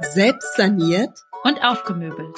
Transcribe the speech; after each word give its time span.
selbst 0.00 0.56
saniert 0.56 1.24
und 1.44 1.62
aufgemöbelt. 1.64 2.36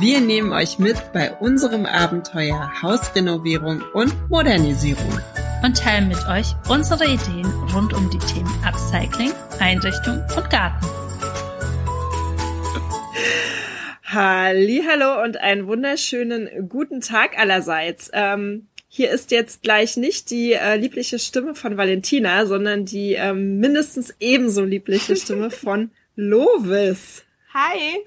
Wir 0.00 0.20
nehmen 0.20 0.52
euch 0.52 0.78
mit 0.78 0.96
bei 1.12 1.32
unserem 1.36 1.86
Abenteuer 1.86 2.72
Hausrenovierung 2.82 3.82
und 3.94 4.28
Modernisierung. 4.28 5.20
Und 5.64 5.76
teilen 5.76 6.08
mit 6.08 6.26
euch 6.28 6.54
unsere 6.68 7.04
Ideen 7.04 7.46
rund 7.74 7.92
um 7.94 8.10
die 8.10 8.18
Themen 8.18 8.52
Upcycling, 8.64 9.32
Einrichtung 9.60 10.24
und 10.36 10.50
Garten. 10.50 10.86
Hallo 14.04 15.22
und 15.22 15.36
einen 15.36 15.66
wunderschönen 15.66 16.68
guten 16.68 17.00
Tag 17.00 17.38
allerseits. 17.38 18.10
Ähm, 18.12 18.66
hier 18.88 19.10
ist 19.10 19.30
jetzt 19.30 19.62
gleich 19.62 19.96
nicht 19.96 20.30
die 20.30 20.54
äh, 20.54 20.76
liebliche 20.76 21.18
Stimme 21.18 21.54
von 21.54 21.76
Valentina, 21.76 22.46
sondern 22.46 22.86
die 22.86 23.12
ähm, 23.12 23.58
mindestens 23.60 24.14
ebenso 24.18 24.64
liebliche 24.64 25.14
Stimme 25.14 25.50
von 25.50 25.90
Lovis. 26.20 27.24
Hi. 27.54 28.04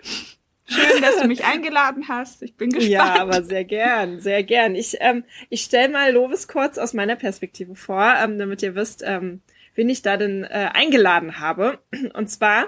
Schön, 0.65 1.01
dass 1.01 1.21
du 1.21 1.29
mich 1.29 1.45
eingeladen 1.45 2.09
hast. 2.09 2.43
Ich 2.43 2.57
bin 2.57 2.69
gespannt. 2.69 2.91
Ja, 2.91 3.21
aber 3.21 3.41
sehr 3.41 3.63
gern, 3.63 4.19
sehr 4.19 4.43
gern. 4.43 4.75
Ich, 4.75 4.97
ähm, 4.99 5.23
ich 5.49 5.61
stelle 5.61 5.87
mal 5.87 6.11
Lovis 6.11 6.49
kurz 6.49 6.77
aus 6.77 6.93
meiner 6.93 7.15
Perspektive 7.15 7.73
vor, 7.73 8.13
ähm, 8.21 8.37
damit 8.37 8.63
ihr 8.63 8.75
wisst, 8.75 9.01
ähm, 9.05 9.39
wen 9.75 9.87
ich 9.87 10.01
da 10.01 10.17
denn 10.17 10.43
äh, 10.43 10.71
eingeladen 10.73 11.39
habe. 11.39 11.79
Und 12.13 12.29
zwar 12.29 12.67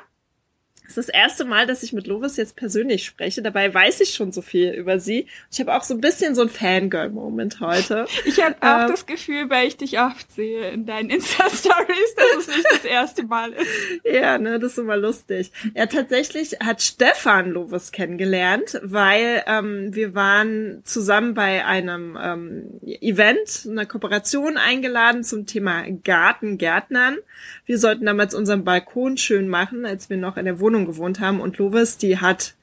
das 0.86 0.98
ist 0.98 1.10
das 1.10 1.16
erste 1.16 1.46
Mal, 1.46 1.66
dass 1.66 1.82
ich 1.82 1.94
mit 1.94 2.08
Lovis 2.08 2.36
jetzt 2.38 2.56
persönlich 2.56 3.06
spreche. 3.06 3.42
Dabei 3.42 3.74
weiß 3.74 4.02
ich 4.02 4.14
schon 4.14 4.32
so 4.32 4.42
viel 4.42 4.72
über 4.72 5.00
sie. 5.00 5.28
Ich 5.52 5.60
habe 5.60 5.74
auch 5.76 5.84
so 5.84 5.94
ein 5.94 6.02
bisschen 6.02 6.36
so 6.36 6.42
ein 6.42 6.50
Fangirl-Moment 6.50 7.60
heute. 7.60 8.06
Ich 8.26 8.42
habe 8.42 8.56
auch 8.62 8.84
ähm, 8.84 8.88
das 8.88 9.06
Gefühl, 9.06 9.50
weil 9.50 9.68
ich 9.68 9.78
dich 9.78 10.00
oft 10.00 10.32
sehe 10.32 10.70
in 10.72 10.86
deinen 10.86 11.10
Insta-Stories, 11.10 12.16
dass 12.16 12.38
es 12.40 12.48
nicht 12.48 12.66
das 12.72 12.86
erste 12.86 13.24
Mal 13.24 13.54
ist. 13.54 13.68
Ja, 14.04 14.38
ne, 14.38 14.60
das 14.60 14.74
ist 14.74 14.78
immer 14.80 14.98
lustig. 14.98 15.52
Ja, 15.76 15.86
tatsächlich 15.86 16.58
hat 16.64 16.82
Stefan 16.82 17.52
Lovis 17.52 17.92
kennengelernt, 17.92 18.80
weil 18.84 19.44
ähm, 19.48 19.94
wir 19.94 20.14
waren 20.16 20.82
zusammen 20.84 21.34
bei 21.34 21.66
einem 21.66 22.18
ähm, 22.22 22.80
Event, 22.86 23.68
einer 23.70 23.86
Kooperation 23.86 24.58
eingeladen 24.58 25.24
zum 25.24 25.46
Thema 25.46 25.84
Gartengärtnern. 26.04 27.18
Wir 27.66 27.78
sollten 27.78 28.06
damals 28.06 28.36
unseren 28.36 28.64
Balkon 28.64 29.18
schön 29.18 29.48
machen, 29.48 29.86
als 29.86 30.10
wir 30.10 30.18
noch 30.18 30.38
in 30.38 30.46
der 30.46 30.60
Wohnung 30.60 30.73
Wohnung 30.74 30.86
gewohnt 30.86 31.20
haben 31.20 31.40
und 31.40 31.58
Lovis, 31.58 31.98
die 31.98 32.18
hat 32.18 32.56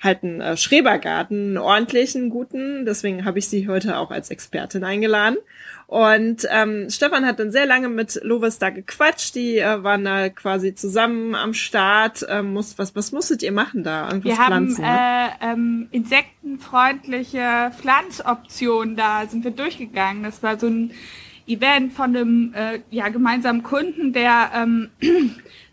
halt 0.00 0.22
einen 0.22 0.40
äh, 0.40 0.56
Schrebergarten, 0.56 1.48
einen 1.48 1.58
ordentlichen, 1.58 2.30
guten. 2.30 2.86
Deswegen 2.86 3.24
habe 3.24 3.40
ich 3.40 3.48
sie 3.48 3.66
heute 3.66 3.98
auch 3.98 4.12
als 4.12 4.30
Expertin 4.30 4.84
eingeladen. 4.84 5.38
Und 5.88 6.46
ähm, 6.50 6.88
Stefan 6.88 7.26
hat 7.26 7.40
dann 7.40 7.50
sehr 7.50 7.66
lange 7.66 7.88
mit 7.88 8.20
Lovis 8.22 8.60
da 8.60 8.70
gequatscht. 8.70 9.34
Die 9.34 9.58
äh, 9.58 9.82
waren 9.82 10.04
da 10.04 10.28
quasi 10.28 10.72
zusammen 10.76 11.34
am 11.34 11.52
Start. 11.52 12.24
Ähm, 12.28 12.52
muss, 12.52 12.78
was, 12.78 12.94
was 12.94 13.10
musstet 13.10 13.42
ihr 13.42 13.50
machen 13.50 13.82
da? 13.82 14.06
Irgendwas 14.06 14.38
wir 14.38 14.44
pflanzen, 14.44 14.86
haben 14.86 15.26
ne? 15.26 15.30
äh, 15.40 15.52
ähm, 15.52 15.88
insektenfreundliche 15.90 17.72
Pflanzoptionen 17.76 18.94
da 18.94 19.26
sind 19.26 19.42
wir 19.42 19.50
durchgegangen. 19.50 20.22
Das 20.22 20.44
war 20.44 20.60
so 20.60 20.68
ein 20.68 20.92
Event 21.48 21.92
von 21.92 22.14
einem 22.14 22.54
äh, 22.54 22.80
ja, 22.90 23.08
gemeinsamen 23.08 23.64
Kunden, 23.64 24.12
der 24.12 24.50
ähm, 24.54 24.90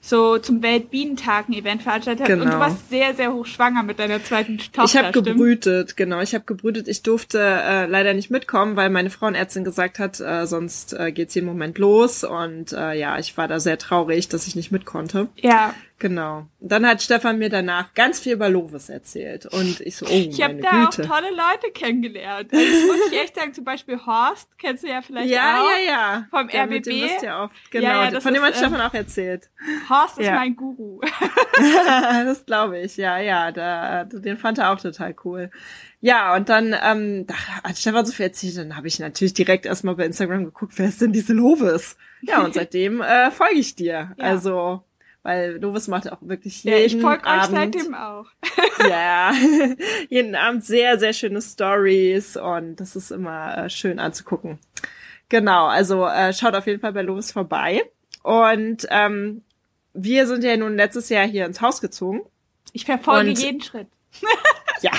so 0.05 0.37
zum 0.37 0.61
Weltbienentag 0.61 1.49
ein 1.49 1.53
Event 1.53 1.81
veranstaltet 1.81 2.21
hat. 2.21 2.27
Genau. 2.27 2.43
Und 2.43 2.49
du 2.49 2.53
genau. 2.53 2.65
warst 2.65 2.89
sehr, 2.89 3.13
sehr 3.15 3.33
hochschwanger 3.33 3.83
mit 3.83 3.99
deiner 3.99 4.23
zweiten 4.23 4.57
Tochter. 4.57 4.83
Ich 4.83 4.97
habe 4.97 5.11
gebrütet, 5.11 5.97
genau. 5.97 6.21
Ich 6.21 6.33
habe 6.33 6.45
gebrütet. 6.45 6.87
Ich 6.87 7.01
durfte 7.01 7.39
äh, 7.39 7.85
leider 7.87 8.13
nicht 8.13 8.29
mitkommen, 8.29 8.75
weil 8.75 8.89
meine 8.89 9.09
Frauenärztin 9.09 9.63
gesagt 9.63 9.99
hat, 9.99 10.19
äh, 10.19 10.45
sonst 10.45 10.93
äh, 10.93 11.11
geht's 11.11 11.33
jeden 11.35 11.47
Moment 11.47 11.77
los. 11.77 12.23
Und 12.23 12.71
äh, 12.71 12.93
ja, 12.93 13.17
ich 13.17 13.35
war 13.37 13.47
da 13.47 13.59
sehr 13.59 13.77
traurig, 13.77 14.29
dass 14.29 14.47
ich 14.47 14.55
nicht 14.55 14.71
mit 14.71 14.85
konnte. 14.85 15.27
Ja. 15.37 15.73
Genau. 15.97 16.45
Dann 16.59 16.85
hat 16.85 17.01
Stefan 17.01 17.37
mir 17.37 17.49
danach 17.49 17.93
ganz 17.93 18.19
viel 18.19 18.33
über 18.33 18.49
Lovis 18.49 18.89
erzählt. 18.89 19.45
Und 19.45 19.79
ich 19.79 19.95
so, 19.95 20.05
oh, 20.05 20.09
Ich 20.09 20.41
habe 20.43 20.55
da 20.55 20.71
Güte. 20.71 21.03
auch 21.03 21.07
tolle 21.07 21.29
Leute 21.29 21.71
kennengelernt. 21.73 22.51
Also, 22.51 22.65
das 22.65 22.85
muss 22.85 23.11
ich 23.11 23.21
echt 23.21 23.35
sagen, 23.35 23.53
zum 23.53 23.63
Beispiel 23.63 23.97
Horst, 24.05 24.49
kennst 24.57 24.83
du 24.83 24.89
ja 24.89 25.01
vielleicht 25.01 25.29
ja, 25.29 25.61
auch. 25.61 25.69
Ja, 25.69 25.77
ja, 25.77 25.91
ja. 25.91 26.27
Vom 26.29 26.49
ja, 26.49 26.63
RBB. 26.63 26.87
Mit 26.87 27.21
ja 27.21 27.43
oft. 27.45 27.71
Genau, 27.71 27.87
ja, 27.87 28.09
ja, 28.09 28.19
von 28.19 28.33
dem 28.33 28.43
hat 28.43 28.55
äh, 28.55 28.57
Stefan 28.57 28.81
auch 28.81 28.93
erzählt. 28.93 29.49
Horst 29.87 30.19
ist 30.19 30.29
mein 30.29 30.55
Guru. 30.57 30.99
das 31.57 32.45
glaube 32.45 32.79
ich, 32.79 32.97
ja, 32.97 33.17
ja. 33.19 33.53
Da, 33.53 34.03
den 34.03 34.37
fand 34.37 34.57
er 34.57 34.73
auch 34.73 34.79
total 34.81 35.15
cool. 35.23 35.49
Ja, 36.01 36.35
und 36.35 36.49
dann, 36.49 36.75
ähm, 36.83 37.25
da 37.25 37.35
hat 37.63 37.77
Stefan 37.77 38.05
so 38.05 38.11
viel 38.11 38.25
erzählt, 38.25 38.57
dann 38.57 38.75
habe 38.75 38.87
ich 38.87 38.99
natürlich 38.99 39.33
direkt 39.33 39.65
erstmal 39.65 39.95
bei 39.95 40.05
Instagram 40.05 40.43
geguckt, 40.43 40.73
wer 40.75 40.89
ist 40.89 41.01
denn 41.01 41.13
diese 41.13 41.33
Lovis? 41.33 41.95
Ja, 42.21 42.43
und 42.43 42.53
seitdem 42.53 43.01
äh, 43.01 43.31
folge 43.31 43.55
ich 43.55 43.75
dir. 43.75 44.13
Also 44.19 44.83
weil 45.25 45.57
Lovis 45.57 45.87
macht 45.87 46.11
auch 46.11 46.19
wirklich 46.21 46.63
jeden 46.63 46.77
ja, 46.77 46.85
ich 46.85 47.01
folge 47.01 47.25
euch 47.27 47.45
seitdem 47.45 47.95
auch. 47.95 48.27
ja, 48.87 49.33
jeden 50.09 50.35
Abend 50.35 50.63
sehr, 50.63 50.99
sehr 50.99 51.13
schöne 51.13 51.41
Stories 51.41 52.37
und 52.37 52.75
das 52.75 52.95
ist 52.95 53.09
immer 53.09 53.57
äh, 53.57 53.69
schön 53.71 53.97
anzugucken. 53.97 54.59
Genau, 55.29 55.65
also 55.65 56.05
äh, 56.05 56.31
schaut 56.31 56.53
auf 56.53 56.67
jeden 56.67 56.79
Fall 56.79 56.93
bei 56.93 57.01
Lovis 57.01 57.31
vorbei. 57.31 57.81
Und 58.21 58.85
ähm, 58.91 59.41
wir 59.93 60.27
sind 60.27 60.43
ja 60.43 60.55
nun 60.57 60.75
letztes 60.75 61.09
Jahr 61.09 61.25
hier 61.25 61.47
ins 61.47 61.59
Haus 61.59 61.81
gezogen. 61.81 62.21
Ich 62.71 62.85
verfolge 62.85 63.31
und, 63.31 63.39
jeden 63.39 63.63
Schritt. 63.63 63.87
ja, 64.81 64.91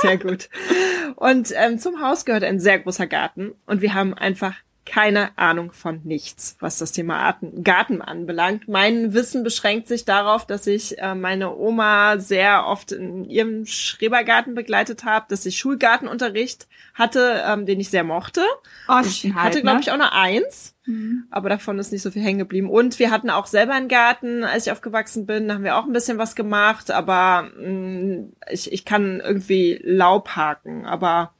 sehr 0.00 0.16
gut. 0.16 0.48
Und 1.16 1.52
ähm, 1.54 1.78
zum 1.78 2.00
Haus 2.00 2.24
gehört 2.24 2.42
ein 2.42 2.58
sehr 2.58 2.78
großer 2.78 3.06
Garten 3.06 3.52
und 3.66 3.82
wir 3.82 3.92
haben 3.92 4.14
einfach 4.14 4.54
keine 4.88 5.36
Ahnung 5.36 5.72
von 5.72 6.00
nichts, 6.04 6.56
was 6.60 6.78
das 6.78 6.92
Thema 6.92 7.18
Arten, 7.18 7.62
Garten 7.62 8.00
anbelangt. 8.00 8.68
Mein 8.68 9.12
Wissen 9.12 9.44
beschränkt 9.44 9.86
sich 9.86 10.04
darauf, 10.04 10.46
dass 10.46 10.66
ich 10.66 10.98
äh, 10.98 11.14
meine 11.14 11.54
Oma 11.54 12.18
sehr 12.18 12.66
oft 12.66 12.92
in 12.92 13.24
ihrem 13.24 13.66
Schrebergarten 13.66 14.54
begleitet 14.54 15.04
habe, 15.04 15.26
dass 15.28 15.44
ich 15.46 15.58
Schulgartenunterricht 15.58 16.68
hatte, 16.94 17.42
ähm, 17.46 17.66
den 17.66 17.80
ich 17.80 17.90
sehr 17.90 18.04
mochte. 18.04 18.42
Oh, 18.88 19.00
ich 19.04 19.24
halt, 19.24 19.34
hatte, 19.34 19.62
glaube 19.62 19.76
ne? 19.76 19.82
ich, 19.82 19.90
auch 19.90 19.94
eine 19.94 20.12
Eins, 20.12 20.74
mhm. 20.86 21.24
aber 21.30 21.50
davon 21.50 21.78
ist 21.78 21.92
nicht 21.92 22.02
so 22.02 22.10
viel 22.10 22.22
hängen 22.22 22.38
geblieben. 22.38 22.70
Und 22.70 22.98
wir 22.98 23.10
hatten 23.10 23.30
auch 23.30 23.46
selber 23.46 23.74
einen 23.74 23.88
Garten, 23.88 24.42
als 24.42 24.66
ich 24.66 24.72
aufgewachsen 24.72 25.26
bin, 25.26 25.48
da 25.48 25.54
haben 25.54 25.64
wir 25.64 25.76
auch 25.76 25.84
ein 25.84 25.92
bisschen 25.92 26.18
was 26.18 26.34
gemacht, 26.34 26.90
aber 26.90 27.50
mh, 27.58 27.68
mm, 27.68 28.32
ich, 28.50 28.72
ich 28.72 28.84
kann 28.84 29.20
irgendwie 29.20 29.80
Laub 29.84 30.30
haken, 30.30 30.86
aber 30.86 31.34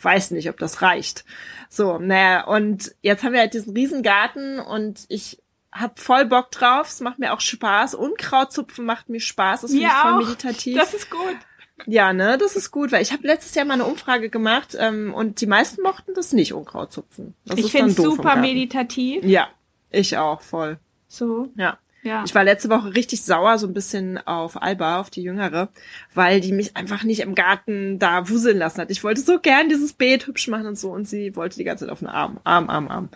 weiß 0.00 0.32
nicht, 0.32 0.48
ob 0.50 0.58
das 0.58 0.82
reicht. 0.82 1.24
So, 1.68 1.98
naja, 1.98 2.44
und 2.44 2.94
jetzt 3.02 3.24
haben 3.24 3.32
wir 3.32 3.40
halt 3.40 3.54
diesen 3.54 3.74
riesen 3.74 4.02
Garten 4.02 4.58
und 4.58 5.04
ich 5.08 5.42
hab 5.72 5.98
voll 5.98 6.24
Bock 6.26 6.50
drauf. 6.50 6.88
Es 6.88 7.00
macht 7.00 7.18
mir 7.18 7.32
auch 7.32 7.40
Spaß. 7.40 7.94
Unkrautzupfen 7.94 8.84
macht 8.84 9.08
mir 9.08 9.20
Spaß. 9.20 9.62
Das 9.62 9.70
finde 9.70 9.86
ich 9.86 9.92
voll 9.92 10.24
meditativ. 10.24 10.76
Das 10.76 10.94
ist 10.94 11.10
gut. 11.10 11.36
Ja, 11.84 12.14
ne, 12.14 12.38
das 12.38 12.56
ist 12.56 12.70
gut, 12.70 12.90
weil 12.90 13.02
ich 13.02 13.12
habe 13.12 13.26
letztes 13.26 13.54
Jahr 13.54 13.66
mal 13.66 13.74
eine 13.74 13.84
Umfrage 13.84 14.30
gemacht 14.30 14.74
ähm, 14.78 15.12
und 15.12 15.42
die 15.42 15.46
meisten 15.46 15.82
mochten 15.82 16.14
das 16.14 16.32
nicht, 16.32 16.54
Unkrautzupfen. 16.54 17.34
Das 17.44 17.58
ich 17.58 17.70
finde 17.70 17.90
es 17.90 17.96
super 17.96 18.36
meditativ. 18.36 19.22
Ja, 19.24 19.48
ich 19.90 20.16
auch, 20.16 20.40
voll. 20.40 20.78
So. 21.08 21.50
Ja. 21.56 21.78
Ja. 22.06 22.22
Ich 22.24 22.36
war 22.36 22.44
letzte 22.44 22.70
Woche 22.70 22.94
richtig 22.94 23.22
sauer, 23.22 23.58
so 23.58 23.66
ein 23.66 23.74
bisschen 23.74 24.24
auf 24.28 24.62
Alba, 24.62 25.00
auf 25.00 25.10
die 25.10 25.22
Jüngere, 25.22 25.70
weil 26.14 26.40
die 26.40 26.52
mich 26.52 26.76
einfach 26.76 27.02
nicht 27.02 27.18
im 27.18 27.34
Garten 27.34 27.98
da 27.98 28.28
wuseln 28.28 28.58
lassen 28.58 28.80
hat. 28.80 28.92
Ich 28.92 29.02
wollte 29.02 29.20
so 29.20 29.40
gern 29.40 29.68
dieses 29.68 29.92
Beet 29.92 30.28
hübsch 30.28 30.46
machen 30.46 30.66
und 30.66 30.78
so 30.78 30.92
und 30.92 31.08
sie 31.08 31.34
wollte 31.34 31.56
die 31.56 31.64
ganze 31.64 31.84
Zeit 31.84 31.92
auf 31.92 31.98
den 31.98 32.06
Arm, 32.06 32.38
Arm, 32.44 32.70
Arm, 32.70 32.86
Arm. 32.86 33.08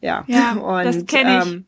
Ja, 0.00 0.24
ja 0.26 0.52
und, 0.60 0.84
das 0.84 1.06
kenne 1.06 1.38
ich. 1.38 1.52
Ähm, 1.52 1.66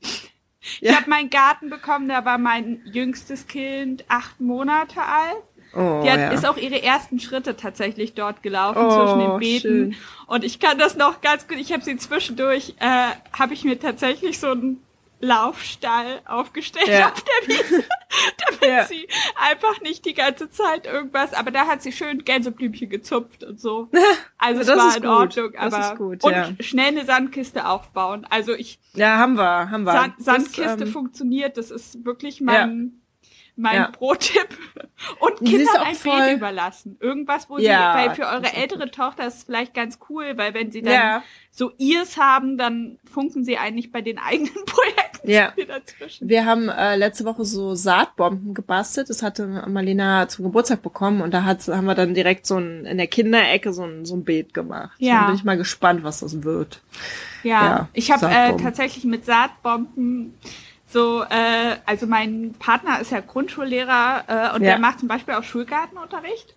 ich 0.80 0.88
ja. 0.88 0.96
habe 0.96 1.08
meinen 1.08 1.30
Garten 1.30 1.70
bekommen, 1.70 2.08
da 2.08 2.24
war 2.24 2.38
mein 2.38 2.80
jüngstes 2.86 3.46
Kind 3.46 4.04
acht 4.08 4.40
Monate 4.40 5.00
alt. 5.00 5.42
Oh, 5.76 6.02
die 6.02 6.10
hat, 6.10 6.18
ja. 6.18 6.28
ist 6.30 6.46
auch 6.46 6.56
ihre 6.56 6.82
ersten 6.82 7.20
Schritte 7.20 7.56
tatsächlich 7.56 8.14
dort 8.14 8.42
gelaufen 8.42 8.82
oh, 8.84 8.90
zwischen 8.90 9.18
den 9.20 9.38
Beeten. 9.38 9.92
Schön. 9.92 9.96
Und 10.26 10.42
ich 10.42 10.58
kann 10.58 10.78
das 10.78 10.96
noch 10.96 11.20
ganz 11.20 11.46
gut. 11.46 11.58
Ich 11.58 11.72
habe 11.72 11.84
sie 11.84 11.96
zwischendurch, 11.96 12.74
äh, 12.80 13.38
habe 13.38 13.54
ich 13.54 13.62
mir 13.64 13.78
tatsächlich 13.78 14.40
so 14.40 14.52
ein 14.52 14.83
Laufstall 15.20 16.20
aufgestellt 16.26 16.88
ja. 16.88 17.12
auf 17.12 17.22
der 17.22 17.48
Wiese, 17.48 17.84
damit 18.46 18.62
ja. 18.62 18.84
sie 18.84 19.08
einfach 19.36 19.80
nicht 19.80 20.04
die 20.04 20.14
ganze 20.14 20.50
Zeit 20.50 20.86
irgendwas, 20.86 21.32
aber 21.32 21.50
da 21.50 21.66
hat 21.66 21.82
sie 21.82 21.92
schön 21.92 22.24
Gänseblümchen 22.24 22.90
gezupft 22.90 23.44
und 23.44 23.60
so. 23.60 23.88
Also 24.36 24.60
es 24.60 24.68
war 24.68 24.94
in 24.94 25.02
gut. 25.02 25.10
Ordnung, 25.10 25.54
aber 25.56 25.96
gut, 25.96 26.22
und 26.22 26.32
ja. 26.32 26.50
schnell 26.60 26.88
eine 26.88 27.06
Sandkiste 27.06 27.66
aufbauen. 27.66 28.26
Also 28.28 28.52
ich 28.52 28.78
Ja, 28.92 29.16
haben 29.16 29.38
wir, 29.38 29.70
haben 29.70 29.84
wir. 29.84 29.92
Sand, 29.92 30.14
Sandkiste 30.18 30.64
das, 30.64 30.80
ähm, 30.82 30.88
funktioniert, 30.88 31.56
das 31.56 31.70
ist 31.70 32.04
wirklich 32.04 32.42
mein 32.42 33.00
mein 33.56 33.76
ja. 33.76 33.88
Pro-Tipp. 33.88 34.48
Und 35.20 35.38
Kindern 35.38 35.76
ein 35.84 35.94
voll... 35.94 36.20
Beet 36.20 36.36
überlassen. 36.36 36.96
Irgendwas, 37.00 37.48
wo 37.48 37.58
ja, 37.58 37.92
sie, 37.92 37.98
weil 37.98 38.14
für 38.14 38.26
eure 38.26 38.52
ältere 38.52 38.90
Tochter 38.90 39.26
ist 39.26 39.38
es 39.38 39.44
vielleicht 39.44 39.74
ganz 39.74 39.98
cool, 40.08 40.36
weil 40.36 40.54
wenn 40.54 40.72
sie 40.72 40.82
dann 40.82 40.92
ja. 40.92 41.22
so 41.50 41.72
ihrs 41.78 42.16
haben, 42.16 42.58
dann 42.58 42.98
funken 43.10 43.44
sie 43.44 43.58
eigentlich 43.58 43.92
bei 43.92 44.00
den 44.00 44.18
eigenen 44.18 44.54
Projekten 44.66 45.30
ja. 45.30 45.52
dazwischen. 45.66 46.28
Wir 46.28 46.46
haben 46.46 46.68
äh, 46.68 46.96
letzte 46.96 47.24
Woche 47.24 47.44
so 47.44 47.74
Saatbomben 47.74 48.54
gebastelt. 48.54 49.10
Das 49.10 49.22
hatte 49.22 49.46
Marlena 49.68 50.28
zum 50.28 50.46
Geburtstag 50.46 50.82
bekommen 50.82 51.20
und 51.20 51.32
da 51.32 51.44
hat, 51.44 51.66
haben 51.68 51.86
wir 51.86 51.94
dann 51.94 52.14
direkt 52.14 52.46
so 52.46 52.56
ein, 52.56 52.84
in 52.86 52.96
der 52.96 53.06
Kinderecke 53.06 53.72
so 53.72 53.84
ein, 53.84 54.04
so 54.04 54.16
ein 54.16 54.24
Beet 54.24 54.54
gemacht. 54.54 54.96
Ja. 54.98 55.18
Dann 55.18 55.26
bin 55.26 55.36
ich 55.36 55.44
mal 55.44 55.56
gespannt, 55.56 56.02
was 56.02 56.20
das 56.20 56.42
wird. 56.42 56.80
Ja, 57.42 57.64
ja 57.64 57.88
ich 57.92 58.10
habe 58.10 58.26
äh, 58.26 58.56
tatsächlich 58.56 59.04
mit 59.04 59.24
Saatbomben 59.24 60.34
so, 60.94 61.24
äh, 61.24 61.76
also 61.86 62.06
mein 62.06 62.54
Partner 62.60 63.00
ist 63.00 63.10
ja 63.10 63.18
Grundschullehrer 63.18 64.24
äh, 64.28 64.54
und 64.54 64.62
ja. 64.62 64.70
der 64.70 64.78
macht 64.78 65.00
zum 65.00 65.08
Beispiel 65.08 65.34
auch 65.34 65.42
Schulgartenunterricht. 65.42 66.54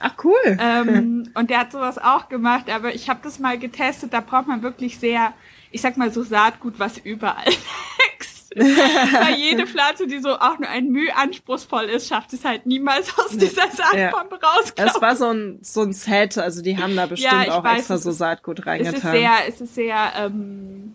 Ach 0.00 0.12
cool. 0.24 0.58
Ähm, 0.60 1.30
und 1.34 1.50
der 1.50 1.60
hat 1.60 1.70
sowas 1.70 1.96
auch 1.96 2.28
gemacht, 2.28 2.68
aber 2.68 2.94
ich 2.96 3.08
habe 3.08 3.20
das 3.22 3.38
mal 3.38 3.58
getestet, 3.58 4.12
da 4.12 4.20
braucht 4.20 4.48
man 4.48 4.62
wirklich 4.62 4.98
sehr, 4.98 5.32
ich 5.70 5.82
sag 5.82 5.96
mal 5.96 6.12
so 6.12 6.24
Saatgut, 6.24 6.80
was 6.80 6.98
überall 6.98 7.46
wächst. 7.46 8.56
Weil 8.56 9.36
jede 9.36 9.68
Pflanze, 9.68 10.08
die 10.08 10.18
so 10.18 10.30
auch 10.30 10.58
nur 10.58 10.68
ein 10.68 10.88
Mühe 10.88 11.14
anspruchsvoll 11.14 11.84
ist, 11.84 12.08
schafft 12.08 12.32
es 12.32 12.44
halt 12.44 12.66
niemals 12.66 13.16
aus 13.16 13.36
dieser 13.36 13.70
Saatbombe 13.70 14.40
ja. 14.42 14.48
raus. 14.48 14.72
Es 14.74 15.00
war 15.00 15.14
so 15.14 15.26
ein, 15.26 15.58
so 15.62 15.82
ein 15.82 15.92
Set, 15.92 16.38
also 16.38 16.60
die 16.60 16.76
haben 16.76 16.96
da 16.96 17.06
bestimmt 17.06 17.46
ja, 17.46 17.56
auch 17.56 17.62
weiß, 17.62 17.78
extra 17.78 17.98
so 17.98 18.10
Saatgut 18.10 18.66
reingetan. 18.66 18.94
Es 18.94 19.04
ist 19.04 19.10
sehr, 19.12 19.30
es 19.46 19.60
ist 19.60 19.74
sehr 19.76 20.12
ähm, 20.16 20.94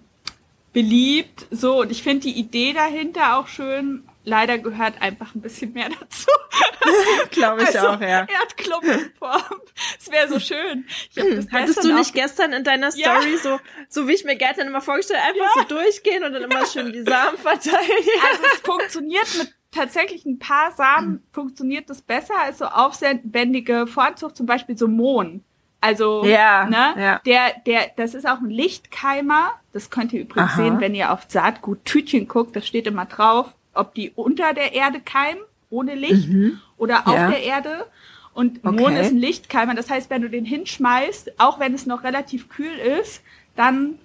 beliebt, 0.73 1.47
so, 1.51 1.81
und 1.81 1.91
ich 1.91 2.03
finde 2.03 2.21
die 2.21 2.39
Idee 2.39 2.73
dahinter 2.73 3.37
auch 3.37 3.47
schön, 3.47 4.03
leider 4.23 4.57
gehört 4.57 5.01
einfach 5.01 5.35
ein 5.35 5.41
bisschen 5.41 5.73
mehr 5.73 5.89
dazu. 5.99 6.31
Glaube 7.31 7.63
ich 7.63 7.67
also, 7.67 7.89
auch, 7.89 8.01
ja. 8.01 8.27
Erdklumpenform. 8.27 9.61
Es 9.99 10.11
wäre 10.11 10.27
so 10.27 10.39
schön. 10.39 10.85
Hm. 11.15 11.47
Hattest 11.51 11.83
du 11.83 11.93
nicht 11.93 12.13
gestern 12.13 12.53
in 12.53 12.63
deiner 12.63 12.91
Story 12.91 13.33
ja. 13.33 13.37
so, 13.37 13.59
so 13.89 14.07
wie 14.07 14.13
ich 14.13 14.23
mir 14.23 14.35
Gärtchen 14.35 14.67
immer 14.67 14.81
vorgestellt, 14.81 15.19
einfach 15.27 15.55
ja. 15.55 15.61
so 15.61 15.75
durchgehen 15.75 16.23
und 16.23 16.33
dann 16.33 16.43
immer 16.43 16.65
schön 16.65 16.91
die 16.91 17.03
Samen 17.03 17.37
verteilen? 17.37 17.77
Ja. 17.87 18.21
Also 18.31 18.43
es 18.53 18.59
funktioniert 18.59 19.27
mit 19.37 19.53
tatsächlich 19.71 20.25
ein 20.25 20.37
paar 20.37 20.71
Samen 20.73 21.23
funktioniert 21.31 21.89
das 21.89 22.01
besser 22.01 22.37
als 22.37 22.59
so 22.59 22.65
aufwendige 22.65 23.87
Vorzucht, 23.87 24.35
zum 24.35 24.45
Beispiel 24.45 24.77
so 24.77 24.87
Mohn. 24.87 25.43
Also, 25.81 26.23
ja, 26.25 26.65
ne, 26.65 26.93
ja. 26.97 27.21
der, 27.25 27.53
der, 27.65 27.91
das 27.97 28.13
ist 28.13 28.27
auch 28.27 28.39
ein 28.39 28.49
Lichtkeimer. 28.49 29.51
Das 29.73 29.89
könnt 29.89 30.13
ihr 30.13 30.21
übrigens 30.21 30.51
Aha. 30.51 30.63
sehen, 30.63 30.79
wenn 30.79 30.95
ihr 30.95 31.11
auf 31.11 31.25
Saatgut-Tütchen 31.27 32.27
guckt. 32.27 32.55
Das 32.55 32.67
steht 32.67 32.87
immer 32.87 33.05
drauf 33.05 33.53
ob 33.73 33.93
die 33.93 34.11
unter 34.11 34.53
der 34.53 34.73
Erde 34.73 34.99
keimen, 34.99 35.41
ohne 35.69 35.95
Licht, 35.95 36.29
mhm. 36.29 36.59
oder 36.77 37.07
auf 37.07 37.15
ja. 37.15 37.29
der 37.29 37.43
Erde. 37.43 37.85
Und 38.33 38.59
okay. 38.63 38.81
Mond 38.81 38.97
ist 38.97 39.11
ein 39.11 39.17
Lichtkeimer. 39.17 39.75
Das 39.75 39.89
heißt, 39.89 40.09
wenn 40.09 40.21
du 40.21 40.29
den 40.29 40.45
hinschmeißt, 40.45 41.39
auch 41.39 41.59
wenn 41.59 41.73
es 41.73 41.85
noch 41.85 42.03
relativ 42.03 42.49
kühl 42.49 42.73
ist, 43.01 43.21
dann, 43.55 43.95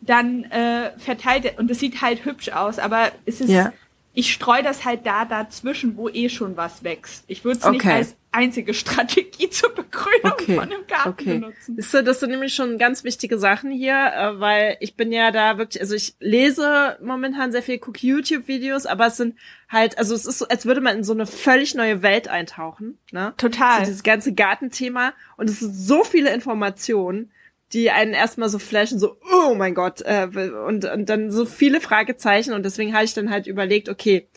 dann 0.00 0.44
äh, 0.44 0.98
verteilt 0.98 1.44
er. 1.44 1.58
Und 1.58 1.70
es 1.70 1.78
sieht 1.78 2.02
halt 2.02 2.24
hübsch 2.24 2.50
aus, 2.50 2.78
aber 2.78 3.12
es 3.24 3.40
ist 3.40 3.50
ja 3.50 3.72
ich 4.14 4.32
streue 4.32 4.62
das 4.62 4.84
halt 4.84 5.06
da 5.06 5.24
dazwischen, 5.24 5.96
wo 5.96 6.08
eh 6.08 6.28
schon 6.28 6.56
was 6.56 6.84
wächst. 6.84 7.24
Ich 7.28 7.44
würde 7.44 7.60
es 7.60 7.64
okay. 7.64 7.76
nicht 7.76 7.86
als 7.86 8.16
einzige 8.32 8.74
Strategie 8.74 9.48
zur 9.50 9.74
Begrünung 9.74 10.32
okay. 10.32 10.54
von 10.56 10.64
einem 10.64 10.86
Garten 10.86 11.08
okay. 11.10 11.38
benutzen. 11.38 11.78
Ist 11.78 11.94
das 11.94 12.20
sind 12.20 12.30
nämlich 12.30 12.54
schon 12.54 12.78
ganz 12.78 13.04
wichtige 13.04 13.38
Sachen 13.38 13.70
hier, 13.70 13.94
äh, 13.94 14.40
weil 14.40 14.76
ich 14.80 14.96
bin 14.96 15.12
ja 15.12 15.30
da 15.30 15.58
wirklich, 15.58 15.80
also 15.80 15.94
ich 15.94 16.14
lese 16.18 16.98
momentan 17.02 17.52
sehr 17.52 17.62
viel, 17.62 17.78
gucke 17.78 18.04
YouTube-Videos, 18.04 18.86
aber 18.86 19.06
es 19.06 19.18
sind 19.18 19.36
halt, 19.68 19.98
also 19.98 20.14
es 20.14 20.26
ist 20.26 20.38
so, 20.38 20.48
als 20.48 20.66
würde 20.66 20.80
man 20.80 20.98
in 20.98 21.04
so 21.04 21.12
eine 21.12 21.26
völlig 21.26 21.74
neue 21.74 22.02
Welt 22.02 22.28
eintauchen. 22.28 22.98
Ne? 23.12 23.34
Total. 23.36 23.80
So 23.80 23.84
dieses 23.86 24.02
ganze 24.02 24.34
Gartenthema 24.34 25.12
und 25.36 25.48
es 25.48 25.60
sind 25.60 25.74
so 25.74 26.02
viele 26.02 26.32
Informationen 26.32 27.30
die 27.72 27.90
einen 27.90 28.12
erstmal 28.12 28.50
so 28.50 28.58
flashen, 28.58 28.98
so, 28.98 29.16
oh 29.32 29.54
mein 29.54 29.74
Gott, 29.74 30.02
äh, 30.02 30.28
und, 30.66 30.84
und 30.84 31.08
dann 31.08 31.30
so 31.30 31.46
viele 31.46 31.80
Fragezeichen 31.80 32.52
und 32.52 32.64
deswegen 32.64 32.92
habe 32.92 33.04
ich 33.04 33.14
dann 33.14 33.30
halt 33.30 33.46
überlegt, 33.46 33.88
okay, 33.88 34.28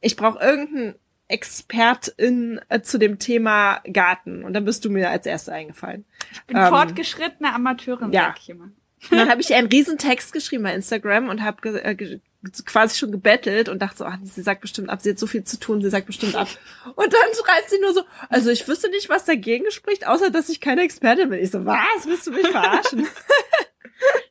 ich 0.00 0.16
brauche 0.16 0.42
irgendeinen 0.42 0.94
Expertin 1.28 2.60
äh, 2.68 2.82
zu 2.82 2.98
dem 2.98 3.18
Thema 3.18 3.80
Garten 3.90 4.44
und 4.44 4.52
dann 4.52 4.64
bist 4.64 4.84
du 4.84 4.90
mir 4.90 5.10
als 5.10 5.26
Erste 5.26 5.52
eingefallen. 5.52 6.04
Ich 6.32 6.42
bin 6.42 6.56
ähm, 6.56 6.68
fortgeschrittene 6.68 7.52
Amateurin, 7.52 8.12
ja. 8.12 8.26
sag 8.26 8.40
ich 8.40 8.50
immer. 8.50 8.70
Und 9.10 9.18
dann 9.18 9.30
habe 9.30 9.40
ich 9.40 9.54
einen 9.54 9.68
riesen 9.68 9.98
Text 9.98 10.32
geschrieben 10.32 10.62
bei 10.62 10.74
Instagram 10.74 11.28
und 11.28 11.42
habe 11.42 11.80
äh, 11.82 12.18
quasi 12.64 12.96
schon 12.96 13.12
gebettelt 13.12 13.68
und 13.68 13.80
dachte 13.80 13.98
so, 13.98 14.04
ach, 14.04 14.18
sie 14.22 14.42
sagt 14.42 14.60
bestimmt 14.60 14.90
ab, 14.90 15.00
sie 15.00 15.10
hat 15.10 15.18
so 15.18 15.26
viel 15.26 15.44
zu 15.44 15.58
tun, 15.58 15.80
sie 15.82 15.90
sagt 15.90 16.06
bestimmt 16.06 16.34
ab. 16.36 16.48
Und 16.94 17.12
dann 17.12 17.34
schreibt 17.34 17.70
sie 17.70 17.80
nur 17.80 17.92
so, 17.92 18.02
also 18.28 18.50
ich 18.50 18.66
wüsste 18.66 18.88
nicht, 18.90 19.08
was 19.08 19.24
dagegen 19.24 19.70
spricht, 19.70 20.06
außer 20.06 20.30
dass 20.30 20.48
ich 20.48 20.60
keine 20.60 20.82
Expertin 20.82 21.30
bin. 21.30 21.40
Ich 21.40 21.50
so, 21.50 21.64
was? 21.64 22.06
Willst 22.06 22.26
du 22.26 22.32
mich 22.32 22.46
verarschen? 22.46 23.06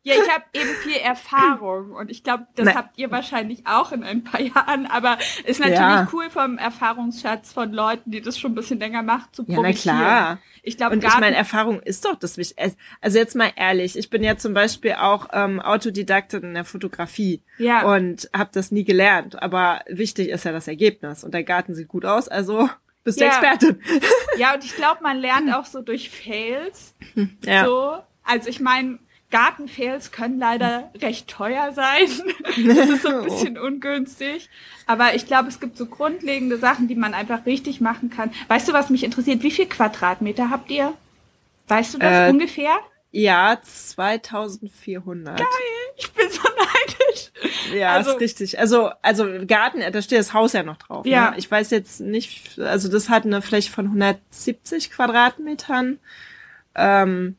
Ja, 0.05 0.15
ich 0.15 0.29
habe 0.29 0.43
eben 0.53 0.69
viel 0.83 0.97
Erfahrung 0.97 1.91
und 1.93 2.11
ich 2.11 2.25
glaube, 2.25 2.45
das 2.55 2.65
Na. 2.65 2.75
habt 2.75 2.97
ihr 2.97 3.09
wahrscheinlich 3.09 3.65
auch 3.65 3.93
in 3.93 4.03
ein 4.03 4.25
paar 4.25 4.41
Jahren, 4.41 4.85
aber 4.85 5.17
ist 5.45 5.61
natürlich 5.61 5.79
ja. 5.79 6.09
cool 6.11 6.29
vom 6.29 6.57
Erfahrungsschatz 6.57 7.53
von 7.53 7.71
Leuten, 7.71 8.11
die 8.11 8.21
das 8.21 8.37
schon 8.37 8.51
ein 8.51 8.55
bisschen 8.55 8.79
länger 8.79 9.01
machen, 9.01 9.29
zu 9.31 9.45
ja, 9.47 9.55
profitieren. 9.55 9.97
Na 9.97 10.03
klar. 10.03 10.39
Ich 10.61 10.77
glaube, 10.77 10.95
und 10.95 11.03
ich 11.03 11.19
meine, 11.19 11.35
Erfahrung 11.35 11.81
ist 11.81 12.05
doch 12.05 12.15
das 12.15 12.37
Wichtigste. 12.37 12.77
Also 13.01 13.17
jetzt 13.17 13.35
mal 13.35 13.51
ehrlich, 13.55 13.97
ich 13.97 14.09
bin 14.09 14.23
ja 14.23 14.37
zum 14.37 14.53
Beispiel 14.53 14.93
auch 14.93 15.27
ähm, 15.31 15.61
Autodidaktin 15.61 16.41
in 16.41 16.53
der 16.53 16.65
Fotografie 16.65 17.41
ja. 17.57 17.83
und 17.83 18.29
habe 18.35 18.49
das 18.53 18.71
nie 18.71 18.83
gelernt. 18.83 19.41
Aber 19.41 19.81
wichtig 19.87 20.29
ist 20.29 20.45
ja 20.45 20.51
das 20.51 20.67
Ergebnis 20.67 21.23
und 21.23 21.33
der 21.33 21.43
Garten 21.43 21.75
sieht 21.75 21.87
gut 21.87 22.05
aus, 22.05 22.27
also 22.27 22.69
bist 23.03 23.19
du 23.19 23.25
Expertin. 23.25 23.81
Ja, 24.37 24.53
und 24.53 24.63
ich 24.63 24.75
glaube, 24.75 25.03
man 25.03 25.17
lernt 25.17 25.53
auch 25.55 25.65
so 25.65 25.81
durch 25.81 26.09
Fails. 26.09 26.95
Ja. 27.45 27.65
So, 27.65 27.97
also 28.23 28.49
ich 28.49 28.59
meine, 28.59 28.99
Gartenfails 29.33 30.11
können 30.11 30.37
leider 30.37 30.91
recht 31.01 31.27
teuer 31.27 31.73
sein. 31.73 32.07
das 32.67 32.89
ist 32.89 33.01
so 33.01 33.09
ein 33.09 33.23
bisschen 33.23 33.57
ungünstig. 33.59 34.47
Aber 34.85 35.15
ich 35.15 35.25
glaube, 35.25 35.49
es 35.49 35.59
gibt 35.59 35.75
so 35.75 35.87
grundlegende 35.87 36.59
Sachen, 36.59 36.87
die 36.87 36.93
man 36.93 37.15
einfach 37.15 37.47
richtig 37.47 37.81
machen 37.81 38.11
kann. 38.11 38.31
Weißt 38.47 38.67
du, 38.67 38.73
was 38.73 38.91
mich 38.91 39.03
interessiert? 39.03 39.41
Wie 39.41 39.49
viel 39.49 39.65
Quadratmeter 39.65 40.51
habt 40.51 40.69
ihr? 40.69 40.93
Weißt 41.67 41.95
du 41.95 41.97
das 41.97 42.27
äh, 42.27 42.31
ungefähr? 42.31 42.77
Ja, 43.11 43.57
2400. 43.59 45.37
Geil, 45.39 45.47
ich 45.97 46.11
bin 46.11 46.29
so 46.29 46.41
neidisch. 46.57 47.31
Ja, 47.73 47.93
also, 47.93 48.11
ist 48.11 48.19
richtig. 48.19 48.59
Also, 48.59 48.91
also 49.01 49.25
Garten, 49.47 49.79
da 49.79 50.01
steht 50.03 50.19
das 50.19 50.33
Haus 50.33 50.53
ja 50.53 50.61
noch 50.61 50.77
drauf. 50.77 51.07
Ja. 51.07 51.31
Ne? 51.31 51.37
Ich 51.39 51.49
weiß 51.49 51.71
jetzt 51.71 52.01
nicht, 52.01 52.59
also 52.59 52.87
das 52.87 53.09
hat 53.09 53.25
eine 53.25 53.41
Fläche 53.41 53.71
von 53.71 53.85
170 53.85 54.91
Quadratmetern. 54.91 55.97
Ähm, 56.75 57.37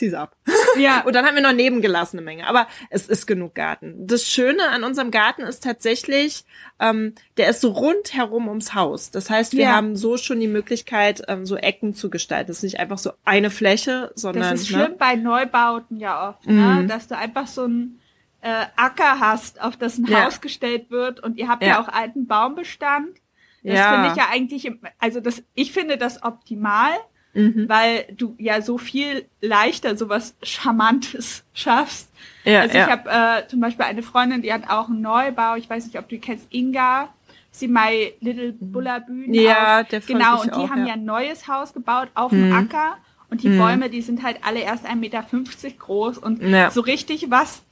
zieh's 0.00 0.14
ab. 0.14 0.36
Ja. 0.76 1.00
und 1.06 1.14
dann 1.14 1.24
haben 1.24 1.36
wir 1.36 1.42
noch 1.42 1.52
nebengelassen 1.52 2.18
eine 2.18 2.24
Menge. 2.24 2.46
Aber 2.46 2.66
es 2.88 3.06
ist 3.06 3.26
genug 3.26 3.54
Garten. 3.54 4.06
Das 4.06 4.26
Schöne 4.26 4.68
an 4.70 4.82
unserem 4.82 5.10
Garten 5.10 5.42
ist 5.42 5.62
tatsächlich, 5.62 6.44
ähm, 6.80 7.14
der 7.36 7.50
ist 7.50 7.60
so 7.60 7.70
rundherum 7.70 8.48
ums 8.48 8.74
Haus. 8.74 9.10
Das 9.10 9.30
heißt, 9.30 9.52
wir 9.52 9.64
ja. 9.64 9.76
haben 9.76 9.94
so 9.94 10.16
schon 10.16 10.40
die 10.40 10.48
Möglichkeit, 10.48 11.22
ähm, 11.28 11.46
so 11.46 11.56
Ecken 11.56 11.94
zu 11.94 12.10
gestalten. 12.10 12.48
Das 12.48 12.58
ist 12.58 12.64
nicht 12.64 12.80
einfach 12.80 12.98
so 12.98 13.12
eine 13.24 13.50
Fläche, 13.50 14.10
sondern. 14.14 14.50
Das 14.50 14.62
ist 14.62 14.68
schlimm 14.68 14.92
ne? 14.92 14.96
bei 14.98 15.14
Neubauten 15.14 16.00
ja 16.00 16.30
oft, 16.30 16.46
ne? 16.46 16.52
mhm. 16.52 16.80
ne? 16.82 16.86
dass 16.86 17.06
du 17.06 17.16
einfach 17.16 17.46
so 17.46 17.66
ein 17.66 18.00
äh, 18.40 18.64
Acker 18.76 19.20
hast, 19.20 19.60
auf 19.60 19.76
das 19.76 19.98
ein 19.98 20.06
ja. 20.06 20.24
Haus 20.24 20.40
gestellt 20.40 20.90
wird 20.90 21.20
und 21.20 21.36
ihr 21.36 21.48
habt 21.48 21.62
ja, 21.62 21.68
ja 21.68 21.80
auch 21.82 21.88
alten 21.88 22.26
Baumbestand. 22.26 23.18
Das 23.62 23.74
ja. 23.74 23.92
finde 23.92 24.08
ich 24.10 24.16
ja 24.16 24.28
eigentlich, 24.32 24.72
also 24.98 25.20
das, 25.20 25.42
ich 25.54 25.72
finde 25.72 25.98
das 25.98 26.22
optimal, 26.22 26.92
mhm. 27.34 27.68
weil 27.68 28.06
du 28.16 28.34
ja 28.38 28.60
so 28.62 28.78
viel 28.78 29.26
leichter 29.40 29.96
sowas 29.96 30.34
Charmantes 30.42 31.44
schaffst. 31.54 32.10
Ja, 32.44 32.60
also 32.60 32.78
ich 32.78 32.86
ja. 32.86 32.88
habe 32.88 33.44
äh, 33.44 33.48
zum 33.48 33.60
Beispiel 33.60 33.84
eine 33.84 34.02
Freundin, 34.02 34.42
die 34.42 34.52
hat 34.52 34.68
auch 34.68 34.88
einen 34.88 35.00
Neubau, 35.00 35.56
ich 35.56 35.68
weiß 35.68 35.84
nicht, 35.84 35.98
ob 35.98 36.08
du 36.08 36.16
die 36.16 36.20
kennst, 36.20 36.46
Inga, 36.50 37.08
sie 37.50 37.68
My 37.68 38.14
Little 38.20 38.52
Bullabühne. 38.52 39.36
Ja, 39.36 39.82
der 39.82 40.00
Genau, 40.00 40.40
und 40.40 40.46
die 40.46 40.52
auch, 40.52 40.70
haben 40.70 40.82
ja. 40.82 40.88
ja 40.88 40.92
ein 40.94 41.04
neues 41.04 41.48
Haus 41.48 41.74
gebaut 41.74 42.08
auf 42.14 42.30
dem 42.30 42.48
mhm. 42.48 42.56
Acker 42.56 42.96
und 43.28 43.42
die 43.42 43.48
mhm. 43.48 43.58
Bäume, 43.58 43.90
die 43.90 44.02
sind 44.02 44.22
halt 44.22 44.38
alle 44.42 44.60
erst 44.60 44.86
1,50 44.86 44.96
Meter 44.96 45.24
groß 45.78 46.18
und 46.18 46.42
ja. 46.42 46.70
so 46.70 46.80
richtig 46.80 47.30
was 47.30 47.62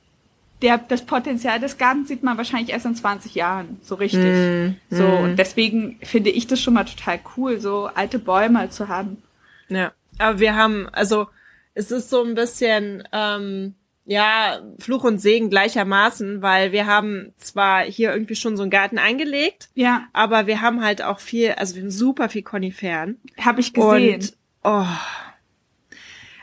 der, 0.63 0.79
das 0.79 1.03
Potenzial 1.03 1.61
des 1.61 1.79
Gartens 1.79 2.09
sieht 2.09 2.23
man 2.23 2.37
wahrscheinlich 2.37 2.71
erst 2.71 2.87
in 2.87 2.95
20 2.95 3.35
Jahren, 3.35 3.79
so 3.83 3.95
richtig. 3.95 4.25
Mm, 4.25 4.75
so, 4.91 5.05
mm. 5.05 5.23
und 5.23 5.37
deswegen 5.39 5.99
finde 6.03 6.31
ich 6.31 6.47
das 6.47 6.61
schon 6.61 6.75
mal 6.75 6.85
total 6.85 7.21
cool, 7.37 7.61
so 7.61 7.89
alte 7.95 8.19
Bäume 8.19 8.69
zu 8.71 8.89
haben. 8.89 9.23
Ja, 9.69 9.93
aber 10.19 10.41
wir 10.41 10.57
haben, 10.57 10.89
also 10.93 11.29
es 11.75 11.91
ist 11.91 12.11
so 12.11 12.25
ein 12.25 12.35
bisschen, 12.35 13.05
ähm, 13.13 13.75
ja, 14.05 14.61
Fluch 14.79 15.05
und 15.05 15.21
Segen 15.21 15.51
gleichermaßen, 15.51 16.41
weil 16.41 16.73
wir 16.73 16.87
haben 16.87 17.35
zwar 17.37 17.83
hier 17.83 18.13
irgendwie 18.13 18.37
schon 18.37 18.57
so 18.57 18.63
einen 18.63 18.71
Garten 18.71 18.99
eingelegt, 18.99 19.69
ja, 19.75 20.09
aber 20.15 20.47
wir 20.47 20.63
haben 20.63 20.83
halt 20.83 21.03
auch 21.03 21.19
viel, 21.21 21.53
also 21.53 21.75
wir 21.75 21.83
haben 21.83 21.91
super 21.91 22.29
viel 22.31 22.43
Koniferen. 22.43 23.21
Habe 23.39 23.61
ich 23.61 23.75
gesehen. 23.75 24.15
Und, 24.15 24.33
oh, 24.65 24.87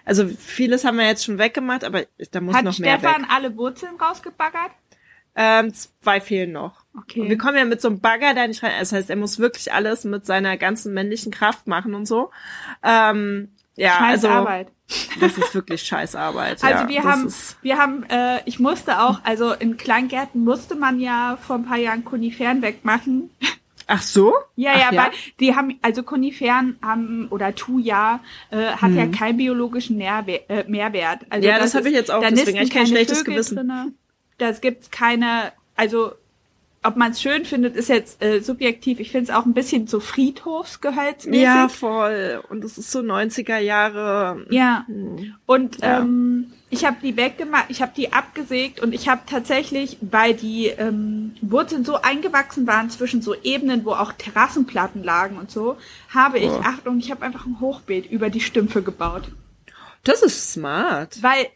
also 0.05 0.27
vieles 0.27 0.85
haben 0.85 0.97
wir 0.97 1.07
jetzt 1.07 1.25
schon 1.25 1.39
weggemacht, 1.39 1.83
aber 1.83 2.03
da 2.31 2.39
muss 2.39 2.55
Hat 2.55 2.63
noch 2.63 2.77
mehr 2.77 2.99
Stefan 2.99 3.23
weg. 3.23 3.29
alle 3.31 3.57
Wurzeln 3.57 3.95
rausgebaggert? 3.95 4.71
Ähm, 5.35 5.73
zwei 5.73 6.21
fehlen 6.21 6.53
noch. 6.53 6.85
Okay. 6.97 7.21
Und 7.21 7.29
wir 7.29 7.37
kommen 7.37 7.57
ja 7.57 7.65
mit 7.65 7.81
so 7.81 7.89
einem 7.89 7.99
Bagger 7.99 8.33
da 8.33 8.47
nicht 8.47 8.63
rein. 8.63 8.71
Das 8.79 8.93
heißt, 8.93 9.09
er 9.09 9.17
muss 9.17 9.39
wirklich 9.39 9.73
alles 9.73 10.05
mit 10.05 10.25
seiner 10.25 10.57
ganzen 10.57 10.93
männlichen 10.93 11.31
Kraft 11.31 11.67
machen 11.67 11.93
und 11.93 12.05
so. 12.05 12.31
Ähm, 12.83 13.49
ja, 13.75 13.97
scheiß 13.97 14.25
also 14.25 14.29
Arbeit. 14.29 14.67
das 15.19 15.37
ist 15.37 15.53
wirklich 15.53 15.81
scheiß 15.83 16.15
Arbeit. 16.15 16.59
Also 16.63 16.83
ja, 16.83 16.89
wir 16.89 17.03
haben, 17.03 17.33
wir 17.61 17.77
haben, 17.77 18.03
äh, 18.09 18.39
ich 18.45 18.59
musste 18.59 19.01
auch, 19.01 19.19
also 19.23 19.51
in 19.51 19.77
Kleingärten 19.77 20.43
musste 20.43 20.75
man 20.75 20.99
ja 20.99 21.37
vor 21.41 21.57
ein 21.57 21.65
paar 21.65 21.77
Jahren 21.77 22.05
Koniferen 22.05 22.61
wegmachen. 22.61 23.29
Ach 23.87 24.01
so? 24.01 24.33
Ja, 24.55 24.71
Ach, 24.73 24.79
ja, 24.79 24.91
ja, 24.91 25.03
weil 25.03 25.11
die 25.39 25.55
haben, 25.55 25.77
also 25.81 26.03
Koniferen 26.03 26.77
haben 26.81 27.27
oder 27.29 27.53
Thuja 27.53 28.21
äh, 28.49 28.67
hat 28.67 28.81
hm. 28.89 28.97
ja 28.97 29.07
keinen 29.07 29.37
biologischen 29.37 29.97
Nährwert, 29.97 30.49
äh, 30.49 30.63
Mehrwert. 30.67 31.19
Also 31.29 31.47
ja, 31.47 31.55
das, 31.55 31.71
das 31.71 31.75
habe 31.75 31.89
ich 31.89 31.95
jetzt 31.95 32.09
auch, 32.09 32.21
deswegen 32.21 32.57
habe 32.57 32.65
ich 32.65 32.73
kein 32.73 32.87
schlechtes 32.87 33.19
Vögel 33.19 33.33
Gewissen. 33.33 33.57
Drinne, 33.57 33.93
da 34.37 34.51
gibt's 34.51 34.91
keine, 34.91 35.51
also 35.75 36.13
ob 36.85 36.97
man 36.97 37.11
es 37.11 37.21
schön 37.21 37.45
findet, 37.45 37.75
ist 37.75 37.89
jetzt 37.89 38.23
äh, 38.23 38.41
subjektiv. 38.41 38.99
Ich 38.99 39.11
finde 39.11 39.31
es 39.31 39.35
auch 39.35 39.45
ein 39.45 39.53
bisschen 39.53 39.87
so 39.87 39.99
Friedhofsgehölzmäßig. 39.99 41.43
Ja, 41.43 41.67
voll. 41.67 42.43
Und 42.49 42.63
es 42.63 42.77
ist 42.77 42.91
so 42.91 42.99
90er 42.99 43.57
Jahre. 43.57 44.45
Ja. 44.51 44.85
Hm. 44.87 45.35
Und 45.47 45.81
ja. 45.81 45.99
ähm, 45.99 46.53
ich 46.69 46.85
habe 46.85 46.97
die 47.01 47.17
weggemacht, 47.17 47.65
ich 47.69 47.81
habe 47.81 47.93
die 47.95 48.13
abgesägt 48.13 48.81
und 48.81 48.93
ich 48.93 49.07
habe 49.07 49.21
tatsächlich, 49.25 49.97
weil 50.01 50.35
die 50.35 50.67
ähm, 50.67 51.35
Wurzeln 51.41 51.85
so 51.85 52.01
eingewachsen 52.01 52.67
waren 52.67 52.89
zwischen 52.89 53.21
so 53.21 53.33
Ebenen, 53.33 53.85
wo 53.85 53.91
auch 53.91 54.11
Terrassenplatten 54.11 55.03
lagen 55.03 55.37
und 55.37 55.49
so, 55.49 55.77
habe 56.13 56.37
ich, 56.37 56.51
oh. 56.51 56.61
Achtung, 56.63 56.99
ich 56.99 57.09
habe 57.09 57.23
einfach 57.23 57.45
ein 57.45 57.59
Hochbeet 57.59 58.11
über 58.11 58.29
die 58.29 58.41
Stümpfe 58.41 58.81
gebaut. 58.81 59.23
Das 60.03 60.21
ist 60.21 60.51
smart. 60.51 61.23
Weil 61.23 61.47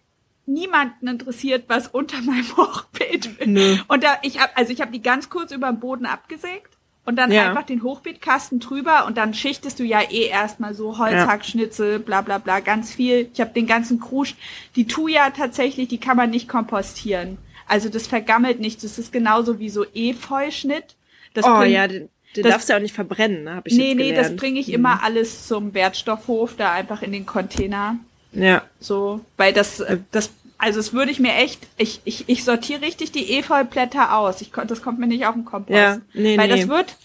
niemanden 0.49 1.07
interessiert, 1.07 1.65
was 1.67 1.87
unter 1.87 2.21
meinem 2.21 2.45
Hochbeet 2.57 3.25
ist. 3.25 3.47
Nö. 3.47 3.77
Und 3.87 4.03
da 4.03 4.17
ich 4.23 4.39
hab, 4.39 4.57
also 4.57 4.73
ich 4.73 4.81
habe 4.81 4.91
die 4.91 5.01
ganz 5.01 5.29
kurz 5.29 5.51
über 5.51 5.71
den 5.71 5.79
Boden 5.79 6.05
abgesägt 6.05 6.77
und 7.05 7.15
dann 7.15 7.31
ja. 7.31 7.49
einfach 7.49 7.63
den 7.63 7.81
Hochbeetkasten 7.83 8.59
drüber 8.59 9.05
und 9.05 9.17
dann 9.17 9.33
schichtest 9.33 9.79
du 9.79 9.83
ja 9.83 10.01
eh 10.01 10.27
erstmal 10.27 10.73
so 10.73 10.97
Holzhackschnitzel, 10.97 11.93
ja. 11.93 11.97
bla 11.97 12.21
bla 12.21 12.37
bla, 12.37 12.59
ganz 12.59 12.93
viel. 12.93 13.29
Ich 13.33 13.41
habe 13.41 13.51
den 13.51 13.67
ganzen 13.67 13.99
Krusch. 13.99 14.35
Die 14.75 14.85
Thuja 14.85 15.31
tatsächlich, 15.31 15.87
die 15.87 15.99
kann 15.99 16.17
man 16.17 16.29
nicht 16.29 16.47
kompostieren. 16.47 17.37
Also 17.67 17.89
das 17.89 18.07
vergammelt 18.07 18.59
nicht. 18.59 18.83
Das 18.83 18.99
ist 18.99 19.11
genauso 19.11 19.59
wie 19.59 19.69
so 19.69 19.85
Efeuschnitt. 19.93 20.95
Das 21.33 21.45
oh 21.45 21.57
bringt, 21.57 21.73
ja, 21.73 21.87
den, 21.87 22.09
den 22.35 22.43
das, 22.43 22.53
darfst 22.53 22.69
du 22.69 22.73
ja 22.73 22.77
auch 22.77 22.81
nicht 22.81 22.95
verbrennen, 22.95 23.43
ne? 23.43 23.55
Hab 23.55 23.67
ich 23.67 23.73
nee, 23.73 23.89
jetzt 23.89 23.97
gelernt. 23.97 24.17
nee, 24.17 24.23
das 24.23 24.35
bringe 24.35 24.59
ich 24.59 24.67
mhm. 24.67 24.73
immer 24.75 25.03
alles 25.03 25.47
zum 25.47 25.73
Wertstoffhof, 25.73 26.55
da 26.57 26.73
einfach 26.73 27.01
in 27.01 27.11
den 27.11 27.25
Container. 27.25 27.97
Ja. 28.31 28.63
So, 28.79 29.21
weil 29.37 29.53
das, 29.53 29.79
äh, 29.79 29.97
das 30.11 30.31
also 30.59 30.79
es 30.79 30.93
würde 30.93 31.11
ich 31.11 31.19
mir 31.19 31.33
echt, 31.35 31.67
ich, 31.77 32.01
ich, 32.03 32.27
ich 32.27 32.43
sortiere 32.43 32.81
richtig 32.81 33.11
die 33.11 33.37
Efeublätter 33.37 34.15
aus. 34.15 34.41
Ich, 34.41 34.51
das 34.51 34.81
kommt 34.81 34.99
mir 34.99 35.07
nicht 35.07 35.25
auf 35.25 35.33
den 35.33 35.45
Kompost. 35.45 35.75
Ja, 35.75 35.99
nee, 36.13 36.37
Weil 36.37 36.49
nee. 36.49 36.57
das 36.57 36.67
wird, 36.67 36.95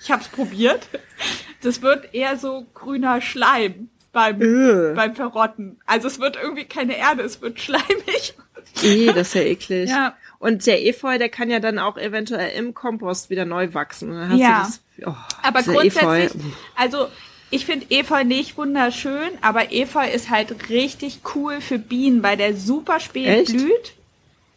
ich 0.00 0.10
habe 0.10 0.22
es 0.22 0.28
probiert, 0.28 0.88
das 1.62 1.82
wird 1.82 2.14
eher 2.14 2.38
so 2.38 2.66
grüner 2.74 3.20
Schleim 3.20 3.90
beim, 4.12 4.40
Öh. 4.40 4.94
beim 4.94 5.14
Verrotten. 5.14 5.78
Also 5.84 6.08
es 6.08 6.18
wird 6.18 6.36
irgendwie 6.42 6.64
keine 6.64 6.96
Erde, 6.96 7.22
es 7.22 7.42
wird 7.42 7.60
schleimig. 7.60 8.34
Eh, 8.82 9.12
das 9.12 9.28
ist 9.28 9.34
ja 9.34 9.42
eklig. 9.42 9.90
Ja. 9.90 10.16
Und 10.38 10.66
der 10.66 10.84
Efeu, 10.86 11.18
der 11.18 11.28
kann 11.28 11.50
ja 11.50 11.60
dann 11.60 11.78
auch 11.78 11.98
eventuell 11.98 12.56
im 12.56 12.72
Kompost 12.72 13.28
wieder 13.28 13.44
neu 13.44 13.74
wachsen. 13.74 14.36
ja. 14.38 14.60
Das, 14.60 14.80
oh, 15.06 15.14
Aber 15.42 15.62
grundsätzlich, 15.62 16.34
Efeu. 16.34 16.38
also 16.74 17.08
ich 17.54 17.66
finde 17.66 17.86
Efeu 17.90 18.24
nicht 18.24 18.58
wunderschön, 18.58 19.30
aber 19.40 19.72
Efeu 19.72 20.04
ist 20.08 20.28
halt 20.28 20.70
richtig 20.70 21.20
cool 21.34 21.60
für 21.60 21.78
Bienen, 21.78 22.20
weil 22.24 22.36
der 22.36 22.56
super 22.56 22.98
spät 22.98 23.26
Echt? 23.26 23.52
blüht. 23.52 23.92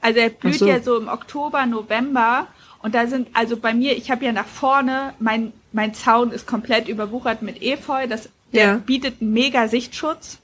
Also 0.02 0.20
er 0.20 0.30
blüht 0.30 0.56
so. 0.56 0.66
ja 0.66 0.82
so 0.82 0.98
im 0.98 1.08
Oktober, 1.08 1.68
November. 1.68 2.48
Und 2.82 2.96
da 2.96 3.06
sind, 3.06 3.28
also 3.34 3.56
bei 3.56 3.76
mir, 3.76 3.96
ich 3.96 4.10
habe 4.10 4.26
ja 4.26 4.32
nach 4.32 4.48
vorne, 4.48 5.14
mein, 5.20 5.54
mein 5.74 5.94
Zaun 5.94 6.32
ist 6.32 6.48
komplett 6.48 6.88
überwuchert 6.88 7.44
mit 7.44 7.62
Efeu. 7.62 8.08
Das, 8.08 8.30
der 8.52 8.66
ja. 8.66 8.78
bietet 8.78 9.22
einen 9.22 9.32
mega 9.32 9.68
Sichtschutz. 9.68 10.40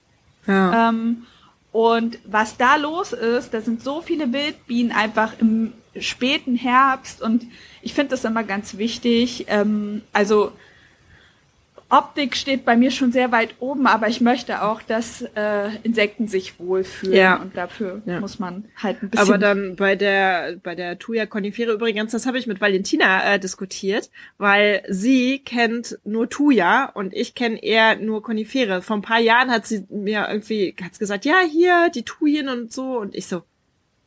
Ja. 0.45 0.89
Ähm, 0.89 1.25
und 1.71 2.19
was 2.23 2.57
da 2.57 2.75
los 2.75 3.13
ist, 3.13 3.55
da 3.55 3.61
sind 3.61 3.81
so 3.81 4.01
viele 4.01 4.31
Wildbienen 4.31 4.91
einfach 4.91 5.33
im 5.39 5.73
späten 5.99 6.55
Herbst 6.55 7.21
und 7.21 7.45
ich 7.81 7.95
finde 7.95 8.11
das 8.11 8.25
immer 8.25 8.43
ganz 8.43 8.77
wichtig. 8.77 9.45
Ähm, 9.47 10.03
also 10.11 10.51
Optik 11.93 12.35
steht 12.35 12.65
bei 12.65 12.75
mir 12.75 12.89
schon 12.89 13.11
sehr 13.11 13.31
weit 13.31 13.53
oben, 13.59 13.85
aber 13.85 14.07
ich 14.07 14.19
möchte 14.19 14.63
auch, 14.63 14.81
dass 14.81 15.21
äh, 15.35 15.69
Insekten 15.83 16.27
sich 16.27 16.59
wohlfühlen 16.59 17.15
ja. 17.15 17.35
und 17.35 17.55
dafür 17.55 18.01
ja. 18.05 18.19
muss 18.19 18.39
man 18.39 18.65
halt 18.81 19.03
ein 19.03 19.11
bisschen. 19.11 19.27
Aber 19.27 19.37
dann 19.37 19.75
bei 19.75 19.95
der 19.95 20.55
bei 20.63 20.73
der 20.73 20.97
Thuja 20.97 21.27
Conifere 21.27 21.73
übrigens, 21.73 22.11
das 22.11 22.25
habe 22.25 22.39
ich 22.39 22.47
mit 22.47 22.59
Valentina 22.61 23.33
äh, 23.33 23.39
diskutiert, 23.39 24.09
weil 24.39 24.83
sie 24.89 25.39
kennt 25.39 25.99
nur 26.03 26.27
Thuja 26.29 26.85
und 26.85 27.13
ich 27.13 27.35
kenne 27.35 27.61
eher 27.63 27.95
nur 27.97 28.23
Conifere. 28.23 28.81
Vor 28.81 28.97
ein 28.97 29.03
paar 29.03 29.19
Jahren 29.19 29.51
hat 29.51 29.67
sie 29.67 29.85
mir 29.89 30.27
irgendwie 30.27 30.75
hat's 30.81 30.97
gesagt, 30.97 31.25
ja 31.25 31.41
hier 31.41 31.91
die 31.93 32.03
Thujen 32.03 32.49
und 32.49 32.73
so 32.73 32.97
und 32.97 33.13
ich 33.13 33.27
so, 33.27 33.43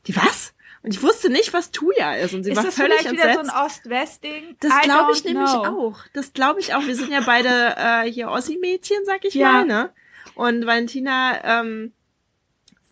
die 0.07 0.15
was? 0.17 0.53
Und 0.87 0.93
ich 0.93 1.03
wusste 1.03 1.29
nicht, 1.29 1.51
was 1.51 1.71
Thuja 1.71 2.15
ist. 2.15 2.33
Und 2.33 2.45
sie 2.45 2.51
ist 2.51 2.55
war 2.55 2.63
das 2.63 2.75
völlig 2.75 2.99
vielleicht 2.99 3.09
entsetzt. 3.09 3.39
wieder 3.39 3.45
so 3.45 3.51
ein 3.51 3.65
Ost-West-Ding? 3.65 4.55
Das 4.61 4.81
glaube 4.83 5.11
ich 5.11 5.25
nämlich 5.25 5.51
know. 5.51 5.89
auch. 5.89 5.99
Das 6.13 6.31
glaube 6.31 6.61
ich 6.61 6.75
auch. 6.75 6.87
Wir 6.87 6.95
sind 6.95 7.11
ja 7.11 7.19
beide 7.25 7.49
äh, 7.77 8.09
hier 8.09 8.29
Ossi-Mädchen, 8.29 8.99
sag 9.03 9.25
ich 9.25 9.33
ja. 9.33 9.51
mal. 9.51 9.65
Ne? 9.65 9.89
Und 10.35 10.65
Valentina 10.65 11.59
ähm, 11.59 11.91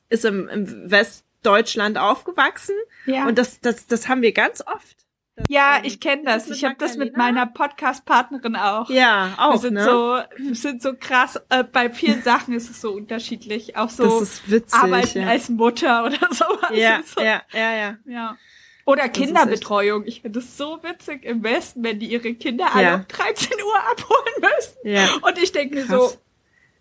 ist 0.09 0.25
im, 0.25 0.49
im 0.49 0.91
Westdeutschland 0.91 1.97
aufgewachsen. 1.97 2.75
Ja. 3.05 3.27
Und 3.27 3.37
das, 3.37 3.61
das, 3.61 3.87
das 3.87 4.09
haben 4.09 4.21
wir 4.21 4.33
ganz 4.33 4.59
oft. 4.59 5.04
Ja, 5.49 5.79
ich 5.83 5.99
kenne 5.99 6.23
das. 6.23 6.49
Ich 6.49 6.63
habe 6.63 6.75
das 6.77 6.95
mit 6.95 7.17
meiner 7.17 7.45
Podcast-Partnerin 7.45 8.55
auch. 8.55 8.89
Ja, 8.89 9.33
auch. 9.37 9.53
Wir 9.53 9.59
sind 9.59 9.73
ne? 9.73 9.83
so, 9.83 10.19
wir 10.37 10.55
sind 10.55 10.81
so 10.81 10.93
krass. 10.97 11.39
Äh, 11.49 11.63
bei 11.65 11.89
vielen 11.89 12.21
Sachen 12.21 12.53
ist 12.53 12.69
es 12.69 12.79
so 12.79 12.93
unterschiedlich. 12.93 13.75
Auch 13.75 13.89
so 13.89 14.03
das 14.03 14.21
ist 14.21 14.51
witzig, 14.51 14.79
arbeiten 14.79 15.21
ja. 15.21 15.27
als 15.27 15.49
Mutter 15.49 16.05
oder 16.05 16.17
sowas. 16.31 16.71
Ja, 16.73 17.01
so. 17.05 17.21
ja, 17.21 17.41
ja, 17.53 17.75
ja, 17.75 17.97
ja. 18.05 18.37
Oder 18.85 19.09
Kinderbetreuung. 19.09 20.05
Ich 20.05 20.21
finde 20.21 20.39
es 20.39 20.57
so 20.57 20.79
witzig 20.83 21.25
im 21.25 21.43
Westen, 21.43 21.83
wenn 21.83 21.99
die 21.99 22.07
ihre 22.07 22.33
Kinder 22.35 22.73
alle 22.73 22.83
ja. 22.83 22.95
um 22.95 23.07
13 23.07 23.53
Uhr 23.53 23.91
abholen 23.91 24.33
müssen. 24.39 24.77
Ja. 24.83 25.09
Und 25.21 25.37
ich 25.41 25.51
denke 25.51 25.75
mir 25.75 25.85
so, 25.85 26.13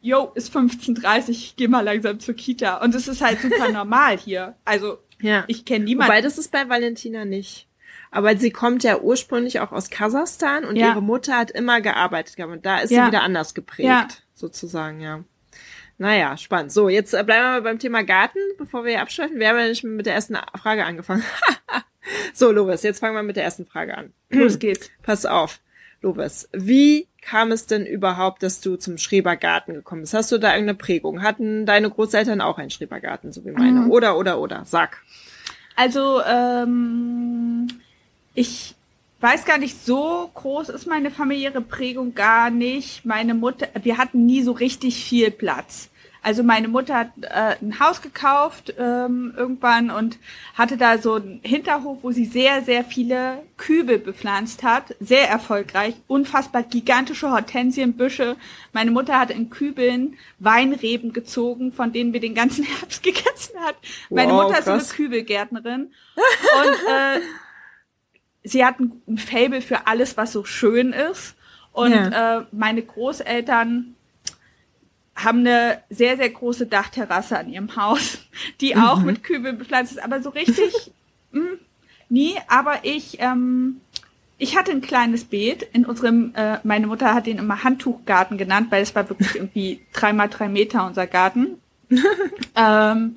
yo, 0.00 0.30
ist 0.34 0.54
15.30 0.54 1.30
ich 1.30 1.56
geh 1.56 1.66
mal 1.66 1.80
langsam 1.80 2.20
zur 2.20 2.34
Kita. 2.34 2.76
Und 2.82 2.94
es 2.94 3.08
ist 3.08 3.22
halt 3.22 3.40
super 3.40 3.68
normal 3.72 4.18
hier. 4.18 4.54
Also, 4.66 4.98
ja. 5.20 5.44
ich 5.48 5.64
kenne 5.64 5.86
niemanden. 5.86 6.12
Wobei, 6.12 6.20
das 6.20 6.36
ist 6.36 6.52
bei 6.52 6.68
Valentina 6.68 7.24
nicht. 7.24 7.66
Aber 8.14 8.36
sie 8.36 8.52
kommt 8.52 8.84
ja 8.84 9.00
ursprünglich 9.00 9.58
auch 9.58 9.72
aus 9.72 9.90
Kasachstan 9.90 10.64
und 10.64 10.76
ja. 10.76 10.90
ihre 10.90 11.02
Mutter 11.02 11.36
hat 11.36 11.50
immer 11.50 11.80
gearbeitet 11.80 12.38
und 12.38 12.64
da 12.64 12.78
ist 12.78 12.92
ja. 12.92 13.02
sie 13.02 13.08
wieder 13.08 13.24
anders 13.24 13.54
geprägt, 13.54 13.88
ja. 13.88 14.06
sozusagen, 14.34 15.00
ja. 15.00 15.24
Naja, 15.98 16.36
spannend. 16.36 16.70
So, 16.70 16.88
jetzt 16.88 17.12
äh, 17.12 17.24
bleiben 17.24 17.42
wir 17.42 17.60
beim 17.62 17.80
Thema 17.80 18.04
Garten, 18.04 18.38
bevor 18.56 18.84
wir 18.84 18.92
hier 18.92 19.02
abschalten. 19.02 19.40
Wir 19.40 19.48
haben 19.48 19.58
ja 19.58 19.66
nicht 19.66 19.82
mit 19.82 20.06
der 20.06 20.14
ersten 20.14 20.36
Frage 20.56 20.84
angefangen. 20.84 21.24
so, 22.32 22.52
Lovis, 22.52 22.84
jetzt 22.84 23.00
fangen 23.00 23.16
wir 23.16 23.24
mit 23.24 23.34
der 23.34 23.42
ersten 23.42 23.66
Frage 23.66 23.98
an. 23.98 24.12
Los 24.30 24.60
geht's. 24.60 24.92
Pass 25.02 25.26
auf, 25.26 25.58
Lovis. 26.00 26.48
Wie 26.52 27.08
kam 27.20 27.50
es 27.50 27.66
denn 27.66 27.84
überhaupt, 27.84 28.44
dass 28.44 28.60
du 28.60 28.76
zum 28.76 28.96
Schrebergarten 28.96 29.74
gekommen 29.74 30.02
bist? 30.02 30.14
Hast 30.14 30.30
du 30.30 30.38
da 30.38 30.52
irgendeine 30.52 30.78
Prägung? 30.78 31.22
Hatten 31.22 31.66
deine 31.66 31.90
Großeltern 31.90 32.40
auch 32.40 32.58
einen 32.58 32.70
Schrebergarten, 32.70 33.32
so 33.32 33.44
wie 33.44 33.50
meine? 33.50 33.80
Mhm. 33.80 33.90
Oder, 33.90 34.16
oder, 34.16 34.38
oder? 34.38 34.64
Sag. 34.66 35.02
Also, 35.74 36.22
ähm, 36.22 37.66
ich 38.34 38.74
weiß 39.20 39.44
gar 39.44 39.58
nicht, 39.58 39.84
so 39.84 40.30
groß 40.34 40.68
ist 40.68 40.86
meine 40.86 41.10
familiäre 41.10 41.60
Prägung 41.60 42.14
gar 42.14 42.50
nicht. 42.50 43.04
Meine 43.04 43.34
Mutter, 43.34 43.68
wir 43.82 43.96
hatten 43.96 44.26
nie 44.26 44.42
so 44.42 44.52
richtig 44.52 45.02
viel 45.02 45.30
Platz. 45.30 45.88
Also 46.24 46.42
meine 46.42 46.68
Mutter 46.68 46.94
hat 46.94 47.10
äh, 47.20 47.56
ein 47.62 47.78
Haus 47.80 48.00
gekauft 48.00 48.72
ähm, 48.78 49.34
irgendwann 49.36 49.90
und 49.90 50.18
hatte 50.54 50.78
da 50.78 50.96
so 50.96 51.16
einen 51.16 51.40
Hinterhof, 51.42 51.98
wo 52.00 52.12
sie 52.12 52.24
sehr, 52.24 52.62
sehr 52.62 52.82
viele 52.82 53.42
Kübel 53.58 53.98
bepflanzt 53.98 54.62
hat. 54.62 54.94
Sehr 55.00 55.28
erfolgreich. 55.28 55.94
Unfassbar 56.06 56.62
gigantische 56.62 57.30
Hortensienbüsche. 57.30 58.36
Meine 58.72 58.90
Mutter 58.90 59.20
hat 59.20 59.30
in 59.30 59.50
Kübeln 59.50 60.16
Weinreben 60.38 61.12
gezogen, 61.12 61.72
von 61.74 61.92
denen 61.92 62.14
wir 62.14 62.20
den 62.20 62.34
ganzen 62.34 62.64
Herbst 62.78 63.02
gegessen 63.02 63.60
hat. 63.60 63.76
Meine 64.08 64.32
wow, 64.32 64.44
Mutter 64.44 64.58
ist 64.60 64.64
krass. 64.64 64.90
eine 64.90 64.96
Kübelgärtnerin. 64.96 65.92
und 66.16 66.88
äh, 66.88 67.20
sie 68.44 68.64
hat 68.64 68.78
ein, 68.78 69.18
Fable 69.18 69.62
für 69.62 69.86
alles, 69.86 70.16
was 70.16 70.32
so 70.32 70.44
schön 70.44 70.92
ist. 70.92 71.34
Und 71.72 71.92
ja. 71.92 72.38
äh, 72.38 72.44
meine 72.52 72.82
Großeltern 72.82 73.94
haben 75.16 75.38
eine 75.40 75.82
sehr, 75.90 76.16
sehr 76.16 76.30
große 76.30 76.66
Dachterrasse 76.66 77.38
an 77.38 77.48
ihrem 77.48 77.74
Haus, 77.76 78.18
die 78.60 78.76
auch 78.76 79.00
mhm. 79.00 79.06
mit 79.06 79.24
Kübeln 79.24 79.58
bepflanzt 79.58 79.92
ist. 79.92 80.02
Aber 80.02 80.22
so 80.22 80.30
richtig 80.30 80.72
mh, 81.32 81.40
hm, 81.40 81.58
nie. 82.08 82.36
Aber 82.48 82.80
ich, 82.82 83.18
ähm, 83.20 83.80
ich 84.38 84.56
hatte 84.56 84.70
ein 84.70 84.82
kleines 84.82 85.24
Beet 85.24 85.62
in 85.72 85.86
unserem, 85.86 86.32
äh, 86.34 86.58
meine 86.62 86.86
Mutter 86.86 87.14
hat 87.14 87.26
den 87.26 87.38
immer 87.38 87.64
Handtuchgarten 87.64 88.38
genannt, 88.38 88.68
weil 88.70 88.82
es 88.82 88.94
war 88.94 89.08
wirklich 89.08 89.34
irgendwie 89.34 89.80
dreimal 89.92 90.28
drei 90.28 90.48
Meter 90.48 90.86
unser 90.86 91.06
Garten. 91.06 91.58
ähm, 92.56 93.16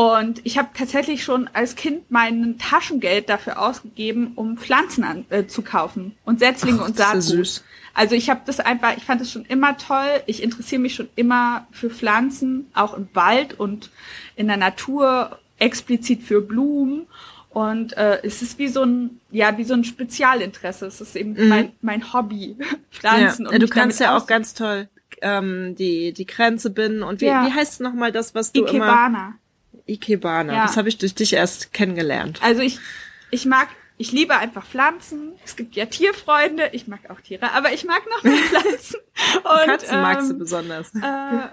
und 0.00 0.40
ich 0.44 0.56
habe 0.56 0.70
tatsächlich 0.72 1.22
schon 1.22 1.50
als 1.52 1.76
Kind 1.76 2.10
mein 2.10 2.56
Taschengeld 2.56 3.28
dafür 3.28 3.60
ausgegeben, 3.60 4.32
um 4.34 4.56
Pflanzen 4.56 5.04
an, 5.04 5.26
äh, 5.28 5.46
zu 5.46 5.60
kaufen 5.60 6.16
und 6.24 6.38
Setzlinge 6.38 6.78
Ach, 6.80 6.88
und 6.88 6.96
Saatgut. 6.96 7.62
Also 7.92 8.14
ich 8.14 8.30
habe 8.30 8.40
das 8.46 8.60
einfach, 8.60 8.96
ich 8.96 9.04
fand 9.04 9.20
das 9.20 9.30
schon 9.30 9.44
immer 9.44 9.76
toll. 9.76 10.22
Ich 10.24 10.42
interessiere 10.42 10.80
mich 10.80 10.94
schon 10.94 11.10
immer 11.16 11.66
für 11.70 11.90
Pflanzen, 11.90 12.70
auch 12.72 12.94
im 12.96 13.10
Wald 13.12 13.60
und 13.60 13.90
in 14.36 14.46
der 14.46 14.56
Natur, 14.56 15.38
explizit 15.58 16.22
für 16.22 16.40
Blumen. 16.40 17.06
Und 17.50 17.94
äh, 17.98 18.20
es 18.22 18.40
ist 18.40 18.58
wie 18.58 18.68
so 18.68 18.82
ein, 18.82 19.20
ja, 19.30 19.58
wie 19.58 19.64
so 19.64 19.74
ein 19.74 19.84
Spezialinteresse. 19.84 20.86
Es 20.86 21.02
ist 21.02 21.14
eben 21.14 21.34
mhm. 21.34 21.48
mein, 21.48 21.72
mein 21.82 22.12
Hobby, 22.14 22.56
Pflanzen. 22.90 23.44
Ja. 23.44 23.52
Und 23.52 23.62
du 23.62 23.68
kannst 23.68 24.00
ja 24.00 24.16
auch 24.16 24.26
ganz 24.26 24.54
toll 24.54 24.88
ähm, 25.20 25.74
die 25.76 26.14
die 26.14 26.24
Grenze 26.24 26.70
binden. 26.70 27.02
Und 27.02 27.20
wie, 27.20 27.26
ja. 27.26 27.44
wie 27.44 27.52
heißt 27.52 27.82
nochmal 27.82 28.12
das, 28.12 28.34
was 28.34 28.52
du 28.52 28.62
Ikebana. 28.62 29.06
immer... 29.06 29.34
Ikebana. 29.90 30.52
Ja. 30.52 30.66
Das 30.66 30.76
habe 30.76 30.88
ich 30.88 30.98
durch 30.98 31.14
dich 31.14 31.32
erst 31.32 31.72
kennengelernt. 31.72 32.40
Also 32.42 32.62
ich, 32.62 32.78
ich 33.30 33.46
mag 33.46 33.68
ich 34.00 34.12
liebe 34.12 34.34
einfach 34.34 34.64
Pflanzen. 34.64 35.34
Es 35.44 35.56
gibt 35.56 35.76
ja 35.76 35.84
Tierfreunde. 35.84 36.70
Ich 36.72 36.86
mag 36.86 37.10
auch 37.10 37.20
Tiere, 37.20 37.52
aber 37.52 37.74
ich 37.74 37.84
mag 37.84 38.00
noch 38.08 38.22
mehr 38.22 38.32
Pflanzen. 38.48 38.96
Und, 39.44 39.66
Katzen 39.66 39.94
ähm, 39.96 40.00
magst 40.00 40.30
du 40.30 40.38
besonders. 40.38 40.94
Äh, 40.94 41.48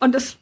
und 0.00 0.12
es, 0.16 0.38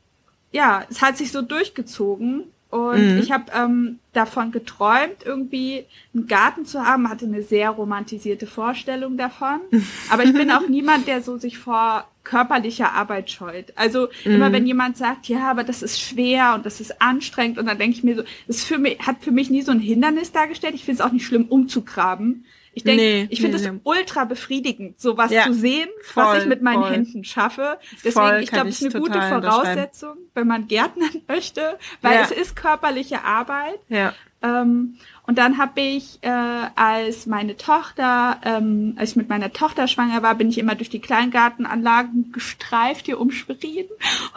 ja, 0.50 0.86
es 0.88 1.02
hat 1.02 1.18
sich 1.18 1.30
so 1.32 1.42
durchgezogen. 1.42 2.44
Und 2.76 3.14
mhm. 3.14 3.18
ich 3.18 3.32
habe 3.32 3.44
ähm, 3.54 3.98
davon 4.12 4.52
geträumt, 4.52 5.24
irgendwie 5.24 5.84
einen 6.14 6.26
Garten 6.26 6.64
zu 6.64 6.84
haben, 6.84 7.08
hatte 7.08 7.26
eine 7.26 7.42
sehr 7.42 7.70
romantisierte 7.70 8.46
Vorstellung 8.46 9.16
davon. 9.16 9.60
Aber 10.10 10.24
ich 10.24 10.32
bin 10.32 10.50
auch 10.50 10.68
niemand, 10.68 11.06
der 11.06 11.22
so 11.22 11.36
sich 11.36 11.58
vor 11.58 12.06
körperlicher 12.24 12.92
Arbeit 12.92 13.30
scheut. 13.30 13.72
Also 13.76 14.08
mhm. 14.24 14.32
immer 14.34 14.52
wenn 14.52 14.66
jemand 14.66 14.96
sagt, 14.96 15.28
ja, 15.28 15.48
aber 15.48 15.62
das 15.62 15.80
ist 15.80 16.00
schwer 16.00 16.54
und 16.56 16.66
das 16.66 16.80
ist 16.80 17.00
anstrengend 17.00 17.56
und 17.56 17.66
dann 17.66 17.78
denke 17.78 17.96
ich 17.96 18.02
mir 18.02 18.16
so, 18.16 18.22
das 18.48 18.64
für 18.64 18.78
mich, 18.78 18.98
hat 18.98 19.18
für 19.20 19.30
mich 19.30 19.48
nie 19.48 19.62
so 19.62 19.70
ein 19.70 19.78
Hindernis 19.78 20.32
dargestellt. 20.32 20.74
Ich 20.74 20.84
finde 20.84 21.00
es 21.00 21.08
auch 21.08 21.12
nicht 21.12 21.24
schlimm, 21.24 21.44
umzugraben. 21.44 22.44
Ich 22.76 22.84
denke, 22.84 23.02
nee, 23.02 23.26
ich 23.30 23.40
finde 23.40 23.56
es 23.56 23.62
nee, 23.62 23.80
ultra 23.84 24.26
befriedigend, 24.26 25.00
sowas 25.00 25.30
ja, 25.30 25.44
zu 25.44 25.54
sehen, 25.54 25.88
voll, 26.02 26.24
was 26.24 26.42
ich 26.42 26.46
mit 26.46 26.60
meinen 26.60 26.82
voll. 26.82 26.92
Händen 26.92 27.24
schaffe. 27.24 27.78
Deswegen, 28.04 28.12
voll, 28.12 28.40
ich 28.42 28.50
glaube, 28.50 28.68
es 28.68 28.82
ist 28.82 28.94
eine 28.94 29.02
gute 29.02 29.22
Voraussetzung, 29.22 30.18
wenn 30.34 30.46
man 30.46 30.68
Gärtnern 30.68 31.08
möchte, 31.26 31.78
weil 32.02 32.16
ja. 32.16 32.20
es 32.20 32.32
ist 32.32 32.54
körperliche 32.54 33.24
Arbeit. 33.24 33.78
Ja. 33.88 34.12
Ähm, 34.42 34.98
und 35.26 35.38
dann 35.38 35.56
habe 35.56 35.80
ich, 35.80 36.18
äh, 36.20 36.28
als 36.28 37.24
meine 37.24 37.56
Tochter, 37.56 38.42
ähm, 38.44 38.92
als 38.98 39.12
ich 39.12 39.16
mit 39.16 39.30
meiner 39.30 39.54
Tochter 39.54 39.88
schwanger 39.88 40.22
war, 40.22 40.34
bin 40.34 40.50
ich 40.50 40.58
immer 40.58 40.74
durch 40.74 40.90
die 40.90 41.00
Kleingartenanlagen 41.00 42.30
gestreift 42.30 43.06
hier 43.06 43.18
um 43.18 43.30
Schwerin 43.30 43.86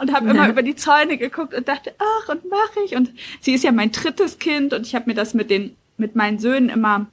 und 0.00 0.14
habe 0.14 0.28
ja. 0.28 0.32
immer 0.32 0.48
über 0.48 0.62
die 0.62 0.76
Zäune 0.76 1.18
geguckt 1.18 1.52
und 1.52 1.68
dachte, 1.68 1.92
ach, 1.98 2.30
und 2.30 2.48
mache 2.48 2.80
ich. 2.86 2.96
Und 2.96 3.12
sie 3.42 3.52
ist 3.52 3.64
ja 3.64 3.72
mein 3.72 3.92
drittes 3.92 4.38
Kind 4.38 4.72
und 4.72 4.86
ich 4.86 4.94
habe 4.94 5.10
mir 5.10 5.14
das 5.14 5.34
mit 5.34 5.50
den 5.50 5.76
mit 5.98 6.16
meinen 6.16 6.38
Söhnen 6.38 6.70
immer 6.70 7.06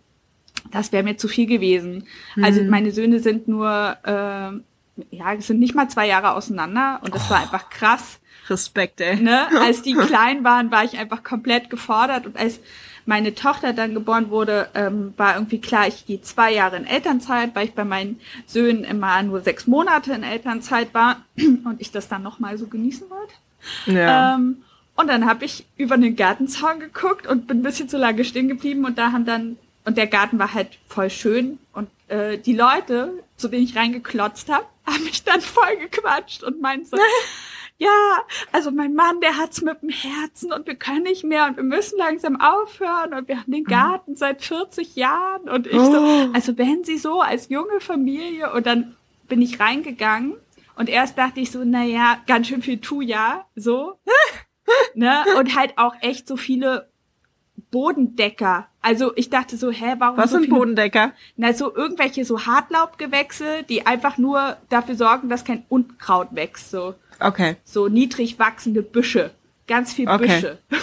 das 0.71 0.91
wäre 0.91 1.03
mir 1.03 1.17
zu 1.17 1.27
viel 1.27 1.45
gewesen. 1.45 2.07
Mhm. 2.35 2.43
Also 2.43 2.63
meine 2.63 2.91
Söhne 2.91 3.19
sind 3.19 3.47
nur, 3.47 3.97
äh, 4.03 5.15
ja, 5.15 5.39
sind 5.39 5.59
nicht 5.59 5.75
mal 5.75 5.89
zwei 5.89 6.07
Jahre 6.07 6.33
auseinander 6.33 6.99
und 7.03 7.13
das 7.13 7.27
oh. 7.27 7.31
war 7.31 7.41
einfach 7.41 7.69
krass. 7.69 8.19
Respekt, 8.49 9.01
ey. 9.01 9.17
Ne? 9.17 9.47
Als 9.61 9.81
die 9.81 9.93
klein 9.93 10.43
waren, 10.43 10.71
war 10.71 10.83
ich 10.83 10.97
einfach 10.97 11.23
komplett 11.23 11.69
gefordert 11.69 12.25
und 12.25 12.37
als 12.37 12.59
meine 13.05 13.33
Tochter 13.33 13.71
dann 13.71 13.93
geboren 13.93 14.29
wurde, 14.29 14.67
ähm, 14.75 15.13
war 15.15 15.35
irgendwie 15.35 15.61
klar, 15.61 15.87
ich 15.87 16.05
gehe 16.05 16.21
zwei 16.21 16.53
Jahre 16.53 16.75
in 16.75 16.85
Elternzeit, 16.85 17.55
weil 17.55 17.67
ich 17.67 17.73
bei 17.73 17.85
meinen 17.85 18.19
Söhnen 18.45 18.83
immer 18.83 19.23
nur 19.23 19.39
sechs 19.39 19.65
Monate 19.65 20.11
in 20.11 20.23
Elternzeit 20.23 20.93
war 20.93 21.21
und 21.37 21.79
ich 21.79 21.91
das 21.91 22.09
dann 22.09 22.21
nochmal 22.21 22.57
so 22.57 22.67
genießen 22.67 23.07
wollte. 23.09 23.33
Ja. 23.97 24.35
Ähm, 24.35 24.57
und 24.97 25.07
dann 25.07 25.25
habe 25.25 25.45
ich 25.45 25.65
über 25.77 25.97
den 25.97 26.15
Gartenzaun 26.15 26.79
geguckt 26.79 27.27
und 27.27 27.47
bin 27.47 27.59
ein 27.59 27.63
bisschen 27.63 27.87
zu 27.87 27.97
lange 27.97 28.25
stehen 28.25 28.49
geblieben 28.49 28.83
und 28.83 28.97
da 28.97 29.13
haben 29.13 29.25
dann 29.25 29.57
und 29.87 29.97
der 29.97 30.07
Garten 30.07 30.37
war 30.37 30.53
halt 30.53 30.79
voll 30.89 31.09
schön. 31.09 31.59
Und 31.71 31.87
äh, 32.09 32.37
die 32.37 32.53
Leute, 32.53 33.23
zu 33.37 33.47
denen 33.47 33.63
ich 33.63 33.77
reingeklotzt 33.77 34.51
habe, 34.51 34.65
haben 34.85 35.03
mich 35.05 35.23
dann 35.23 35.39
voll 35.39 35.77
gequatscht 35.77 36.43
und 36.43 36.59
meinten 36.61 36.85
so, 36.85 36.97
ja, 37.77 38.17
also 38.51 38.69
mein 38.69 38.95
Mann, 38.95 39.21
der 39.21 39.37
hat's 39.37 39.61
mit 39.61 39.81
dem 39.81 39.89
Herzen 39.89 40.51
und 40.51 40.67
wir 40.67 40.75
können 40.75 41.03
nicht 41.03 41.23
mehr 41.23 41.45
und 41.45 41.55
wir 41.55 41.63
müssen 41.63 41.97
langsam 41.97 42.41
aufhören 42.41 43.13
und 43.13 43.29
wir 43.29 43.37
haben 43.37 43.51
den 43.51 43.63
mhm. 43.63 43.69
Garten 43.69 44.15
seit 44.17 44.41
40 44.41 44.97
Jahren 44.97 45.47
und 45.47 45.67
ich 45.67 45.77
oh. 45.77 45.91
so, 45.91 46.31
also 46.33 46.57
wenn 46.57 46.83
sie 46.83 46.97
so 46.97 47.21
als 47.21 47.47
junge 47.47 47.79
Familie 47.79 48.51
und 48.51 48.65
dann 48.65 48.97
bin 49.29 49.41
ich 49.41 49.61
reingegangen 49.61 50.35
und 50.75 50.89
erst 50.89 51.17
dachte 51.17 51.39
ich 51.39 51.49
so, 51.49 51.61
na 51.63 51.83
ja, 51.83 52.19
ganz 52.27 52.47
schön 52.47 52.61
viel 52.61 52.81
tu 52.81 52.99
ja, 52.99 53.45
so, 53.55 53.99
ne, 54.95 55.23
und 55.39 55.55
halt 55.55 55.77
auch 55.77 55.95
echt 56.01 56.27
so 56.27 56.35
viele 56.35 56.89
Bodendecker. 57.71 58.67
Also 58.81 59.11
ich 59.15 59.29
dachte 59.29 59.57
so, 59.57 59.71
hä, 59.71 59.95
warum 59.97 60.17
Was 60.17 60.31
so 60.31 60.39
sind 60.39 60.49
Bodendecker? 60.49 61.11
Na, 61.35 61.53
so 61.53 61.75
irgendwelche 61.75 62.23
so 62.25 62.45
Hartlaubgewächse, 62.45 63.63
die 63.67 63.85
einfach 63.85 64.17
nur 64.17 64.57
dafür 64.69 64.95
sorgen, 64.95 65.29
dass 65.29 65.43
kein 65.43 65.65
Unkraut 65.69 66.29
wächst, 66.31 66.71
so. 66.71 66.95
Okay. 67.19 67.57
So 67.63 67.87
niedrig 67.87 68.39
wachsende 68.39 68.81
Büsche. 68.81 69.31
Ganz 69.67 69.93
viel 69.93 70.07
okay. 70.07 70.27
Büsche. 70.27 70.57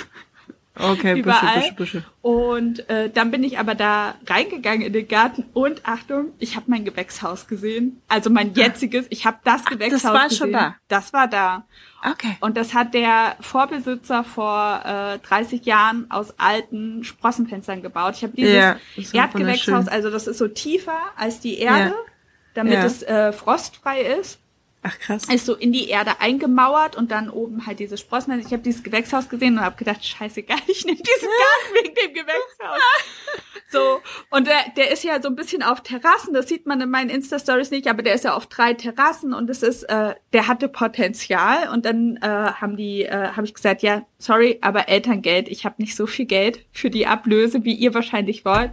Okay, 0.77 1.21
Überall. 1.21 1.61
Büsche, 1.61 1.75
Büsche, 1.75 1.99
Büsche. 1.99 2.05
Und 2.21 2.89
äh, 2.89 3.09
dann 3.09 3.31
bin 3.31 3.45
ich 3.45 3.61
aber 3.61 3.77
da 3.77 4.17
reingegangen 4.27 4.83
in 4.83 4.93
den 4.93 5.07
Garten 5.07 5.45
und 5.53 5.87
Achtung, 5.87 6.33
ich 6.39 6.57
habe 6.57 6.67
mein 6.69 6.85
Gewächshaus 6.85 7.47
gesehen. 7.47 8.03
Also 8.09 8.29
mein 8.29 8.55
jetziges, 8.55 9.07
ich 9.11 9.25
habe 9.25 9.39
das 9.45 9.65
Gewächshaus 9.65 10.05
Ach, 10.05 10.13
das 10.13 10.13
war 10.13 10.29
gesehen. 10.29 10.39
schon 10.39 10.53
da. 10.53 10.77
Das 10.89 11.13
war 11.13 11.29
da. 11.29 11.65
Okay. 12.03 12.37
Und 12.41 12.57
das 12.57 12.75
hat 12.75 12.93
der 12.93 13.37
Vorbesitzer 13.41 14.25
vor 14.25 14.83
äh, 14.85 15.19
30 15.21 15.65
Jahren 15.65 16.11
aus 16.11 16.39
alten 16.39 17.05
Sprossenfenstern 17.05 17.81
gebaut. 17.81 18.15
Ich 18.17 18.25
habe 18.25 18.35
dieses 18.35 19.13
ja, 19.13 19.23
Erdgewächshaus, 19.23 19.87
also 19.87 20.11
das 20.11 20.27
ist 20.27 20.39
so 20.39 20.49
tiefer 20.49 20.99
als 21.17 21.39
die 21.39 21.59
Erde, 21.59 21.91
ja. 21.91 22.13
damit 22.55 22.75
ja. 22.75 22.85
es 22.85 23.03
äh, 23.05 23.33
frostfrei 23.33 24.01
ist. 24.01 24.41
Ach 24.87 24.99
krass. 24.99 25.25
Ist 25.33 25.47
so 25.47 25.55
in 25.55 25.73
die 25.73 25.89
Erde 25.89 26.21
eingemauert 26.21 26.95
und 26.95 27.11
dann 27.11 27.31
oben 27.31 27.67
halt 27.67 27.79
diese 27.79 27.97
Sprossen. 27.97 28.39
Ich 28.39 28.53
habe 28.53 28.59
dieses 28.59 28.83
Gewächshaus 28.83 29.31
gesehen 29.31 29.57
und 29.57 29.65
habe 29.65 29.77
gedacht, 29.77 30.05
scheißegal, 30.05 30.59
ich 30.67 30.85
nehme 30.85 30.99
diesen 30.99 31.29
Garten 31.29 31.75
wegen 31.75 31.95
dem 31.95 32.15
Gewächshaus. 32.15 32.79
So, 33.71 34.01
und 34.31 34.47
der, 34.47 34.59
der 34.77 34.93
ist 34.93 35.03
ja 35.03 35.21
so 35.21 35.29
ein 35.29 35.35
bisschen 35.35 35.65
auf 35.65 35.81
Terrassen, 35.81 36.33
das 36.33 36.49
sieht 36.49 36.65
man 36.65 36.81
in 36.81 36.91
meinen 36.91 37.11
Insta-Stories 37.11 37.73
nicht, 37.73 37.89
aber 37.89 38.03
der 38.05 38.15
ist 38.15 38.23
ja 38.23 38.35
auf 38.35 38.47
drei 38.47 38.73
Terrassen 38.75 39.35
und 39.35 39.51
es 39.51 39.65
ist, 39.65 39.83
äh, 39.85 40.15
der 40.33 40.47
hatte 40.47 40.69
Potenzial. 40.69 41.69
Und 41.71 41.85
dann 41.85 42.17
äh, 42.19 42.29
haben 42.29 42.77
die, 42.77 43.03
äh, 43.03 43.31
habe 43.33 43.47
ich 43.47 43.55
gesagt, 43.55 43.83
ja, 43.83 44.07
sorry, 44.19 44.59
aber 44.61 44.89
Elterngeld, 44.89 45.49
ich 45.49 45.65
habe 45.65 45.77
nicht 45.79 45.97
so 45.97 46.07
viel 46.07 46.27
Geld 46.27 46.65
für 46.71 46.89
die 46.89 47.09
Ablöse, 47.09 47.65
wie 47.65 47.75
ihr 47.75 47.95
wahrscheinlich 47.95 48.45
wollt. 48.45 48.71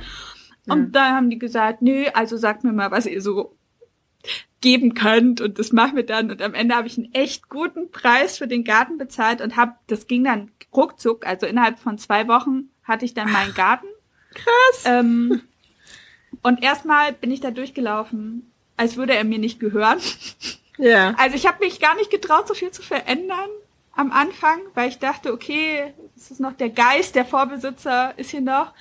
Und 0.67 0.89
mhm. 0.89 0.91
da 0.91 1.15
haben 1.15 1.32
die 1.32 1.39
gesagt, 1.39 1.82
nö, 1.82 2.06
also 2.13 2.38
sagt 2.38 2.63
mir 2.63 2.74
mal, 2.74 2.91
was 2.91 3.08
ihr 3.08 3.21
so 3.21 3.56
geben 4.62 4.93
könnt 4.93 5.41
und 5.41 5.57
das 5.57 5.71
machen 5.71 5.95
wir 5.95 6.05
dann 6.05 6.29
und 6.29 6.41
am 6.41 6.53
Ende 6.53 6.75
habe 6.75 6.88
ich 6.88 6.97
einen 6.97 7.13
echt 7.13 7.49
guten 7.49 7.89
Preis 7.91 8.38
für 8.38 8.47
den 8.47 8.63
Garten 8.63 8.97
bezahlt 8.97 9.41
und 9.41 9.55
habe 9.55 9.73
das 9.88 10.07
ging 10.07 10.23
dann 10.23 10.51
ruckzuck, 10.73 11.25
also 11.25 11.45
innerhalb 11.47 11.79
von 11.79 11.97
zwei 11.97 12.27
Wochen 12.27 12.69
hatte 12.84 13.05
ich 13.05 13.13
dann 13.13 13.31
meinen 13.31 13.53
Garten. 13.53 13.88
Krass. 14.34 14.84
Ähm, 14.86 15.41
und 16.41 16.63
erstmal 16.63 17.13
bin 17.13 17.31
ich 17.31 17.41
da 17.41 17.51
durchgelaufen, 17.51 18.51
als 18.77 18.97
würde 18.97 19.15
er 19.15 19.23
mir 19.23 19.39
nicht 19.39 19.60
gehören. 19.60 19.99
Ja. 20.77 21.13
Also 21.17 21.36
ich 21.36 21.45
habe 21.45 21.63
mich 21.63 21.79
gar 21.79 21.95
nicht 21.95 22.10
getraut, 22.10 22.47
so 22.47 22.53
viel 22.53 22.71
zu 22.71 22.81
verändern 22.81 23.49
am 23.93 24.12
Anfang, 24.12 24.60
weil 24.73 24.89
ich 24.89 24.99
dachte, 24.99 25.34
okay, 25.34 25.93
es 26.15 26.31
ist 26.31 26.39
noch 26.39 26.53
der 26.53 26.69
Geist, 26.69 27.15
der 27.15 27.25
Vorbesitzer 27.25 28.13
ist 28.17 28.31
hier 28.31 28.41
noch. 28.41 28.73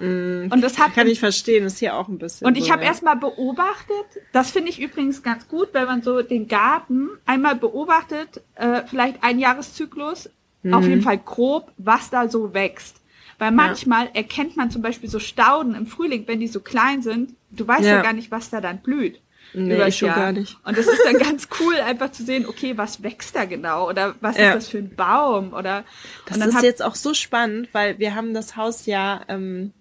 Mm, 0.00 0.48
und 0.50 0.60
das 0.60 0.78
hat 0.78 0.94
kann 0.94 1.06
ich 1.06 1.20
verstehen, 1.20 1.64
ist 1.64 1.78
hier 1.78 1.96
auch 1.96 2.08
ein 2.08 2.18
bisschen. 2.18 2.46
Und 2.46 2.56
ich 2.56 2.66
so, 2.66 2.72
habe 2.72 2.82
ja. 2.82 2.88
erstmal 2.88 3.16
beobachtet, 3.16 4.06
das 4.32 4.50
finde 4.50 4.70
ich 4.70 4.80
übrigens 4.80 5.22
ganz 5.22 5.48
gut, 5.48 5.68
wenn 5.72 5.86
man 5.86 6.02
so 6.02 6.22
den 6.22 6.48
Garten 6.48 7.08
einmal 7.26 7.56
beobachtet, 7.56 8.42
äh, 8.54 8.82
vielleicht 8.86 9.22
ein 9.22 9.38
Jahreszyklus, 9.38 10.30
mhm. 10.62 10.74
auf 10.74 10.86
jeden 10.86 11.02
Fall 11.02 11.18
grob, 11.18 11.72
was 11.76 12.10
da 12.10 12.28
so 12.28 12.54
wächst. 12.54 13.00
Weil 13.38 13.52
manchmal 13.52 14.06
ja. 14.06 14.12
erkennt 14.14 14.56
man 14.56 14.70
zum 14.70 14.82
Beispiel 14.82 15.08
so 15.08 15.20
Stauden 15.20 15.74
im 15.74 15.86
Frühling, 15.86 16.24
wenn 16.26 16.40
die 16.40 16.48
so 16.48 16.60
klein 16.60 17.02
sind, 17.02 17.34
du 17.50 17.66
weißt 17.66 17.84
ja, 17.84 17.96
ja 17.96 18.02
gar 18.02 18.12
nicht, 18.12 18.30
was 18.30 18.50
da 18.50 18.60
dann 18.60 18.78
blüht. 18.78 19.20
Nee, 19.54 19.82
ich 19.86 19.98
schon 19.98 20.08
gar 20.08 20.32
nicht. 20.32 20.58
Und 20.64 20.76
das 20.76 20.86
ist 20.86 21.00
dann 21.04 21.18
ganz 21.18 21.48
cool, 21.60 21.74
einfach 21.76 22.12
zu 22.12 22.24
sehen, 22.24 22.46
okay, 22.46 22.76
was 22.76 23.02
wächst 23.02 23.34
da 23.34 23.44
genau? 23.44 23.88
Oder 23.88 24.14
was 24.20 24.36
ja. 24.36 24.50
ist 24.50 24.54
das 24.54 24.68
für 24.68 24.78
ein 24.78 24.94
Baum? 24.94 25.52
Oder 25.54 25.84
das 26.26 26.38
ist 26.38 26.62
jetzt 26.62 26.82
auch 26.82 26.94
so 26.94 27.14
spannend, 27.14 27.68
weil 27.72 27.98
wir 27.98 28.14
haben 28.14 28.34
das 28.34 28.56
Haus 28.56 28.86
ja 28.86 29.22
ähm, 29.28 29.72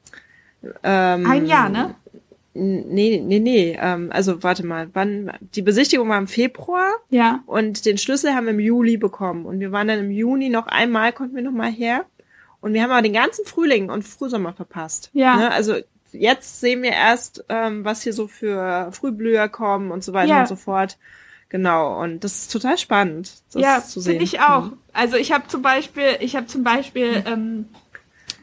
ähm, 0.83 1.29
Ein 1.29 1.45
Jahr, 1.45 1.69
ne? 1.69 1.95
Nee, 2.53 3.21
nee, 3.23 3.39
nee. 3.39 3.77
Ähm, 3.79 4.09
also 4.11 4.41
warte 4.41 4.65
mal, 4.65 4.89
wann 4.93 5.31
die 5.53 5.61
Besichtigung 5.61 6.09
war 6.09 6.17
im 6.17 6.27
Februar 6.27 6.91
ja. 7.09 7.43
und 7.45 7.85
den 7.85 7.99
Schlüssel 7.99 8.33
haben 8.33 8.45
wir 8.45 8.53
im 8.53 8.59
Juli 8.59 8.97
bekommen. 8.97 9.45
Und 9.45 9.59
wir 9.59 9.71
waren 9.71 9.87
dann 9.87 9.99
im 9.99 10.11
Juni 10.11 10.49
noch 10.49 10.65
einmal, 10.65 11.13
konnten 11.13 11.35
wir 11.35 11.43
noch 11.43 11.51
mal 11.51 11.71
her. 11.71 12.05
Und 12.59 12.73
wir 12.73 12.81
haben 12.81 12.89
aber 12.89 13.03
den 13.03 13.13
ganzen 13.13 13.45
Frühling 13.45 13.91
und 13.91 14.03
Frühsommer 14.03 14.53
verpasst. 14.53 15.11
Ja. 15.13 15.37
Ne? 15.37 15.51
Also 15.51 15.75
jetzt 16.19 16.59
sehen 16.59 16.83
wir 16.83 16.91
erst, 16.91 17.45
ähm, 17.49 17.85
was 17.85 18.03
hier 18.03 18.13
so 18.13 18.27
für 18.27 18.91
Frühblüher 18.91 19.47
kommen 19.49 19.91
und 19.91 20.03
so 20.03 20.13
weiter 20.13 20.29
ja. 20.29 20.39
und 20.41 20.47
so 20.47 20.55
fort. 20.55 20.97
Genau, 21.49 22.01
und 22.01 22.23
das 22.23 22.39
ist 22.39 22.51
total 22.51 22.77
spannend, 22.77 23.31
das 23.53 23.61
ja, 23.61 23.81
zu 23.81 24.01
sehen. 24.01 24.17
Ja, 24.17 24.21
ich 24.21 24.39
auch. 24.41 24.65
Mhm. 24.65 24.77
Also 24.91 25.15
ich 25.15 25.31
habe 25.31 25.47
zum 25.47 25.61
Beispiel, 25.61 26.17
ich 26.19 26.35
habe 26.35 26.47
zum 26.47 26.63
Beispiel 26.63 27.23
ähm, 27.25 27.69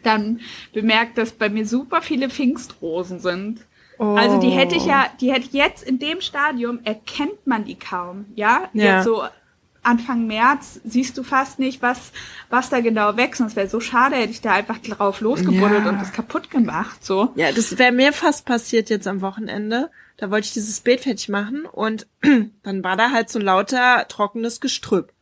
dann 0.02 0.40
bemerkt, 0.72 1.18
dass 1.18 1.32
bei 1.32 1.50
mir 1.50 1.66
super 1.66 2.00
viele 2.00 2.30
Pfingstrosen 2.30 3.18
sind. 3.20 3.60
Oh. 3.98 4.16
Also 4.16 4.40
die 4.40 4.50
hätte 4.50 4.74
ich 4.74 4.86
ja, 4.86 5.06
die 5.20 5.32
hätte 5.32 5.46
ich 5.46 5.52
jetzt 5.52 5.82
in 5.82 5.98
dem 5.98 6.20
Stadium 6.20 6.80
erkennt 6.84 7.46
man 7.46 7.64
die 7.64 7.78
kaum, 7.78 8.24
ja? 8.34 8.68
ja. 8.72 8.96
Jetzt 8.96 9.04
so 9.04 9.22
Anfang 9.84 10.26
März 10.26 10.80
siehst 10.84 11.16
du 11.16 11.22
fast 11.22 11.58
nicht, 11.58 11.82
was, 11.82 12.12
was 12.50 12.70
da 12.70 12.80
genau 12.80 13.16
wächst. 13.16 13.40
Und 13.40 13.48
es 13.48 13.56
wäre 13.56 13.68
so 13.68 13.80
schade, 13.80 14.16
hätte 14.16 14.32
ich 14.32 14.40
da 14.40 14.52
einfach 14.52 14.78
drauf 14.78 15.20
losgebuddelt 15.20 15.84
ja. 15.84 15.90
und 15.90 16.00
das 16.00 16.12
kaputt 16.12 16.50
gemacht, 16.50 17.04
so. 17.04 17.30
Ja, 17.36 17.52
das 17.52 17.78
wäre 17.78 17.92
mir 17.92 18.12
fast 18.12 18.46
passiert 18.46 18.90
jetzt 18.90 19.06
am 19.06 19.20
Wochenende. 19.20 19.90
Da 20.16 20.30
wollte 20.30 20.46
ich 20.46 20.52
dieses 20.52 20.80
Beet 20.80 21.00
fertig 21.00 21.28
machen 21.28 21.66
und 21.66 22.06
dann 22.62 22.84
war 22.84 22.96
da 22.96 23.10
halt 23.10 23.30
so 23.30 23.38
lauter 23.38 24.06
trockenes 24.08 24.60
Gestrüpp. 24.60 25.12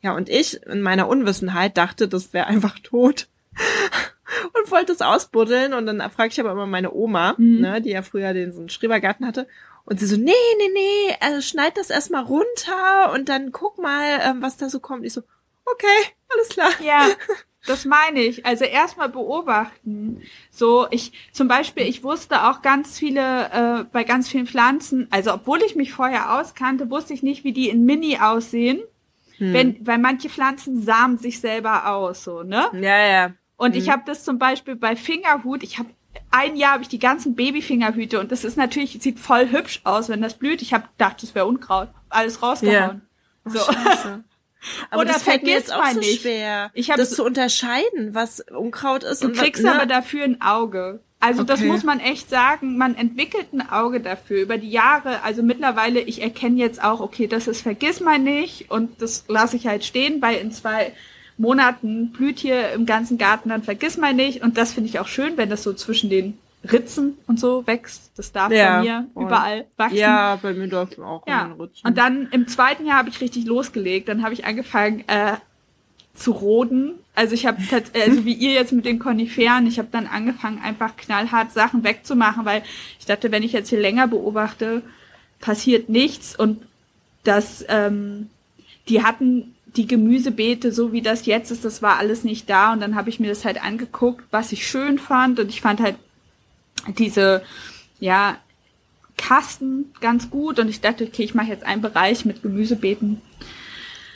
Ja, 0.00 0.12
und 0.14 0.28
ich 0.28 0.62
in 0.66 0.80
meiner 0.80 1.08
Unwissenheit 1.08 1.76
dachte, 1.76 2.08
das 2.08 2.32
wäre 2.32 2.46
einfach 2.46 2.78
tot. 2.78 3.28
und 4.54 4.70
wollte 4.70 4.92
es 4.92 5.00
ausbuddeln. 5.00 5.72
Und 5.74 5.86
dann 5.86 6.00
frage 6.10 6.30
ich 6.30 6.40
aber 6.40 6.52
immer 6.52 6.66
meine 6.66 6.92
Oma, 6.92 7.34
mhm. 7.36 7.60
ne, 7.60 7.82
die 7.82 7.90
ja 7.90 8.02
früher 8.02 8.32
den 8.32 8.52
so 8.52 8.60
einen 8.60 8.68
Schrebergarten 8.68 9.26
hatte. 9.26 9.46
Und 9.88 9.98
sie 9.98 10.06
so, 10.06 10.16
nee, 10.18 10.32
nee, 10.58 10.68
nee, 10.74 11.16
also 11.18 11.40
schneid 11.40 11.78
das 11.78 11.88
erstmal 11.88 12.22
runter 12.22 13.10
und 13.14 13.30
dann 13.30 13.52
guck 13.52 13.78
mal, 13.78 14.20
ähm, 14.22 14.42
was 14.42 14.58
da 14.58 14.68
so 14.68 14.80
kommt. 14.80 15.06
Ich 15.06 15.14
so, 15.14 15.22
okay, 15.64 16.12
alles 16.28 16.50
klar. 16.50 16.68
Ja, 16.84 17.08
das 17.66 17.86
meine 17.86 18.20
ich. 18.20 18.44
Also 18.44 18.66
erstmal 18.66 19.08
beobachten. 19.08 20.20
So, 20.50 20.86
ich 20.90 21.12
zum 21.32 21.48
Beispiel, 21.48 21.84
ich 21.84 22.04
wusste 22.04 22.44
auch 22.44 22.60
ganz 22.60 22.98
viele, 22.98 23.50
äh, 23.50 23.84
bei 23.90 24.04
ganz 24.04 24.28
vielen 24.28 24.46
Pflanzen, 24.46 25.08
also 25.10 25.32
obwohl 25.32 25.62
ich 25.62 25.74
mich 25.74 25.90
vorher 25.90 26.38
auskannte, 26.38 26.90
wusste 26.90 27.14
ich 27.14 27.22
nicht, 27.22 27.44
wie 27.44 27.52
die 27.52 27.70
in 27.70 27.86
Mini 27.86 28.18
aussehen. 28.18 28.82
Hm. 29.38 29.52
Wenn, 29.54 29.86
weil 29.86 29.96
manche 29.96 30.28
Pflanzen 30.28 30.82
samen 30.82 31.16
sich 31.16 31.40
selber 31.40 31.88
aus, 31.94 32.24
so, 32.24 32.42
ne? 32.42 32.68
Ja, 32.74 33.06
ja. 33.06 33.32
Und 33.56 33.72
hm. 33.72 33.80
ich 33.80 33.88
habe 33.88 34.02
das 34.04 34.22
zum 34.22 34.38
Beispiel 34.38 34.76
bei 34.76 34.96
Fingerhut, 34.96 35.62
ich 35.62 35.78
habe 35.78 35.88
ein 36.30 36.56
Jahr 36.56 36.72
habe 36.72 36.82
ich 36.82 36.88
die 36.88 36.98
ganzen 36.98 37.34
Babyfingerhüte 37.34 38.20
und 38.20 38.32
das 38.32 38.44
ist 38.44 38.56
natürlich, 38.56 38.98
sieht 39.00 39.18
voll 39.18 39.50
hübsch 39.50 39.80
aus, 39.84 40.08
wenn 40.08 40.22
das 40.22 40.34
blüht. 40.34 40.62
Ich 40.62 40.72
habe 40.72 40.88
gedacht, 40.96 41.22
das 41.22 41.34
wäre 41.34 41.46
Unkraut. 41.46 41.88
Alles 42.08 42.42
rausgehauen. 42.42 43.02
Ja. 43.44 43.50
So. 43.50 43.60
Scheiße. 43.60 44.24
Aber 44.90 45.02
Oder 45.02 45.12
das 45.12 45.22
fällt 45.22 45.44
mir 45.44 45.52
jetzt 45.52 45.72
auch 45.72 45.86
so 45.86 46.00
nicht. 46.00 46.22
schwer, 46.22 46.70
ich 46.74 46.88
das 46.88 47.10
zu 47.10 47.24
unterscheiden, 47.24 48.14
was 48.14 48.40
Unkraut 48.40 49.04
ist. 49.04 49.22
Du 49.22 49.32
kriegst 49.32 49.62
was, 49.62 49.72
ne? 49.72 49.76
aber 49.76 49.86
dafür 49.86 50.24
ein 50.24 50.40
Auge. 50.40 51.00
Also 51.20 51.42
okay. 51.42 51.48
das 51.48 51.60
muss 51.62 51.82
man 51.82 52.00
echt 52.00 52.30
sagen, 52.30 52.76
man 52.76 52.94
entwickelt 52.94 53.52
ein 53.52 53.68
Auge 53.68 54.00
dafür 54.00 54.40
über 54.42 54.56
die 54.56 54.70
Jahre. 54.70 55.22
Also 55.22 55.42
mittlerweile, 55.42 56.00
ich 56.00 56.22
erkenne 56.22 56.56
jetzt 56.56 56.82
auch, 56.82 57.00
okay, 57.00 57.26
das 57.26 57.48
ist 57.48 57.62
vergiss 57.62 58.00
mal 58.00 58.18
nicht 58.18 58.70
und 58.70 59.02
das 59.02 59.24
lasse 59.28 59.56
ich 59.56 59.66
halt 59.66 59.84
stehen, 59.84 60.22
weil 60.22 60.38
in 60.38 60.52
zwei 60.52 60.92
Monaten 61.38 62.10
blüht 62.10 62.40
hier 62.40 62.72
im 62.72 62.84
ganzen 62.84 63.16
Garten, 63.16 63.48
dann 63.48 63.62
vergiss 63.62 63.96
mal 63.96 64.12
nicht. 64.12 64.42
Und 64.42 64.58
das 64.58 64.72
finde 64.72 64.90
ich 64.90 64.98
auch 64.98 65.06
schön, 65.06 65.36
wenn 65.36 65.48
das 65.48 65.62
so 65.62 65.72
zwischen 65.72 66.10
den 66.10 66.38
Ritzen 66.64 67.16
und 67.26 67.38
so 67.38 67.66
wächst. 67.66 68.10
Das 68.16 68.32
darf 68.32 68.52
ja, 68.52 68.78
bei 68.78 68.82
mir 68.82 69.06
überall 69.14 69.66
wachsen. 69.76 69.96
Ja, 69.96 70.36
bei 70.42 70.52
mir 70.52 70.68
darf 70.68 70.98
auch 70.98 71.26
ja. 71.26 71.44
in 71.44 71.50
den 71.52 71.60
Ritzen. 71.60 71.86
Und 71.86 71.96
dann 71.96 72.28
im 72.32 72.48
zweiten 72.48 72.84
Jahr 72.84 72.98
habe 72.98 73.08
ich 73.08 73.20
richtig 73.20 73.46
losgelegt. 73.46 74.08
Dann 74.08 74.22
habe 74.22 74.34
ich 74.34 74.44
angefangen 74.44 75.04
äh, 75.06 75.34
zu 76.14 76.32
roden. 76.32 76.94
Also 77.14 77.34
ich 77.34 77.46
habe, 77.46 77.58
also 77.94 78.24
wie 78.24 78.32
ihr 78.32 78.52
jetzt 78.52 78.72
mit 78.72 78.84
den 78.84 78.98
Koniferen, 78.98 79.66
ich 79.66 79.78
habe 79.78 79.88
dann 79.90 80.06
angefangen, 80.06 80.60
einfach 80.60 80.96
knallhart 80.96 81.52
Sachen 81.52 81.84
wegzumachen, 81.84 82.44
weil 82.44 82.62
ich 82.98 83.06
dachte, 83.06 83.30
wenn 83.30 83.44
ich 83.44 83.52
jetzt 83.52 83.68
hier 83.68 83.80
länger 83.80 84.08
beobachte, 84.08 84.82
passiert 85.40 85.88
nichts. 85.88 86.36
Und 86.36 86.62
das, 87.22 87.64
ähm, 87.68 88.30
die 88.88 89.04
hatten 89.04 89.54
die 89.76 89.86
Gemüsebeete, 89.86 90.72
so 90.72 90.92
wie 90.92 91.02
das 91.02 91.26
jetzt 91.26 91.50
ist, 91.50 91.64
das 91.64 91.82
war 91.82 91.98
alles 91.98 92.24
nicht 92.24 92.48
da. 92.48 92.72
Und 92.72 92.80
dann 92.80 92.94
habe 92.94 93.10
ich 93.10 93.20
mir 93.20 93.28
das 93.28 93.44
halt 93.44 93.62
angeguckt, 93.62 94.24
was 94.30 94.52
ich 94.52 94.66
schön 94.66 94.98
fand. 94.98 95.38
Und 95.40 95.48
ich 95.48 95.60
fand 95.60 95.80
halt 95.80 95.96
diese, 96.96 97.42
ja, 98.00 98.38
Kasten 99.16 99.92
ganz 100.00 100.30
gut 100.30 100.58
und 100.58 100.68
ich 100.68 100.80
dachte, 100.80 101.04
okay, 101.04 101.24
ich 101.24 101.34
mache 101.34 101.48
jetzt 101.48 101.64
einen 101.64 101.82
Bereich 101.82 102.24
mit 102.24 102.42
Gemüsebeeten. 102.42 103.20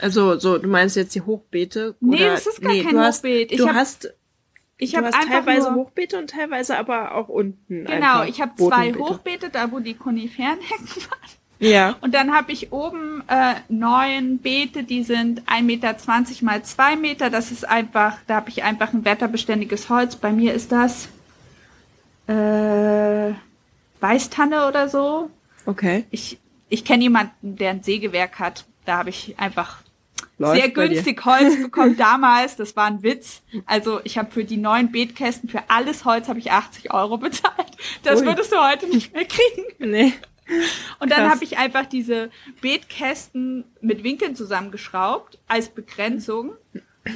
Also, 0.01 0.39
so, 0.39 0.59
du 0.59 0.69
meinst 0.69 0.97
jetzt 0.97 1.15
die 1.15 1.21
Hochbeete? 1.21 1.97
Nee, 2.01 2.17
oder? 2.17 2.31
das 2.31 2.47
ist 2.47 2.63
gar 2.63 2.73
nee, 2.73 2.83
kein 2.83 2.95
du 2.95 3.07
Hochbeet. 3.07 3.51
Hast, 3.51 3.61
du 3.61 3.69
hab, 3.69 3.75
hast, 3.75 4.15
ich 4.79 4.97
habe 4.97 5.11
teilweise 5.11 5.71
nur, 5.71 5.85
Hochbeete 5.85 6.19
und 6.19 6.31
teilweise 6.31 6.79
aber 6.79 7.15
auch 7.15 7.29
unten. 7.29 7.85
Genau, 7.85 8.25
ich 8.25 8.41
habe 8.41 8.53
zwei 8.57 8.93
Hochbeete, 8.95 9.51
da 9.51 9.71
wo 9.71 9.81
die 9.81 9.95
Koniferenhecken 9.95 10.87
waren. 11.11 11.42
Ja. 11.63 11.97
Und 12.01 12.13
dann 12.13 12.35
habe 12.35 12.51
ich 12.51 12.73
oben 12.73 13.23
äh, 13.29 13.55
neun 13.69 14.39
Beete, 14.39 14.83
die 14.83 15.05
sind 15.05 15.43
1,20 15.43 15.63
Meter 15.63 15.95
mal 16.43 16.63
zwei 16.65 16.97
Meter. 16.97 17.31
Das 17.31 17.53
ist 17.53 17.69
einfach, 17.69 18.19
da 18.27 18.35
habe 18.37 18.49
ich 18.49 18.65
einfach 18.65 18.93
ein 18.93 19.05
wetterbeständiges 19.05 19.89
Holz. 19.89 20.17
Bei 20.17 20.33
mir 20.33 20.55
ist 20.55 20.73
das 20.73 21.09
äh, 22.27 23.33
Weißtanne 24.01 24.67
oder 24.67 24.89
so. 24.89 25.31
Okay. 25.65 26.05
Ich, 26.11 26.39
ich 26.69 26.85
kenne 26.85 27.05
jemanden, 27.05 27.57
der 27.57 27.71
ein 27.71 27.83
Sägewerk 27.85 28.41
hat. 28.41 28.65
Da 28.85 28.99
habe 28.99 29.11
ich 29.11 29.39
einfach 29.39 29.83
Läuft 30.39 30.61
sehr 30.61 30.71
günstig 30.71 31.25
Holz 31.25 31.63
bekommen 31.63 31.97
damals. 31.99 32.57
Das 32.57 32.75
war 32.75 32.87
ein 32.87 33.05
Witz. 33.05 33.43
Also 33.67 34.01
ich 34.03 34.19
habe 34.19 34.33
für 34.33 34.45
die 34.45 34.57
neuen 34.57 34.91
Beetkästen, 34.91 35.49
für 35.49 35.63
alles 35.69 36.05
Holz 36.05 36.29
habe 36.29 36.41
ich 36.41 36.51
80 36.51 36.93
Euro 36.93 37.19
bezahlt. 37.19 37.71
Das 38.03 38.21
Ui. 38.21 38.27
würdest 38.27 38.51
du 38.51 38.57
heute 38.57 38.89
nicht 38.89 39.15
mehr 39.15 39.27
kriegen. 39.27 39.63
Nee. 39.79 40.15
Und 40.99 41.11
dann 41.11 41.31
habe 41.31 41.45
ich 41.45 41.59
einfach 41.59 41.87
diese 41.87 42.31
Beetkästen 42.61 43.65
mit 43.81 44.03
Winkeln 44.05 44.37
zusammengeschraubt 44.37 45.39
als 45.49 45.69
Begrenzung 45.69 46.53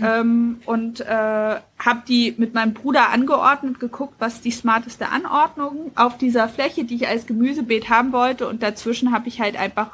ähm, 0.02 0.60
und 0.66 1.00
äh, 1.00 1.04
habe 1.06 2.02
die 2.08 2.34
mit 2.38 2.54
meinem 2.54 2.74
Bruder 2.74 3.10
angeordnet, 3.10 3.78
geguckt, 3.78 4.14
was 4.18 4.40
die 4.40 4.50
smarteste 4.50 5.08
Anordnung 5.08 5.92
auf 5.94 6.18
dieser 6.18 6.48
Fläche, 6.48 6.84
die 6.84 6.96
ich 6.96 7.08
als 7.08 7.26
Gemüsebeet 7.26 7.88
haben 7.88 8.12
wollte. 8.12 8.48
Und 8.48 8.62
dazwischen 8.62 9.12
habe 9.12 9.28
ich 9.28 9.40
halt 9.40 9.56
einfach 9.56 9.90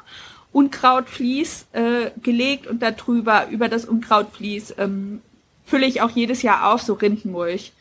Unkrautvlies 0.51 1.67
äh, 1.73 2.11
gelegt 2.21 2.67
und 2.67 2.81
darüber, 2.81 3.47
über 3.49 3.69
das 3.69 3.85
Unkrautvlies 3.85 4.75
ähm, 4.77 5.21
fülle 5.65 5.85
ich 5.85 6.01
auch 6.01 6.11
jedes 6.11 6.41
Jahr 6.41 6.71
auf, 6.71 6.81
so 6.81 6.93
Rindenmulch. 6.93 7.73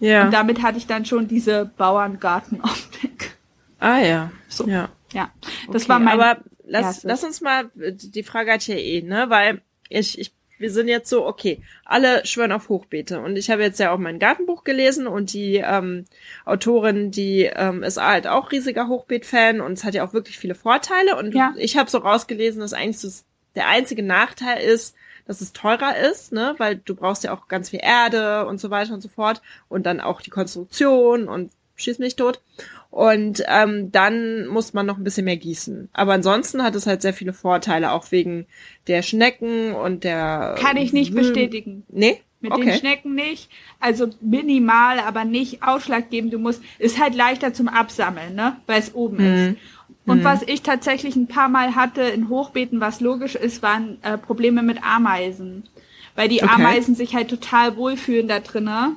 Ja. 0.00 0.24
Und 0.24 0.32
damit 0.32 0.62
hatte 0.62 0.78
ich 0.78 0.86
dann 0.86 1.04
schon 1.04 1.28
diese 1.28 1.70
Bauerngartenoptik. 1.76 3.35
Ah 3.78 3.98
ja. 3.98 4.32
So. 4.48 4.66
Ja. 4.66 4.90
Ja. 5.12 5.30
Das 5.72 5.82
okay, 5.82 5.88
war 5.90 5.98
mein. 5.98 6.20
Aber 6.20 6.40
lass, 6.64 7.04
lass 7.04 7.24
uns 7.24 7.40
mal, 7.40 7.70
die 7.74 8.22
Frage 8.22 8.52
hat 8.52 8.66
ja 8.66 8.76
eh, 8.76 9.02
ne? 9.02 9.26
Weil 9.28 9.62
ich, 9.88 10.18
ich 10.18 10.32
wir 10.58 10.70
sind 10.70 10.88
jetzt 10.88 11.10
so, 11.10 11.26
okay, 11.26 11.62
alle 11.84 12.24
schwören 12.24 12.52
auf 12.52 12.68
Hochbeete. 12.68 13.20
Und 13.20 13.36
ich 13.36 13.50
habe 13.50 13.62
jetzt 13.62 13.78
ja 13.78 13.92
auch 13.92 13.98
mein 13.98 14.18
Gartenbuch 14.18 14.64
gelesen 14.64 15.06
und 15.06 15.32
die 15.32 15.56
ähm, 15.56 16.06
Autorin, 16.44 17.10
die 17.10 17.44
ähm, 17.44 17.82
ist 17.82 18.00
halt 18.02 18.26
auch 18.26 18.52
riesiger 18.52 18.88
Hochbeet-Fan 18.88 19.60
und 19.60 19.72
es 19.72 19.84
hat 19.84 19.94
ja 19.94 20.06
auch 20.06 20.12
wirklich 20.12 20.38
viele 20.38 20.54
Vorteile. 20.54 21.16
Und 21.16 21.34
ja. 21.34 21.54
ich 21.58 21.76
habe 21.76 21.90
so 21.90 21.98
rausgelesen, 21.98 22.60
dass 22.60 22.72
eigentlich 22.72 22.98
so 22.98 23.10
der 23.54 23.68
einzige 23.68 24.02
Nachteil 24.02 24.62
ist, 24.62 24.94
dass 25.26 25.40
es 25.40 25.52
teurer 25.52 25.96
ist, 25.96 26.32
ne, 26.32 26.54
weil 26.58 26.76
du 26.76 26.94
brauchst 26.94 27.24
ja 27.24 27.34
auch 27.34 27.48
ganz 27.48 27.70
viel 27.70 27.80
Erde 27.82 28.46
und 28.46 28.60
so 28.60 28.70
weiter 28.70 28.94
und 28.94 29.00
so 29.00 29.08
fort 29.08 29.42
und 29.68 29.84
dann 29.84 30.00
auch 30.00 30.20
die 30.20 30.30
Konstruktion 30.30 31.28
und 31.28 31.50
schieß 31.74 31.98
mich 31.98 32.16
tot. 32.16 32.40
Und 32.96 33.42
ähm, 33.46 33.92
dann 33.92 34.46
muss 34.46 34.72
man 34.72 34.86
noch 34.86 34.96
ein 34.96 35.04
bisschen 35.04 35.26
mehr 35.26 35.36
gießen. 35.36 35.90
Aber 35.92 36.14
ansonsten 36.14 36.62
hat 36.62 36.74
es 36.74 36.86
halt 36.86 37.02
sehr 37.02 37.12
viele 37.12 37.34
Vorteile, 37.34 37.92
auch 37.92 38.10
wegen 38.10 38.46
der 38.86 39.02
Schnecken 39.02 39.74
und 39.74 40.02
der. 40.02 40.54
Kann 40.58 40.78
ich 40.78 40.94
nicht 40.94 41.14
bestätigen. 41.14 41.84
Nee? 41.90 42.22
Mit 42.40 42.52
okay. 42.52 42.64
den 42.64 42.78
Schnecken 42.78 43.14
nicht. 43.14 43.50
Also 43.80 44.08
minimal, 44.22 44.98
aber 45.00 45.26
nicht 45.26 45.62
ausschlaggebend. 45.62 46.32
Du 46.32 46.38
musst, 46.38 46.62
ist 46.78 46.98
halt 46.98 47.14
leichter 47.14 47.52
zum 47.52 47.68
Absammeln, 47.68 48.34
ne? 48.34 48.56
Weil 48.64 48.80
es 48.80 48.94
oben 48.94 49.18
mhm. 49.18 49.34
ist. 49.34 49.56
Und 50.06 50.20
mhm. 50.20 50.24
was 50.24 50.40
ich 50.40 50.62
tatsächlich 50.62 51.16
ein 51.16 51.28
paar 51.28 51.50
Mal 51.50 51.74
hatte 51.74 52.00
in 52.00 52.30
Hochbeeten, 52.30 52.80
was 52.80 53.00
logisch 53.00 53.34
ist, 53.34 53.62
waren 53.62 53.98
äh, 54.04 54.16
Probleme 54.16 54.62
mit 54.62 54.82
Ameisen. 54.82 55.64
Weil 56.14 56.30
die 56.30 56.42
okay. 56.42 56.50
Ameisen 56.50 56.94
sich 56.94 57.14
halt 57.14 57.28
total 57.28 57.76
wohlfühlen 57.76 58.26
da 58.26 58.40
drinnen 58.40 58.96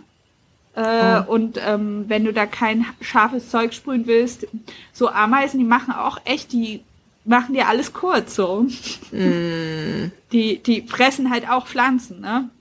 äh, 0.76 1.22
oh. 1.28 1.32
Und 1.34 1.60
ähm, 1.66 2.06
wenn 2.08 2.26
du 2.26 2.34
da 2.34 2.46
kein 2.46 2.86
scharfes 3.02 3.50
Zeug 3.50 3.74
sprühen 3.74 4.08
willst, 4.08 4.48
so 4.94 5.10
Ameisen, 5.10 5.60
die 5.60 5.66
machen 5.66 5.94
auch 5.94 6.20
echt, 6.26 6.52
die 6.52 6.82
machen 7.26 7.54
dir 7.54 7.68
alles 7.68 7.94
kurz 7.94 8.36
so. 8.36 8.66
Mm. 9.12 10.12
Die, 10.32 10.62
die 10.62 10.84
fressen 10.84 11.32
halt 11.32 11.50
auch 11.50 11.66
Pflanzen, 11.66 12.22
ne? 12.22 12.52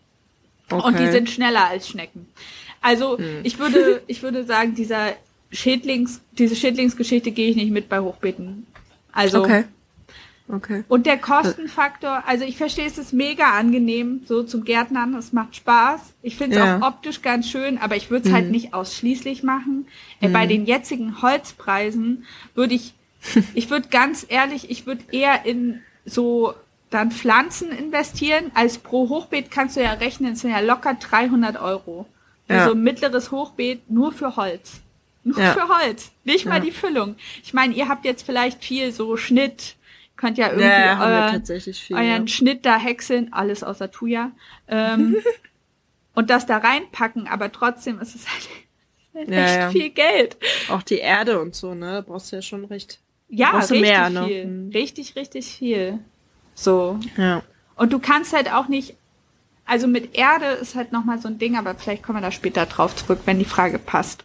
Okay. 0.71 0.87
Und 0.87 0.99
die 0.99 1.09
sind 1.09 1.29
schneller 1.29 1.67
als 1.67 1.87
Schnecken. 1.87 2.27
Also 2.81 3.19
mm. 3.19 3.41
ich 3.43 3.59
würde, 3.59 4.01
ich 4.07 4.23
würde 4.23 4.45
sagen, 4.45 4.75
dieser 4.75 5.13
Schädlings, 5.53 6.23
diese 6.33 6.57
Schädlingsgeschichte 6.57 7.31
gehe 7.31 7.51
ich 7.51 7.57
nicht 7.57 7.71
mit 7.71 7.91
bei 7.91 8.01
Hochbeeten. 8.01 8.67
Also 9.13 9.43
okay. 9.43 9.65
Okay. 10.51 10.85
Und 10.89 11.07
der 11.07 11.19
Kostenfaktor, 11.19 12.23
also 12.27 12.45
ich 12.45 12.57
verstehe, 12.57 12.87
es 12.87 12.97
ist 12.97 13.13
mega 13.13 13.59
angenehm, 13.59 14.23
so 14.27 14.43
zum 14.43 14.65
Gärtnern, 14.65 15.15
es 15.15 15.33
macht 15.33 15.57
Spaß. 15.57 16.01
Ich 16.23 16.37
finde 16.37 16.57
es 16.57 16.65
ja. 16.65 16.79
auch 16.79 16.89
optisch 16.89 17.21
ganz 17.21 17.51
schön, 17.51 17.77
aber 17.79 17.97
ich 17.97 18.11
würde 18.11 18.29
es 18.29 18.33
halt 18.33 18.45
mhm. 18.45 18.47
halt 18.47 18.53
nicht 18.53 18.75
ausschließlich 18.75 19.43
machen. 19.43 19.87
Äh, 20.21 20.29
mhm. 20.29 20.33
Bei 20.33 20.47
den 20.47 20.65
jetzigen 20.65 21.21
Holzpreisen 21.21 22.25
würde 22.55 22.75
ich, 22.75 22.95
ich 23.55 23.69
würde 23.69 23.89
ganz 23.89 24.25
ehrlich, 24.29 24.71
ich 24.71 24.87
würde 24.87 25.05
eher 25.11 25.45
in 25.45 25.81
so 26.07 26.55
dann 26.91 27.11
Pflanzen 27.11 27.71
investieren. 27.71 28.51
Als 28.55 28.79
pro 28.79 29.09
Hochbeet 29.09 29.51
kannst 29.51 29.77
du 29.77 29.83
ja 29.83 29.93
rechnen, 29.93 30.33
es 30.33 30.41
sind 30.41 30.51
ja 30.51 30.61
locker 30.61 30.95
300 30.95 31.61
Euro. 31.61 32.07
Ja. 32.49 32.65
Also 32.65 32.75
mittleres 32.75 33.31
Hochbeet 33.31 33.91
nur 33.91 34.13
für 34.13 34.37
Holz. 34.37 34.81
Nur 35.25 35.39
ja. 35.39 35.53
für 35.53 35.69
Holz. 35.69 36.11
Nicht 36.25 36.47
mal 36.47 36.61
die 36.61 36.71
Füllung. 36.71 37.17
Ich 37.43 37.53
meine, 37.53 37.75
ihr 37.75 37.89
habt 37.89 38.07
jetzt 38.07 38.25
vielleicht 38.25 38.65
viel 38.65 38.93
so 38.93 39.19
Schnitt, 39.19 39.77
Könnt 40.19 40.37
ja 40.37 40.49
irgendwie 40.49 40.67
ja, 40.67 41.31
euren, 41.31 41.45
viel, 41.45 41.97
euren 41.97 42.07
ja. 42.07 42.27
Schnitt 42.27 42.67
da 42.67 42.77
häckseln, 42.77 43.33
alles 43.33 43.63
außer 43.63 43.93
Tuya. 43.93 44.33
Ähm, 44.67 45.17
und 46.15 46.29
das 46.29 46.45
da 46.45 46.57
reinpacken, 46.57 47.29
aber 47.29 47.53
trotzdem 47.53 48.01
ist 48.01 48.17
es 48.17 48.27
halt 48.29 49.29
ja, 49.29 49.67
echt 49.69 49.73
viel 49.73 49.91
Geld. 49.91 50.37
Auch 50.71 50.83
die 50.83 50.99
Erde 50.99 51.41
und 51.41 51.55
so, 51.55 51.73
ne? 51.75 51.93
Da 51.93 52.01
brauchst 52.01 52.33
du 52.33 52.37
ja 52.37 52.43
schon 52.43 52.65
recht. 52.65 52.99
Ja, 53.29 53.51
richtig 53.51 53.81
mehr, 53.81 54.11
ne? 54.11 54.27
viel. 54.27 54.71
Richtig, 54.75 55.15
richtig 55.15 55.47
viel. 55.47 56.01
So. 56.53 56.99
Ja. 57.17 57.45
Und 57.77 57.93
du 57.93 58.01
kannst 58.01 58.33
halt 58.33 58.53
auch 58.53 58.67
nicht 58.67 58.97
Also 59.67 59.87
mit 59.87 60.19
Erde 60.19 60.47
ist 60.47 60.75
halt 60.75 60.91
nochmal 60.91 61.21
so 61.21 61.29
ein 61.29 61.39
Ding, 61.39 61.57
aber 61.57 61.77
vielleicht 61.77 62.03
kommen 62.03 62.19
wir 62.19 62.23
da 62.23 62.33
später 62.33 62.67
drauf 62.67 62.97
zurück, 62.97 63.21
wenn 63.25 63.39
die 63.39 63.45
Frage 63.45 63.79
passt. 63.79 64.25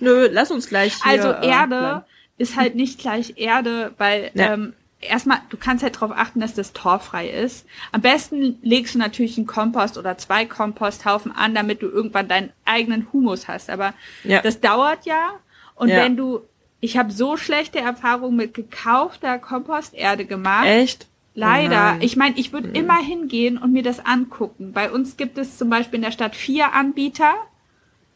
Nö, 0.00 0.28
lass 0.30 0.50
uns 0.50 0.68
gleich. 0.68 1.02
Hier, 1.02 1.12
also 1.12 1.30
Erde 1.30 2.04
äh, 2.36 2.42
ist 2.42 2.56
halt 2.56 2.74
nicht 2.74 2.98
gleich 3.00 3.38
Erde, 3.38 3.94
weil 3.96 4.30
ja. 4.34 4.52
ähm, 4.52 4.74
erstmal, 5.00 5.38
du 5.48 5.56
kannst 5.56 5.82
halt 5.82 5.96
darauf 5.96 6.12
achten, 6.12 6.40
dass 6.40 6.54
das 6.54 6.72
torfrei 6.72 7.28
ist. 7.28 7.66
Am 7.92 8.00
besten 8.00 8.58
legst 8.62 8.94
du 8.94 8.98
natürlich 8.98 9.36
einen 9.36 9.46
Kompost 9.46 9.98
oder 9.98 10.18
zwei 10.18 10.44
Komposthaufen 10.44 11.32
an, 11.32 11.54
damit 11.54 11.82
du 11.82 11.88
irgendwann 11.88 12.28
deinen 12.28 12.52
eigenen 12.64 13.06
Humus 13.12 13.48
hast. 13.48 13.70
Aber 13.70 13.94
ja. 14.24 14.40
das 14.42 14.60
dauert 14.60 15.06
ja. 15.06 15.30
Und 15.74 15.88
ja. 15.88 15.96
wenn 15.96 16.16
du, 16.16 16.40
ich 16.80 16.98
habe 16.98 17.12
so 17.12 17.36
schlechte 17.36 17.78
Erfahrungen 17.78 18.36
mit 18.36 18.54
gekaufter 18.54 19.38
Komposterde 19.38 20.26
gemacht. 20.26 20.66
Echt? 20.66 21.06
Leider. 21.34 21.96
Oh 21.96 22.04
ich 22.04 22.16
meine, 22.16 22.36
ich 22.36 22.52
würde 22.52 22.68
mhm. 22.68 22.74
immer 22.74 22.98
hingehen 22.98 23.56
und 23.56 23.72
mir 23.72 23.82
das 23.82 24.04
angucken. 24.04 24.72
Bei 24.72 24.90
uns 24.90 25.16
gibt 25.16 25.38
es 25.38 25.56
zum 25.56 25.70
Beispiel 25.70 25.96
in 25.96 26.02
der 26.02 26.10
Stadt 26.10 26.34
vier 26.34 26.74
Anbieter. 26.74 27.34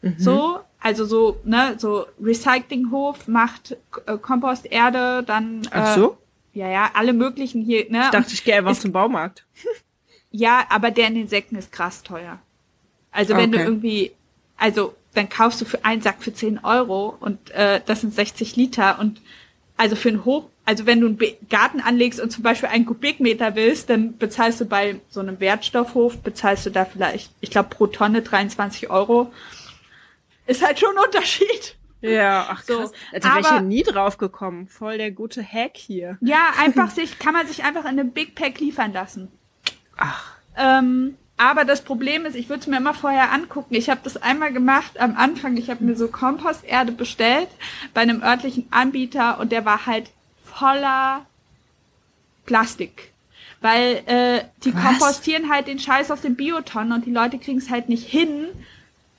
Mhm. 0.01 0.15
So, 0.17 0.59
also 0.79 1.05
so, 1.05 1.39
ne, 1.45 1.75
so 1.77 2.05
Recyclinghof 2.21 3.27
macht 3.27 3.77
äh, 4.05 4.17
Komposterde, 4.17 5.23
dann. 5.23 5.63
Äh, 5.63 5.69
Ach 5.71 5.95
so? 5.95 6.17
Ja, 6.55 6.69
ja, 6.69 6.91
alle 6.93 7.11
möglichen 7.11 7.61
hier, 7.61 7.85
ne? 7.91 8.03
Ich 8.05 8.11
dachte, 8.11 8.33
ich 8.33 8.43
gehe 8.45 8.55
einfach 8.55 8.71
ist, 8.71 8.81
zum 8.81 8.93
Baumarkt. 8.93 9.45
ja, 10.31 10.65
aber 10.69 10.89
der 10.89 11.09
in 11.09 11.15
den 11.15 11.27
Säcken 11.27 11.57
ist 11.57 11.71
krass 11.71 12.01
teuer. 12.01 12.39
Also 13.11 13.35
wenn 13.35 13.49
okay. 13.49 13.57
du 13.57 13.63
irgendwie, 13.63 14.11
also 14.57 14.95
dann 15.13 15.27
kaufst 15.27 15.59
du 15.59 15.65
für 15.65 15.83
einen 15.83 16.01
Sack 16.01 16.23
für 16.23 16.33
10 16.33 16.63
Euro 16.63 17.15
und 17.19 17.51
äh, 17.51 17.81
das 17.85 18.01
sind 18.01 18.13
60 18.13 18.55
Liter 18.55 18.99
und 18.99 19.21
also 19.75 19.97
für 19.97 20.07
einen 20.07 20.23
Hoch, 20.23 20.47
also 20.63 20.85
wenn 20.85 21.01
du 21.01 21.07
einen 21.07 21.19
Garten 21.49 21.81
anlegst 21.81 22.21
und 22.21 22.31
zum 22.31 22.43
Beispiel 22.43 22.69
einen 22.69 22.85
Kubikmeter 22.85 23.55
willst, 23.55 23.89
dann 23.89 24.17
bezahlst 24.17 24.61
du 24.61 24.65
bei 24.65 25.01
so 25.09 25.19
einem 25.19 25.41
Wertstoffhof, 25.41 26.19
bezahlst 26.19 26.65
du 26.65 26.69
da 26.69 26.85
vielleicht, 26.85 27.31
ich 27.41 27.51
glaube, 27.51 27.69
pro 27.69 27.87
Tonne 27.87 28.21
23 28.21 28.89
Euro. 28.89 29.33
Ist 30.47 30.65
halt 30.65 30.79
schon 30.79 30.97
ein 30.97 31.03
Unterschied. 31.03 31.75
Ja, 32.01 32.47
ach 32.51 32.63
so. 32.63 32.79
krass. 32.79 32.91
Da 33.13 33.29
wäre 33.29 33.39
ich 33.41 33.45
ja 33.47 33.61
nie 33.61 33.83
drauf 33.83 34.17
gekommen. 34.17 34.67
Voll 34.67 34.97
der 34.97 35.11
gute 35.11 35.43
Hack 35.43 35.77
hier. 35.77 36.17
Ja, 36.21 36.53
einfach 36.59 36.91
sich, 36.91 37.19
kann 37.19 37.33
man 37.33 37.47
sich 37.47 37.63
einfach 37.63 37.83
in 37.83 37.99
einem 37.99 38.11
Big 38.11 38.35
Pack 38.35 38.59
liefern 38.59 38.93
lassen. 38.93 39.31
Ach. 39.97 40.35
Ähm, 40.57 41.15
aber 41.37 41.65
das 41.65 41.81
Problem 41.83 42.25
ist, 42.25 42.35
ich 42.35 42.47
würde 42.47 42.61
es 42.61 42.67
mir 42.67 42.77
immer 42.77 42.93
vorher 42.93 43.31
angucken. 43.33 43.75
Ich 43.75 43.89
habe 43.89 43.99
das 44.03 44.17
einmal 44.17 44.53
gemacht 44.53 44.99
am 44.99 45.17
Anfang. 45.17 45.57
Ich 45.57 45.69
habe 45.69 45.83
mir 45.83 45.95
so 45.95 46.07
Komposterde 46.07 46.93
bestellt 46.93 47.49
bei 47.93 48.01
einem 48.01 48.23
örtlichen 48.23 48.67
Anbieter 48.71 49.39
und 49.39 49.51
der 49.51 49.65
war 49.65 49.85
halt 49.85 50.11
voller 50.43 51.25
Plastik. 52.45 53.11
Weil 53.59 54.03
äh, 54.05 54.43
die 54.63 54.73
Was? 54.73 54.83
kompostieren 54.83 55.49
halt 55.49 55.67
den 55.67 55.79
Scheiß 55.79 56.11
aus 56.11 56.21
den 56.21 56.35
Biotonnen 56.35 56.93
und 56.93 57.05
die 57.05 57.11
Leute 57.11 57.37
kriegen 57.37 57.57
es 57.57 57.69
halt 57.69 57.89
nicht 57.89 58.07
hin, 58.07 58.47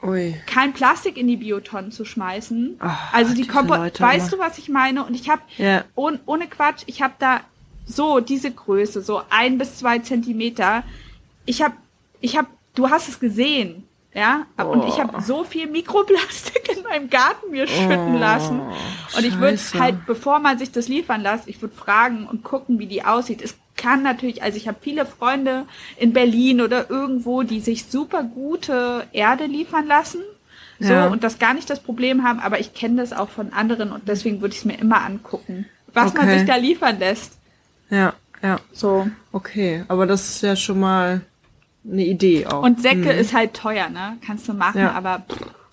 Ui. 0.03 0.35
kein 0.47 0.73
Plastik 0.73 1.17
in 1.17 1.27
die 1.27 1.37
Biotonnen 1.37 1.91
zu 1.91 2.05
schmeißen. 2.05 2.79
Oh, 2.83 2.89
also 3.13 3.35
die 3.35 3.47
Kompost, 3.47 4.01
weißt 4.01 4.33
du, 4.33 4.39
was 4.39 4.59
ich 4.59 4.69
meine? 4.69 5.05
Und 5.05 5.15
ich 5.15 5.29
habe 5.29 5.43
yeah. 5.59 5.85
ohne, 5.95 6.21
ohne 6.27 6.47
Quatsch, 6.47 6.83
ich 6.87 7.03
habe 7.03 7.15
da 7.19 7.41
so 7.87 8.21
diese 8.21 8.51
Größe, 8.51 9.01
so 9.01 9.23
ein 9.31 9.59
bis 9.59 9.79
zwei 9.79 9.99
Zentimeter. 10.01 10.83
Ich 11.47 11.63
habe 11.63 11.75
ich 12.21 12.37
habe, 12.37 12.49
du 12.75 12.91
hast 12.91 13.09
es 13.09 13.21
gesehen, 13.21 13.86
ja, 14.17 14.47
oh. 14.59 14.63
und 14.63 14.89
ich 14.89 14.99
habe 14.99 15.19
oh. 15.19 15.21
so 15.21 15.45
viel 15.45 15.67
Mikroplastik 15.67 16.75
in 16.75 16.83
meinem 16.85 17.11
Garten 17.11 17.51
mir 17.51 17.67
schütten 17.67 18.15
oh, 18.15 18.19
lassen. 18.19 18.63
Und 19.15 19.25
ich 19.25 19.39
würde 19.39 19.59
halt, 19.79 20.07
bevor 20.07 20.39
man 20.39 20.59
sich 20.59 20.73
das 20.73 20.89
liefern 20.89 21.21
lässt, 21.21 21.47
ich 21.47 21.61
würde 21.61 21.75
fragen 21.75 22.27
und 22.27 22.43
gucken, 22.43 22.79
wie 22.79 22.87
die 22.87 23.05
aussieht. 23.05 23.43
Es 23.43 23.59
kann 23.77 24.03
natürlich, 24.03 24.43
also 24.43 24.57
ich 24.57 24.69
habe 24.69 24.79
viele 24.81 25.05
Freunde 25.05 25.67
in 25.99 26.15
Berlin 26.15 26.63
oder 26.63 26.89
irgendwo, 26.89 27.43
die 27.43 27.61
sich 27.61 27.85
super 27.85 28.23
gute 28.23 29.07
Erde 29.13 29.45
liefern 29.45 29.87
lassen. 29.87 30.23
So, 30.81 30.95
ja. 30.95 31.09
und 31.09 31.23
das 31.23 31.39
gar 31.39 31.53
nicht 31.53 31.69
das 31.69 31.81
Problem 31.83 32.25
haben, 32.25 32.41
aber 32.41 32.59
ich 32.59 32.73
kenne 32.73 32.97
das 33.03 33.13
auch 33.13 33.29
von 33.29 33.53
anderen 33.53 33.93
und 33.93 34.09
deswegen 34.09 34.41
würde 34.41 34.55
ich 34.55 34.61
es 34.61 34.65
mir 34.65 34.79
immer 34.79 35.05
angucken, 35.05 35.67
was 35.93 36.13
okay. 36.13 36.19
man 36.19 36.39
sich 36.39 36.47
da 36.47 36.57
liefern 36.57 36.99
lässt. 36.99 37.39
Ja, 37.91 38.15
ja. 38.43 38.61
So. 38.73 39.09
Okay, 39.33 39.85
aber 39.89 40.07
das 40.07 40.29
ist 40.29 40.43
ja 40.43 40.57
schon 40.57 40.81
mal 40.81 41.23
eine 41.91 42.05
Idee 42.05 42.47
auch. 42.47 42.63
Und 42.63 42.81
Säcke 42.81 43.13
mhm. 43.13 43.19
ist 43.19 43.35
halt 43.35 43.55
teuer, 43.55 43.89
ne? 43.89 44.19
Kannst 44.25 44.49
du 44.49 44.55
machen, 44.55 44.81
ja. 44.81 44.93
aber. 44.93 45.25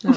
Ja. 0.01 0.15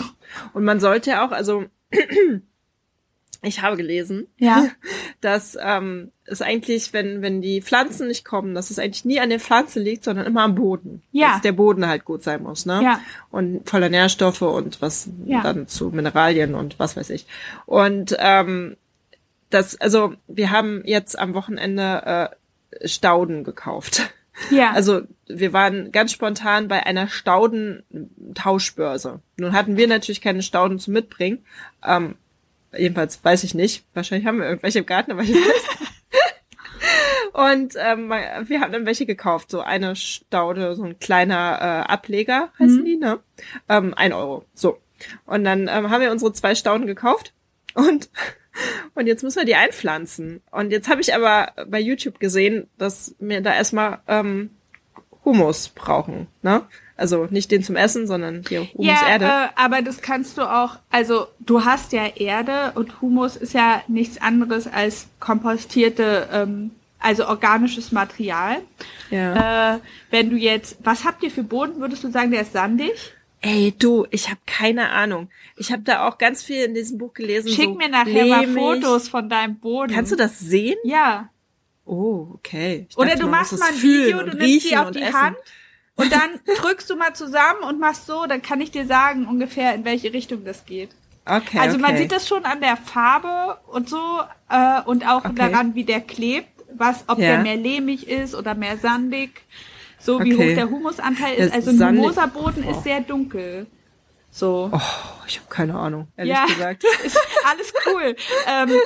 Und 0.52 0.64
man 0.64 0.80
sollte 0.80 1.22
auch, 1.22 1.32
also 1.32 1.64
ich 3.42 3.62
habe 3.62 3.76
gelesen, 3.76 4.26
ja. 4.38 4.68
dass 5.20 5.56
ähm, 5.60 6.10
es 6.24 6.42
eigentlich, 6.42 6.92
wenn 6.92 7.22
wenn 7.22 7.40
die 7.40 7.62
Pflanzen 7.62 8.08
nicht 8.08 8.24
kommen, 8.24 8.54
dass 8.54 8.70
es 8.70 8.78
eigentlich 8.78 9.04
nie 9.04 9.20
an 9.20 9.30
der 9.30 9.40
Pflanze 9.40 9.80
liegt, 9.80 10.04
sondern 10.04 10.26
immer 10.26 10.42
am 10.42 10.54
Boden. 10.54 11.02
Ja. 11.12 11.32
Dass 11.32 11.42
der 11.42 11.52
Boden 11.52 11.86
halt 11.86 12.04
gut 12.04 12.22
sein 12.22 12.42
muss, 12.42 12.66
ne? 12.66 12.80
Ja. 12.82 13.00
Und 13.30 13.68
voller 13.68 13.88
Nährstoffe 13.88 14.42
und 14.42 14.82
was 14.82 15.08
ja. 15.24 15.42
dann 15.42 15.68
zu 15.68 15.90
Mineralien 15.90 16.54
und 16.54 16.78
was 16.78 16.96
weiß 16.96 17.10
ich. 17.10 17.26
Und 17.64 18.16
ähm, 18.18 18.76
das, 19.50 19.80
also 19.80 20.14
wir 20.26 20.50
haben 20.50 20.82
jetzt 20.84 21.18
am 21.18 21.34
Wochenende 21.34 22.30
äh, 22.80 22.88
Stauden 22.88 23.44
gekauft. 23.44 24.10
Ja. 24.50 24.72
Also 24.72 25.02
wir 25.26 25.52
waren 25.52 25.92
ganz 25.92 26.12
spontan 26.12 26.68
bei 26.68 26.84
einer 26.84 27.08
Staudentauschbörse. 27.08 29.20
Nun 29.36 29.52
hatten 29.52 29.76
wir 29.76 29.88
natürlich 29.88 30.20
keine 30.20 30.42
Stauden 30.42 30.78
zu 30.78 30.90
mitbringen. 30.90 31.44
Ähm, 31.84 32.16
jedenfalls 32.76 33.24
weiß 33.24 33.44
ich 33.44 33.54
nicht. 33.54 33.84
Wahrscheinlich 33.94 34.26
haben 34.26 34.38
wir 34.38 34.46
irgendwelche 34.46 34.80
im 34.80 34.86
Garten, 34.86 35.12
aber 35.12 35.22
ich 35.22 35.34
weiß. 35.34 35.64
Und 37.32 37.74
ähm, 37.76 38.08
wir 38.08 38.60
haben 38.60 38.72
dann 38.72 38.86
welche 38.86 39.04
gekauft. 39.04 39.50
So 39.50 39.60
eine 39.60 39.94
Staude, 39.94 40.74
so 40.74 40.84
ein 40.84 40.98
kleiner 40.98 41.58
äh, 41.60 41.90
Ableger 41.90 42.50
heißen 42.58 42.80
mhm. 42.80 42.84
die, 42.84 42.96
ne? 42.96 43.18
Ähm, 43.68 43.92
ein 43.94 44.14
Euro. 44.14 44.46
So. 44.54 44.78
Und 45.26 45.44
dann 45.44 45.68
ähm, 45.68 45.90
haben 45.90 46.00
wir 46.00 46.10
unsere 46.10 46.32
zwei 46.32 46.54
Stauden 46.54 46.86
gekauft 46.86 47.34
und 47.74 48.08
und 48.94 49.06
jetzt 49.06 49.22
müssen 49.22 49.38
wir 49.38 49.44
die 49.44 49.54
einpflanzen. 49.54 50.42
Und 50.50 50.70
jetzt 50.70 50.88
habe 50.88 51.00
ich 51.00 51.14
aber 51.14 51.52
bei 51.68 51.80
YouTube 51.80 52.20
gesehen, 52.20 52.68
dass 52.78 53.14
wir 53.18 53.40
da 53.40 53.54
erstmal 53.54 53.98
ähm, 54.08 54.50
Humus 55.24 55.68
brauchen, 55.68 56.28
ne? 56.42 56.62
Also 56.98 57.26
nicht 57.28 57.50
den 57.50 57.62
zum 57.62 57.76
Essen, 57.76 58.06
sondern 58.06 58.42
hier 58.48 58.60
Humus 58.72 58.86
ja, 58.86 59.06
Erde. 59.06 59.26
Äh, 59.26 59.48
aber 59.56 59.82
das 59.82 60.00
kannst 60.00 60.38
du 60.38 60.42
auch, 60.42 60.78
also 60.90 61.26
du 61.40 61.64
hast 61.64 61.92
ja 61.92 62.06
Erde 62.06 62.72
und 62.74 63.02
Humus 63.02 63.36
ist 63.36 63.52
ja 63.52 63.82
nichts 63.86 64.20
anderes 64.20 64.66
als 64.66 65.08
kompostierte, 65.20 66.28
ähm, 66.32 66.70
also 66.98 67.28
organisches 67.28 67.92
Material. 67.92 68.62
Ja. 69.10 69.74
Äh, 69.74 69.78
wenn 70.10 70.30
du 70.30 70.36
jetzt, 70.36 70.78
was 70.82 71.04
habt 71.04 71.22
ihr 71.22 71.30
für 71.30 71.42
Boden? 71.42 71.80
Würdest 71.80 72.02
du 72.02 72.10
sagen, 72.10 72.30
der 72.30 72.40
ist 72.42 72.54
sandig? 72.54 73.15
Ey, 73.40 73.74
du, 73.78 74.06
ich 74.10 74.28
habe 74.28 74.40
keine 74.46 74.90
Ahnung. 74.90 75.28
Ich 75.56 75.70
habe 75.70 75.82
da 75.82 76.08
auch 76.08 76.18
ganz 76.18 76.42
viel 76.42 76.64
in 76.64 76.74
diesem 76.74 76.98
Buch 76.98 77.14
gelesen. 77.14 77.48
Schick 77.48 77.66
so 77.66 77.74
mir 77.74 77.88
nachher 77.88 78.24
lehmig. 78.24 78.30
mal 78.30 78.54
Fotos 78.54 79.08
von 79.08 79.28
deinem 79.28 79.58
Boden. 79.58 79.92
Kannst 79.92 80.10
du 80.12 80.16
das 80.16 80.38
sehen? 80.38 80.76
Ja. 80.84 81.30
Oh, 81.84 82.28
okay. 82.34 82.86
Ich 82.88 82.98
Oder 82.98 83.10
dachte, 83.10 83.20
du 83.20 83.28
machst 83.28 83.58
mal 83.58 83.68
ein 83.68 83.82
Video, 83.82 84.22
du 84.22 84.36
nimmst 84.36 84.70
die 84.70 84.76
auf 84.76 84.90
die 84.90 85.02
essen. 85.02 85.14
Hand 85.14 85.36
und 85.96 86.12
dann 86.12 86.40
drückst 86.44 86.90
du 86.90 86.96
mal 86.96 87.14
zusammen 87.14 87.60
und 87.62 87.78
machst 87.78 88.06
so, 88.06 88.26
dann 88.26 88.42
kann 88.42 88.60
ich 88.60 88.72
dir 88.72 88.86
sagen 88.86 89.26
ungefähr, 89.26 89.74
in 89.74 89.84
welche 89.84 90.12
Richtung 90.12 90.44
das 90.44 90.66
geht. 90.66 90.90
Okay. 91.24 91.58
Also 91.58 91.76
okay. 91.76 91.86
man 91.86 91.96
sieht 91.96 92.12
das 92.12 92.26
schon 92.26 92.44
an 92.44 92.60
der 92.60 92.76
Farbe 92.76 93.58
und 93.68 93.88
so 93.88 94.20
äh, 94.48 94.80
und 94.82 95.06
auch 95.06 95.24
okay. 95.24 95.34
daran, 95.34 95.74
wie 95.74 95.84
der 95.84 96.00
klebt, 96.00 96.48
was, 96.72 97.04
ob 97.08 97.18
ja. 97.18 97.28
der 97.28 97.38
mehr 97.42 97.56
lehmig 97.56 98.08
ist 98.08 98.34
oder 98.34 98.54
mehr 98.54 98.78
sandig. 98.78 99.42
So 100.06 100.22
wie 100.22 100.34
okay. 100.34 100.50
hoch 100.50 100.54
der 100.54 100.70
Humusanteil 100.70 101.34
ist. 101.34 101.52
Also 101.52 101.70
ein 101.70 101.98
humoser 101.98 102.28
Boden 102.28 102.64
oh. 102.64 102.70
ist 102.70 102.84
sehr 102.84 103.00
dunkel. 103.00 103.66
So. 104.30 104.70
Oh, 104.72 104.80
ich 105.26 105.38
habe 105.38 105.48
keine 105.48 105.74
Ahnung, 105.74 106.06
ehrlich 106.16 106.32
ja, 106.32 106.46
gesagt. 106.46 106.84
Ist 107.04 107.18
alles 107.44 107.72
cool. 107.86 108.14
ähm, 108.46 108.70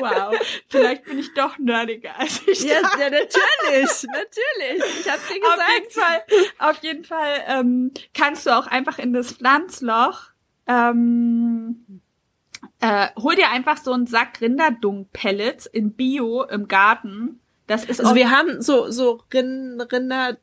wow, 0.00 0.34
vielleicht 0.68 1.04
bin 1.04 1.20
ich 1.20 1.32
doch 1.34 1.56
nerdiger 1.56 2.18
als 2.18 2.42
ich 2.46 2.64
ja, 2.64 2.82
dachte. 2.82 3.00
Ja, 3.00 3.10
natürlich, 3.10 4.06
natürlich. 4.12 4.82
Ich 5.00 5.08
hab's 5.10 5.28
dir 5.28 5.40
gesagt. 5.40 5.56
Auf 5.58 5.62
jeden 5.72 5.92
Fall, 5.92 6.22
auf 6.58 6.82
jeden 6.82 7.04
Fall 7.04 7.44
ähm, 7.46 7.92
kannst 8.12 8.46
du 8.46 8.50
auch 8.50 8.66
einfach 8.66 8.98
in 8.98 9.12
das 9.12 9.32
Pflanzloch 9.32 10.30
ähm, 10.66 12.00
äh, 12.80 13.08
hol 13.16 13.36
dir 13.36 13.50
einfach 13.50 13.78
so 13.78 13.92
einen 13.92 14.06
Sack 14.06 14.40
Rinderdung-Pellets 14.40 15.66
in 15.66 15.92
Bio 15.92 16.42
im 16.42 16.66
Garten 16.68 17.40
das 17.66 17.84
ist 17.84 18.00
also 18.00 18.14
wir 18.14 18.30
haben 18.30 18.62
so 18.62 18.90
so 18.90 19.22
Rinder, 19.32 20.36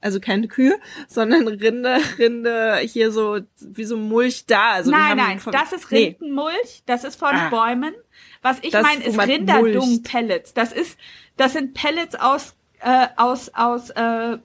also 0.00 0.20
keine 0.20 0.48
Kühe, 0.48 0.78
sondern 1.06 1.46
Rinder, 1.46 1.98
Rinde 2.18 2.78
hier 2.78 3.12
so 3.12 3.40
wie 3.60 3.84
so 3.84 3.96
Mulch 3.96 4.46
da. 4.46 4.72
Also 4.72 4.90
nein, 4.90 5.16
nein, 5.16 5.38
von, 5.38 5.52
das 5.52 5.72
ist 5.72 5.90
Rindenmulch, 5.90 6.54
nee. 6.54 6.82
das 6.86 7.04
ist 7.04 7.16
von 7.16 7.34
ah. 7.34 7.48
Bäumen. 7.48 7.94
Was 8.42 8.58
ich 8.62 8.72
meine 8.72 9.04
ist 9.04 9.18
Rinderdung-Pellets. 9.18 10.54
Das 10.54 10.72
ist, 10.72 10.98
das 11.36 11.52
sind 11.52 11.74
Pellets 11.74 12.14
aus 12.14 12.54
äh, 12.80 13.08
aus 13.16 13.50
aus 13.54 13.90
äh, 13.90 14.38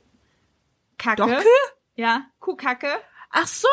Kacke. 0.98 1.18
Doch 1.18 1.28
Kühe? 1.28 1.74
Ja, 1.96 2.26
Kuhkacke. 2.40 2.92
Ach 3.32 3.48
so. 3.48 3.68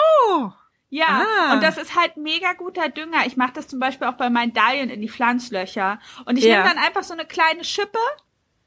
Ja, 0.89 1.25
ah. 1.25 1.55
und 1.55 1.63
das 1.63 1.79
ist 1.79 1.95
halt 1.95 2.17
mega 2.17 2.53
guter 2.55 2.89
Dünger. 2.89 3.25
Ich 3.27 3.37
mache 3.37 3.53
das 3.55 3.69
zum 3.69 3.79
Beispiel 3.79 4.09
auch 4.09 4.15
bei 4.15 4.29
meinen 4.29 4.53
Dahlien 4.53 4.91
in 4.91 5.01
die 5.01 5.09
Pflanzlöcher. 5.09 6.01
Und 6.25 6.37
ich 6.37 6.45
ja. 6.45 6.57
nehme 6.57 6.75
dann 6.75 6.85
einfach 6.85 7.05
so 7.05 7.15
eine 7.15 7.25
kleine 7.25 7.63
Schippe, 7.63 7.99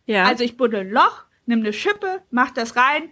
ja. 0.06 0.26
Also 0.26 0.44
ich 0.44 0.58
buddel 0.58 0.82
ein 0.82 0.92
Loch, 0.92 1.24
nimm 1.46 1.60
eine 1.60 1.74
Schippe, 1.74 2.22
mach 2.32 2.52
das 2.52 2.76
rein, 2.76 3.12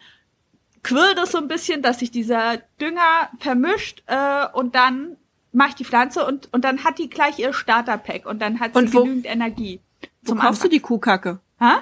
quirl 0.84 1.16
das 1.16 1.32
so 1.32 1.38
ein 1.38 1.48
bisschen, 1.48 1.82
dass 1.82 2.00
sich 2.00 2.12
dieser 2.12 2.58
Dünger 2.80 3.30
vermischt 3.40 4.04
äh, 4.08 4.48
und 4.54 4.76
dann 4.76 5.18
mach 5.52 5.70
ich 5.70 5.76
die 5.76 5.86
Pflanze 5.86 6.26
und, 6.26 6.52
und 6.54 6.64
dann 6.64 6.84
hat 6.84 6.98
die 6.98 7.10
gleich 7.10 7.40
ihr 7.40 7.54
Starterpack 7.54 8.26
und 8.26 8.42
dann 8.42 8.60
hat 8.60 8.74
sie 8.74 8.80
und 8.80 8.94
wo, 8.94 9.04
genügend 9.04 9.26
Energie. 9.26 9.82
Wo 10.24 10.34
kaufst 10.34 10.46
Anfang. 10.48 10.64
du 10.64 10.70
die 10.70 10.80
Kuhkacke? 10.80 11.40
Hä? 11.60 11.74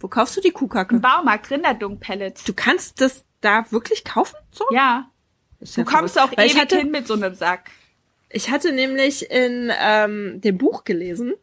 Wo 0.00 0.08
kaufst 0.08 0.36
du 0.36 0.40
die 0.40 0.50
Kuhkacke? 0.50 0.96
Im 0.96 1.00
Baumarkt, 1.00 1.50
Rinderdung-Pellets. 1.50 2.44
Du 2.44 2.54
kannst 2.54 3.00
das 3.00 3.24
da 3.40 3.70
wirklich 3.70 4.04
kaufen? 4.04 4.36
So? 4.50 4.64
Ja. 4.70 5.10
du 5.60 5.84
kommst 5.84 6.18
auch 6.18 6.36
Weil 6.36 6.46
ewig 6.46 6.60
hatte, 6.60 6.78
hin 6.78 6.90
mit 6.90 7.06
so 7.06 7.14
einem 7.14 7.34
Sack. 7.34 7.70
Ich 8.28 8.50
hatte 8.50 8.72
nämlich 8.72 9.30
in 9.30 9.70
ähm, 9.78 10.40
dem 10.40 10.58
Buch 10.58 10.84
gelesen, 10.84 11.34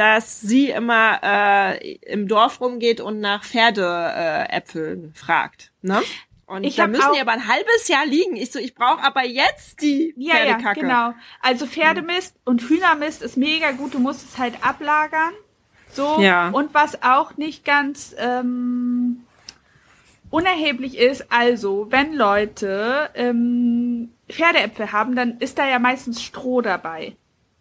dass 0.00 0.40
sie 0.40 0.70
immer 0.70 1.20
äh, 1.22 1.96
im 1.96 2.26
Dorf 2.26 2.62
rumgeht 2.62 3.02
und 3.02 3.20
nach 3.20 3.44
Pferdeäpfeln 3.44 5.12
äh, 5.12 5.18
fragt. 5.18 5.72
Ne? 5.82 6.00
Und 6.46 6.64
ich 6.64 6.76
da 6.76 6.86
müssen 6.86 7.12
die 7.14 7.20
aber 7.20 7.32
ein 7.32 7.46
halbes 7.46 7.86
Jahr 7.86 8.06
liegen. 8.06 8.34
Ich 8.34 8.50
so, 8.50 8.58
ich 8.58 8.74
brauche 8.74 9.04
aber 9.04 9.26
jetzt 9.26 9.82
die 9.82 10.14
ja, 10.16 10.36
Pferdekacke. 10.36 10.80
Ja, 10.80 11.10
genau. 11.10 11.14
Also 11.42 11.66
Pferdemist 11.66 12.34
hm. 12.34 12.40
und 12.46 12.62
Hühnermist 12.62 13.20
ist 13.20 13.36
mega 13.36 13.72
gut. 13.72 13.92
Du 13.92 13.98
musst 13.98 14.26
es 14.26 14.38
halt 14.38 14.54
ablagern. 14.66 15.34
So. 15.92 16.18
Ja. 16.18 16.48
Und 16.48 16.72
was 16.72 17.02
auch 17.02 17.36
nicht 17.36 17.66
ganz 17.66 18.16
ähm, 18.16 19.26
unerheblich 20.30 20.96
ist, 20.96 21.30
also 21.30 21.88
wenn 21.90 22.14
Leute 22.14 23.10
ähm, 23.14 24.12
Pferdeäpfel 24.30 24.92
haben, 24.92 25.14
dann 25.14 25.36
ist 25.40 25.58
da 25.58 25.68
ja 25.68 25.78
meistens 25.78 26.22
Stroh 26.22 26.62
dabei. 26.62 27.16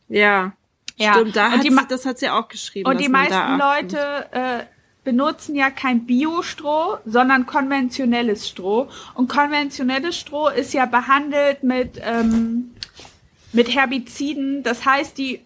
Ja. 0.08 0.54
Ja. 1.00 1.14
Stimmt, 1.14 1.36
da 1.36 1.52
hat 1.52 1.64
sie, 1.64 1.76
das 1.88 2.06
hat 2.06 2.20
sie 2.20 2.30
auch 2.30 2.50
geschrieben. 2.50 2.90
Und 2.90 3.00
die 3.00 3.10
meisten 3.10 3.58
Leute 3.58 4.28
äh, 4.32 4.64
benutzen 5.04 5.56
ja 5.56 5.70
kein 5.70 6.06
Biostroh, 6.06 6.98
sondern 7.06 7.46
konventionelles 7.46 8.48
Stroh. 8.50 8.90
Und 9.14 9.30
konventionelles 9.30 10.18
Stroh 10.18 10.50
ist 10.50 10.74
ja 10.74 10.86
behandelt 10.86 11.64
mit, 11.64 12.02
ähm, 12.04 12.72
mit 13.54 13.74
Herbiziden. 13.74 14.62
Das 14.62 14.86
heißt, 14.86 15.18
die, 15.18 15.42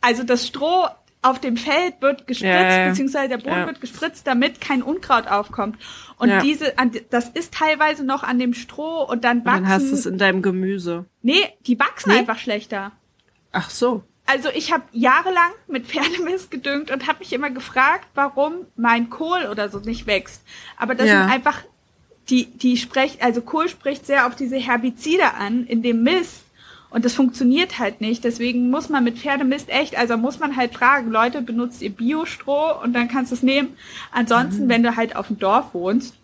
also 0.00 0.22
das 0.22 0.46
Stroh 0.46 0.86
auf 1.20 1.40
dem 1.40 1.56
Feld 1.56 1.94
wird 2.00 2.26
gespritzt, 2.26 2.52
ja, 2.52 2.88
beziehungsweise 2.88 3.28
der 3.28 3.38
Boden 3.38 3.50
ja. 3.50 3.66
wird 3.66 3.80
gespritzt, 3.80 4.26
damit 4.26 4.60
kein 4.60 4.82
Unkraut 4.82 5.28
aufkommt. 5.28 5.78
Und 6.18 6.32
diese, 6.42 6.72
das 7.10 7.28
ist 7.28 7.54
teilweise 7.54 8.04
noch 8.04 8.22
an 8.22 8.38
dem 8.38 8.54
Stroh 8.54 9.02
und 9.02 9.24
dann 9.24 9.44
wachsen. 9.44 9.58
Und 9.58 9.64
dann 9.64 9.72
hast 9.72 9.90
du 9.90 9.94
es 9.94 10.06
in 10.06 10.18
deinem 10.18 10.42
Gemüse. 10.42 11.06
Nee, 11.22 11.48
die 11.66 11.78
wachsen 11.78 12.12
nee? 12.12 12.18
einfach 12.18 12.38
schlechter. 12.38 12.92
Ach 13.52 13.70
so. 13.70 14.02
Also 14.24 14.48
ich 14.54 14.72
habe 14.72 14.84
jahrelang 14.92 15.50
mit 15.66 15.86
Pferdemist 15.86 16.50
gedüngt 16.50 16.90
und 16.90 17.06
habe 17.06 17.18
mich 17.20 17.32
immer 17.32 17.50
gefragt, 17.50 18.06
warum 18.14 18.66
mein 18.76 19.10
Kohl 19.10 19.46
oder 19.50 19.68
so 19.68 19.78
nicht 19.80 20.06
wächst. 20.06 20.42
Aber 20.76 20.94
das 20.94 21.08
sind 21.08 21.18
einfach 21.18 21.62
die, 22.28 22.46
die 22.46 22.76
sprechen, 22.76 23.18
also 23.20 23.42
Kohl 23.42 23.68
spricht 23.68 24.06
sehr 24.06 24.26
auf 24.26 24.36
diese 24.36 24.56
Herbizide 24.56 25.34
an 25.34 25.66
in 25.66 25.82
dem 25.82 26.02
Mist 26.02 26.44
und 26.92 27.04
das 27.04 27.14
funktioniert 27.14 27.78
halt 27.78 28.00
nicht. 28.00 28.22
Deswegen 28.22 28.70
muss 28.70 28.88
man 28.88 29.02
mit 29.02 29.18
Pferdemist 29.18 29.68
echt, 29.70 29.96
also 29.96 30.16
muss 30.16 30.38
man 30.38 30.56
halt 30.56 30.74
fragen, 30.74 31.10
Leute, 31.10 31.40
benutzt 31.40 31.82
ihr 31.82 31.90
Biostroh 31.90 32.80
und 32.82 32.92
dann 32.92 33.08
kannst 33.08 33.32
du 33.32 33.34
es 33.34 33.42
nehmen. 33.42 33.76
Ansonsten, 34.12 34.64
mhm. 34.64 34.68
wenn 34.68 34.82
du 34.82 34.94
halt 34.94 35.16
auf 35.16 35.28
dem 35.28 35.38
Dorf 35.38 35.72
wohnst, 35.72 36.14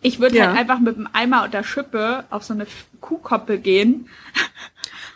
ich 0.00 0.18
würde 0.20 0.38
ja. 0.38 0.46
halt 0.48 0.58
einfach 0.58 0.80
mit 0.80 0.96
einem 0.96 1.08
Eimer 1.12 1.44
oder 1.44 1.62
Schippe 1.62 2.24
auf 2.30 2.42
so 2.44 2.54
eine 2.54 2.66
Kuhkoppel 3.00 3.58
gehen. 3.58 4.08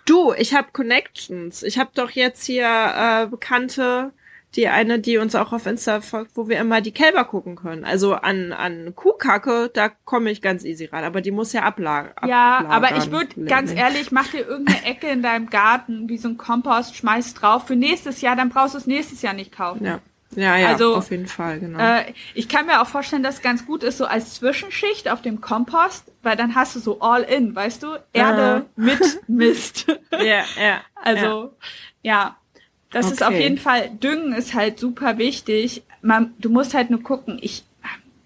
Du, 0.09 0.33
ich 0.33 0.55
habe 0.55 0.69
Connections. 0.73 1.63
Ich 1.63 1.79
habe 1.79 1.91
doch 1.95 2.11
jetzt 2.11 2.45
hier 2.45 2.67
äh, 2.67 3.27
Bekannte, 3.27 4.13
die 4.55 4.69
eine, 4.69 4.99
die 4.99 5.19
uns 5.19 5.35
auch 5.35 5.53
auf 5.53 5.67
Insta 5.67 6.01
folgt, 6.01 6.35
wo 6.35 6.49
wir 6.49 6.59
immer 6.59 6.81
die 6.81 6.93
Kälber 6.93 7.25
gucken 7.27 7.57
können. 7.57 7.85
Also 7.85 8.15
an, 8.15 8.55
an 8.55 8.95
Kuhkacke, 8.97 9.71
da 9.73 9.91
komme 10.07 10.31
ich 10.31 10.41
ganz 10.41 10.65
easy 10.65 10.87
ran. 10.87 11.05
Aber 11.05 11.21
die 11.21 11.31
muss 11.31 11.53
ja 11.53 11.65
ablagern. 11.65 12.27
Ja, 12.27 12.65
aber 12.69 12.97
ich 12.97 13.11
würde 13.11 13.45
ganz 13.45 13.71
ehrlich, 13.71 14.11
mach 14.11 14.29
dir 14.29 14.47
irgendeine 14.47 14.85
Ecke 14.87 15.09
in 15.09 15.23
deinem 15.23 15.51
Garten, 15.51 16.09
wie 16.09 16.17
so 16.17 16.29
ein 16.29 16.39
Kompost, 16.39 16.97
schmeiß 16.97 17.35
drauf 17.35 17.67
für 17.67 17.77
nächstes 17.77 18.23
Jahr, 18.23 18.35
dann 18.35 18.49
brauchst 18.49 18.73
du 18.73 18.79
es 18.79 18.87
nächstes 18.87 19.21
Jahr 19.21 19.35
nicht 19.35 19.53
kaufen. 19.53 19.85
Ja. 19.85 20.01
Ja, 20.35 20.57
ja, 20.57 20.69
also, 20.69 20.95
auf 20.95 21.11
jeden 21.11 21.27
Fall, 21.27 21.59
genau. 21.59 21.79
Äh, 21.79 22.13
ich 22.35 22.49
kann 22.49 22.67
mir 22.67 22.83
auch 22.83 22.87
vorstellen, 22.87 23.23
dass 23.23 23.37
es 23.37 23.43
ganz 23.43 23.65
gut 23.65 23.83
ist, 23.83 23.99
so 23.99 24.05
als 24.05 24.35
Zwischenschicht 24.35 25.09
auf 25.09 25.23
dem 25.23 25.41
Kompost, 25.41 26.13
weil 26.23 26.37
dann 26.37 26.55
hast 26.55 26.77
du 26.77 26.81
so 26.81 27.01
all 27.01 27.23
in, 27.23 27.55
weißt 27.55 27.83
du? 27.83 27.97
Erde 28.13 28.67
uh. 28.77 28.81
mit 28.81 29.29
Mist. 29.29 29.87
Ja, 30.13 30.45
ja. 30.61 30.81
Also, 30.95 31.55
ja. 32.03 32.13
ja. 32.13 32.37
Das 32.91 33.07
okay. 33.07 33.15
ist 33.15 33.23
auf 33.23 33.35
jeden 33.35 33.59
Fall, 33.59 33.91
Düngen 33.91 34.33
ist 34.33 34.55
halt 34.55 34.79
super 34.79 35.19
wichtig. 35.19 35.83
Man, 36.01 36.35
du 36.39 36.49
musst 36.49 36.75
halt 36.75 36.91
nur 36.91 37.03
gucken, 37.03 37.39
ich, 37.41 37.65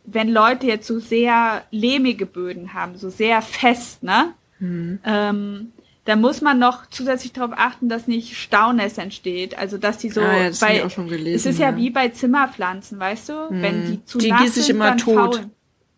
wenn 0.05 0.29
Leute 0.29 0.67
jetzt 0.67 0.87
so 0.87 1.01
sehr 1.01 1.65
lehmige 1.71 2.27
Böden 2.27 2.73
haben, 2.73 2.97
so 2.97 3.11
sehr 3.11 3.43
fest, 3.43 4.03
ne? 4.03 4.35
Mhm. 4.61 5.01
Ähm, 5.05 5.73
da 6.05 6.17
muss 6.17 6.41
man 6.41 6.59
noch 6.59 6.87
zusätzlich 6.87 7.33
darauf 7.33 7.53
achten, 7.57 7.89
dass 7.89 8.09
nicht 8.09 8.37
Staunässe 8.37 9.03
entsteht. 9.03 9.57
Also 9.57 9.79
dass 9.79 9.99
die 9.99 10.11
so, 10.11 10.21
ah, 10.21 10.37
ja, 10.37 10.49
das 10.49 10.61
bei, 10.61 10.77
ich 10.77 10.83
auch 10.83 10.91
schon 10.91 11.09
gelesen, 11.09 11.37
es 11.37 11.47
ist 11.47 11.61
ja, 11.61 11.71
ja, 11.71 11.77
wie 11.77 11.91
bei 11.91 12.09
Zimmerpflanzen, 12.09 12.99
weißt 12.99 13.29
du, 13.29 13.49
hm. 13.51 13.63
wenn 13.63 13.87
die 13.87 14.05
zu 14.05 14.19
die 14.19 14.31
nass 14.31 14.43
gieße 14.43 14.61
ich 14.61 14.67
sind, 14.67 14.77
immer 14.77 14.97
tot. 14.97 15.37
Faulen, 15.37 15.51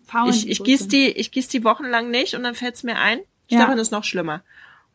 faulen 0.04 0.34
ich 0.34 0.48
ich 0.50 0.62
gieße 0.62 0.88
die, 0.88 1.08
ich 1.08 1.30
gieße 1.32 1.50
die 1.50 1.64
wochenlang 1.64 2.10
nicht 2.10 2.34
und 2.34 2.42
dann 2.42 2.54
fällt's 2.54 2.82
mir 2.82 2.98
ein. 2.98 3.20
Stefan 3.46 3.76
ja. 3.76 3.82
ist 3.82 3.92
noch 3.92 4.04
schlimmer. 4.04 4.42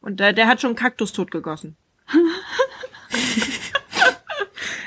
Und 0.02 0.19
der, 0.19 0.34
der 0.34 0.48
hat 0.48 0.62
schon 0.62 0.76
Kaktus 0.76 1.12
tot 1.12 1.32
gegossen. 1.32 1.76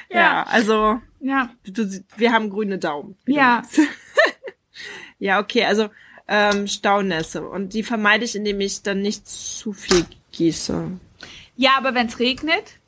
ja. 0.08 0.20
ja, 0.20 0.42
also 0.44 1.00
ja. 1.20 1.50
Du, 1.64 1.88
wir 2.16 2.32
haben 2.32 2.50
grüne 2.50 2.78
Daumen. 2.78 3.16
Ja. 3.26 3.62
ja, 5.18 5.38
okay, 5.38 5.64
also 5.64 5.88
ähm, 6.28 6.66
Staunässe. 6.66 7.46
Und 7.46 7.74
die 7.74 7.82
vermeide 7.82 8.24
ich, 8.24 8.34
indem 8.34 8.60
ich 8.60 8.82
dann 8.82 9.00
nicht 9.02 9.28
zu 9.28 9.72
viel 9.72 10.04
gieße. 10.32 10.90
Ja, 11.56 11.72
aber 11.76 11.94
wenn 11.94 12.06
es 12.06 12.18
regnet, 12.18 12.78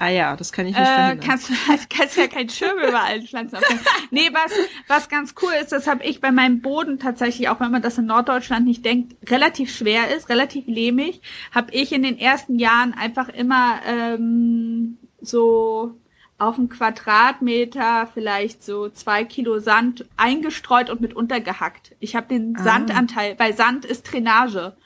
Ah 0.00 0.10
ja, 0.10 0.36
das 0.36 0.52
kann 0.52 0.64
ich 0.66 0.76
nicht 0.76 0.88
äh, 0.88 1.16
Kannst 1.16 1.48
du 1.48 1.54
kannst 1.90 2.16
ja 2.16 2.28
kein 2.28 2.48
Schirm 2.48 2.78
über 2.78 3.02
allen 3.02 3.26
Pflanzen 3.26 3.56
aufhängen. 3.56 3.80
Nee, 4.12 4.30
was, 4.32 4.52
was 4.86 5.08
ganz 5.08 5.34
cool 5.42 5.50
ist, 5.60 5.72
das 5.72 5.88
habe 5.88 6.04
ich 6.04 6.20
bei 6.20 6.30
meinem 6.30 6.60
Boden 6.60 7.00
tatsächlich, 7.00 7.48
auch 7.48 7.58
wenn 7.58 7.72
man 7.72 7.82
das 7.82 7.98
in 7.98 8.06
Norddeutschland 8.06 8.64
nicht 8.64 8.84
denkt, 8.84 9.16
relativ 9.28 9.76
schwer 9.76 10.16
ist, 10.16 10.28
relativ 10.28 10.68
lehmig, 10.68 11.20
habe 11.50 11.72
ich 11.72 11.92
in 11.92 12.04
den 12.04 12.16
ersten 12.16 12.60
Jahren 12.60 12.94
einfach 12.94 13.28
immer 13.28 13.80
ähm, 13.88 14.98
so 15.20 15.96
auf 16.38 16.56
einen 16.56 16.68
Quadratmeter 16.68 18.08
vielleicht 18.14 18.62
so 18.62 18.88
zwei 18.88 19.24
Kilo 19.24 19.58
Sand 19.58 20.06
eingestreut 20.16 20.88
und 20.88 21.00
mit 21.00 21.14
untergehackt. 21.14 21.96
Ich 21.98 22.14
habe 22.14 22.28
den 22.28 22.56
ah. 22.56 22.62
Sandanteil, 22.62 23.38
weil 23.38 23.54
Sand 23.54 23.84
ist 23.84 24.04
Drainage. 24.12 24.76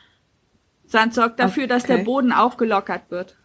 Sand 0.86 1.14
sorgt 1.14 1.38
dafür, 1.40 1.64
okay. 1.64 1.72
dass 1.72 1.84
der 1.84 1.98
Boden 1.98 2.32
aufgelockert 2.32 3.10
wird. 3.10 3.36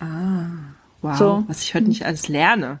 Ah, 0.00 0.74
wow, 1.00 1.16
so. 1.16 1.44
was 1.48 1.62
ich 1.62 1.74
heute 1.74 1.88
nicht 1.88 2.04
alles 2.04 2.28
lerne. 2.28 2.80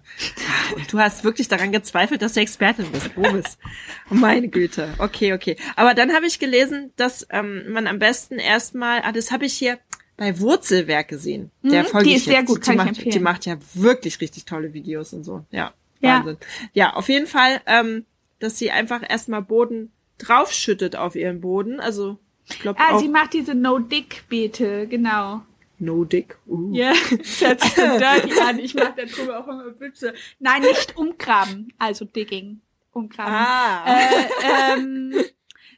Und 0.76 0.92
du 0.92 0.98
hast 0.98 1.24
wirklich 1.24 1.48
daran 1.48 1.72
gezweifelt, 1.72 2.20
dass 2.20 2.34
du 2.34 2.40
Expertin 2.40 2.90
bist, 2.90 3.14
Boris. 3.14 3.58
Oh, 4.10 4.14
meine 4.14 4.48
Güte. 4.48 4.92
Okay, 4.98 5.32
okay. 5.32 5.56
Aber 5.76 5.94
dann 5.94 6.12
habe 6.12 6.26
ich 6.26 6.38
gelesen, 6.38 6.92
dass 6.96 7.26
ähm, 7.30 7.72
man 7.72 7.86
am 7.86 7.98
besten 7.98 8.38
erstmal, 8.38 9.00
ah, 9.02 9.12
das 9.12 9.32
habe 9.32 9.46
ich 9.46 9.54
hier, 9.54 9.78
bei 10.16 10.38
Wurzelwerk 10.38 11.08
gesehen. 11.08 11.50
Der 11.62 11.82
mhm, 11.82 11.86
folge 11.86 12.08
die 12.08 12.14
ist 12.14 12.24
sehr 12.26 12.44
gut, 12.44 12.58
die, 12.58 12.60
kann 12.76 12.86
die 12.86 12.92
ich 12.92 13.04
macht, 13.04 13.14
Die 13.14 13.20
macht 13.20 13.46
ja 13.46 13.56
wirklich 13.74 14.20
richtig 14.20 14.44
tolle 14.44 14.72
Videos 14.72 15.12
und 15.12 15.24
so. 15.24 15.44
Ja, 15.50 15.72
ja. 16.00 16.18
Wahnsinn. 16.18 16.36
Ja, 16.72 16.94
auf 16.94 17.08
jeden 17.08 17.26
Fall, 17.26 17.60
ähm, 17.66 18.04
dass 18.38 18.58
sie 18.58 18.70
einfach 18.70 19.02
erstmal 19.08 19.42
Boden 19.42 19.92
draufschüttet 20.18 20.96
auf 20.96 21.16
ihren 21.16 21.40
Boden. 21.40 21.80
Also 21.80 22.18
ich 22.48 22.60
glaube 22.60 22.78
Ah, 22.80 22.98
sie 22.98 23.08
macht 23.08 23.32
diese 23.32 23.54
No-Dick-Beete, 23.54 24.86
genau. 24.86 25.42
No 25.78 26.04
Dick. 26.04 26.38
Uh. 26.46 26.72
Ja, 26.72 26.92
das 27.18 27.40
hört 27.40 27.60
sich 27.60 27.72
so 27.74 27.82
dirty 27.82 28.40
an. 28.40 28.58
Ich 28.58 28.74
mache 28.74 28.94
darüber 28.96 29.40
auch 29.40 29.48
immer 29.48 29.80
Witze. 29.80 30.14
Nein, 30.38 30.62
nicht 30.62 30.96
umgraben, 30.96 31.72
also 31.78 32.04
Digging. 32.04 32.60
Umgraben. 32.92 33.34
Ah. 33.34 33.84
Äh, 33.86 34.72
ähm, 34.72 35.14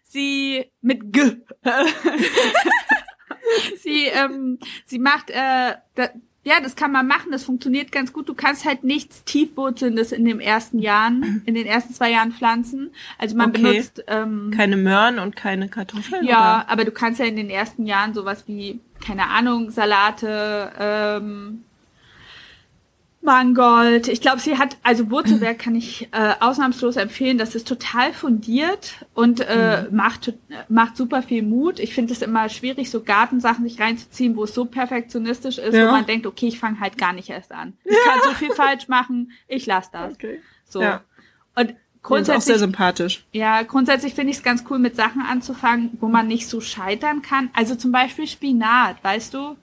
sie 0.04 0.66
mit 0.82 1.12
G. 1.12 1.36
sie, 3.78 4.06
ähm, 4.06 4.58
sie 4.84 4.98
macht, 4.98 5.30
äh, 5.30 5.74
da, 5.94 6.08
ja, 6.46 6.60
das 6.62 6.76
kann 6.76 6.92
man 6.92 7.08
machen, 7.08 7.32
das 7.32 7.42
funktioniert 7.42 7.90
ganz 7.90 8.12
gut. 8.12 8.28
Du 8.28 8.34
kannst 8.34 8.64
halt 8.64 8.84
nichts 8.84 9.24
tiefwurzelndes 9.24 10.12
in 10.12 10.24
den 10.24 10.38
ersten 10.38 10.78
Jahren, 10.78 11.42
in 11.44 11.54
den 11.54 11.66
ersten 11.66 11.92
zwei 11.92 12.12
Jahren 12.12 12.30
pflanzen. 12.30 12.92
Also 13.18 13.36
man 13.36 13.50
okay. 13.50 13.62
benutzt 13.62 14.04
ähm, 14.06 14.52
keine 14.54 14.76
Möhren 14.76 15.18
und 15.18 15.34
keine 15.34 15.68
Kartoffeln. 15.68 16.24
Ja, 16.24 16.60
oder? 16.60 16.70
aber 16.70 16.84
du 16.84 16.92
kannst 16.92 17.18
ja 17.18 17.26
in 17.26 17.34
den 17.34 17.50
ersten 17.50 17.84
Jahren 17.84 18.14
sowas 18.14 18.44
wie 18.46 18.78
keine 19.04 19.28
Ahnung 19.28 19.70
Salate, 19.70 20.72
ähm, 20.78 21.64
Mangold. 23.26 24.08
Ich 24.08 24.22
glaube, 24.22 24.40
sie 24.40 24.56
hat, 24.56 24.78
also 24.82 25.10
Wurzelwerk 25.10 25.58
kann 25.58 25.74
ich 25.74 26.08
äh, 26.12 26.32
ausnahmslos 26.40 26.96
empfehlen. 26.96 27.36
Das 27.36 27.54
ist 27.54 27.68
total 27.68 28.14
fundiert 28.14 28.94
und 29.12 29.40
äh, 29.40 29.82
mhm. 29.82 29.96
macht, 29.96 30.32
macht 30.70 30.96
super 30.96 31.22
viel 31.22 31.42
Mut. 31.42 31.78
Ich 31.78 31.92
finde 31.92 32.14
es 32.14 32.22
immer 32.22 32.48
schwierig, 32.48 32.90
so 32.90 33.02
Gartensachen 33.02 33.68
sich 33.68 33.78
reinzuziehen, 33.78 34.36
wo 34.36 34.44
es 34.44 34.54
so 34.54 34.64
perfektionistisch 34.64 35.58
ist, 35.58 35.74
ja. 35.74 35.88
wo 35.88 35.90
man 35.90 36.06
denkt, 36.06 36.26
okay, 36.26 36.46
ich 36.46 36.58
fange 36.58 36.80
halt 36.80 36.96
gar 36.96 37.12
nicht 37.12 37.28
erst 37.28 37.52
an. 37.52 37.74
Ich 37.84 37.96
kann 38.04 38.20
so 38.22 38.30
viel 38.30 38.52
falsch 38.52 38.88
machen, 38.88 39.32
ich 39.48 39.66
lasse 39.66 39.90
das. 39.92 40.14
Okay. 40.14 40.40
So. 40.64 40.80
Ja. 40.80 41.02
Und 41.56 41.74
grundsätzlich, 42.02 42.38
ist 42.38 42.44
auch 42.44 42.46
sehr 42.46 42.58
sympathisch. 42.60 43.26
Ja, 43.32 43.62
grundsätzlich 43.62 44.14
finde 44.14 44.30
ich 44.30 44.38
es 44.38 44.42
ganz 44.42 44.64
cool, 44.70 44.78
mit 44.78 44.96
Sachen 44.96 45.20
anzufangen, 45.20 45.98
wo 46.00 46.08
man 46.08 46.28
nicht 46.28 46.48
so 46.48 46.60
scheitern 46.60 47.20
kann. 47.22 47.50
Also 47.52 47.74
zum 47.74 47.92
Beispiel 47.92 48.26
Spinat, 48.26 49.02
weißt 49.02 49.34
du? 49.34 49.56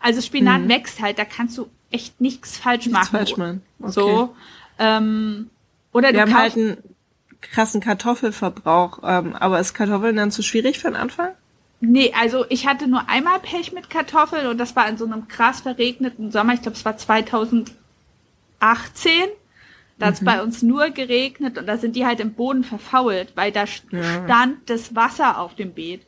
Also 0.00 0.20
Spinat 0.20 0.62
mhm. 0.62 0.68
wächst 0.68 1.00
halt, 1.00 1.18
da 1.18 1.24
kannst 1.24 1.56
du 1.58 1.68
echt 1.94 2.20
nichts 2.20 2.58
falsch 2.58 2.86
nichts 2.86 2.92
machen. 2.92 3.16
falsch 3.16 3.36
machen. 3.36 3.62
Okay. 3.80 3.92
So. 3.92 4.34
Ähm, 4.78 5.50
oder 5.92 6.12
Wir 6.12 6.22
haben 6.22 6.36
halt 6.36 6.56
einen 6.56 6.76
krassen 7.40 7.80
Kartoffelverbrauch, 7.80 9.00
ähm, 9.04 9.34
aber 9.34 9.60
ist 9.60 9.74
Kartoffeln 9.74 10.16
dann 10.16 10.30
zu 10.30 10.42
schwierig 10.42 10.78
für 10.78 10.88
den 10.88 10.96
Anfang? 10.96 11.30
Nee, 11.80 12.12
also 12.18 12.46
ich 12.48 12.66
hatte 12.66 12.88
nur 12.88 13.08
einmal 13.08 13.38
Pech 13.40 13.72
mit 13.72 13.90
Kartoffeln 13.90 14.46
und 14.46 14.58
das 14.58 14.74
war 14.74 14.88
in 14.88 14.96
so 14.96 15.04
einem 15.04 15.28
krass 15.28 15.60
verregneten 15.60 16.32
Sommer. 16.32 16.54
Ich 16.54 16.62
glaube, 16.62 16.76
es 16.76 16.84
war 16.84 16.96
2018. 16.96 17.74
Da 19.98 20.06
hat 20.06 20.14
es 20.14 20.20
mhm. 20.22 20.24
bei 20.24 20.42
uns 20.42 20.62
nur 20.62 20.90
geregnet 20.90 21.58
und 21.58 21.66
da 21.66 21.76
sind 21.76 21.94
die 21.94 22.04
halt 22.04 22.20
im 22.20 22.32
Boden 22.32 22.64
verfault, 22.64 23.32
weil 23.36 23.52
da 23.52 23.64
ja. 23.90 24.24
stand 24.24 24.68
das 24.68 24.96
Wasser 24.96 25.38
auf 25.38 25.54
dem 25.54 25.72
Beet. 25.72 26.02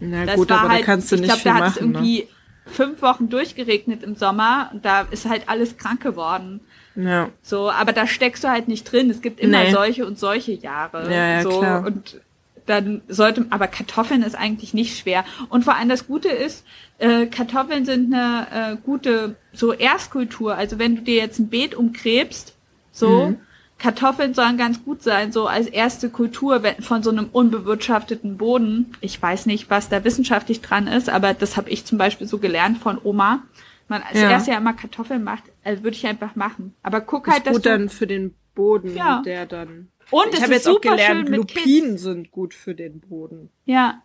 Na 0.00 0.24
das 0.24 0.36
gut, 0.36 0.50
aber 0.50 0.70
halt, 0.70 0.82
da 0.82 0.86
kannst 0.86 1.12
du 1.12 1.16
nicht 1.16 1.26
glaub, 1.26 1.38
viel 1.38 1.52
machen. 1.52 1.66
Ich 1.66 1.74
glaube, 1.74 1.92
da 1.92 1.98
hat 1.98 2.00
es 2.00 2.06
irgendwie 2.08 2.18
ne? 2.20 2.28
Fünf 2.68 3.02
Wochen 3.02 3.28
durchgeregnet 3.28 4.02
im 4.02 4.14
Sommer 4.14 4.70
und 4.72 4.84
da 4.84 5.02
ist 5.10 5.28
halt 5.28 5.48
alles 5.48 5.76
krank 5.76 6.02
geworden. 6.02 6.60
Ja. 6.94 7.30
So, 7.42 7.70
aber 7.70 7.92
da 7.92 8.06
steckst 8.06 8.44
du 8.44 8.48
halt 8.48 8.68
nicht 8.68 8.90
drin. 8.90 9.08
Es 9.10 9.22
gibt 9.22 9.40
immer 9.40 9.64
nee. 9.64 9.70
solche 9.70 10.06
und 10.06 10.18
solche 10.18 10.52
Jahre. 10.52 11.12
Ja, 11.12 11.28
ja, 11.28 11.42
so, 11.42 11.58
klar. 11.60 11.86
Und 11.86 12.20
dann 12.66 13.02
sollte, 13.08 13.46
aber 13.50 13.66
Kartoffeln 13.68 14.22
ist 14.22 14.34
eigentlich 14.34 14.74
nicht 14.74 14.98
schwer. 14.98 15.24
Und 15.48 15.64
vor 15.64 15.76
allem 15.76 15.88
das 15.88 16.06
Gute 16.06 16.28
ist, 16.28 16.64
äh, 16.98 17.26
Kartoffeln 17.26 17.84
sind 17.84 18.12
eine 18.12 18.46
äh, 18.74 18.76
gute 18.84 19.36
so 19.52 19.72
Erstkultur. 19.72 20.56
Also 20.56 20.78
wenn 20.78 20.96
du 20.96 21.02
dir 21.02 21.16
jetzt 21.16 21.38
ein 21.38 21.48
Beet 21.48 21.74
umgräbst, 21.74 22.54
so, 22.92 23.28
mhm. 23.28 23.40
Kartoffeln 23.78 24.34
sollen 24.34 24.56
ganz 24.56 24.84
gut 24.84 25.02
sein, 25.02 25.30
so 25.30 25.46
als 25.46 25.68
erste 25.68 26.10
Kultur 26.10 26.62
von 26.80 27.02
so 27.02 27.10
einem 27.10 27.28
unbewirtschafteten 27.30 28.36
Boden. 28.36 28.92
Ich 29.00 29.20
weiß 29.20 29.46
nicht, 29.46 29.70
was 29.70 29.88
da 29.88 30.02
wissenschaftlich 30.02 30.60
dran 30.60 30.88
ist, 30.88 31.08
aber 31.08 31.32
das 31.32 31.56
habe 31.56 31.70
ich 31.70 31.84
zum 31.84 31.96
Beispiel 31.96 32.26
so 32.26 32.38
gelernt 32.38 32.78
von 32.78 32.98
Oma. 33.02 33.42
Man 33.86 34.02
als 34.02 34.20
ja. 34.20 34.30
erstes 34.30 34.52
ja 34.52 34.58
immer 34.58 34.74
Kartoffeln 34.74 35.22
macht, 35.22 35.44
also 35.64 35.82
würde 35.82 35.96
ich 35.96 36.06
einfach 36.06 36.34
machen. 36.34 36.74
Aber 36.82 37.00
guck 37.00 37.28
ist 37.28 37.34
halt, 37.34 37.46
dass 37.46 37.54
gut 37.54 37.66
du, 37.66 37.70
dann 37.70 37.88
für 37.88 38.06
den 38.06 38.34
Boden, 38.54 38.94
ja. 38.94 39.22
der 39.24 39.46
dann 39.46 39.88
und 40.10 40.34
ich 40.34 40.42
habe 40.42 40.52
jetzt 40.52 40.68
auch 40.68 40.80
gelernt, 40.80 41.28
Lupinen 41.28 41.98
sind 41.98 42.30
gut 42.30 42.54
für 42.54 42.74
den 42.74 43.00
Boden. 43.00 43.50
Ja. 43.64 44.02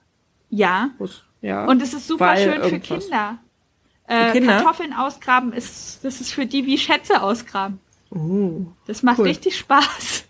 Ja. 0.49 0.91
ja. 1.41 1.65
Und 1.65 1.81
es 1.81 1.93
ist 1.93 2.07
super 2.07 2.35
schön 2.37 2.61
für 2.63 2.79
Kinder. 2.79 3.39
Äh, 4.05 4.27
für 4.27 4.31
Kinder. 4.33 4.57
Kartoffeln 4.57 4.93
ausgraben 4.93 5.53
ist, 5.53 6.03
das 6.03 6.19
ist 6.19 6.33
für 6.33 6.45
die 6.45 6.65
wie 6.65 6.77
Schätze 6.77 7.21
ausgraben. 7.21 7.79
Oh, 8.13 8.65
das 8.85 9.03
macht 9.03 9.19
cool. 9.19 9.25
richtig 9.25 9.57
Spaß. 9.57 10.25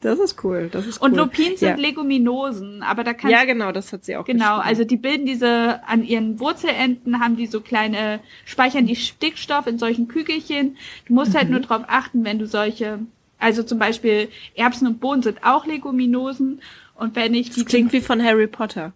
Das 0.00 0.18
ist 0.18 0.44
cool, 0.44 0.68
das 0.70 0.86
ist 0.86 1.00
cool. 1.00 1.08
Und 1.08 1.16
Lupinen 1.16 1.56
sind 1.56 1.68
ja. 1.68 1.74
Leguminosen, 1.74 2.82
aber 2.82 3.02
da 3.02 3.12
kannst 3.12 3.32
Ja, 3.32 3.44
genau, 3.44 3.72
das 3.72 3.92
hat 3.92 4.04
sie 4.04 4.16
auch 4.16 4.24
Genau, 4.24 4.58
also 4.58 4.84
die 4.84 4.96
bilden 4.96 5.26
diese 5.26 5.80
an 5.86 6.04
ihren 6.04 6.38
Wurzelenden 6.38 7.20
haben 7.20 7.36
die 7.36 7.46
so 7.46 7.60
kleine 7.60 8.20
speichern 8.44 8.86
die 8.86 8.96
Stickstoff 8.96 9.66
in 9.66 9.78
solchen 9.78 10.06
Kügelchen. 10.06 10.76
Du 11.06 11.14
musst 11.14 11.34
halt 11.34 11.48
mhm. 11.48 11.54
halt 11.54 11.68
nur 11.68 11.78
drauf 11.78 11.84
achten, 11.88 12.24
wenn 12.24 12.38
du 12.38 12.46
solche 12.46 13.00
also 13.38 13.62
zum 13.62 13.78
Beispiel 13.78 14.28
Erbsen 14.54 14.86
und 14.86 15.00
Bohnen 15.00 15.22
sind 15.22 15.44
auch 15.44 15.66
Leguminosen. 15.66 16.62
Und 16.94 17.14
wenn 17.16 17.34
ich 17.34 17.50
das 17.50 17.64
klingt 17.66 17.92
wie 17.92 18.00
von 18.00 18.22
Harry 18.22 18.46
Potter. 18.46 18.92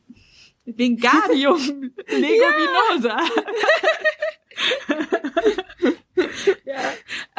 Wingardium 0.65 1.59
Leguminosa. 2.09 3.19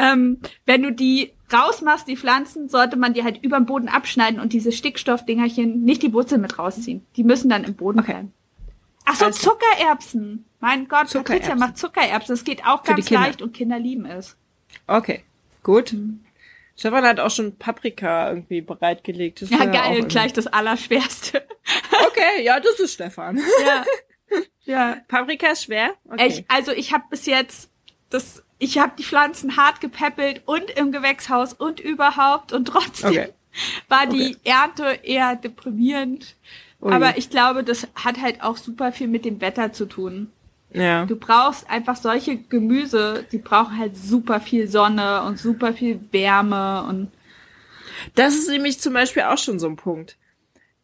ähm, 0.02 0.40
wenn 0.66 0.82
du 0.82 0.92
die 0.92 1.32
rausmachst, 1.54 2.08
die 2.08 2.18
Pflanzen, 2.18 2.70
sollte 2.70 2.98
man 2.98 3.14
die 3.14 3.24
halt 3.24 3.44
über 3.44 3.58
den 3.58 3.66
Boden 3.66 3.88
abschneiden 3.88 4.40
und 4.40 4.54
diese 4.54 4.72
Stickstoffdingerchen 4.72 5.84
nicht 5.84 6.02
die 6.02 6.14
Wurzel 6.14 6.38
mit 6.38 6.58
rausziehen. 6.58 7.06
Die 7.16 7.24
müssen 7.24 7.50
dann 7.50 7.64
im 7.64 7.76
Boden 7.76 8.00
okay. 8.00 8.14
bleiben. 8.14 8.34
Ach 9.06 9.16
so, 9.16 9.26
also, 9.26 9.52
Zuckererbsen. 9.52 10.46
Mein 10.60 10.88
Gott, 10.88 11.10
Zuckererbsen. 11.10 11.40
Patricia 11.40 11.56
macht 11.56 11.78
Zuckererbsen. 11.78 12.36
Das 12.36 12.44
geht 12.44 12.66
auch 12.66 12.84
ganz 12.84 13.10
leicht 13.10 13.42
und 13.42 13.54
Kinder 13.54 13.80
lieben 13.80 14.06
es. 14.06 14.38
Okay, 14.88 15.24
gut. 15.64 15.94
Mhm. 15.94 16.22
Stefan 16.78 17.04
hat 17.04 17.20
auch 17.20 17.30
schon 17.30 17.58
Paprika 17.58 18.30
irgendwie 18.30 18.62
bereitgelegt. 18.62 19.42
Das 19.42 19.50
ja, 19.50 19.66
geil, 19.66 20.04
gleich 20.06 20.34
das 20.34 20.48
Allerschwerste. 20.48 21.46
Okay, 22.08 22.44
ja, 22.44 22.60
das 22.60 22.80
ist 22.80 22.94
Stefan. 22.94 23.40
Ja. 23.64 23.86
Ja. 24.64 24.98
Paprika 25.08 25.52
ist 25.52 25.66
schwer? 25.66 25.94
Okay. 26.10 26.28
Ich, 26.28 26.46
also 26.48 26.72
ich 26.72 26.92
habe 26.94 27.04
bis 27.10 27.26
jetzt 27.26 27.70
das, 28.10 28.44
ich 28.62 28.78
habe 28.78 28.94
die 28.98 29.04
Pflanzen 29.04 29.58
hart 29.58 29.82
gepäppelt 29.82 30.44
und 30.46 30.70
im 30.70 30.92
Gewächshaus 30.92 31.54
und 31.54 31.80
überhaupt 31.80 32.54
und 32.54 32.66
trotzdem 32.66 33.10
okay. 33.10 33.30
war 33.90 34.06
die 34.06 34.36
okay. 34.36 34.38
Ernte 34.44 35.00
eher 35.04 35.36
deprimierend. 35.36 36.36
Ui. 36.80 36.94
Aber 36.94 37.18
ich 37.18 37.32
glaube, 37.32 37.64
das 37.64 37.88
hat 37.96 38.22
halt 38.22 38.44
auch 38.44 38.58
super 38.58 38.92
viel 38.92 39.08
mit 39.08 39.26
dem 39.26 39.42
Wetter 39.42 39.74
zu 39.74 39.88
tun. 39.88 40.32
Ja. 40.74 41.06
Du 41.06 41.16
brauchst 41.16 41.70
einfach 41.72 41.96
solche 41.96 42.38
Gemüse, 42.38 43.26
die 43.32 43.40
brauchen 43.40 43.78
halt 43.78 43.98
super 43.98 44.40
viel 44.40 44.68
Sonne 44.68 45.24
und 45.24 45.40
super 45.40 45.74
viel 45.74 46.00
Wärme 46.12 46.84
und. 46.84 47.12
Das 48.16 48.36
ist 48.36 48.50
nämlich 48.50 48.80
zum 48.80 48.94
Beispiel 48.94 49.24
auch 49.24 49.38
schon 49.38 49.60
so 49.60 49.68
ein 49.68 49.76
Punkt. 49.76 50.18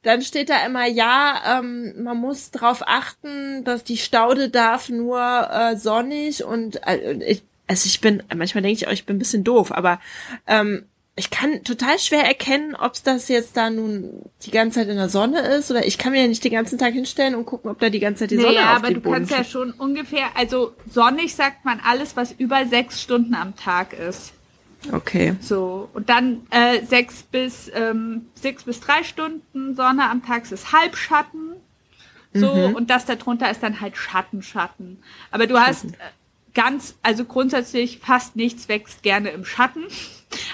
Dann 0.01 0.21
steht 0.21 0.49
da 0.49 0.65
immer, 0.65 0.85
ja, 0.85 1.59
ähm, 1.59 2.03
man 2.03 2.17
muss 2.17 2.51
darauf 2.51 2.83
achten, 2.87 3.63
dass 3.63 3.83
die 3.83 3.97
Staude 3.97 4.49
darf 4.49 4.89
nur 4.89 5.19
äh, 5.19 5.75
sonnig 5.77 6.43
und 6.43 6.85
äh, 6.87 7.13
ich, 7.25 7.43
also 7.67 7.87
ich 7.87 8.01
bin, 8.01 8.23
manchmal 8.35 8.61
denke 8.61 8.77
ich 8.77 8.87
auch, 8.87 8.91
ich 8.91 9.05
bin 9.05 9.17
ein 9.17 9.19
bisschen 9.19 9.43
doof, 9.43 9.71
aber 9.71 9.99
ähm, 10.47 10.85
ich 11.17 11.31
kann 11.31 11.63
total 11.63 11.97
schwer 11.97 12.23
erkennen, 12.23 12.75
ob 12.75 12.93
es 12.93 13.01
das 13.01 13.27
jetzt 13.27 13.57
da 13.57 13.71
nun 13.71 14.21
die 14.43 14.51
ganze 14.51 14.79
Zeit 14.79 14.87
in 14.87 14.97
der 14.97 15.09
Sonne 15.09 15.39
ist 15.39 15.71
oder 15.71 15.85
ich 15.85 15.97
kann 15.97 16.11
mir 16.11 16.21
ja 16.21 16.27
nicht 16.27 16.43
den 16.43 16.51
ganzen 16.51 16.77
Tag 16.77 16.93
hinstellen 16.93 17.33
und 17.33 17.45
gucken, 17.45 17.71
ob 17.71 17.79
da 17.79 17.89
die 17.89 17.99
ganze 17.99 18.21
Zeit 18.21 18.31
die 18.31 18.37
Sonne 18.37 18.53
naja, 18.53 18.71
auf 18.71 18.83
aber 18.83 18.93
du 18.93 19.01
kannst 19.01 19.31
ja 19.31 19.43
schon 19.43 19.71
ungefähr, 19.71 20.27
also 20.35 20.75
sonnig 20.89 21.35
sagt 21.35 21.65
man 21.65 21.79
alles, 21.83 22.15
was 22.15 22.31
über 22.33 22.67
sechs 22.67 23.01
Stunden 23.01 23.33
am 23.33 23.55
Tag 23.55 23.93
ist. 23.93 24.33
Okay. 24.91 25.35
So 25.41 25.89
und 25.93 26.07
dann 26.07 26.45
äh, 26.51 26.85
sechs 26.85 27.23
bis 27.23 27.71
ähm, 27.73 28.27
sechs 28.35 28.63
bis 28.63 28.79
drei 28.79 29.03
Stunden 29.03 29.75
Sonne 29.75 30.07
am 30.09 30.23
Tag 30.23 30.49
ist 30.51 30.71
Halbschatten. 30.71 31.55
So 32.33 32.53
mhm. 32.53 32.75
und 32.75 32.89
das 32.91 33.05
darunter 33.05 33.49
ist 33.49 33.63
dann 33.63 33.81
halt 33.81 33.97
Schatten, 33.97 34.43
Schatten. 34.43 34.99
Aber 35.31 35.47
du 35.47 35.59
hast 35.59 35.85
äh, 35.85 35.97
ganz, 36.57 36.95
also 37.03 37.23
grundsätzlich 37.23 37.99
fast 37.99 38.35
nichts 38.35 38.67
wächst 38.67 39.03
gerne 39.03 39.29
im 39.29 39.45
Schatten. 39.45 39.83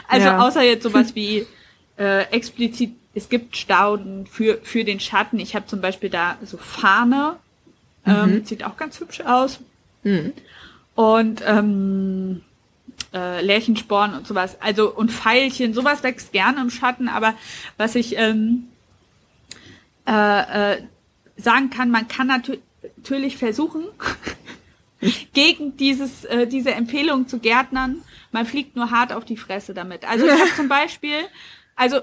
Also 0.10 0.28
ja. 0.28 0.46
außer 0.46 0.62
jetzt 0.62 0.84
sowas 0.84 1.16
wie 1.16 1.48
äh, 1.98 2.24
explizit, 2.26 2.92
es 3.16 3.30
gibt 3.30 3.56
Stauden 3.56 4.28
für, 4.28 4.60
für 4.64 4.84
den 4.84 5.00
Schatten. 5.00 5.40
Ich 5.40 5.56
habe 5.56 5.66
zum 5.66 5.80
Beispiel 5.80 6.10
da 6.10 6.38
so 6.44 6.58
Fahne, 6.58 7.38
ähm, 8.06 8.36
mhm. 8.36 8.46
sieht 8.46 8.66
auch 8.66 8.76
ganz 8.76 9.00
hübsch 9.00 9.22
aus. 9.22 9.62
Mhm. 10.04 10.34
Und 10.96 11.42
ähm, 11.48 12.42
äh, 13.14 13.42
Lärchensporn 13.42 14.14
und 14.14 14.28
sowas, 14.28 14.58
also 14.62 14.94
und 14.94 15.10
Pfeilchen, 15.10 15.74
sowas 15.74 16.04
wächst 16.04 16.34
gerne 16.34 16.60
im 16.62 16.70
Schatten, 16.70 17.08
aber 17.08 17.34
was 17.78 17.96
ich 17.96 18.18
ähm, 18.18 18.66
äh, 20.06 20.74
äh, 20.74 20.84
sagen 21.38 21.70
kann, 21.70 21.90
man 21.92 22.10
kann 22.10 22.28
natürlich 22.28 23.38
versuchen, 23.38 23.86
gegen 25.34 25.78
dieses, 25.78 26.26
äh, 26.26 26.48
diese 26.48 26.72
Empfehlung 26.72 27.28
zu 27.28 27.40
Gärtnern, 27.40 28.02
man 28.32 28.46
fliegt 28.46 28.76
nur 28.76 28.92
hart 28.92 29.14
auf 29.14 29.26
die 29.26 29.38
Fresse 29.38 29.74
damit. 29.74 30.08
Also 30.08 30.26
ich 30.26 30.32
habe 30.32 30.52
zum 30.56 30.68
Beispiel, 30.68 31.18
also 31.76 32.02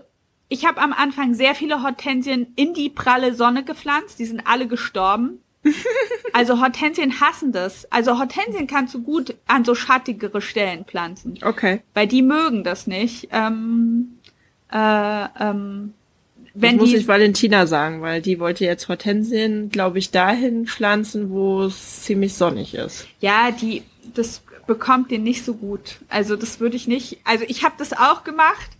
ich 0.48 0.66
habe 0.66 0.80
am 0.80 0.92
Anfang 0.92 1.34
sehr 1.34 1.54
viele 1.54 1.82
Hortensien 1.82 2.52
in 2.56 2.74
die 2.74 2.90
pralle 2.90 3.34
Sonne 3.34 3.64
gepflanzt, 3.64 4.18
die 4.18 4.24
sind 4.26 4.46
alle 4.46 4.66
gestorben. 4.66 5.40
Also 6.32 6.60
Hortensien 6.60 7.20
hassen 7.20 7.50
das. 7.50 7.90
Also 7.90 8.16
Hortensien 8.16 8.68
kannst 8.68 8.94
du 8.94 9.02
gut 9.02 9.34
an 9.48 9.64
so 9.64 9.74
schattigere 9.74 10.40
Stellen 10.40 10.84
pflanzen. 10.84 11.40
Okay. 11.42 11.82
Weil 11.92 12.06
die 12.06 12.22
mögen 12.22 12.62
das 12.62 12.86
nicht. 12.86 13.28
Ähm, 13.32 14.20
äh, 14.70 15.24
ähm, 15.40 15.94
wenn 16.60 16.76
das 16.76 16.80
muss 16.80 16.90
die, 16.90 16.96
ich 16.96 17.08
Valentina 17.08 17.66
sagen, 17.66 18.02
weil 18.02 18.20
die 18.22 18.38
wollte 18.40 18.64
jetzt 18.64 18.88
Hortensien, 18.88 19.70
glaube 19.70 19.98
ich, 19.98 20.10
dahin 20.10 20.66
pflanzen, 20.66 21.30
wo 21.30 21.62
es 21.62 22.02
ziemlich 22.02 22.34
sonnig 22.34 22.74
ist. 22.74 23.06
Ja, 23.20 23.50
die, 23.50 23.82
das 24.14 24.42
bekommt 24.66 25.10
den 25.10 25.22
nicht 25.22 25.44
so 25.44 25.54
gut. 25.54 25.96
Also 26.08 26.36
das 26.36 26.60
würde 26.60 26.76
ich 26.76 26.86
nicht. 26.86 27.18
Also 27.24 27.44
ich 27.48 27.64
habe 27.64 27.74
das 27.78 27.92
auch 27.92 28.24
gemacht 28.24 28.70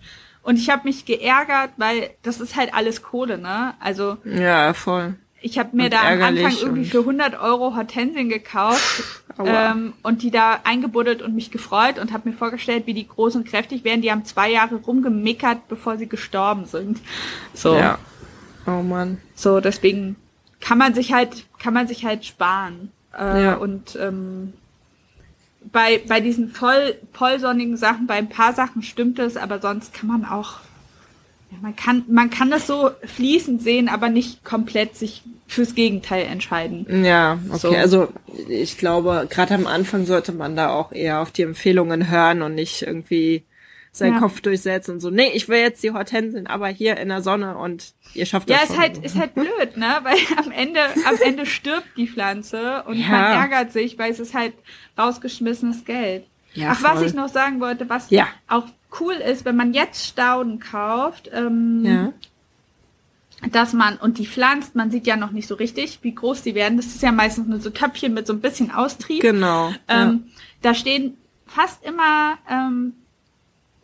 und 0.43 0.57
ich 0.59 0.71
habe 0.71 0.83
mich 0.85 1.05
geärgert, 1.05 1.71
weil 1.77 2.11
das 2.23 2.41
ist 2.41 2.57
halt 2.57 2.75
alles 2.75 3.03
Kohle, 3.03 3.39
ne? 3.39 3.75
Also 3.81 4.17
ja, 4.25 4.73
voll. 4.73 5.15
Ich 5.43 5.59
habe 5.59 5.77
mir 5.77 5.85
und 5.85 5.95
da 5.95 6.03
am 6.03 6.23
Anfang 6.23 6.53
irgendwie 6.61 6.85
für 6.85 7.01
100 7.01 7.41
Euro 7.41 7.75
Hortensien 7.75 8.29
gekauft 8.29 9.23
ähm, 9.47 9.93
und 10.03 10.23
die 10.23 10.31
da 10.31 10.61
eingebuddelt 10.65 11.23
und 11.23 11.35
mich 11.35 11.51
gefreut 11.51 11.99
und 11.99 12.13
habe 12.13 12.29
mir 12.29 12.35
vorgestellt, 12.35 12.87
wie 12.87 12.95
die 12.95 13.07
groß 13.07 13.37
und 13.37 13.47
kräftig 13.47 13.85
wären. 13.85 14.03
Die 14.03 14.11
haben 14.11 14.25
zwei 14.25 14.51
Jahre 14.51 14.77
rumgemickert, 14.77 15.69
bevor 15.69 15.97
sie 15.97 16.09
gestorben 16.09 16.67
sind. 16.67 17.01
So. 17.55 17.75
Ja. 17.77 17.99
Oh 18.67 18.83
man. 18.83 19.19
So, 19.35 19.61
deswegen 19.61 20.17
kann 20.61 20.79
man 20.79 20.95
sich 20.95 21.13
halt, 21.13 21.47
kann 21.59 21.75
man 21.75 21.89
sich 21.89 22.05
halt 22.05 22.25
sparen. 22.25 22.91
Äh, 23.19 23.45
ja. 23.45 23.55
Und 23.55 23.97
ähm, 24.01 24.53
bei, 25.73 26.03
bei 26.07 26.21
diesen 26.21 26.51
voll, 26.51 26.97
vollsonnigen 27.13 27.77
Sachen, 27.77 28.07
bei 28.07 28.15
ein 28.15 28.29
paar 28.29 28.53
Sachen 28.53 28.83
stimmt 28.83 29.19
es, 29.19 29.37
aber 29.37 29.61
sonst 29.61 29.93
kann 29.95 30.09
man 30.09 30.25
auch 30.25 30.59
man 31.61 31.77
kann, 31.77 32.05
man 32.09 32.31
kann 32.31 32.51
das 32.51 32.67
so 32.67 32.91
fließend 33.05 33.63
sehen, 33.63 33.89
aber 33.89 34.09
nicht 34.09 34.45
komplett 34.45 34.97
sich 34.97 35.23
fürs 35.47 35.75
Gegenteil 35.75 36.27
entscheiden. 36.27 37.05
Ja, 37.05 37.39
okay. 37.49 37.59
So. 37.59 37.71
Also 37.71 38.09
ich 38.49 38.79
glaube, 38.79 39.27
gerade 39.29 39.55
am 39.55 39.67
Anfang 39.67 40.07
sollte 40.07 40.33
man 40.33 40.57
da 40.57 40.71
auch 40.71 40.93
eher 40.93 41.21
auf 41.21 41.31
die 41.33 41.43
Empfehlungen 41.43 42.11
hören 42.11 42.43
und 42.43 42.55
nicht 42.55 42.83
irgendwie 42.83 43.45
seinen 43.93 44.15
ja. 44.15 44.21
Kopf 44.21 44.41
durchsetzen 44.41 44.93
und 44.93 45.01
so, 45.01 45.11
nee, 45.11 45.31
ich 45.35 45.49
will 45.49 45.59
jetzt 45.59 45.83
die 45.83 45.91
Hortensien, 45.91 46.47
aber 46.47 46.69
hier 46.69 46.97
in 46.99 47.09
der 47.09 47.23
Sonne 47.23 47.57
und 47.59 47.93
ihr 48.15 48.25
schafft 48.25 48.49
das 48.49 48.57
Ja, 48.57 48.63
ist 48.63 48.79
halt, 48.79 48.99
ist 48.99 49.17
halt 49.17 49.35
blöd, 49.35 49.77
ne? 49.77 49.99
Weil 50.03 50.17
am 50.37 50.53
Ende, 50.53 50.81
am 51.05 51.17
Ende 51.21 51.45
stirbt 51.47 51.89
die 51.97 52.07
Pflanze 52.07 52.85
und 52.87 52.99
ja. 52.99 53.09
man 53.09 53.21
ärgert 53.23 53.73
sich, 53.73 53.99
weil 53.99 54.13
es 54.13 54.21
ist 54.21 54.35
halt 54.35 54.53
rausgeschmissenes 54.97 55.85
Geld. 55.85 56.25
Ja, 56.55 56.71
Ach, 56.73 56.79
voll. 56.79 56.91
was 56.95 57.03
ich 57.03 57.15
noch 57.15 57.29
sagen 57.29 57.61
wollte, 57.61 57.89
was 57.89 58.11
ja. 58.11 58.27
auch 58.49 58.67
cool 59.01 59.15
ist, 59.15 59.45
wenn 59.45 59.57
man 59.57 59.73
jetzt 59.73 60.07
Stauden 60.07 60.59
kauft, 60.59 61.31
ähm, 61.33 61.85
ja. 61.85 62.13
dass 63.51 63.73
man, 63.73 63.97
und 63.97 64.19
die 64.19 64.27
pflanzt, 64.27 64.75
man 64.75 64.91
sieht 64.91 65.07
ja 65.07 65.17
noch 65.17 65.31
nicht 65.31 65.47
so 65.47 65.55
richtig, 65.55 66.01
wie 66.03 66.15
groß 66.15 66.43
die 66.43 66.55
werden. 66.55 66.77
Das 66.77 66.87
ist 66.87 67.03
ja 67.03 67.13
meistens 67.13 67.47
nur 67.47 67.61
so 67.61 67.71
Töpfchen 67.71 68.15
mit 68.15 68.27
so 68.27 68.33
ein 68.33 68.41
bisschen 68.41 68.73
Austrieb. 68.73 69.23
Genau. 69.23 69.69
Ähm, 69.89 70.25
ja. 70.27 70.33
Da 70.63 70.75
stehen 70.75 71.17
fast 71.47 71.85
immer, 71.85 72.39
ähm, 72.49 72.95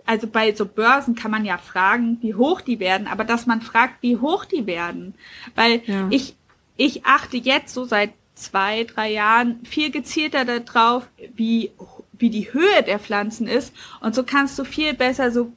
also 0.05 0.27
bei 0.27 0.55
so 0.55 0.67
Börsen 0.67 1.15
kann 1.15 1.31
man 1.31 1.45
ja 1.45 1.59
fragen, 1.59 2.19
wie 2.21 2.35
hoch 2.35 2.61
die 2.61 2.81
werden, 2.81 3.07
aber 3.07 3.25
dass 3.25 3.47
man 3.47 3.61
fragt, 3.61 4.03
wie 4.03 4.17
hoch 4.17 4.45
die 4.45 4.67
werden. 4.67 5.15
Weil 5.55 5.83
ja. 5.87 6.09
ich, 6.11 6.35
ich 6.77 7.05
achte 7.05 7.37
jetzt 7.37 7.75
so 7.75 7.85
seit 7.85 8.13
zwei, 8.35 8.85
drei 8.85 9.13
Jahren 9.13 9.65
viel 9.65 9.91
gezielter 9.91 10.45
darauf, 10.45 11.09
wie 11.35 11.71
wie 12.19 12.31
die 12.31 12.53
Höhe 12.53 12.83
der 12.87 12.99
Pflanzen 12.99 13.47
ist. 13.47 13.73
Und 14.01 14.15
so 14.15 14.23
kannst 14.23 14.59
du 14.59 14.65
viel 14.65 14.95
besser 14.95 15.31
so 15.31 15.53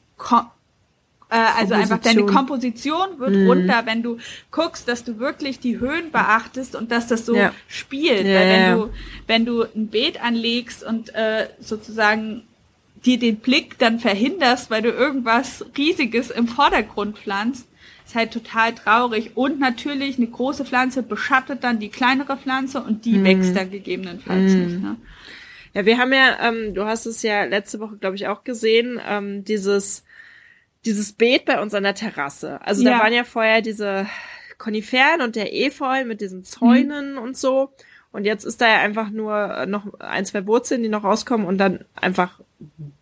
äh, 1.30 1.36
also 1.58 1.76
einfach 1.76 2.00
deine 2.00 2.26
Komposition 2.26 3.20
wird 3.20 3.36
mhm. 3.36 3.48
runter, 3.48 3.84
wenn 3.86 4.02
du 4.02 4.18
guckst, 4.52 4.88
dass 4.88 5.04
du 5.04 5.20
wirklich 5.20 5.60
die 5.60 5.80
Höhen 5.80 6.12
beachtest 6.12 6.76
und 6.76 6.92
dass 6.92 7.08
das 7.08 7.26
so 7.26 7.36
ja. 7.36 7.54
spielt. 7.68 8.26
Ja, 8.26 8.40
Weil 8.40 8.50
wenn 8.50 8.62
ja. 8.62 8.76
du, 8.76 8.90
wenn 9.28 9.46
du 9.46 9.62
ein 9.64 9.88
Beet 9.88 10.24
anlegst 10.24 10.84
und 10.84 11.14
äh, 11.14 11.48
sozusagen 11.60 12.44
dir 13.06 13.20
den 13.20 13.38
Blick 13.38 13.78
dann 13.78 14.00
verhinderst, 14.00 14.72
weil 14.72 14.82
du 14.82 14.90
irgendwas 14.90 15.66
Riesiges 15.78 16.32
im 16.32 16.48
Vordergrund 16.48 17.18
pflanzt, 17.18 17.68
ist 18.06 18.16
halt 18.16 18.32
total 18.32 18.74
traurig. 18.74 19.32
Und 19.36 19.60
natürlich 19.60 20.18
eine 20.18 20.28
große 20.28 20.66
Pflanze 20.66 21.04
beschattet 21.04 21.64
dann 21.64 21.80
die 21.80 21.90
kleinere 21.90 22.38
Pflanze 22.38 22.82
und 22.82 23.06
die 23.06 23.20
mhm. 23.20 23.24
wächst 23.24 23.56
dann 23.56 23.70
gegebenenfalls 23.70 24.54
mhm. 24.54 24.66
nicht. 24.66 24.82
Ne? 24.82 24.96
Ja, 25.74 25.86
wir 25.86 25.98
haben 25.98 26.14
ja, 26.14 26.50
ähm, 26.50 26.74
du 26.74 26.86
hast 26.86 27.06
es 27.06 27.22
ja 27.22 27.44
letzte 27.44 27.80
Woche, 27.80 27.98
glaube 27.98 28.16
ich, 28.16 28.28
auch 28.28 28.44
gesehen, 28.44 29.00
ähm, 29.06 29.44
dieses, 29.44 30.04
dieses 30.86 31.14
Beet 31.14 31.46
bei 31.46 31.62
uns 31.62 31.74
an 31.74 31.84
der 31.84 31.96
Terrasse. 31.96 32.60
Also 32.62 32.84
ja. 32.84 32.92
da 32.92 33.04
waren 33.04 33.14
ja 33.14 33.24
vorher 33.24 33.62
diese 33.62 34.08
Koniferen 34.58 35.22
und 35.22 35.36
der 35.36 35.56
Efeu 35.56 36.06
mit 36.06 36.22
diesen 36.22 36.44
Zäunen 36.44 37.14
mhm. 37.14 37.20
und 37.20 37.38
so. 37.38 37.72
Und 38.12 38.26
jetzt 38.26 38.44
ist 38.44 38.60
da 38.60 38.68
ja 38.68 38.80
einfach 38.80 39.12
nur 39.12 39.36
äh, 39.36 39.66
noch 39.68 40.00
ein, 40.00 40.26
zwei 40.26 40.48
Wurzeln, 40.48 40.82
die 40.82 40.90
noch 40.90 41.04
rauskommen 41.04 41.46
und 41.46 41.60
dann 41.60 41.86
einfach 41.96 42.40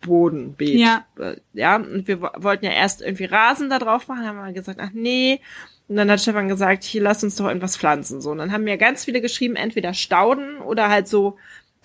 Bodenbeet. 0.02 0.78
Ja. 0.78 1.06
Äh, 1.18 1.36
ja, 1.54 1.76
und 1.76 2.06
wir 2.06 2.20
wollten 2.20 2.64
ja 2.64 2.72
erst 2.72 3.00
irgendwie 3.00 3.24
Rasen 3.24 3.70
da 3.70 3.78
drauf 3.78 4.06
machen, 4.08 4.26
haben 4.26 4.36
wir 4.36 4.52
gesagt, 4.52 4.78
ach 4.80 4.90
nee. 4.92 5.40
Und 5.88 5.96
dann 5.96 6.10
hat 6.10 6.20
Stefan 6.20 6.48
gesagt, 6.48 6.84
hier 6.84 7.00
lass 7.00 7.24
uns 7.24 7.36
doch 7.36 7.48
irgendwas 7.48 7.78
pflanzen. 7.78 8.20
So, 8.20 8.30
und 8.30 8.38
dann 8.38 8.52
haben 8.52 8.64
mir 8.64 8.76
ganz 8.76 9.06
viele 9.06 9.22
geschrieben, 9.22 9.56
entweder 9.56 9.94
Stauden 9.94 10.58
oder 10.58 10.90
halt 10.90 11.08
so 11.08 11.38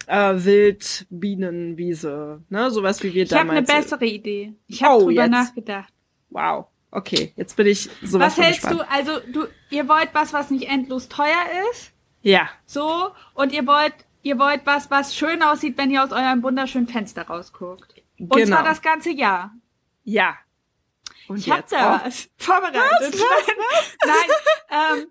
äh, 0.07 0.43
Wildbienenwiese, 0.43 2.41
ne? 2.49 2.71
Sowas 2.71 3.03
wie 3.03 3.13
wir 3.13 3.23
ich 3.23 3.29
damals. 3.29 3.45
Ich 3.45 3.49
habe 3.49 3.73
eine 3.73 3.81
bessere 3.81 4.05
Idee. 4.05 4.53
Ich 4.67 4.83
habe 4.83 4.95
oh, 4.95 4.99
drüber 5.05 5.23
jetzt. 5.23 5.31
nachgedacht. 5.31 5.93
Wow. 6.29 6.67
Okay, 6.91 7.33
jetzt 7.35 7.55
bin 7.55 7.65
ich 7.67 7.89
sowas 8.03 8.37
Was 8.37 8.45
hältst 8.45 8.69
du, 8.69 8.81
also 8.87 9.19
du, 9.31 9.47
ihr 9.71 9.87
wollt 9.87 10.09
was, 10.13 10.31
was 10.31 10.51
nicht 10.51 10.69
endlos 10.69 11.09
teuer 11.09 11.43
ist? 11.71 11.91
Ja. 12.21 12.49
So, 12.65 13.09
und 13.33 13.51
ihr 13.51 13.65
wollt, 13.65 13.93
ihr 14.21 14.37
wollt 14.37 14.61
was, 14.65 14.91
was 14.91 15.15
schön 15.15 15.41
aussieht, 15.41 15.77
wenn 15.77 15.89
ihr 15.89 16.03
aus 16.03 16.11
eurem 16.11 16.43
wunderschönen 16.43 16.87
Fenster 16.87 17.23
rausguckt. 17.23 17.95
Und 18.19 18.29
genau. 18.29 18.57
zwar 18.57 18.63
das 18.63 18.81
ganze 18.83 19.11
Jahr. 19.11 19.53
Ja. 20.03 20.35
Und 21.27 21.37
ich 21.37 21.49
hab 21.49 21.67
da 21.67 22.01
was 22.05 22.29
vorbereitet. 22.37 22.79
Was, 23.01 23.19
was, 23.19 23.47
was? 23.47 23.97
Nein, 24.05 24.99
ähm, 24.99 25.07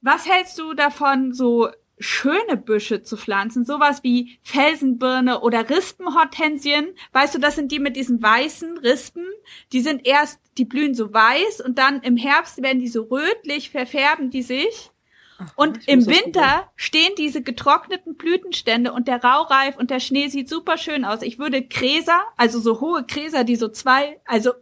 was 0.00 0.28
hältst 0.28 0.58
du 0.58 0.74
davon, 0.74 1.32
so 1.32 1.70
schöne 1.98 2.56
Büsche 2.56 3.02
zu 3.02 3.16
pflanzen, 3.16 3.64
sowas 3.64 4.02
wie 4.02 4.38
Felsenbirne 4.42 5.40
oder 5.40 5.68
Rispenhortensien. 5.70 6.88
Weißt 7.12 7.34
du, 7.34 7.38
das 7.38 7.54
sind 7.54 7.70
die 7.72 7.78
mit 7.78 7.96
diesen 7.96 8.22
weißen 8.22 8.78
Rispen. 8.78 9.26
Die 9.72 9.80
sind 9.80 10.06
erst, 10.06 10.40
die 10.58 10.64
blühen 10.64 10.94
so 10.94 11.12
weiß 11.12 11.60
und 11.60 11.78
dann 11.78 12.02
im 12.02 12.16
Herbst 12.16 12.62
werden 12.62 12.80
die 12.80 12.88
so 12.88 13.02
rötlich, 13.02 13.70
verfärben 13.70 14.30
die 14.30 14.42
sich. 14.42 14.90
Ach, 15.38 15.52
und 15.56 15.88
im 15.88 16.06
Winter 16.06 16.70
stehen 16.76 17.12
diese 17.18 17.42
getrockneten 17.42 18.16
Blütenstände 18.16 18.92
und 18.92 19.08
der 19.08 19.22
Raureif 19.22 19.76
und 19.76 19.90
der 19.90 20.00
Schnee 20.00 20.28
sieht 20.28 20.48
super 20.48 20.78
schön 20.78 21.04
aus. 21.04 21.22
Ich 21.22 21.38
würde 21.38 21.62
Gräser, 21.62 22.22
also 22.36 22.60
so 22.60 22.80
hohe 22.80 23.04
Gräser, 23.04 23.44
die 23.44 23.56
so 23.56 23.68
zwei, 23.68 24.20
also 24.24 24.52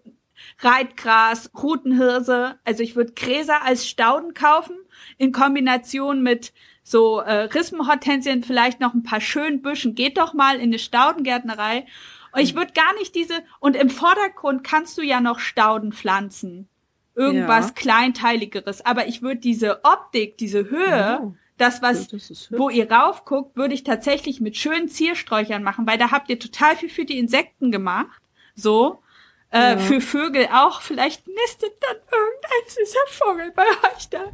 Reitgras, 0.59 1.51
Rutenhirse, 1.61 2.59
also 2.65 2.83
ich 2.83 2.97
würde 2.97 3.13
Gräser 3.13 3.63
als 3.63 3.87
Stauden 3.87 4.35
kaufen 4.35 4.77
in 5.19 5.33
Kombination 5.33 6.23
mit 6.23 6.53
so 6.83 7.21
äh, 7.21 7.45
Rispenhortensien, 7.45 8.43
vielleicht 8.43 8.81
noch 8.81 8.95
ein 8.95 9.03
paar 9.03 9.21
schönen 9.21 9.63
Büschen. 9.63 9.95
Geht 9.95 10.19
doch 10.19 10.35
mal 10.35 10.57
in 10.57 10.63
eine 10.63 10.79
Staudengärtnerei. 10.79 11.87
Und 12.33 12.41
ich 12.41 12.55
würde 12.55 12.73
gar 12.73 12.95
nicht 12.95 13.15
diese, 13.15 13.35
und 13.61 13.77
im 13.77 13.91
Vordergrund 13.91 14.65
kannst 14.65 14.99
du 14.99 15.03
ja 15.03 15.21
noch 15.21 15.39
Stauden 15.39 15.93
pflanzen. 15.93 16.69
Irgendwas 17.15 17.69
ja. 17.69 17.73
Kleinteiligeres. 17.75 18.85
Aber 18.85 19.07
ich 19.07 19.23
würde 19.23 19.41
diese 19.41 19.85
Optik, 19.85 20.39
diese 20.39 20.71
Höhe, 20.71 21.21
oh. 21.23 21.35
das, 21.59 21.83
was, 21.83 22.09
das 22.09 22.49
wo 22.51 22.71
ihr 22.71 22.91
raufguckt, 22.91 23.55
würde 23.55 23.75
ich 23.75 23.85
tatsächlich 23.85 24.41
mit 24.41 24.57
schönen 24.57 24.89
Ziersträuchern 24.89 25.63
machen, 25.63 25.87
weil 25.87 25.99
da 25.99 26.11
habt 26.11 26.31
ihr 26.31 26.39
total 26.39 26.75
viel 26.77 26.89
für 26.89 27.05
die 27.05 27.19
Insekten 27.19 27.71
gemacht. 27.71 28.21
So. 28.55 29.03
Äh, 29.51 29.73
ja. 29.73 29.79
Für 29.79 30.01
Vögel 30.01 30.49
auch. 30.55 30.81
Vielleicht 30.81 31.27
nistet 31.29 31.75
dann 31.81 31.97
irgendein 32.11 32.69
süßer 32.69 33.07
Vogel 33.09 33.53
bei 33.55 33.67
euch 33.95 34.09
da. 34.09 34.25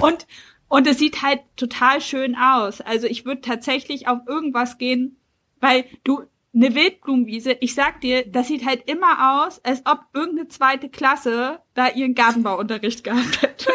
Und 0.00 0.26
und 0.72 0.86
es 0.86 0.98
sieht 0.98 1.20
halt 1.20 1.40
total 1.56 2.00
schön 2.00 2.34
aus. 2.34 2.80
Also 2.80 3.06
ich 3.06 3.26
würde 3.26 3.42
tatsächlich 3.42 4.08
auf 4.08 4.20
irgendwas 4.26 4.78
gehen, 4.78 5.18
weil 5.60 5.84
du 6.02 6.22
eine 6.54 6.74
Wildblumenwiese, 6.74 7.58
ich 7.60 7.74
sag 7.74 8.00
dir, 8.00 8.26
das 8.26 8.48
sieht 8.48 8.64
halt 8.64 8.88
immer 8.88 9.44
aus, 9.44 9.62
als 9.66 9.84
ob 9.84 10.00
irgendeine 10.14 10.48
zweite 10.48 10.88
Klasse 10.88 11.60
da 11.74 11.88
ihren 11.88 12.14
Gartenbauunterricht 12.14 13.04
gehabt 13.04 13.42
hätte. 13.42 13.70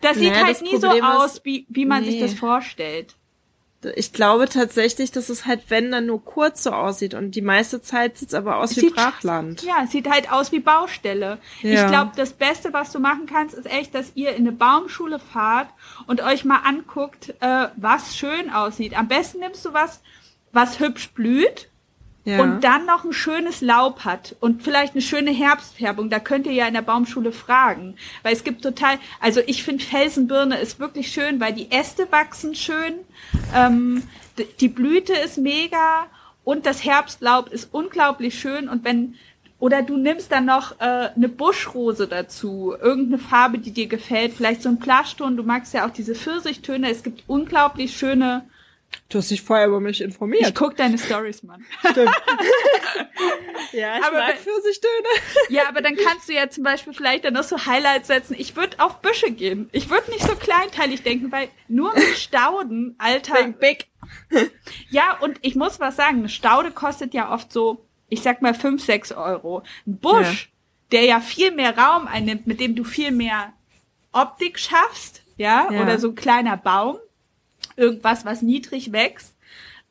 Das 0.00 0.16
sieht 0.16 0.30
naja, 0.30 0.46
halt 0.46 0.54
das 0.56 0.62
nie 0.62 0.78
Problem 0.78 1.04
so 1.04 1.06
aus, 1.06 1.44
wie, 1.44 1.66
wie 1.68 1.84
man 1.84 2.02
nee. 2.02 2.12
sich 2.12 2.20
das 2.20 2.32
vorstellt 2.32 3.14
ich 3.94 4.12
glaube 4.12 4.48
tatsächlich, 4.48 5.12
dass 5.12 5.28
es 5.28 5.46
halt, 5.46 5.64
wenn 5.68 5.92
dann 5.92 6.06
nur 6.06 6.24
kurz 6.24 6.62
so 6.62 6.70
aussieht 6.70 7.14
und 7.14 7.32
die 7.32 7.42
meiste 7.42 7.80
Zeit 7.82 8.16
sieht 8.16 8.28
es 8.28 8.34
aber 8.34 8.56
aus 8.56 8.76
wie 8.76 8.90
Brachland. 8.90 9.62
Ja, 9.62 9.86
sieht 9.86 10.08
halt 10.10 10.32
aus 10.32 10.50
wie 10.52 10.60
Baustelle. 10.60 11.38
Ja. 11.62 11.84
Ich 11.84 11.90
glaube, 11.90 12.12
das 12.16 12.32
Beste, 12.32 12.72
was 12.72 12.92
du 12.92 12.98
machen 12.98 13.26
kannst, 13.26 13.54
ist 13.54 13.66
echt, 13.66 13.94
dass 13.94 14.12
ihr 14.14 14.30
in 14.30 14.46
eine 14.46 14.52
Baumschule 14.52 15.18
fahrt 15.18 15.68
und 16.06 16.22
euch 16.22 16.44
mal 16.44 16.60
anguckt, 16.64 17.34
äh, 17.40 17.68
was 17.76 18.16
schön 18.16 18.50
aussieht. 18.50 18.98
Am 18.98 19.08
besten 19.08 19.40
nimmst 19.40 19.64
du 19.64 19.72
was, 19.72 20.00
was 20.52 20.80
hübsch 20.80 21.12
blüht 21.12 21.68
ja. 22.26 22.42
und 22.42 22.62
dann 22.62 22.84
noch 22.86 23.04
ein 23.04 23.12
schönes 23.12 23.60
Laub 23.60 24.04
hat 24.04 24.34
und 24.40 24.62
vielleicht 24.62 24.94
eine 24.94 25.00
schöne 25.00 25.30
Herbstfärbung, 25.30 26.10
da 26.10 26.18
könnt 26.18 26.46
ihr 26.46 26.52
ja 26.52 26.66
in 26.66 26.74
der 26.74 26.82
Baumschule 26.82 27.30
fragen. 27.30 27.96
Weil 28.22 28.32
es 28.34 28.42
gibt 28.44 28.62
total, 28.62 28.98
also 29.20 29.40
ich 29.46 29.62
finde 29.62 29.84
Felsenbirne 29.84 30.58
ist 30.58 30.80
wirklich 30.80 31.12
schön, 31.12 31.40
weil 31.40 31.52
die 31.52 31.70
Äste 31.70 32.10
wachsen 32.10 32.54
schön, 32.54 32.94
ähm, 33.54 34.02
die 34.60 34.68
Blüte 34.68 35.14
ist 35.14 35.38
mega 35.38 36.06
und 36.44 36.66
das 36.66 36.84
Herbstlaub 36.84 37.48
ist 37.48 37.72
unglaublich 37.72 38.38
schön 38.38 38.68
und 38.68 38.84
wenn 38.84 39.14
oder 39.58 39.82
du 39.82 39.96
nimmst 39.96 40.32
dann 40.32 40.44
noch 40.44 40.80
äh, 40.80 41.08
eine 41.16 41.30
Buschrose 41.30 42.06
dazu, 42.08 42.74
irgendeine 42.78 43.18
Farbe, 43.18 43.58
die 43.58 43.70
dir 43.70 43.86
gefällt, 43.86 44.34
vielleicht 44.34 44.62
so 44.62 44.68
ein 44.68 44.78
Plashton, 44.78 45.38
du 45.38 45.44
magst 45.44 45.72
ja 45.72 45.86
auch 45.86 45.90
diese 45.90 46.14
Pfirsichtöne, 46.14 46.90
es 46.90 47.02
gibt 47.02 47.22
unglaublich 47.26 47.96
schöne 47.96 48.44
Du 49.08 49.18
hast 49.18 49.30
dich 49.30 49.42
vorher 49.42 49.68
über 49.68 49.78
mich 49.78 50.00
informiert. 50.00 50.48
Ich 50.48 50.54
guck 50.54 50.76
deine 50.76 50.98
Stories, 50.98 51.44
Mann. 51.44 51.64
Stimmt. 51.90 52.10
ja, 53.72 53.98
ich 53.98 54.04
aber 54.04 54.18
mag 54.18 54.36
Pfirsichtöne. 54.36 55.08
ja, 55.48 55.68
aber 55.68 55.80
dann 55.80 55.94
kannst 55.94 56.28
du 56.28 56.32
ja 56.32 56.50
zum 56.50 56.64
Beispiel 56.64 56.92
vielleicht 56.92 57.24
dann 57.24 57.34
noch 57.34 57.44
so 57.44 57.66
Highlights 57.66 58.08
setzen. 58.08 58.34
Ich 58.36 58.56
würde 58.56 58.80
auf 58.80 59.00
Büsche 59.02 59.30
gehen. 59.30 59.68
Ich 59.70 59.90
würde 59.90 60.10
nicht 60.10 60.26
so 60.26 60.34
kleinteilig 60.34 61.04
denken, 61.04 61.30
weil 61.30 61.48
nur 61.68 61.94
mit 61.94 62.16
Stauden, 62.16 62.96
Alter. 62.98 63.36
Think 63.36 63.60
big. 63.60 63.86
ja, 64.90 65.16
und 65.20 65.38
ich 65.42 65.54
muss 65.54 65.78
was 65.78 65.94
sagen, 65.94 66.18
eine 66.18 66.28
Staude 66.28 66.72
kostet 66.72 67.14
ja 67.14 67.32
oft 67.32 67.52
so, 67.52 67.86
ich 68.08 68.22
sag 68.22 68.42
mal 68.42 68.54
fünf, 68.54 68.84
sechs 68.84 69.12
Euro. 69.12 69.62
Ein 69.86 69.98
Busch, 69.98 70.50
ja. 70.90 70.98
der 70.98 71.04
ja 71.04 71.20
viel 71.20 71.52
mehr 71.52 71.78
Raum 71.78 72.08
einnimmt, 72.08 72.48
mit 72.48 72.58
dem 72.58 72.74
du 72.74 72.82
viel 72.82 73.12
mehr 73.12 73.52
Optik 74.12 74.58
schaffst, 74.58 75.22
ja, 75.36 75.70
ja. 75.70 75.82
oder 75.82 75.98
so 75.98 76.08
ein 76.08 76.14
kleiner 76.14 76.56
Baum, 76.56 76.96
irgendwas, 77.76 78.24
was 78.24 78.42
niedrig 78.42 78.92
wächst, 78.92 79.36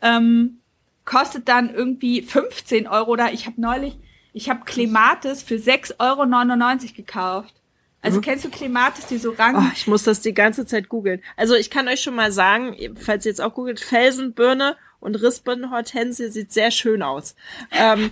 ähm, 0.02 0.60
kostet 1.06 1.48
dann 1.48 1.74
irgendwie 1.74 2.22
15 2.22 2.88
Euro 2.88 3.12
oder 3.12 3.32
ich 3.32 3.46
habe 3.46 3.62
neulich, 3.62 3.98
Ich 4.34 4.50
habe 4.50 4.66
Clematis 4.66 5.44
für 5.44 5.56
6,99 5.56 6.00
Euro 6.00 6.94
gekauft. 6.96 7.54
Also 8.02 8.18
mhm. 8.18 8.22
kennst 8.22 8.46
du 8.46 8.50
Clematis, 8.50 9.08
die 9.08 9.18
so 9.18 9.32
rang? 9.32 9.56
Oh, 9.56 9.72
ich 9.74 9.88
muss 9.88 10.04
das 10.04 10.22
die 10.22 10.34
ganze 10.34 10.66
Zeit 10.66 10.90
googeln. 10.90 11.22
Also 11.38 11.56
ich 11.56 11.70
kann 11.70 11.88
euch 11.88 12.02
schon 12.02 12.16
mal 12.16 12.32
sagen, 12.32 12.76
falls 13.00 13.26
ihr 13.26 13.32
jetzt 13.32 13.42
auch 13.42 13.54
googelt, 13.54 13.80
Felsenbirne 13.80 14.76
und 15.00 15.16
Rispenhortensie 15.16 16.30
sieht 16.30 16.52
sehr 16.52 16.70
schön 16.70 17.02
aus. 17.02 17.36
Ähm, 17.72 18.12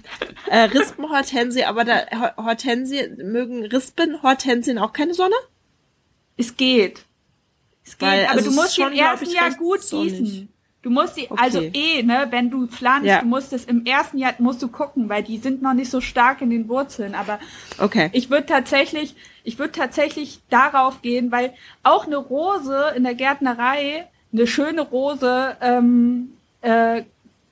äh, 0.50 0.60
Rispenhortensie, 0.60 1.66
aber 1.66 1.84
da 1.84 2.06
Hortensie 2.38 3.08
mögen 3.18 3.66
Rispenhortensien 3.66 4.78
auch 4.78 4.94
keine 4.94 5.14
Sonne? 5.14 5.36
Es 6.38 6.58
geht. 6.58 7.06
Es 7.86 7.98
geht, 7.98 8.08
Weil, 8.08 8.26
aber 8.26 8.38
also 8.38 8.50
du 8.50 8.56
musst 8.56 8.76
schon, 8.76 8.92
im 8.92 8.98
ersten 8.98 9.32
Jahr 9.32 9.52
gut 9.52 9.82
gießen. 9.82 10.50
Du 10.84 10.90
musst 10.90 11.16
sie, 11.16 11.30
also 11.32 11.60
okay. 11.60 11.68
also 11.68 11.80
eh, 11.80 12.04
ne, 12.04 12.28
wenn 12.30 12.50
du 12.50 12.68
pflanzt, 12.68 13.08
ja. 13.08 13.22
du 13.22 13.26
musst 13.26 13.54
es 13.54 13.64
im 13.64 13.86
ersten 13.86 14.18
Jahr 14.18 14.34
musst 14.40 14.62
du 14.62 14.68
gucken, 14.68 15.08
weil 15.08 15.24
die 15.24 15.38
sind 15.38 15.62
noch 15.62 15.74
nicht 15.74 15.90
so 15.90 16.02
stark 16.02 16.42
in 16.42 16.50
den 16.50 16.68
Wurzeln. 16.68 17.16
Aber 17.16 17.40
okay. 17.80 18.10
ich 18.12 18.30
würde 18.30 18.48
tatsächlich, 18.48 19.16
ich 19.46 19.58
würde 19.58 19.72
tatsächlich 19.72 20.42
darauf 20.50 21.02
gehen, 21.02 21.32
weil 21.32 21.54
auch 21.84 22.06
eine 22.06 22.18
Rose 22.18 22.94
in 22.98 23.04
der 23.04 23.16
Gärtnerei, 23.16 24.08
eine 24.34 24.46
schöne 24.46 24.82
Rose, 24.82 25.56
ähm, 25.62 26.34
äh, 26.60 27.04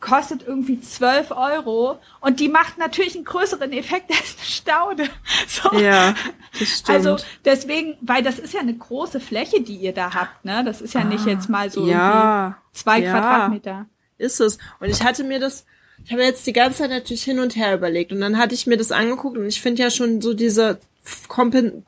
kostet 0.01 0.45
irgendwie 0.45 0.81
12 0.81 1.31
Euro 1.31 1.99
und 2.19 2.39
die 2.39 2.49
macht 2.49 2.77
natürlich 2.77 3.15
einen 3.15 3.23
größeren 3.23 3.71
Effekt 3.71 4.11
als 4.11 4.35
eine 4.37 4.45
Staude. 4.45 5.09
So. 5.47 5.79
Ja, 5.79 6.15
das 6.59 6.79
stimmt. 6.79 6.89
Also 6.89 7.17
deswegen, 7.45 7.97
weil 8.01 8.23
das 8.23 8.39
ist 8.39 8.53
ja 8.53 8.59
eine 8.59 8.75
große 8.75 9.19
Fläche, 9.19 9.61
die 9.61 9.75
ihr 9.75 9.93
da 9.93 10.13
habt, 10.13 10.43
ne? 10.43 10.63
Das 10.65 10.81
ist 10.81 10.93
ja 10.93 11.01
ah, 11.01 11.05
nicht 11.05 11.25
jetzt 11.25 11.49
mal 11.49 11.71
so 11.71 11.87
ja, 11.87 12.57
zwei 12.73 12.99
ja, 12.99 13.11
Quadratmeter. 13.11 13.85
Ist 14.17 14.39
es. 14.39 14.57
Und 14.79 14.89
ich 14.89 15.03
hatte 15.03 15.23
mir 15.23 15.39
das, 15.39 15.65
ich 16.03 16.11
habe 16.11 16.23
jetzt 16.23 16.45
die 16.45 16.53
ganze 16.53 16.79
Zeit 16.79 16.89
natürlich 16.89 17.23
hin 17.23 17.39
und 17.39 17.55
her 17.55 17.73
überlegt 17.73 18.11
und 18.11 18.21
dann 18.21 18.37
hatte 18.37 18.55
ich 18.55 18.67
mir 18.67 18.77
das 18.77 18.91
angeguckt 18.91 19.37
und 19.37 19.45
ich 19.45 19.61
finde 19.61 19.83
ja 19.83 19.89
schon 19.89 20.21
so 20.21 20.33
diese 20.33 20.79
Kompen 21.27 21.83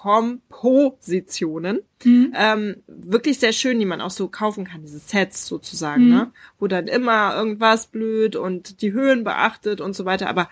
Kompositionen. 0.00 1.80
Mhm. 2.04 2.32
Ähm, 2.34 2.76
wirklich 2.86 3.38
sehr 3.38 3.52
schön, 3.52 3.78
die 3.78 3.84
man 3.84 4.00
auch 4.00 4.10
so 4.10 4.28
kaufen 4.28 4.64
kann, 4.64 4.80
diese 4.80 4.98
Sets 4.98 5.46
sozusagen, 5.46 6.04
mhm. 6.04 6.10
ne? 6.10 6.32
Wo 6.58 6.68
dann 6.68 6.88
immer 6.88 7.36
irgendwas 7.36 7.88
blüht 7.88 8.34
und 8.34 8.80
die 8.80 8.92
Höhen 8.92 9.24
beachtet 9.24 9.82
und 9.82 9.94
so 9.94 10.06
weiter. 10.06 10.30
Aber 10.30 10.48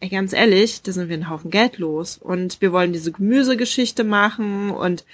ey, 0.00 0.10
ganz 0.10 0.34
ehrlich, 0.34 0.82
da 0.82 0.92
sind 0.92 1.08
wir 1.08 1.14
einen 1.14 1.30
Haufen 1.30 1.50
Geld 1.50 1.78
los. 1.78 2.18
Und 2.18 2.60
wir 2.60 2.72
wollen 2.72 2.92
diese 2.92 3.10
Gemüsegeschichte 3.10 4.04
machen 4.04 4.68
und 4.68 5.06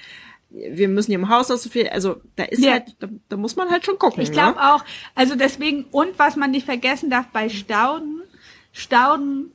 wir 0.50 0.88
müssen 0.88 1.12
hier 1.12 1.20
im 1.20 1.28
Haus 1.28 1.48
noch 1.48 1.56
so 1.56 1.70
viel, 1.70 1.88
also 1.88 2.20
da 2.34 2.42
ist 2.42 2.64
ja. 2.64 2.72
halt, 2.72 2.96
da, 2.98 3.06
da, 3.28 3.36
muss 3.36 3.54
man 3.54 3.70
halt 3.70 3.86
schon 3.86 4.00
gucken. 4.00 4.20
Ich 4.20 4.32
glaube 4.32 4.58
ne? 4.58 4.74
auch, 4.74 4.84
also 5.14 5.36
deswegen, 5.36 5.84
und 5.92 6.18
was 6.18 6.34
man 6.34 6.50
nicht 6.50 6.66
vergessen 6.66 7.08
darf 7.08 7.28
bei 7.28 7.48
Stauden, 7.48 8.22
Stauden, 8.72 9.52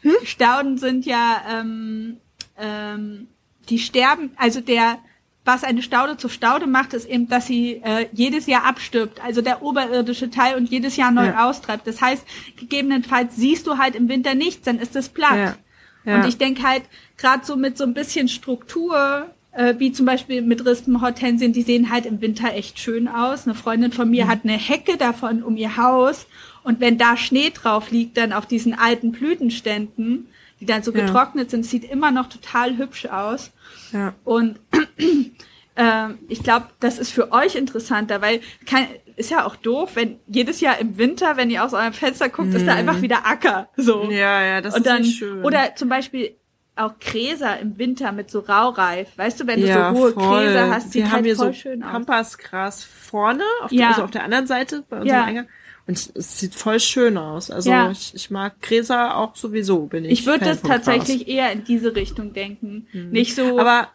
hm? 0.00 0.14
Stauden 0.24 0.78
sind 0.78 1.04
ja 1.04 1.42
ähm, 1.50 2.16
ähm, 2.60 3.28
die 3.68 3.78
sterben, 3.78 4.30
also 4.36 4.60
der, 4.60 4.98
was 5.44 5.64
eine 5.64 5.82
Staude 5.82 6.16
zur 6.16 6.30
Staude 6.30 6.66
macht, 6.66 6.92
ist 6.92 7.08
eben, 7.08 7.28
dass 7.28 7.46
sie 7.46 7.80
äh, 7.84 8.06
jedes 8.12 8.46
Jahr 8.46 8.64
abstirbt, 8.64 9.22
also 9.24 9.42
der 9.42 9.62
oberirdische 9.62 10.30
Teil 10.30 10.56
und 10.56 10.68
jedes 10.68 10.96
Jahr 10.96 11.10
neu 11.10 11.26
ja. 11.26 11.48
austreibt. 11.48 11.86
Das 11.86 12.00
heißt, 12.00 12.24
gegebenenfalls 12.56 13.36
siehst 13.36 13.66
du 13.66 13.78
halt 13.78 13.94
im 13.94 14.08
Winter 14.08 14.34
nichts, 14.34 14.62
dann 14.62 14.78
ist 14.78 14.96
es 14.96 15.08
platt. 15.08 15.36
Ja. 15.36 15.56
Ja. 16.04 16.16
Und 16.16 16.28
ich 16.28 16.38
denke 16.38 16.62
halt, 16.62 16.84
gerade 17.16 17.44
so 17.44 17.56
mit 17.56 17.76
so 17.76 17.84
ein 17.84 17.94
bisschen 17.94 18.28
Struktur, 18.28 19.30
äh, 19.52 19.74
wie 19.78 19.92
zum 19.92 20.06
Beispiel 20.06 20.42
mit 20.42 20.64
Rispenhortensien, 20.64 21.52
die 21.52 21.62
sehen 21.62 21.90
halt 21.90 22.06
im 22.06 22.20
Winter 22.20 22.54
echt 22.54 22.78
schön 22.78 23.08
aus. 23.08 23.46
Eine 23.46 23.54
Freundin 23.54 23.92
von 23.92 24.10
mir 24.10 24.24
mhm. 24.24 24.28
hat 24.28 24.40
eine 24.44 24.56
Hecke 24.56 24.96
davon 24.96 25.42
um 25.42 25.56
ihr 25.56 25.76
Haus 25.76 26.26
und 26.62 26.80
wenn 26.80 26.98
da 26.98 27.16
Schnee 27.16 27.50
drauf 27.50 27.90
liegt, 27.90 28.16
dann 28.16 28.32
auf 28.32 28.46
diesen 28.46 28.74
alten 28.74 29.12
Blütenständen, 29.12 30.28
die 30.60 30.66
dann 30.66 30.82
so 30.82 30.92
ja. 30.92 31.04
getrocknet 31.04 31.50
sind. 31.50 31.64
Sieht 31.64 31.84
immer 31.84 32.10
noch 32.10 32.28
total 32.28 32.76
hübsch 32.76 33.06
aus. 33.06 33.50
Ja. 33.92 34.14
Und 34.24 34.60
äh, 35.74 36.08
ich 36.28 36.42
glaube, 36.42 36.66
das 36.80 36.98
ist 36.98 37.10
für 37.10 37.32
euch 37.32 37.54
interessanter, 37.54 38.20
weil 38.20 38.40
kein, 38.66 38.86
ist 39.16 39.30
ja 39.30 39.44
auch 39.44 39.56
doof, 39.56 39.92
wenn 39.94 40.18
jedes 40.26 40.60
Jahr 40.60 40.78
im 40.78 40.98
Winter, 40.98 41.36
wenn 41.36 41.50
ihr 41.50 41.64
aus 41.64 41.74
eurem 41.74 41.92
Fenster 41.92 42.28
guckt, 42.28 42.50
mm. 42.50 42.56
ist 42.56 42.66
da 42.66 42.72
mhm. 42.72 42.78
einfach 42.78 43.02
wieder 43.02 43.26
Acker. 43.26 43.68
So. 43.76 44.04
Ja, 44.10 44.42
ja, 44.42 44.60
das 44.60 44.74
Und 44.74 44.86
ist 44.86 44.98
nicht 45.00 45.18
schön. 45.18 45.44
Oder 45.44 45.74
zum 45.76 45.88
Beispiel 45.88 46.36
auch 46.76 46.98
Gräser 46.98 47.58
im 47.58 47.78
Winter 47.78 48.12
mit 48.12 48.30
so 48.30 48.40
Raureif. 48.40 49.16
Weißt 49.16 49.40
du, 49.40 49.46
wenn 49.46 49.60
du 49.60 49.66
ja, 49.66 49.92
so 49.92 50.00
hohe 50.00 50.12
voll. 50.12 50.44
Gräser 50.44 50.70
hast, 50.70 50.92
sieht 50.92 51.04
Wir 51.04 51.12
halt 51.12 51.26
haben 51.26 51.36
voll 51.36 51.46
so 51.48 51.52
schön 51.52 51.82
aus. 51.82 51.92
Pampasgras 51.92 52.84
vorne, 52.84 53.44
auf 53.62 53.72
ja. 53.72 53.78
der, 53.78 53.88
also 53.88 54.02
auf 54.04 54.10
der 54.10 54.24
anderen 54.24 54.46
Seite 54.46 54.84
bei 54.88 55.00
unserem 55.00 55.18
ja. 55.18 55.24
Eingang. 55.24 55.48
Und 55.90 56.12
es 56.14 56.38
sieht 56.38 56.54
voll 56.54 56.78
schön 56.78 57.18
aus. 57.18 57.50
Also 57.50 57.70
ja. 57.70 57.90
ich, 57.90 58.14
ich 58.14 58.30
mag 58.30 58.62
Gräser 58.62 59.16
auch 59.16 59.34
sowieso, 59.34 59.86
bin 59.86 60.04
ich. 60.04 60.12
Ich 60.12 60.26
würde 60.26 60.44
das 60.44 60.62
tatsächlich 60.62 61.24
Gras. 61.24 61.34
eher 61.34 61.50
in 61.50 61.64
diese 61.64 61.96
Richtung 61.96 62.32
denken. 62.32 62.86
Hm. 62.92 63.10
Nicht 63.10 63.34
so. 63.34 63.58
Aber 63.58 63.88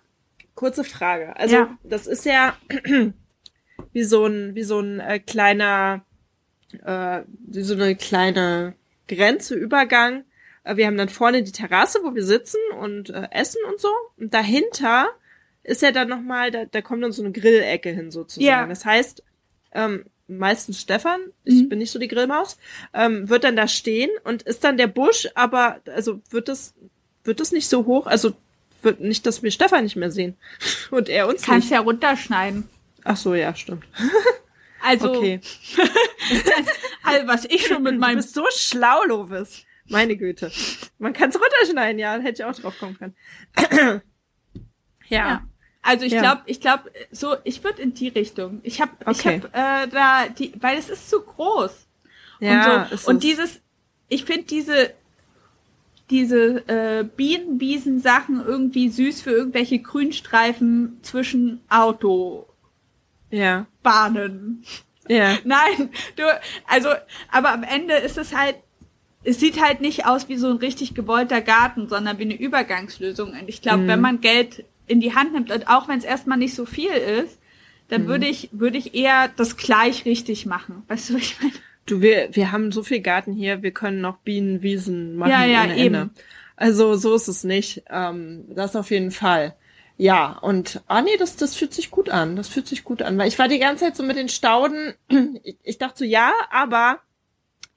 kurze 0.56 0.84
Frage. 0.84 1.38
Also 1.38 1.56
ja. 1.56 1.78
das 1.86 2.06
ist 2.06 2.26
ja 2.26 2.58
wie 3.94 4.04
so 4.04 4.26
ein, 4.26 4.56
wie 4.56 4.64
so 4.64 4.82
ein 4.82 5.00
äh, 5.00 5.20
kleiner, 5.20 6.04
äh, 6.84 7.22
wie 7.48 7.62
so 7.62 7.76
eine 7.76 7.96
kleine 7.96 8.74
Grenze, 9.08 9.56
Übergang. 9.56 10.26
Äh, 10.66 10.76
wir 10.76 10.88
haben 10.88 10.98
dann 10.98 11.08
vorne 11.08 11.44
die 11.44 11.54
Terrasse, 11.54 12.00
wo 12.04 12.14
wir 12.14 12.26
sitzen 12.26 12.60
und 12.82 13.10
äh, 13.10 13.30
essen 13.32 13.62
und 13.70 13.80
so. 13.80 13.88
Und 14.18 14.34
dahinter 14.34 15.08
ist 15.64 15.82
ja 15.82 15.94
dann 15.94 16.10
nochmal, 16.10 16.52
da, 16.52 16.66
da 16.66 16.82
kommt 16.82 17.04
dann 17.04 17.14
so 17.14 17.24
eine 17.24 17.32
Grillecke 17.32 17.92
hin 17.92 18.12
sozusagen. 18.12 18.46
Ja. 18.46 18.68
Das 18.68 18.84
heißt, 18.84 19.24
ähm, 19.72 20.04
meistens 20.28 20.82
Stefan, 20.82 21.20
ich 21.44 21.64
mhm. 21.64 21.70
bin 21.70 21.80
nicht 21.80 21.92
so 21.92 22.00
die 22.00 22.08
Grillmaus, 22.08 22.58
ähm, 22.94 23.30
wird 23.30 23.44
dann 23.44 23.56
da 23.56 23.68
stehen 23.68 24.10
und 24.24 24.44
ist 24.44 24.64
dann 24.64 24.78
der 24.78 24.88
Busch, 24.88 25.28
aber 25.36 25.82
also 25.86 26.22
wird 26.30 26.48
das 26.48 26.74
wird 27.24 27.40
das 27.40 27.52
nicht 27.52 27.68
so 27.68 27.86
hoch, 27.86 28.08
also 28.08 28.34
wird 28.82 29.00
nicht, 29.00 29.26
dass 29.26 29.44
wir 29.44 29.52
Stefan 29.52 29.84
nicht 29.84 29.96
mehr 29.96 30.12
sehen 30.12 30.38
und 30.92 31.10
er 31.10 31.28
uns 31.28 31.44
Kannst 31.44 31.66
nicht. 31.66 31.72
ja 31.72 31.80
runterschneiden. 31.82 32.70
Ach 33.04 33.18
so, 33.18 33.36
ja, 33.36 33.56
stimmt. 33.56 33.86
Also, 34.88 35.14
okay. 35.14 35.42
also 37.04 37.28
was 37.28 37.46
ich 37.46 37.66
schon 37.66 37.82
mit 37.82 37.98
meinem 37.98 38.18
du 38.18 38.22
bist 38.22 38.36
so 38.36 38.46
schlau, 38.52 39.04
Lovis. 39.06 39.66
Meine 39.88 40.16
Güte. 40.16 40.52
Man 41.00 41.12
kann 41.12 41.30
es 41.30 41.40
runterschneiden, 41.42 41.98
ja, 41.98 42.20
hätte 42.20 42.44
ich 42.44 42.46
auch 42.46 42.54
drauf 42.54 42.78
kommen 42.78 42.96
können. 42.96 43.16
ja. 45.08 45.28
ja. 45.28 45.48
Also 45.86 46.04
ich 46.04 46.14
ja. 46.14 46.22
glaube, 46.22 46.42
ich 46.48 46.60
glaube, 46.60 46.92
so, 47.12 47.36
ich 47.44 47.64
würde 47.64 47.84
in 47.84 47.94
die 47.94 48.08
Richtung. 48.08 48.60
Ich 48.64 48.82
habe, 48.82 48.92
okay. 49.06 49.12
ich 49.14 49.54
habe 49.54 49.84
äh, 49.84 49.88
da 49.88 50.28
die, 50.28 50.52
weil 50.60 50.80
es 50.80 50.90
ist 50.90 51.12
zu 51.12 51.22
groß. 51.22 51.86
Ja. 52.40 52.88
Und, 52.90 53.00
so. 53.00 53.10
und 53.10 53.24
dieses, 53.24 53.62
ich 54.10 54.26
finde 54.26 54.46
diese 54.46 54.94
diese 56.10 56.68
äh, 56.68 57.04
Bienenwiesen-Sachen 57.04 58.44
irgendwie 58.46 58.90
süß 58.90 59.22
für 59.22 59.32
irgendwelche 59.32 59.80
Grünstreifen 59.80 61.00
zwischen 61.02 61.62
Auto. 61.70 62.48
Ja. 63.32 63.66
Bahnen. 63.82 64.64
Ja. 65.08 65.38
Nein, 65.44 65.90
du, 66.16 66.24
also, 66.68 66.90
aber 67.32 67.52
am 67.52 67.64
Ende 67.64 67.96
ist 67.96 68.18
es 68.18 68.36
halt, 68.36 68.56
es 69.24 69.40
sieht 69.40 69.60
halt 69.60 69.82
nicht 69.82 70.06
aus 70.06 70.30
wie 70.30 70.38
so 70.38 70.48
ein 70.50 70.58
richtig 70.58 70.94
gewollter 70.94 71.42
Garten, 71.42 71.90
sondern 71.90 72.20
wie 72.20 72.24
eine 72.24 72.38
Übergangslösung. 72.38 73.32
Und 73.32 73.50
ich 73.50 73.64
glaube, 73.64 73.84
mhm. 73.84 73.88
wenn 73.88 74.02
man 74.02 74.22
Geld 74.22 74.64
in 74.88 75.00
die 75.00 75.16
Hand 75.16 75.34
nimmt, 75.34 75.52
und 75.52 75.68
auch 75.68 75.88
wenn 75.88 75.98
es 75.98 76.06
erstmal 76.06 76.38
nicht 76.38 76.56
so 76.56 76.66
viel 76.66 76.92
ist, 76.92 77.40
dann 77.88 78.04
mhm. 78.04 78.08
würde 78.08 78.28
ich, 78.28 78.50
würde 78.52 78.78
ich 78.78 78.96
eher 78.96 79.30
das 79.36 79.58
gleich 79.58 80.06
richtig 80.06 80.46
machen. 80.46 80.84
Weißt 80.88 81.10
du, 81.10 81.16
was 81.16 81.22
ich 81.22 81.42
meine? 81.42 81.54
Du, 81.86 82.02
wir, 82.02 82.30
wir 82.32 82.52
haben 82.52 82.72
so 82.72 82.82
viel 82.82 83.00
Garten 83.00 83.34
hier, 83.34 83.62
wir 83.62 83.72
können 83.72 84.02
noch 84.02 84.18
Bienenwiesen 84.18 85.18
machen. 85.18 85.32
Ja, 85.32 85.46
ja, 85.46 85.66
eben. 85.66 85.96
Ende. 85.96 86.10
Also 86.56 86.96
so 86.96 87.14
ist 87.16 87.28
es 87.28 87.44
nicht. 87.44 87.84
Ähm, 87.90 88.46
das 88.50 88.76
auf 88.76 88.90
jeden 88.90 89.12
Fall. 89.12 89.56
Ja, 89.98 90.38
und 90.42 90.82
ah 90.88 91.02
nee, 91.02 91.16
das, 91.18 91.36
das 91.36 91.56
fühlt 91.56 91.74
sich 91.74 91.92
gut 91.92 92.10
an. 92.10 92.36
Das 92.36 92.48
fühlt 92.50 92.68
sich 92.68 92.84
gut 92.84 93.02
an. 93.02 93.18
Weil 93.18 93.28
ich 93.28 93.40
war 93.40 93.48
die 93.48 93.60
ganze 93.60 93.86
Zeit 93.86 93.96
so 93.96 94.04
mit 94.04 94.18
den 94.18 94.30
Stauden, 94.30 94.94
ich, 95.44 95.58
ich 95.64 95.78
dachte 95.78 96.00
so, 96.00 96.06
ja, 96.06 96.34
aber 96.50 97.00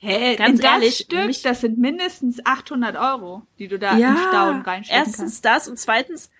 Hä, 0.00 0.36
ganz 0.36 0.62
ehrlich, 0.62 0.96
Stück, 0.96 1.26
mich, 1.26 1.42
das 1.42 1.60
sind 1.60 1.78
mindestens 1.78 2.44
800 2.44 2.96
Euro, 2.96 3.42
die 3.58 3.66
du 3.66 3.80
da 3.80 3.96
ja, 3.96 4.10
in 4.10 4.16
Stauden 4.16 4.62
reinstecken 4.62 5.04
erstens 5.04 5.18
kannst. 5.18 5.44
das 5.44 5.68
und 5.68 5.78
zweitens, 5.78 6.30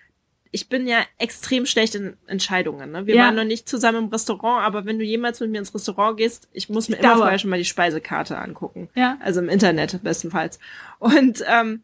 ich 0.51 0.67
bin 0.67 0.87
ja 0.87 0.99
extrem 1.17 1.65
schlecht 1.65 1.95
in 1.95 2.17
Entscheidungen. 2.25 2.91
Ne? 2.91 3.05
Wir 3.05 3.15
ja. 3.15 3.25
waren 3.25 3.35
noch 3.35 3.43
nicht 3.43 3.69
zusammen 3.69 4.05
im 4.05 4.09
Restaurant, 4.09 4.65
aber 4.65 4.85
wenn 4.85 4.97
du 4.97 5.05
jemals 5.05 5.39
mit 5.39 5.51
mir 5.51 5.59
ins 5.59 5.73
Restaurant 5.73 6.17
gehst, 6.17 6.49
ich 6.53 6.69
muss 6.69 6.89
mir 6.89 6.97
immer 6.97 7.17
vorher 7.17 7.37
schon 7.37 7.51
mal 7.51 7.59
die 7.59 7.65
Speisekarte 7.65 8.37
angucken. 8.37 8.89
Ja. 8.95 9.17
Also 9.21 9.41
im 9.41 9.49
Internet 9.49 10.01
bestenfalls. 10.03 10.59
Und 10.97 11.43
ähm, 11.47 11.83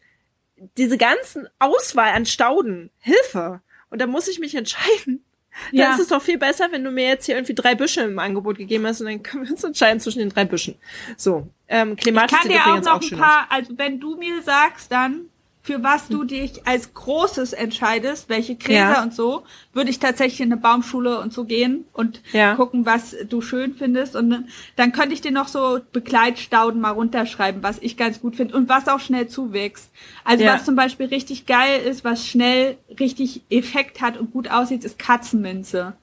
diese 0.77 0.97
ganzen 0.97 1.47
Auswahl 1.59 2.13
an 2.13 2.25
Stauden, 2.25 2.89
Hilfe. 2.99 3.61
Und 3.89 4.01
da 4.01 4.07
muss 4.07 4.27
ich 4.27 4.39
mich 4.39 4.55
entscheiden. 4.55 5.23
Ja. 5.71 5.85
Dann 5.85 5.93
ist 5.93 6.01
es 6.01 6.07
doch 6.09 6.21
viel 6.21 6.37
besser, 6.37 6.71
wenn 6.71 6.83
du 6.83 6.91
mir 6.91 7.07
jetzt 7.07 7.25
hier 7.25 7.35
irgendwie 7.35 7.55
drei 7.55 7.75
Büsche 7.75 8.01
im 8.01 8.19
Angebot 8.19 8.57
gegeben 8.57 8.85
hast 8.85 8.99
und 8.99 9.07
dann 9.07 9.23
können 9.23 9.45
wir 9.45 9.51
uns 9.51 9.63
entscheiden 9.63 9.99
zwischen 9.99 10.19
den 10.19 10.29
drei 10.29 10.43
Büschen. 10.43 10.75
So, 11.15 11.47
ähm, 11.67 11.95
Klimatis 11.95 12.31
Ich 12.31 12.41
kann 12.41 12.51
dir 12.51 12.65
auch 12.65 12.81
noch 12.81 13.01
auch 13.01 13.11
ein 13.11 13.17
paar, 13.17 13.47
also 13.49 13.77
wenn 13.77 13.99
du 13.99 14.17
mir 14.17 14.41
sagst, 14.41 14.91
dann 14.91 15.29
für 15.65 15.81
was 15.81 16.09
du 16.09 16.25
dich 16.25 16.67
als 16.67 16.93
Großes 16.93 17.53
entscheidest, 17.53 18.29
welche 18.29 18.55
Gräser 18.55 18.77
ja. 18.77 19.03
und 19.03 19.15
so, 19.15 19.45
würde 19.73 19.89
ich 19.89 19.97
tatsächlich 19.97 20.39
in 20.39 20.51
eine 20.51 20.61
Baumschule 20.61 21.19
und 21.19 21.33
so 21.33 21.43
gehen 21.43 21.85
und 21.91 22.21
ja. 22.33 22.53
gucken, 22.53 22.85
was 22.85 23.15
du 23.27 23.41
schön 23.41 23.73
findest. 23.73 24.15
Und 24.15 24.45
dann 24.75 24.91
könnte 24.91 25.15
ich 25.15 25.21
dir 25.21 25.31
noch 25.31 25.47
so 25.47 25.79
Begleitstauden 25.91 26.79
mal 26.79 26.91
runterschreiben, 26.91 27.63
was 27.63 27.79
ich 27.79 27.97
ganz 27.97 28.21
gut 28.21 28.35
finde 28.35 28.55
und 28.55 28.69
was 28.69 28.87
auch 28.87 28.99
schnell 28.99 29.27
zuwächst. 29.27 29.89
Also 30.23 30.43
ja. 30.43 30.53
was 30.53 30.65
zum 30.65 30.75
Beispiel 30.75 31.07
richtig 31.07 31.47
geil 31.47 31.81
ist, 31.81 32.03
was 32.03 32.27
schnell 32.27 32.77
richtig 32.99 33.41
Effekt 33.49 34.01
hat 34.01 34.17
und 34.17 34.31
gut 34.31 34.51
aussieht, 34.51 34.83
ist 34.83 34.99
Katzenminze. 34.99 35.93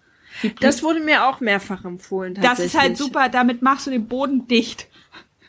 Das 0.58 0.82
wurde 0.82 0.98
mir 0.98 1.28
auch 1.28 1.38
mehrfach 1.38 1.84
empfohlen. 1.84 2.34
Das 2.34 2.58
ist 2.58 2.76
halt 2.76 2.96
super, 2.96 3.28
damit 3.28 3.62
machst 3.62 3.86
du 3.86 3.92
den 3.92 4.08
Boden 4.08 4.48
dicht. 4.48 4.88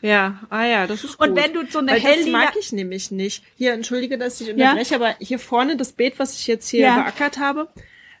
Ja, 0.04 0.38
ah 0.50 0.66
ja, 0.66 0.86
das 0.86 1.02
ist 1.02 1.16
gut. 1.16 1.28
Und 1.28 1.36
wenn 1.36 1.54
du 1.54 1.64
so 1.66 1.78
eine 1.78 1.92
Weil 1.92 2.02
Das 2.02 2.26
mag 2.26 2.54
ich 2.60 2.72
nämlich 2.72 3.10
nicht. 3.10 3.42
Hier, 3.56 3.72
entschuldige, 3.72 4.18
dass 4.18 4.38
ich 4.38 4.50
unterbreche, 4.50 4.90
ja? 4.90 5.00
aber 5.00 5.16
hier 5.18 5.38
vorne 5.38 5.78
das 5.78 5.92
Beet, 5.92 6.18
was 6.18 6.38
ich 6.38 6.46
jetzt 6.46 6.68
hier 6.68 6.80
ja. 6.80 6.96
beackert 6.96 7.38
habe, 7.38 7.68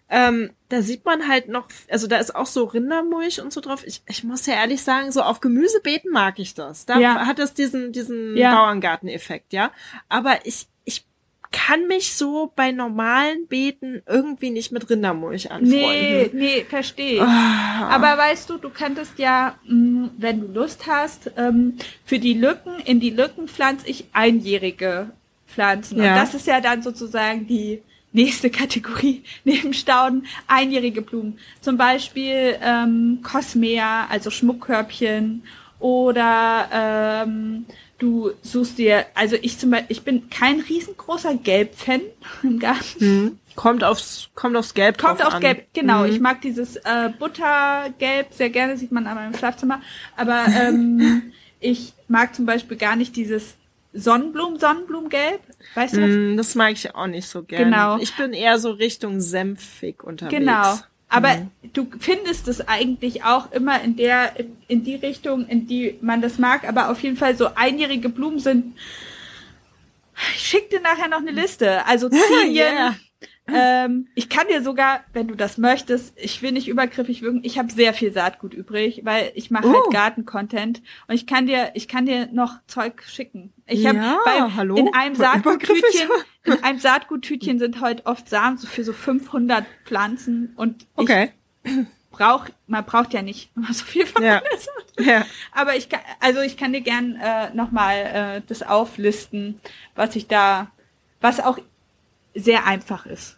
ähm, 0.08 0.50
da 0.70 0.80
sieht 0.80 1.04
man 1.04 1.28
halt 1.28 1.48
noch, 1.48 1.68
also 1.90 2.06
da 2.06 2.16
ist 2.16 2.34
auch 2.34 2.46
so 2.46 2.64
Rindermulch 2.64 3.42
und 3.42 3.52
so 3.52 3.60
drauf. 3.60 3.86
Ich, 3.86 4.00
ich 4.08 4.24
muss 4.24 4.46
ja 4.46 4.54
ehrlich 4.54 4.82
sagen, 4.82 5.12
so 5.12 5.20
auf 5.20 5.40
Gemüsebeeten 5.40 6.10
mag 6.10 6.38
ich 6.38 6.54
das. 6.54 6.86
Da 6.86 6.98
ja. 6.98 7.26
hat 7.26 7.38
das 7.38 7.52
diesen, 7.52 7.92
diesen 7.92 8.34
ja. 8.34 8.54
Bauerngarten-Effekt, 8.54 9.52
ja. 9.52 9.70
Aber 10.08 10.38
ich, 10.44 10.66
kann 11.54 11.86
mich 11.86 12.14
so 12.14 12.52
bei 12.56 12.72
normalen 12.72 13.46
Beeten 13.46 14.02
irgendwie 14.06 14.50
nicht 14.50 14.72
mit 14.72 14.90
Rindermulch 14.90 15.52
anfreunden. 15.52 15.70
Nee, 15.70 16.30
nee, 16.32 16.66
verstehe. 16.68 17.22
Oh. 17.22 17.24
Aber 17.24 18.18
weißt 18.18 18.50
du, 18.50 18.58
du 18.58 18.70
könntest 18.70 19.20
ja, 19.20 19.54
mm, 19.68 20.06
wenn 20.18 20.40
du 20.40 20.46
Lust 20.48 20.88
hast, 20.88 21.30
ähm, 21.36 21.78
für 22.04 22.18
die 22.18 22.34
Lücken, 22.34 22.80
in 22.84 22.98
die 22.98 23.10
Lücken 23.10 23.46
pflanze 23.46 23.88
ich 23.88 24.06
einjährige 24.12 25.10
Pflanzen. 25.46 26.02
Ja. 26.02 26.10
Und 26.10 26.20
das 26.20 26.34
ist 26.34 26.48
ja 26.48 26.60
dann 26.60 26.82
sozusagen 26.82 27.46
die 27.46 27.82
nächste 28.10 28.50
Kategorie 28.50 29.22
neben 29.44 29.72
Stauden, 29.74 30.26
einjährige 30.48 31.02
Blumen. 31.02 31.38
Zum 31.60 31.76
Beispiel 31.76 32.56
ähm, 32.60 33.20
Cosmea, 33.22 34.06
also 34.10 34.30
Schmuckkörbchen 34.30 35.44
oder 35.78 36.68
ähm, 36.72 37.66
du 37.98 38.32
suchst 38.42 38.78
dir, 38.78 39.06
also 39.14 39.36
ich 39.40 39.58
zum 39.58 39.70
Beispiel, 39.70 39.96
ich 39.96 40.02
bin 40.02 40.28
kein 40.30 40.60
riesengroßer 40.60 41.34
Gelb-Fan 41.36 42.00
im 42.42 42.58
Garten. 42.58 43.00
Hm. 43.00 43.38
Kommt 43.56 43.84
aufs, 43.84 44.30
kommt 44.34 44.56
aufs 44.56 44.74
Gelb 44.74 44.98
Kommt 44.98 45.24
auf 45.24 45.34
an. 45.34 45.40
Gelb, 45.40 45.66
genau. 45.74 46.00
Mhm. 46.00 46.10
Ich 46.10 46.20
mag 46.20 46.40
dieses 46.40 46.74
äh, 46.76 47.10
Buttergelb 47.16 48.32
sehr 48.32 48.50
gerne, 48.50 48.76
sieht 48.76 48.90
man 48.90 49.06
aber 49.06 49.24
im 49.24 49.34
Schlafzimmer. 49.34 49.80
Aber 50.16 50.46
ähm, 50.48 51.32
ich 51.60 51.92
mag 52.08 52.34
zum 52.34 52.46
Beispiel 52.46 52.76
gar 52.76 52.96
nicht 52.96 53.14
dieses 53.14 53.54
Sonnenblumen, 53.92 54.58
Sonnenblumengelb. 54.58 55.40
Weißt 55.74 55.96
du 55.96 56.02
was? 56.02 56.10
Mm, 56.10 56.36
das 56.36 56.54
mag 56.56 56.72
ich 56.72 56.94
auch 56.96 57.06
nicht 57.06 57.28
so 57.28 57.44
gerne. 57.44 57.64
Genau. 57.64 57.98
Ich 57.98 58.16
bin 58.16 58.32
eher 58.32 58.58
so 58.58 58.72
Richtung 58.72 59.20
senfig 59.20 60.02
unterwegs. 60.02 60.36
Genau. 60.36 60.78
Aber 61.14 61.36
mhm. 61.36 61.50
du 61.72 61.86
findest 62.00 62.48
es 62.48 62.66
eigentlich 62.66 63.22
auch 63.22 63.52
immer 63.52 63.80
in 63.80 63.94
der, 63.96 64.32
in, 64.66 64.82
die 64.82 64.96
Richtung, 64.96 65.46
in 65.46 65.68
die 65.68 65.96
man 66.00 66.20
das 66.20 66.38
mag. 66.38 66.66
Aber 66.68 66.90
auf 66.90 67.00
jeden 67.02 67.16
Fall 67.16 67.36
so 67.36 67.54
einjährige 67.54 68.08
Blumen 68.08 68.40
sind. 68.40 68.76
Ich 70.34 70.46
schick 70.46 70.70
dir 70.70 70.80
nachher 70.80 71.08
noch 71.08 71.18
eine 71.18 71.30
Liste. 71.30 71.86
Also 71.86 72.08
Zinien, 72.10 72.56
yeah. 72.56 72.94
Ähm, 73.46 74.08
ich 74.14 74.30
kann 74.30 74.48
dir 74.48 74.62
sogar, 74.62 75.04
wenn 75.12 75.28
du 75.28 75.34
das 75.34 75.58
möchtest, 75.58 76.14
ich 76.16 76.40
will 76.40 76.52
nicht 76.52 76.66
übergriffig 76.66 77.20
wirken, 77.20 77.40
ich 77.42 77.58
habe 77.58 77.70
sehr 77.70 77.92
viel 77.92 78.10
Saatgut 78.10 78.54
übrig, 78.54 79.02
weil 79.04 79.32
ich 79.34 79.50
mache 79.50 79.64
halt 79.64 79.74
uh. 79.74 79.82
halt 79.82 79.92
Garten-Content 79.92 80.82
und 81.08 81.14
ich 81.14 81.26
kann 81.26 81.46
dir, 81.46 81.72
ich 81.74 81.86
kann 81.86 82.06
dir 82.06 82.28
noch 82.32 82.54
Zeug 82.66 83.02
schicken. 83.06 83.52
Ich 83.66 83.86
habe 83.86 83.98
ja, 83.98 84.50
hallo? 84.56 84.76
in 84.76 84.94
einem 84.94 85.14
Saatguttütchen, 85.14 86.08
in 86.44 86.64
einem 86.64 86.78
Saatguttütchen 86.78 87.58
sind 87.58 87.82
heute 87.82 88.06
oft 88.06 88.30
Samen 88.30 88.56
so 88.56 88.66
für 88.66 88.82
so 88.82 88.94
500 88.94 89.66
Pflanzen 89.84 90.54
und 90.56 90.86
okay. 90.96 91.32
brauch, 92.12 92.46
man 92.66 92.84
braucht 92.86 93.12
ja 93.12 93.20
nicht 93.20 93.50
so 93.72 93.84
viel 93.84 94.06
von 94.06 94.22
ja. 94.22 94.40
ja. 94.98 95.26
Aber 95.52 95.76
ich 95.76 95.90
kann, 95.90 96.00
also 96.20 96.40
ich 96.40 96.56
kann 96.56 96.72
dir 96.72 96.80
gern 96.80 97.16
äh, 97.22 97.54
nochmal 97.54 97.96
äh, 97.96 98.42
das 98.46 98.62
auflisten, 98.62 99.60
was 99.94 100.16
ich 100.16 100.28
da, 100.28 100.70
was 101.20 101.40
auch 101.40 101.58
sehr 102.34 102.66
einfach 102.66 103.06
ist. 103.06 103.36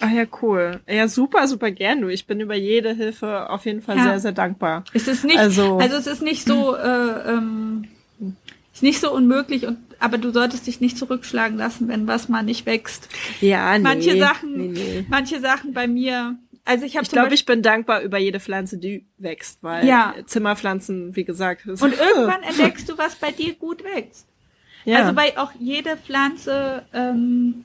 Ach 0.00 0.10
ja, 0.10 0.24
cool. 0.42 0.80
Ja, 0.88 1.08
super, 1.08 1.46
super 1.46 1.70
gern 1.70 2.00
du. 2.00 2.08
Ich 2.08 2.26
bin 2.26 2.40
über 2.40 2.54
jede 2.54 2.94
Hilfe 2.94 3.50
auf 3.50 3.66
jeden 3.66 3.82
Fall 3.82 3.96
ja. 3.96 4.04
sehr, 4.04 4.20
sehr 4.20 4.32
dankbar. 4.32 4.84
Es 4.94 5.06
ist 5.06 5.24
nicht, 5.24 5.38
also, 5.38 5.78
also 5.78 5.96
es 5.96 6.06
ist 6.06 6.22
nicht 6.22 6.46
so, 6.46 6.74
äh, 6.74 7.32
ähm, 7.32 7.84
ist 8.72 8.82
nicht 8.82 9.00
so 9.00 9.12
unmöglich 9.12 9.66
und 9.66 9.78
aber 10.00 10.18
du 10.18 10.30
solltest 10.30 10.66
dich 10.66 10.80
nicht 10.80 10.96
zurückschlagen 10.96 11.58
lassen, 11.58 11.88
wenn 11.88 12.06
was 12.06 12.28
mal 12.28 12.42
nicht 12.42 12.66
wächst. 12.66 13.08
Ja, 13.40 13.76
nee. 13.76 13.82
Manche 13.82 14.18
Sachen, 14.18 14.56
nee, 14.56 14.68
nee. 14.68 15.06
manche 15.08 15.40
Sachen 15.40 15.72
bei 15.72 15.88
mir. 15.88 16.38
Also 16.64 16.84
ich 16.84 16.96
habe 16.96 17.04
Ich 17.04 17.10
glaube, 17.10 17.34
ich 17.34 17.44
bin 17.44 17.62
dankbar 17.62 18.02
über 18.02 18.18
jede 18.18 18.40
Pflanze, 18.40 18.78
die 18.78 19.06
wächst, 19.16 19.62
weil 19.62 19.86
ja. 19.86 20.14
Zimmerpflanzen, 20.26 21.16
wie 21.16 21.24
gesagt, 21.24 21.66
ist 21.66 21.82
Und 21.82 21.94
irgendwann 21.98 22.42
entdeckst 22.42 22.88
du, 22.88 22.96
was 22.96 23.16
bei 23.16 23.32
dir 23.32 23.54
gut 23.54 23.82
wächst. 23.82 24.26
Ja. 24.84 24.98
Also 25.00 25.12
bei 25.12 25.36
auch 25.36 25.52
jede 25.58 25.96
Pflanze 25.96 26.84
ähm, 26.94 27.64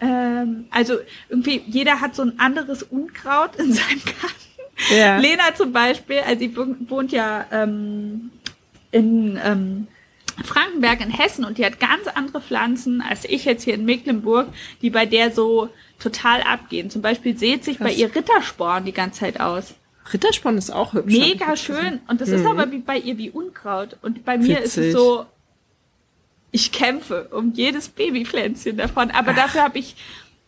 ähm, 0.00 0.66
also 0.70 0.94
irgendwie 1.28 1.62
jeder 1.66 2.00
hat 2.00 2.14
so 2.14 2.22
ein 2.22 2.38
anderes 2.38 2.82
Unkraut 2.82 3.56
in 3.56 3.72
seinem 3.72 4.02
Garten. 4.04 4.96
Ja. 4.96 5.18
Lena 5.18 5.54
zum 5.54 5.72
Beispiel, 5.72 6.20
also 6.20 6.40
sie 6.40 6.56
wohnt 6.56 7.12
ja 7.12 7.44
ähm, 7.52 8.30
in 8.92 9.38
ähm, 9.44 9.88
Frankenberg 10.42 11.00
in 11.02 11.10
Hessen 11.10 11.44
und 11.44 11.58
die 11.58 11.66
hat 11.66 11.80
ganz 11.80 12.06
andere 12.14 12.40
Pflanzen 12.40 13.02
als 13.02 13.24
ich 13.24 13.44
jetzt 13.44 13.64
hier 13.64 13.74
in 13.74 13.84
Mecklenburg, 13.84 14.48
die 14.80 14.90
bei 14.90 15.04
der 15.04 15.32
so 15.32 15.68
total 15.98 16.42
abgehen. 16.42 16.90
Zum 16.90 17.02
Beispiel 17.02 17.36
sieht 17.36 17.64
sich 17.64 17.76
Krass. 17.76 17.88
bei 17.88 17.94
ihr 17.94 18.14
Rittersporn 18.14 18.84
die 18.84 18.92
ganze 18.92 19.20
Zeit 19.20 19.38
aus. 19.40 19.74
Rittersporn 20.12 20.56
ist 20.56 20.70
auch 20.70 20.94
hübsch. 20.94 21.12
Mega 21.12 21.56
schön. 21.56 22.00
Und 22.08 22.20
das 22.20 22.30
mhm. 22.30 22.36
ist 22.36 22.46
aber 22.46 22.70
wie 22.72 22.78
bei 22.78 22.96
ihr 22.98 23.18
wie 23.18 23.30
Unkraut. 23.30 23.96
Und 24.02 24.24
bei 24.24 24.38
mir 24.38 24.60
Witzig. 24.60 24.64
ist 24.64 24.76
es 24.78 24.92
so, 24.92 25.26
ich 26.52 26.72
kämpfe 26.72 27.28
um 27.30 27.52
jedes 27.52 27.88
Babypflänzchen 27.88 28.76
davon. 28.76 29.10
Aber 29.10 29.32
Ach. 29.32 29.36
dafür 29.36 29.62
habe 29.62 29.78
ich 29.78 29.96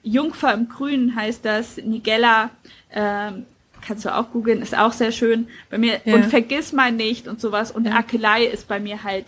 Jungfer 0.03 0.53
im 0.55 0.69
Grünen 0.69 1.15
heißt 1.15 1.45
das, 1.45 1.77
Nigella, 1.77 2.51
ähm, 2.93 3.47
kannst 3.87 4.05
du 4.05 4.15
auch 4.15 4.31
googeln, 4.31 4.63
ist 4.63 4.77
auch 4.77 4.93
sehr 4.93 5.13
schön. 5.13 5.49
Bei 5.71 5.79
mir, 5.79 6.01
ja. 6.05 6.15
und 6.15 6.25
vergiss 6.27 6.73
mal 6.73 6.93
nicht 6.93 7.29
und 7.29 7.41
sowas. 7.41 7.71
Und 7.71 7.87
ja. 7.87 7.93
Akelei 7.93 8.45
ist 8.45 8.69
bei 8.69 8.81
mir 8.81 9.05
halt 9.05 9.27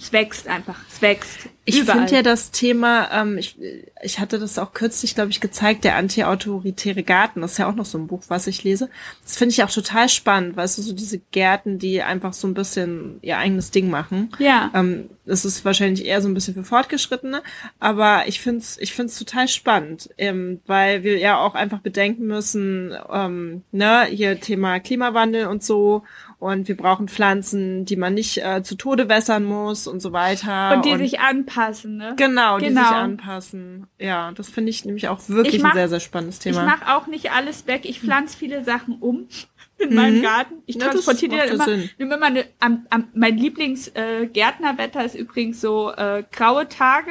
es 0.00 0.12
wächst 0.12 0.46
einfach, 0.46 0.76
es 0.88 1.02
wächst. 1.02 1.48
Ich 1.64 1.82
finde 1.82 2.14
ja 2.14 2.22
das 2.22 2.50
Thema, 2.50 3.10
ähm, 3.12 3.36
ich, 3.36 3.58
ich 4.02 4.20
hatte 4.20 4.38
das 4.38 4.58
auch 4.58 4.72
kürzlich, 4.72 5.14
glaube 5.14 5.30
ich, 5.30 5.40
gezeigt, 5.40 5.84
der 5.84 5.96
antiautoritäre 5.96 7.02
Garten, 7.02 7.42
das 7.42 7.52
ist 7.52 7.58
ja 7.58 7.68
auch 7.68 7.74
noch 7.74 7.84
so 7.84 7.98
ein 7.98 8.06
Buch, 8.06 8.22
was 8.28 8.46
ich 8.46 8.64
lese. 8.64 8.88
Das 9.22 9.36
finde 9.36 9.52
ich 9.52 9.62
auch 9.62 9.70
total 9.70 10.08
spannend, 10.08 10.56
weißt 10.56 10.78
du, 10.78 10.82
so 10.82 10.94
diese 10.94 11.18
Gärten, 11.18 11.78
die 11.78 12.00
einfach 12.02 12.32
so 12.32 12.46
ein 12.48 12.54
bisschen 12.54 13.18
ihr 13.22 13.36
eigenes 13.38 13.70
Ding 13.70 13.90
machen. 13.90 14.30
Ja. 14.38 14.70
Ähm, 14.72 15.10
das 15.26 15.44
ist 15.44 15.64
wahrscheinlich 15.64 16.06
eher 16.06 16.22
so 16.22 16.28
ein 16.28 16.34
bisschen 16.34 16.54
für 16.54 16.64
Fortgeschrittene, 16.64 17.42
aber 17.80 18.22
ich 18.28 18.40
finde 18.40 18.60
es 18.60 18.78
ich 18.78 18.94
find's 18.94 19.18
total 19.18 19.46
spannend, 19.48 20.08
ähm, 20.16 20.60
weil 20.66 21.02
wir 21.02 21.18
ja 21.18 21.38
auch 21.38 21.54
einfach 21.54 21.80
bedenken 21.80 22.26
müssen, 22.26 22.96
ähm, 23.12 23.62
ne, 23.72 24.06
hier 24.06 24.40
Thema 24.40 24.80
Klimawandel 24.80 25.48
und 25.48 25.62
so 25.62 26.04
und 26.38 26.68
wir 26.68 26.76
brauchen 26.76 27.08
Pflanzen, 27.08 27.84
die 27.84 27.96
man 27.96 28.14
nicht 28.14 28.38
äh, 28.38 28.62
zu 28.62 28.76
Tode 28.76 29.08
wässern 29.08 29.44
muss 29.44 29.88
und 29.88 30.00
so 30.00 30.12
weiter. 30.12 30.74
Und 30.76 30.84
die 30.84 30.92
und, 30.92 30.98
sich 30.98 31.18
anpassen, 31.18 31.96
ne? 31.96 32.14
Genau, 32.16 32.56
genau, 32.56 32.58
die 32.58 32.64
sich 32.66 32.74
genau. 32.74 32.90
anpassen. 32.90 33.86
Ja, 33.98 34.30
das 34.32 34.48
finde 34.48 34.70
ich 34.70 34.84
nämlich 34.84 35.08
auch 35.08 35.20
wirklich 35.28 35.62
mach, 35.62 35.70
ein 35.70 35.76
sehr, 35.76 35.88
sehr 35.88 36.00
spannendes 36.00 36.38
Thema. 36.38 36.60
Ich 36.60 36.66
mache 36.66 36.96
auch 36.96 37.08
nicht 37.08 37.32
alles 37.32 37.66
weg. 37.66 37.80
Ich 37.84 38.00
pflanze 38.00 38.36
viele 38.36 38.62
Sachen 38.62 38.98
um 39.00 39.26
in 39.78 39.90
mhm. 39.90 39.96
meinem 39.96 40.22
Garten. 40.22 40.62
Ich 40.66 40.76
ja, 40.76 40.88
transportiere 40.88 41.36
dann 41.38 41.48
immer, 41.48 41.64
Sinn. 41.64 41.90
immer 41.98 42.22
eine, 42.22 42.44
am, 42.60 42.86
am, 42.90 43.08
mein 43.14 43.36
Lieblingsgärtnerwetter 43.36 45.00
äh, 45.00 45.06
ist 45.06 45.16
übrigens 45.16 45.60
so 45.60 45.90
äh, 45.90 46.22
graue 46.30 46.68
Tage 46.68 47.10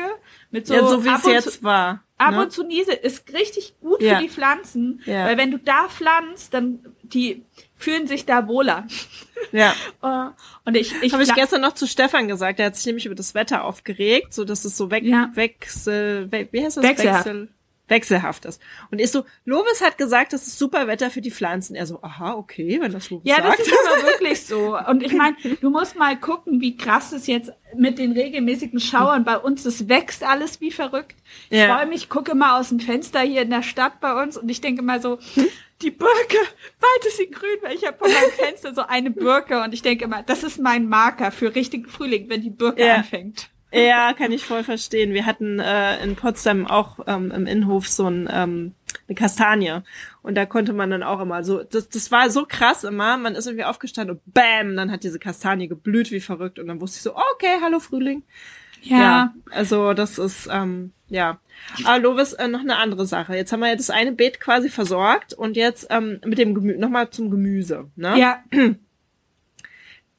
mit 0.52 0.68
so, 0.68 0.74
ja, 0.74 0.88
so 0.88 1.04
wie 1.04 1.10
es 1.10 1.26
jetzt 1.26 1.64
war. 1.64 2.02
Ab 2.18 2.34
ne? 2.34 2.42
und 2.42 2.52
zu 2.52 2.64
Niese 2.64 2.94
ist 2.94 3.32
richtig 3.34 3.76
gut 3.80 4.02
ja. 4.02 4.16
für 4.16 4.24
die 4.24 4.30
Pflanzen, 4.30 5.02
ja. 5.06 5.26
weil 5.26 5.38
wenn 5.38 5.52
du 5.52 5.60
da 5.60 5.88
pflanzt, 5.88 6.54
dann 6.54 6.80
die 7.04 7.44
fühlen 7.76 8.08
sich 8.08 8.26
da 8.26 8.48
wohler. 8.48 8.88
Ja. 9.52 9.76
Uh, 10.02 10.32
und 10.66 10.76
ich, 10.76 10.94
ich 11.02 11.14
habe 11.14 11.24
ich 11.24 11.34
gestern 11.34 11.62
noch 11.62 11.74
zu 11.74 11.86
Stefan 11.86 12.28
gesagt, 12.28 12.58
der 12.60 12.68
hat 12.68 12.76
sich 12.76 12.88
nämlich 12.88 13.06
über 13.06 13.16
das 13.16 13.36
Wetter 13.36 13.64
aufgeregt, 13.64 14.34
so 14.34 14.46
dass 14.46 14.66
es 14.66 14.76
so 14.76 14.90
weg, 14.90 15.04
ja. 15.04 15.30
wechsel, 15.36 16.32
we, 16.32 16.48
wie 16.52 16.64
heißt 16.64 16.78
das? 16.78 16.84
Wechselhaft. 16.84 17.26
Wechsel, 17.26 17.50
wechselhaft 17.88 18.46
ist. 18.46 18.62
Und 18.92 19.00
ist 19.00 19.14
so, 19.14 19.26
Lovis 19.46 19.82
hat 19.82 19.98
gesagt, 19.98 20.34
das 20.34 20.48
ist 20.48 20.60
super 20.60 20.88
Wetter 20.88 21.10
für 21.10 21.22
die 21.22 21.32
Pflanzen. 21.32 21.76
Er 21.76 21.86
so, 21.86 22.02
aha, 22.02 22.34
okay, 22.34 22.80
wenn 22.82 22.92
das 22.92 23.10
Lovis 23.10 23.30
ja, 23.30 23.38
sagt. 23.38 23.48
Ja, 23.48 23.56
das 23.58 23.68
ist 23.68 23.88
aber 23.88 24.04
wirklich 24.04 24.46
so. 24.46 24.78
Und 24.78 25.04
ich 25.04 25.14
meine, 25.14 25.36
du 25.62 25.70
musst 25.70 25.96
mal 25.98 26.20
gucken, 26.20 26.62
wie 26.62 26.76
krass 26.76 27.12
es 27.12 27.28
jetzt 27.28 27.52
mit 27.76 27.98
den 27.98 28.12
regelmäßigen 28.14 28.80
Schauern 28.80 29.24
bei 29.24 29.38
uns, 29.38 29.66
es 29.66 29.88
wächst 29.88 30.24
alles 30.24 30.62
wie 30.62 30.72
verrückt. 30.72 31.16
Ich 31.50 31.60
ja. 31.60 31.76
freue 31.76 31.88
mich, 31.88 32.10
gucke 32.10 32.36
mal 32.36 32.60
aus 32.60 32.70
dem 32.70 32.80
Fenster 32.80 33.22
hier 33.22 33.42
in 33.42 33.50
der 33.50 33.64
Stadt 33.64 34.00
bei 34.00 34.22
uns 34.22 34.38
und 34.38 34.50
ich 34.50 34.62
denke 34.62 34.82
mal 34.82 35.02
so, 35.02 35.20
die 35.82 35.92
Birke, 35.92 36.38
weit 36.80 37.06
ist 37.08 37.18
sie 37.18 37.30
grün, 37.30 37.58
weil 37.62 37.76
ich 37.76 37.86
habe 37.86 37.98
vor 37.98 38.08
meinem 38.08 38.32
Fenster 38.32 38.74
so 38.74 38.82
eine 38.82 39.12
Birke 39.12 39.62
und 39.62 39.74
ich 39.74 39.82
denke 39.82 40.06
immer, 40.06 40.24
das 40.24 40.44
ist 40.44 40.60
mein 40.60 40.88
Marker 40.88 41.32
für 41.32 41.54
richtigen 41.54 41.88
Frühling, 41.88 42.30
wenn 42.30 42.42
die 42.42 42.50
Birke 42.50 42.86
ja. 42.86 42.96
anfängt. 42.96 43.50
Ja, 43.72 44.14
kann 44.14 44.32
ich 44.32 44.46
voll 44.46 44.64
verstehen. 44.64 45.14
Wir 45.14 45.26
hatten 45.26 45.60
äh, 45.60 46.02
in 46.02 46.16
Potsdam 46.16 46.66
auch 46.66 47.00
ähm, 47.06 47.32
im 47.32 47.46
Innenhof 47.48 47.88
so 47.88 48.08
ein, 48.08 48.30
ähm, 48.32 48.74
eine 49.08 49.16
Kastanie. 49.16 49.82
Und 50.22 50.36
da 50.36 50.46
konnte 50.46 50.72
man 50.72 50.90
dann 50.90 51.04
auch 51.04 51.20
immer 51.20 51.44
so, 51.44 51.64
das, 51.64 51.90
das 51.90 52.12
war 52.12 52.30
so 52.30 52.46
krass 52.48 52.86
immer, 52.86 53.18
man 53.18 53.36
ist 53.36 53.46
irgendwie 53.46 53.66
aufgestanden 53.66 54.18
und 54.18 54.34
bam, 54.34 54.76
dann 54.78 54.92
hat 54.92 55.04
diese 55.04 55.20
Kastanie 55.20 55.68
geblüht 55.68 56.12
wie 56.12 56.22
verrückt 56.22 56.60
und 56.60 56.68
dann 56.68 56.80
wusste 56.80 56.98
ich 56.98 57.04
so, 57.04 57.16
okay, 57.16 57.60
hallo 57.62 57.80
Frühling. 57.80 58.24
Ja. 58.84 58.98
ja 58.98 59.34
also 59.52 59.94
das 59.94 60.18
ist, 60.18 60.48
ähm, 60.52 60.94
ja. 61.10 61.40
Aber 61.84 62.00
Lovis, 62.00 62.34
äh, 62.34 62.48
noch 62.48 62.62
eine 62.62 62.78
andere 62.78 63.06
Sache. 63.06 63.36
Jetzt 63.36 63.52
haben 63.52 63.62
wir 63.62 63.70
ja 63.70 63.76
das 63.76 63.90
eine 63.90 64.14
Beet 64.14 64.40
quasi 64.40 64.70
versorgt 64.70 65.34
und 65.34 65.58
jetzt 65.58 65.88
ähm, 65.90 66.22
mit 66.26 66.38
dem 66.38 66.54
Gemüse, 66.54 66.80
nochmal 66.80 67.10
zum 67.10 67.32
Gemüse. 67.32 67.90
Ne? 67.96 68.18
Ja. 68.18 68.44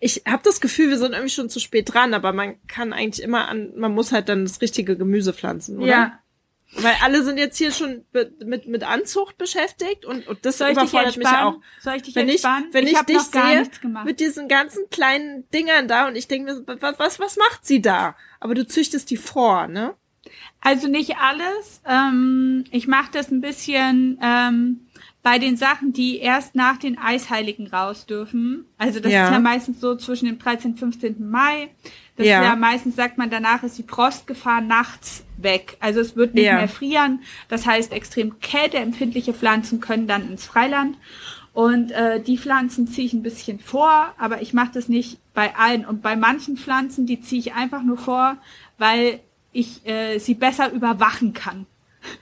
Ich 0.01 0.23
habe 0.27 0.43
das 0.45 0.61
Gefühl, 0.61 0.91
wir 0.91 0.99
sind 0.99 1.13
irgendwie 1.13 1.33
schon 1.33 1.51
zu 1.51 1.59
spät 1.59 1.93
dran, 1.93 2.15
aber 2.15 2.33
man 2.33 2.65
kann 2.69 2.93
eigentlich 2.93 3.23
immer 3.23 3.49
an, 3.49 3.73
man 3.77 3.93
muss 3.93 4.13
halt 4.13 4.29
dann 4.29 4.45
das 4.45 4.61
richtige 4.61 4.97
Gemüse 4.97 5.33
pflanzen, 5.33 5.79
oder? 5.79 5.87
Ja. 5.87 6.19
Weil 6.73 6.95
alle 7.03 7.23
sind 7.23 7.39
jetzt 7.39 7.57
hier 7.57 7.73
schon 7.73 8.05
mit, 8.13 8.69
mit 8.69 8.83
Anzucht 8.85 9.39
beschäftigt 9.39 10.05
und, 10.05 10.29
und 10.29 10.45
das 10.45 10.59
Soll 10.59 10.73
überfordert 10.73 11.17
mich 11.17 11.27
auch. 11.27 11.57
Soll 11.81 11.97
ich 11.97 12.03
dich 12.03 12.15
wenn 12.15 12.29
entspannen? 12.29 12.67
Ich, 12.69 12.75
wenn 12.75 12.87
ich, 12.87 12.93
ich 12.93 13.01
dich 13.01 13.23
sehe 13.23 13.71
mit 14.05 14.21
diesen 14.21 14.49
ganzen 14.49 14.89
kleinen 14.91 15.49
Dingern 15.51 15.89
da 15.89 16.09
und 16.09 16.17
ich 16.17 16.29
denke 16.29 16.53
mir, 16.53 16.81
was, 16.81 16.99
was, 16.99 17.21
was 17.21 17.37
macht 17.39 17.67
sie 17.67 17.81
da? 17.81 18.17
Aber 18.39 18.55
du 18.55 18.67
züchtest 18.67 19.11
die 19.11 19.17
vor, 19.17 19.67
ne? 19.67 19.95
Also 20.61 20.89
nicht 20.89 21.17
alles. 21.17 21.81
Ähm, 21.87 22.65
ich 22.71 22.87
mache 22.87 23.13
das 23.13 23.31
ein 23.31 23.41
bisschen 23.41 24.19
ähm, 24.23 24.88
bei 25.29 25.39
den 25.39 25.59
Sachen, 25.59 25.93
die 25.93 26.21
erst 26.21 26.55
nach 26.55 26.79
den 26.79 26.97
Eisheiligen 26.97 27.67
raus 27.67 28.07
dürfen. 28.07 28.65
Also 28.79 28.99
das 28.99 29.13
ja. 29.13 29.27
ist 29.27 29.33
ja 29.33 29.39
meistens 29.39 29.79
so 29.79 29.95
zwischen 29.95 30.25
dem 30.25 30.39
13. 30.39 30.71
und 30.71 30.79
15. 30.79 31.29
Mai. 31.29 31.69
Das 32.17 32.27
ja. 32.27 32.43
ja 32.43 32.57
meistens 32.57 32.97
sagt 32.97 33.19
man, 33.19 33.29
danach 33.29 33.63
ist 33.63 33.77
die 33.77 33.83
Frostgefahr 33.83 34.63
nachts 34.63 35.25
weg. 35.37 35.77
Also 35.81 36.01
es 36.01 36.17
wird 36.17 36.33
nicht 36.33 36.47
ja. 36.47 36.55
mehr 36.55 36.69
frieren. 36.69 37.21
Das 37.49 37.67
heißt, 37.67 37.93
extrem 37.93 38.41
kälteempfindliche 38.41 39.35
Pflanzen 39.35 39.81
können 39.81 40.07
dann 40.07 40.31
ins 40.31 40.47
Freiland. 40.47 40.97
Und 41.53 41.91
äh, 41.91 42.23
die 42.23 42.39
Pflanzen 42.39 42.87
ziehe 42.87 43.07
ich 43.07 43.13
ein 43.13 43.23
bisschen 43.23 43.61
vor, 43.61 44.15
aber 44.17 44.41
ich 44.41 44.55
mache 44.55 44.71
das 44.73 44.89
nicht 44.89 45.19
bei 45.35 45.55
allen. 45.57 45.85
Und 45.85 46.01
bei 46.01 46.17
manchen 46.17 46.57
Pflanzen, 46.57 47.05
die 47.05 47.21
ziehe 47.21 47.41
ich 47.41 47.53
einfach 47.53 47.83
nur 47.83 47.99
vor, 47.99 48.39
weil 48.79 49.21
ich 49.53 49.87
äh, 49.87 50.21
sie 50.21 50.33
besser 50.33 50.73
überwachen 50.73 51.35
kann. 51.35 51.67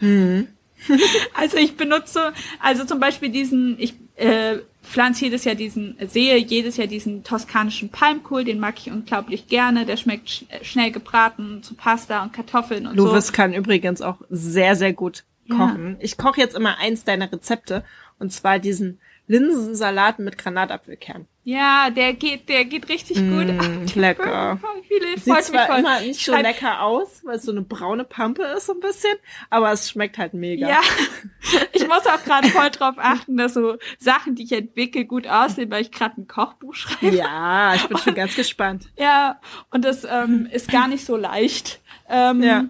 Mhm. 0.00 0.48
also 1.34 1.57
ich 1.57 1.76
benutze, 1.76 2.32
also 2.61 2.84
zum 2.84 3.01
Beispiel 3.01 3.30
diesen, 3.30 3.76
ich 3.78 3.95
äh, 4.16 4.59
pflanze 4.82 5.24
jedes 5.24 5.45
Jahr 5.45 5.55
diesen, 5.55 5.97
sehe 6.07 6.37
jedes 6.37 6.76
Jahr 6.76 6.87
diesen 6.87 7.24
toskanischen 7.24 7.91
Palmkohl, 7.91 8.45
den 8.45 8.61
mag 8.61 8.74
ich 8.78 8.91
unglaublich 8.91 9.49
gerne. 9.49 9.84
Der 9.84 9.97
schmeckt 9.97 10.30
sch 10.30 10.45
schnell 10.62 10.91
gebraten 10.91 11.62
zu 11.62 11.74
Pasta 11.74 12.22
und 12.22 12.32
Kartoffeln 12.32 12.87
und 12.87 12.97
Louis 12.97 13.09
so. 13.09 13.12
Louis 13.12 13.32
kann 13.32 13.53
übrigens 13.53 14.01
auch 14.01 14.20
sehr, 14.30 14.76
sehr 14.76 14.93
gut 14.93 15.24
kochen. 15.49 15.97
Ja. 15.99 16.05
Ich 16.05 16.16
koche 16.16 16.41
jetzt 16.41 16.57
immer 16.57 16.78
eins 16.78 17.05
deiner 17.05 17.30
Rezepte 17.30 17.84
und 18.18 18.32
zwar 18.32 18.59
diesen 18.59 18.99
Linsensalat 19.29 20.18
mit 20.18 20.39
Granatapfelkern. 20.39 21.27
Ja, 21.43 21.91
der 21.91 22.12
geht, 22.14 22.49
der 22.49 22.64
geht 22.64 22.89
richtig 22.89 23.18
mmh, 23.20 23.45
gut. 23.45 23.55
Ach, 23.61 23.95
lecker. 23.95 24.61
Viele, 24.89 25.18
Sieht 25.18 25.45
zwar 25.45 25.66
voll. 25.66 25.79
immer 25.79 26.01
nicht 26.01 26.24
so 26.24 26.33
Schreib 26.33 26.43
lecker 26.43 26.83
aus, 26.83 27.22
weil 27.24 27.37
es 27.37 27.45
so 27.45 27.53
eine 27.53 27.62
braune 27.62 28.05
Pampe 28.05 28.43
ist 28.57 28.66
so 28.66 28.74
ein 28.74 28.81
bisschen, 28.81 29.14
aber 29.49 29.70
es 29.70 29.91
schmeckt 29.91 30.18
halt 30.18 30.35
mega. 30.35 30.68
Ja, 30.68 30.81
ich 31.72 31.87
muss 31.87 32.07
auch 32.07 32.22
gerade 32.24 32.49
voll 32.49 32.70
drauf 32.70 32.97
achten, 32.99 33.37
dass 33.37 33.55
so 33.55 33.77
Sachen, 33.99 34.35
die 34.35 34.45
ich 34.45 34.53
entwickle, 34.53 35.05
gut 35.05 35.29
aussehen, 35.29 35.70
weil 35.70 35.83
ich 35.83 35.93
gerade 35.93 36.20
ein 36.20 36.27
Kochbuch 36.27 36.74
schreibe. 36.74 37.14
Ja, 37.14 37.74
ich 37.74 37.87
bin 37.87 37.97
schon 37.99 38.14
ganz 38.14 38.35
gespannt. 38.35 38.89
Ja, 38.97 39.41
und 39.70 39.85
das 39.85 40.05
ähm, 40.05 40.49
ist 40.51 40.70
gar 40.70 40.89
nicht 40.89 41.05
so 41.05 41.16
leicht, 41.16 41.81
ähm, 42.09 42.43
ja. 42.43 42.64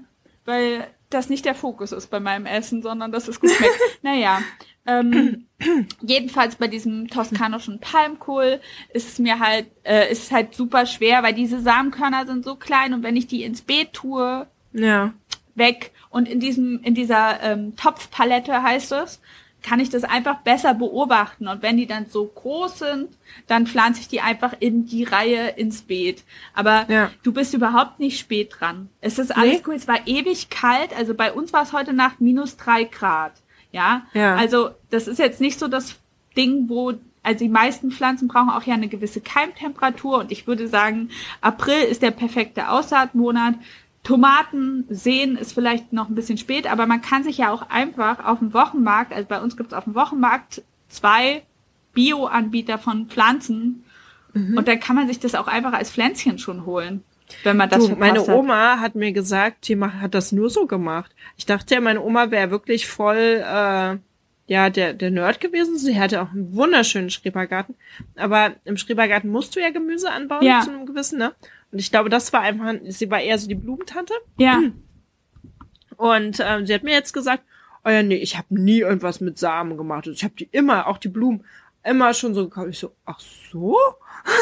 weil 0.44 0.86
das 1.08 1.28
nicht 1.28 1.44
der 1.44 1.54
Fokus 1.54 1.92
ist 1.92 2.08
bei 2.08 2.20
meinem 2.20 2.46
Essen, 2.46 2.82
sondern 2.82 3.12
dass 3.12 3.28
es 3.28 3.40
gut 3.40 3.50
schmeckt. 3.50 3.78
naja, 4.02 4.40
ähm, 4.86 5.46
jedenfalls 6.02 6.56
bei 6.56 6.68
diesem 6.68 7.08
toskanischen 7.08 7.80
Palmkohl 7.80 8.60
ist 8.92 9.08
es 9.08 9.18
mir 9.18 9.38
halt, 9.38 9.66
äh, 9.84 10.10
ist 10.10 10.24
es 10.24 10.32
halt 10.32 10.54
super 10.54 10.86
schwer, 10.86 11.22
weil 11.22 11.34
diese 11.34 11.60
Samenkörner 11.60 12.26
sind 12.26 12.44
so 12.44 12.56
klein 12.56 12.94
und 12.94 13.02
wenn 13.02 13.16
ich 13.16 13.26
die 13.26 13.42
ins 13.42 13.62
Beet 13.62 13.92
tue, 13.92 14.46
ja. 14.72 15.12
weg 15.54 15.92
und 16.10 16.28
in 16.28 16.40
diesem, 16.40 16.80
in 16.82 16.94
dieser 16.94 17.42
ähm, 17.42 17.76
Topfpalette 17.76 18.62
heißt 18.62 18.92
es, 18.92 19.20
kann 19.66 19.80
ich 19.80 19.90
das 19.90 20.04
einfach 20.04 20.42
besser 20.42 20.74
beobachten. 20.74 21.48
Und 21.48 21.60
wenn 21.62 21.76
die 21.76 21.88
dann 21.88 22.06
so 22.06 22.24
groß 22.24 22.78
sind, 22.78 23.08
dann 23.48 23.66
pflanze 23.66 24.00
ich 24.00 24.06
die 24.06 24.20
einfach 24.20 24.54
in 24.60 24.86
die 24.86 25.02
Reihe 25.02 25.48
ins 25.56 25.82
Beet. 25.82 26.22
Aber 26.54 26.86
ja. 26.88 27.10
du 27.24 27.32
bist 27.32 27.52
überhaupt 27.52 27.98
nicht 27.98 28.20
spät 28.20 28.54
dran. 28.58 28.90
Es 29.00 29.18
ist 29.18 29.36
alles 29.36 29.54
nee. 29.54 29.62
cool. 29.66 29.74
Es 29.74 29.88
war 29.88 30.06
ewig 30.06 30.50
kalt. 30.50 30.96
Also 30.96 31.14
bei 31.14 31.32
uns 31.32 31.52
war 31.52 31.62
es 31.62 31.72
heute 31.72 31.92
Nacht 31.92 32.20
minus 32.20 32.56
drei 32.56 32.84
Grad. 32.84 33.32
Ja? 33.72 34.06
ja. 34.14 34.36
Also 34.36 34.70
das 34.90 35.08
ist 35.08 35.18
jetzt 35.18 35.40
nicht 35.40 35.58
so 35.58 35.68
das 35.68 35.96
Ding, 36.36 36.68
wo 36.68 36.94
also 37.26 37.44
die 37.44 37.50
meisten 37.50 37.90
Pflanzen 37.90 38.28
brauchen 38.28 38.50
auch 38.50 38.62
ja 38.62 38.74
eine 38.74 38.86
gewisse 38.86 39.20
Keimtemperatur 39.20 40.18
und 40.18 40.30
ich 40.30 40.46
würde 40.46 40.68
sagen, 40.68 41.10
April 41.40 41.82
ist 41.82 42.02
der 42.02 42.12
perfekte 42.12 42.68
Aussaatmonat. 42.70 43.56
Tomaten 44.04 44.84
sehen 44.88 45.36
ist 45.36 45.52
vielleicht 45.52 45.92
noch 45.92 46.08
ein 46.08 46.14
bisschen 46.14 46.38
spät, 46.38 46.70
aber 46.70 46.86
man 46.86 47.02
kann 47.02 47.24
sich 47.24 47.38
ja 47.38 47.50
auch 47.50 47.68
einfach 47.68 48.24
auf 48.24 48.38
dem 48.38 48.54
Wochenmarkt, 48.54 49.12
also 49.12 49.26
bei 49.26 49.40
uns 49.40 49.56
gibt 49.56 49.72
es 49.72 49.76
auf 49.76 49.84
dem 49.84 49.96
Wochenmarkt 49.96 50.62
zwei 50.88 51.42
Bio-Anbieter 51.94 52.78
von 52.78 53.06
Pflanzen 53.06 53.84
mhm. 54.32 54.56
und 54.56 54.68
da 54.68 54.76
kann 54.76 54.94
man 54.94 55.08
sich 55.08 55.18
das 55.18 55.34
auch 55.34 55.48
einfach 55.48 55.72
als 55.72 55.90
Pflänzchen 55.90 56.38
schon 56.38 56.64
holen. 56.64 57.02
Wenn 57.42 57.56
man 57.56 57.68
das 57.68 57.86
du, 57.86 57.96
meine 57.96 58.26
Oma 58.26 58.78
hat 58.80 58.94
mir 58.94 59.12
gesagt, 59.12 59.68
die 59.68 59.80
hat 59.80 60.14
das 60.14 60.32
nur 60.32 60.50
so 60.50 60.66
gemacht. 60.66 61.14
Ich 61.36 61.46
dachte 61.46 61.74
ja, 61.74 61.80
meine 61.80 62.02
Oma 62.02 62.30
wäre 62.30 62.50
wirklich 62.50 62.86
voll, 62.86 63.42
äh, 63.44 63.96
ja, 64.48 64.70
der, 64.70 64.94
der 64.94 65.10
Nerd 65.10 65.40
gewesen. 65.40 65.76
Sie 65.76 65.98
hatte 65.98 66.22
auch 66.22 66.30
einen 66.30 66.54
wunderschönen 66.54 67.10
Schrebergarten. 67.10 67.74
Aber 68.16 68.54
im 68.64 68.76
Schrebergarten 68.76 69.30
musst 69.30 69.56
du 69.56 69.60
ja 69.60 69.70
Gemüse 69.70 70.10
anbauen 70.10 70.44
ja. 70.44 70.60
zu 70.60 70.70
einem 70.70 70.86
gewissen, 70.86 71.18
ne? 71.18 71.34
Und 71.72 71.80
ich 71.80 71.90
glaube, 71.90 72.10
das 72.10 72.32
war 72.32 72.42
einfach, 72.42 72.74
sie 72.84 73.10
war 73.10 73.20
eher 73.20 73.38
so 73.38 73.48
die 73.48 73.56
Blumentante. 73.56 74.14
Ja. 74.38 74.62
Und 75.96 76.42
ähm, 76.44 76.66
sie 76.66 76.74
hat 76.74 76.84
mir 76.84 76.92
jetzt 76.92 77.12
gesagt, 77.12 77.42
oh 77.84 77.88
ja, 77.88 78.02
nee, 78.02 78.16
ich 78.16 78.36
habe 78.36 78.48
nie 78.50 78.80
irgendwas 78.80 79.20
mit 79.20 79.38
Samen 79.38 79.76
gemacht. 79.76 80.06
Also 80.06 80.12
ich 80.12 80.24
habe 80.24 80.34
die 80.34 80.48
immer, 80.52 80.86
auch 80.86 80.98
die 80.98 81.08
Blumen, 81.08 81.44
immer 81.86 82.14
schon 82.14 82.34
so 82.34 82.48
gekauft. 82.48 82.68
Ich 82.70 82.78
so, 82.78 82.92
ach 83.04 83.20
so? 83.20 83.76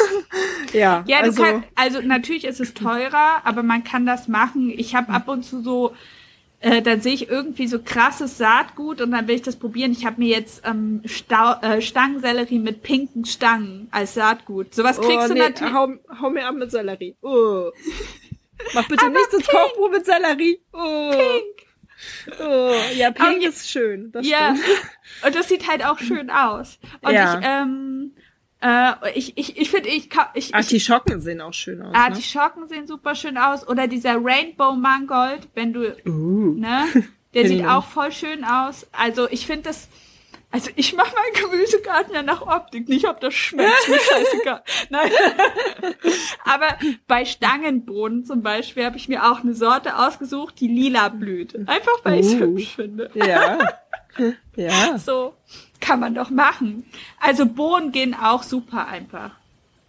ja. 0.73 1.03
Ja, 1.07 1.19
also, 1.19 1.43
kann, 1.43 1.63
also 1.75 2.01
natürlich 2.01 2.45
ist 2.45 2.59
es 2.59 2.73
teurer, 2.73 3.41
aber 3.43 3.63
man 3.63 3.83
kann 3.83 4.05
das 4.05 4.27
machen. 4.27 4.73
Ich 4.75 4.95
habe 4.95 5.13
ab 5.13 5.27
und 5.27 5.43
zu 5.43 5.61
so, 5.61 5.95
äh, 6.59 6.81
dann 6.81 7.01
sehe 7.01 7.13
ich 7.13 7.29
irgendwie 7.29 7.67
so 7.67 7.79
krasses 7.79 8.37
Saatgut 8.37 9.01
und 9.01 9.11
dann 9.11 9.27
will 9.27 9.35
ich 9.35 9.41
das 9.41 9.55
probieren. 9.55 9.91
Ich 9.91 10.05
habe 10.05 10.19
mir 10.19 10.29
jetzt 10.29 10.63
ähm, 10.65 11.01
Stau, 11.05 11.53
äh, 11.61 11.81
Stangensellerie 11.81 12.59
mit 12.59 12.81
pinken 12.81 13.25
Stangen 13.25 13.87
als 13.91 14.15
Saatgut. 14.15 14.73
Sowas 14.73 14.99
kriegst 14.99 15.29
oh, 15.29 15.33
du 15.33 15.35
natürlich. 15.35 15.73
Hau, 15.73 15.89
hau 16.21 16.29
mir 16.29 16.47
ab 16.47 16.55
mit 16.55 16.71
Sellerie. 16.71 17.15
Oh. 17.21 17.69
Mach 18.73 18.87
bitte 18.87 19.09
nichts 19.09 19.33
ins 19.33 19.47
Kochbuch 19.47 19.91
mit 19.91 20.05
Sellerie. 20.05 20.59
Oh. 20.73 21.11
Pink. 21.11 21.64
Oh, 22.39 22.73
ja, 22.95 23.11
pink 23.11 23.37
okay. 23.37 23.47
ist 23.47 23.69
schön. 23.69 24.11
Ja, 24.21 24.55
stimmt. 24.55 24.81
und 25.25 25.35
das 25.35 25.47
sieht 25.47 25.67
halt 25.69 25.85
auch 25.85 25.99
schön 25.99 26.29
aus. 26.29 26.79
Und 27.01 27.13
ja. 27.13 27.39
ich, 27.39 27.45
ähm, 27.45 28.11
äh, 28.61 29.11
ich 29.13 29.37
ich, 29.37 29.57
ich 29.57 29.69
finde, 29.69 29.89
ich, 29.89 30.09
ich, 30.33 30.47
ich 30.47 30.55
Artischocken 30.55 31.21
sehen 31.21 31.41
auch 31.41 31.53
schön 31.53 31.81
aus. 31.81 31.95
Artischocken 31.95 32.63
ne? 32.63 32.67
sehen 32.67 32.87
super 32.87 33.15
schön 33.15 33.37
aus. 33.37 33.67
Oder 33.67 33.87
dieser 33.87 34.17
Rainbow 34.21 34.73
Mangold, 34.73 35.47
wenn 35.53 35.73
du, 35.73 35.95
uh. 36.05 36.55
ne? 36.59 36.85
Der 37.33 37.47
sieht 37.49 37.65
auch 37.65 37.85
voll 37.85 38.13
schön 38.13 38.45
aus. 38.45 38.87
Also 38.93 39.27
ich 39.29 39.45
finde 39.45 39.63
das, 39.63 39.89
also 40.51 40.71
ich 40.75 40.93
mache 40.95 41.13
meinen 41.13 41.51
Gemüsegarten 41.51 42.13
ja 42.13 42.23
nach 42.23 42.41
Optik, 42.41 42.87
nicht 42.87 43.07
ob 43.07 43.19
das 43.19 43.33
schmeckt, 43.33 43.89
mir 43.89 43.99
scheißegal. 43.99 44.63
Nein. 44.89 45.11
Aber 46.43 46.77
bei 47.07 47.25
Stangenbohnen 47.25 48.25
zum 48.25 48.41
Beispiel 48.41 48.85
habe 48.85 48.97
ich 48.97 49.09
mir 49.09 49.29
auch 49.29 49.41
eine 49.41 49.53
Sorte 49.53 49.97
ausgesucht, 49.97 50.59
die 50.59 50.67
lila 50.67 51.09
blüht. 51.09 51.55
Einfach 51.67 51.97
weil 52.03 52.19
ich 52.19 52.27
es 52.27 52.33
uh. 52.35 52.39
hübsch 52.39 52.75
finde. 52.75 53.11
Ja. 53.13 53.57
Ja. 54.55 54.97
So 54.97 55.33
kann 55.81 55.99
man 55.99 56.15
doch 56.15 56.29
machen. 56.29 56.85
Also 57.19 57.45
Bohnen 57.45 57.91
gehen 57.91 58.15
auch 58.15 58.43
super 58.43 58.87
einfach. 58.87 59.31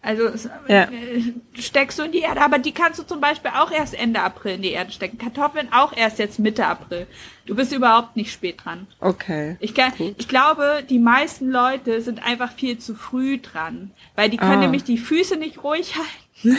Also 0.06 0.30
ja. 0.68 0.84
Äh, 0.84 1.32
steckst 1.58 1.98
du 1.98 2.04
in 2.04 2.12
die 2.12 2.20
Erde, 2.20 2.40
aber 2.40 2.60
die 2.60 2.70
kannst 2.70 3.00
du 3.00 3.02
zum 3.02 3.20
Beispiel 3.20 3.50
auch 3.58 3.72
erst 3.72 3.92
Ende 3.92 4.20
April 4.20 4.54
in 4.54 4.62
die 4.62 4.70
Erde 4.70 4.92
stecken. 4.92 5.18
Kartoffeln 5.18 5.72
auch 5.72 5.92
erst 5.96 6.20
jetzt 6.20 6.38
Mitte 6.38 6.64
April. 6.64 7.08
Du 7.44 7.56
bist 7.56 7.72
überhaupt 7.72 8.14
nicht 8.14 8.32
spät 8.32 8.64
dran. 8.64 8.86
Okay. 9.00 9.56
Ich, 9.58 9.74
kann, 9.74 9.92
ich 9.98 10.28
glaube, 10.28 10.84
die 10.88 11.00
meisten 11.00 11.50
Leute 11.50 12.00
sind 12.02 12.24
einfach 12.24 12.52
viel 12.52 12.78
zu 12.78 12.94
früh 12.94 13.38
dran, 13.38 13.90
weil 14.14 14.30
die 14.30 14.36
können 14.36 14.52
ah. 14.52 14.60
nämlich 14.60 14.84
die 14.84 14.96
Füße 14.96 15.36
nicht 15.38 15.64
ruhig 15.64 15.96
halten. 15.96 16.56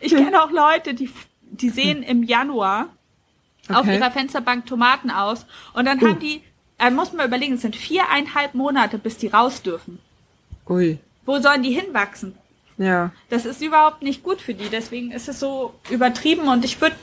ich 0.00 0.10
kenne 0.12 0.42
auch 0.42 0.50
Leute, 0.50 0.94
die, 0.94 1.10
die 1.42 1.70
sehen 1.70 2.02
im 2.02 2.24
Januar 2.24 2.88
okay. 3.68 3.78
auf 3.78 3.86
ihrer 3.86 4.10
Fensterbank 4.10 4.66
Tomaten 4.66 5.12
aus 5.12 5.46
und 5.74 5.84
dann 5.84 6.02
uh. 6.02 6.08
haben 6.08 6.18
die 6.18 6.42
äh, 6.78 6.90
muss 6.90 7.12
man 7.12 7.26
überlegen, 7.26 7.54
es 7.54 7.60
sind 7.60 7.76
viereinhalb 7.76 8.54
Monate, 8.54 8.98
bis 8.98 9.16
die 9.18 9.28
raus 9.28 9.62
dürfen. 9.62 10.00
Ui. 10.68 10.98
Wo 11.26 11.38
sollen 11.38 11.62
die 11.62 11.72
hinwachsen? 11.72 12.34
Ja. 12.80 13.12
Das 13.28 13.44
ist 13.44 13.60
überhaupt 13.60 14.02
nicht 14.02 14.22
gut 14.22 14.40
für 14.40 14.54
die. 14.54 14.70
Deswegen 14.70 15.12
ist 15.12 15.28
es 15.28 15.38
so 15.38 15.74
übertrieben 15.90 16.48
und 16.48 16.64
ich 16.64 16.80
würde 16.80 16.96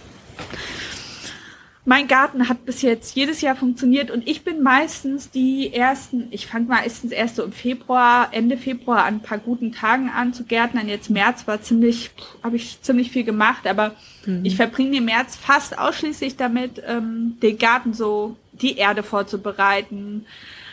mein 1.86 2.10
Garten 2.10 2.50
hat 2.50 2.66
bis 2.66 2.82
jetzt 2.82 3.16
jedes 3.16 3.40
Jahr 3.40 3.56
funktioniert 3.56 4.12
und 4.12 4.28
ich 4.28 4.44
bin 4.44 4.62
meistens 4.62 5.30
die 5.30 5.74
ersten, 5.74 6.28
ich 6.32 6.46
fange 6.46 6.66
meistens 6.66 7.14
erst 7.14 7.38
so 7.38 7.44
im 7.44 7.54
Februar, 7.54 8.28
Ende 8.32 8.58
Februar 8.58 9.06
an 9.06 9.16
ein 9.16 9.22
paar 9.22 9.38
guten 9.38 9.72
Tagen 9.72 10.10
an 10.10 10.34
zu 10.34 10.44
gärtnern. 10.44 10.90
Jetzt 10.90 11.10
März 11.10 11.48
war 11.48 11.62
ziemlich, 11.62 12.12
habe 12.44 12.58
ich 12.58 12.82
ziemlich 12.82 13.12
viel 13.12 13.24
gemacht, 13.24 13.66
aber 13.66 13.96
mhm. 14.26 14.44
ich 14.44 14.58
verbringe 14.58 14.92
den 14.92 15.06
März 15.06 15.38
fast 15.38 15.80
ausschließlich 15.80 16.36
damit, 16.36 16.84
ähm, 16.86 17.38
den 17.42 17.58
Garten 17.58 17.94
so 17.94 18.36
die 18.52 18.76
Erde 18.76 19.02
vorzubereiten, 19.04 20.26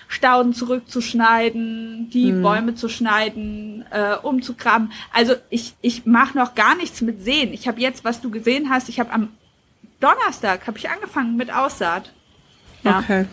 Stauden 0.08 0.52
zurückzuschneiden, 0.52 2.10
die 2.10 2.32
mhm. 2.32 2.42
Bäume 2.42 2.74
zu 2.74 2.88
schneiden, 2.88 3.84
äh, 3.90 4.16
umzugraben. 4.16 4.92
Also 5.12 5.34
ich, 5.50 5.74
ich 5.80 6.06
mache 6.06 6.36
noch 6.36 6.54
gar 6.54 6.76
nichts 6.76 7.00
mit 7.00 7.22
Sehen. 7.22 7.52
Ich 7.52 7.68
habe 7.68 7.80
jetzt, 7.80 8.04
was 8.04 8.20
du 8.20 8.30
gesehen 8.30 8.70
hast, 8.70 8.88
ich 8.88 9.00
habe 9.00 9.12
am 9.12 9.30
Donnerstag 10.00 10.66
habe 10.66 10.78
ich 10.78 10.90
angefangen 10.90 11.36
mit 11.36 11.52
Aussaat. 11.52 12.12
Ja. 12.82 12.98
Okay. 12.98 13.26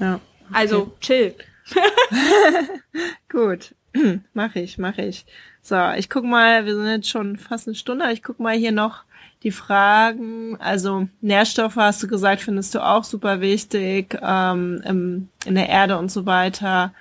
Ja. 0.00 0.14
Okay. 0.14 0.22
Also 0.52 0.96
chill. 1.00 1.34
Gut. 3.28 3.74
mach 4.34 4.54
ich, 4.54 4.78
mach 4.78 4.98
ich. 4.98 5.26
So, 5.60 5.76
ich 5.96 6.10
guck 6.10 6.24
mal, 6.24 6.66
wir 6.66 6.74
sind 6.74 6.86
jetzt 6.86 7.08
schon 7.08 7.36
fast 7.36 7.68
eine 7.68 7.74
Stunde. 7.74 8.10
Ich 8.12 8.22
guck 8.22 8.40
mal 8.40 8.56
hier 8.56 8.72
noch 8.72 9.04
die 9.42 9.50
Fragen. 9.50 10.56
Also 10.60 11.08
Nährstoffe 11.20 11.76
hast 11.76 12.02
du 12.02 12.08
gesagt, 12.08 12.42
findest 12.42 12.74
du 12.74 12.84
auch 12.84 13.04
super 13.04 13.40
wichtig 13.40 14.18
ähm, 14.22 14.82
im, 14.84 15.28
in 15.44 15.54
der 15.54 15.68
Erde 15.68 15.98
und 15.98 16.10
so 16.10 16.26
weiter. 16.26 16.94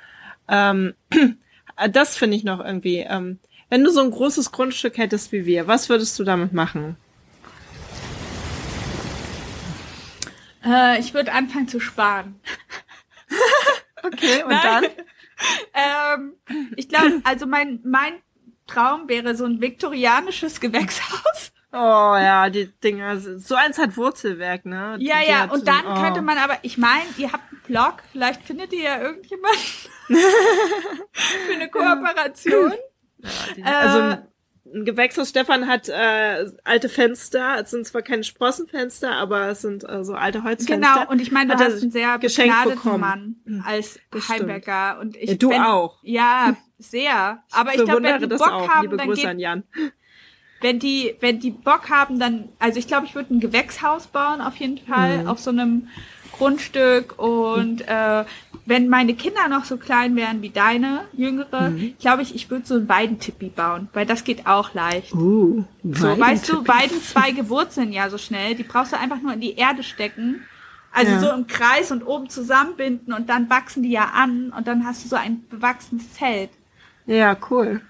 Ähm, 0.47 0.93
das 1.91 2.17
finde 2.17 2.37
ich 2.37 2.43
noch 2.43 2.63
irgendwie. 2.63 2.99
Ähm, 2.99 3.39
wenn 3.69 3.83
du 3.83 3.91
so 3.91 4.01
ein 4.01 4.11
großes 4.11 4.51
Grundstück 4.51 4.97
hättest 4.97 5.31
wie 5.31 5.45
wir, 5.45 5.67
was 5.67 5.87
würdest 5.87 6.19
du 6.19 6.23
damit 6.23 6.53
machen? 6.53 6.97
Äh, 10.65 10.99
ich 10.99 11.13
würde 11.13 11.31
anfangen 11.31 11.67
zu 11.67 11.79
sparen. 11.79 12.39
okay, 14.03 14.43
und 14.43 14.49
Nein. 14.49 14.61
dann? 14.63 14.83
ähm, 16.53 16.69
ich 16.75 16.89
glaube, 16.89 17.21
also 17.23 17.45
mein, 17.45 17.79
mein 17.83 18.13
Traum 18.67 19.07
wäre 19.09 19.35
so 19.35 19.45
ein 19.45 19.61
viktorianisches 19.61 20.59
Gewächshaus. 20.59 21.51
Oh 21.73 21.77
ja, 21.77 22.49
die 22.49 22.67
Dinger, 22.67 23.17
so 23.17 23.55
eins 23.55 23.77
hat 23.77 23.95
Wurzelwerk, 23.95 24.65
ne? 24.65 24.97
Ja, 24.99 25.19
die 25.21 25.29
ja, 25.29 25.45
und 25.45 25.65
dann 25.67 25.85
oh. 25.87 26.01
könnte 26.01 26.21
man 26.21 26.37
aber, 26.37 26.57
ich 26.63 26.77
meine, 26.77 27.05
ihr 27.17 27.31
habt 27.31 27.49
einen 27.49 27.61
Blog, 27.61 28.03
vielleicht 28.11 28.43
findet 28.43 28.73
ihr 28.73 28.83
ja 28.83 29.01
irgendjemand 29.01 29.55
für 30.07 31.53
eine 31.53 31.69
Kooperation. 31.69 32.73
Ja, 33.17 33.29
die, 33.55 33.63
also 33.63 33.99
äh, 33.99 34.17
ein 34.73 34.85
Gewächshaus. 34.85 35.29
Stefan 35.29 35.67
hat 35.67 35.89
äh, 35.89 36.45
alte 36.63 36.89
Fenster. 36.89 37.61
Es 37.61 37.71
sind 37.71 37.85
zwar 37.85 38.01
keine 38.01 38.23
Sprossenfenster, 38.23 39.11
aber 39.11 39.49
es 39.49 39.61
sind 39.61 39.87
äh, 39.87 40.03
so 40.03 40.13
alte 40.13 40.43
Holzfenster. 40.43 40.93
Genau, 40.93 41.09
und 41.09 41.21
ich 41.21 41.31
meine, 41.31 41.55
du 41.55 41.63
hast 41.63 41.81
einen 41.81 41.91
sehr 41.91 42.17
begnadeten 42.19 42.99
Mann 42.99 43.35
hm, 43.45 43.63
als 43.65 43.99
das 44.11 44.29
Heimwerker. 44.29 44.99
Und 44.99 45.15
ich, 45.17 45.31
ja, 45.31 45.35
du 45.35 45.49
wenn, 45.49 45.61
auch. 45.61 45.99
Ja, 46.03 46.57
sehr. 46.77 47.43
Aber 47.51 47.73
ich, 47.73 47.79
ich 47.79 47.85
glaube, 47.85 48.03
wenn 48.03 48.19
die 48.19 48.27
Bock 48.27 48.41
auch. 48.41 48.69
haben, 48.69 48.81
Liebe 48.83 48.97
dann 48.97 49.07
Grüße 49.07 49.21
geht, 49.21 49.29
an 49.29 49.39
Jan. 49.39 49.63
Wenn 50.61 50.79
die, 50.79 51.15
wenn 51.19 51.39
die 51.39 51.51
Bock 51.51 51.89
haben, 51.89 52.19
dann, 52.19 52.49
also 52.59 52.79
ich 52.79 52.87
glaube, 52.87 53.07
ich 53.07 53.15
würde 53.15 53.33
ein 53.33 53.39
Gewächshaus 53.39 54.07
bauen, 54.07 54.41
auf 54.41 54.55
jeden 54.57 54.77
Fall, 54.77 55.23
mhm. 55.23 55.27
auf 55.27 55.39
so 55.39 55.49
einem 55.49 55.87
Grundstück 56.31 57.19
und 57.19 57.87
äh, 57.87 58.25
wenn 58.65 58.89
meine 58.89 59.13
Kinder 59.13 59.47
noch 59.47 59.65
so 59.65 59.77
klein 59.77 60.15
wären 60.15 60.41
wie 60.41 60.49
deine, 60.49 61.01
jüngere, 61.13 61.69
mhm. 61.69 61.93
glaube 61.99 62.21
ich, 62.21 62.33
ich 62.33 62.49
würde 62.49 62.65
so 62.65 62.75
ein 62.75 62.89
Weidentippi 62.89 63.49
bauen, 63.49 63.89
weil 63.93 64.05
das 64.05 64.23
geht 64.23 64.47
auch 64.47 64.73
leicht. 64.73 65.13
Uh, 65.13 65.63
so, 65.83 66.19
weißt 66.19 66.49
du, 66.49 66.67
Weidenzweige 66.67 67.49
wurzeln 67.49 67.91
ja 67.91 68.09
so 68.09 68.17
schnell, 68.17 68.55
die 68.55 68.63
brauchst 68.63 68.91
du 68.91 68.97
einfach 68.97 69.21
nur 69.21 69.33
in 69.33 69.41
die 69.41 69.55
Erde 69.55 69.83
stecken. 69.83 70.41
Also 70.93 71.11
ja. 71.11 71.19
so 71.19 71.29
im 71.29 71.47
Kreis 71.47 71.91
und 71.91 72.05
oben 72.05 72.29
zusammenbinden 72.29 73.13
und 73.13 73.29
dann 73.29 73.49
wachsen 73.49 73.83
die 73.83 73.91
ja 73.91 74.11
an 74.13 74.51
und 74.55 74.67
dann 74.67 74.85
hast 74.85 75.05
du 75.05 75.09
so 75.09 75.15
ein 75.15 75.45
bewachsenes 75.47 76.13
Zelt. 76.13 76.49
Ja, 77.05 77.37
cool. 77.49 77.81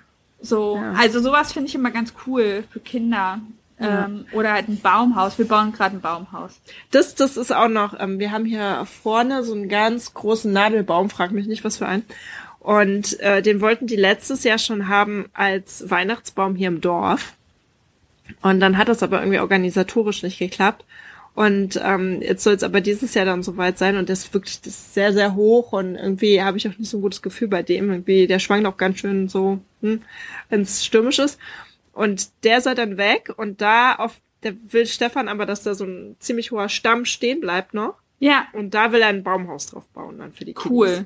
So, 0.42 0.78
ja. 0.78 0.94
also 0.94 1.20
sowas 1.20 1.54
finde 1.54 1.70
ich 1.70 1.76
immer 1.76 1.92
ganz 1.92 2.14
cool 2.26 2.64
für 2.72 2.80
Kinder. 2.80 3.39
Ja. 3.80 4.06
Ähm, 4.06 4.26
oder 4.32 4.54
halt 4.54 4.70
ein 4.70 4.80
Baumhaus. 4.80 5.39
Wir 5.39 5.48
bauen 5.48 5.72
gerade 5.72 5.98
ein 5.98 6.02
Baumhaus. 6.02 6.60
Das, 6.92 7.16
das 7.16 7.36
ist 7.36 7.52
auch 7.52 7.68
noch, 7.68 8.00
ähm, 8.00 8.20
wir 8.20 8.32
haben 8.32 8.46
hier 8.46 8.86
vorne 8.86 9.44
so 9.44 9.54
einen 9.54 9.70
ganz 9.70 10.14
großen 10.14 10.52
Nadelbaum, 10.54 11.10
frag 11.10 11.32
mich 11.32 11.48
nicht, 11.48 11.64
was 11.64 11.78
für 11.78 11.88
einen. 11.88 12.04
Und 12.60 13.20
äh, 13.22 13.42
den 13.42 13.60
wollten 13.60 13.88
die 13.88 13.96
letztes 13.96 14.44
Jahr 14.44 14.60
schon 14.60 14.88
haben 14.88 15.26
als 15.34 15.89
Weihnachtsbaum 15.89 16.56
hier 16.56 16.68
im 16.68 16.80
Dorf. 16.80 17.34
Und 18.44 18.60
dann 18.60 18.78
hat 18.78 18.88
das 18.88 19.02
aber 19.02 19.20
irgendwie 19.20 19.39
organisatorisch 19.39 20.22
nicht 20.22 20.38
geklappt. 20.38 20.86
Und 21.34 21.82
ähm, 21.84 22.22
jetzt 22.22 22.44
soll 22.44 22.54
es 22.54 22.64
aber 22.64 22.82
dieses 22.82 23.14
Jahr 23.14 23.26
dann 23.26 23.42
soweit 23.42 23.78
sein 23.78 23.96
und 23.96 24.10
das 24.10 24.26
ist 24.26 24.34
wirklich 24.34 24.60
das 24.60 24.74
ist 24.74 24.94
sehr, 24.94 25.14
sehr 25.14 25.34
hoch 25.34 25.72
und 25.72 25.96
irgendwie 25.96 26.42
habe 26.42 26.58
ich 26.58 26.68
auch 26.68 26.78
nicht 26.78 26.89
so 26.89 26.98
ein 26.98 27.02
gutes 27.02 27.22
Gefühl 27.22 27.48
bei 27.48 27.64
dem. 27.64 27.89
Irgendwie, 27.89 28.28
der 28.28 28.39
schwankt 28.39 28.68
auch 28.68 28.78
ganz 28.78 29.00
schön 29.00 29.30
so, 29.30 29.60
hm, 29.82 30.02
wenn 30.50 30.62
es 30.62 30.86
stürmisch 30.86 31.20
ist. 31.20 31.40
Und 31.94 32.30
der 32.44 32.62
soll 32.62 32.76
dann 32.76 32.98
weg 32.98 33.34
und 33.36 33.62
da 33.62 33.96
auf, 33.96 34.22
der 34.44 34.54
will 34.70 34.86
Stefan 34.86 35.28
aber, 35.28 35.46
dass 35.46 35.64
da 35.64 35.74
so 35.74 35.86
ein 35.86 36.16
ziemlich 36.20 36.52
hoher 36.52 36.70
Stamm 36.70 37.06
stehen 37.06 37.42
bleibt 37.42 37.74
noch. 37.74 37.96
Ja. 38.20 38.48
Und 38.54 38.74
da 38.74 38.92
will 38.92 39.02
er 39.02 39.08
ein 39.08 39.24
Baumhaus 39.24 39.68
drauf 39.68 39.88
bauen 39.90 40.20
dann 40.20 40.32
für 40.32 40.46
die 40.46 40.54
Kinder. 40.54 40.70
Cool. 40.70 41.06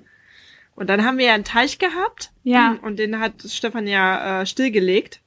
Und 0.76 0.90
dann 0.90 1.06
haben 1.06 1.18
wir 1.18 1.28
ja 1.28 1.34
einen 1.34 1.46
Teich 1.46 1.80
gehabt. 1.80 2.32
Ja. 2.44 2.78
Und 2.82 3.00
den 3.00 3.20
hat 3.20 3.42
Stefan 3.48 3.88
ja 3.88 4.42
äh, 4.42 4.46
stillgelegt. 4.46 5.22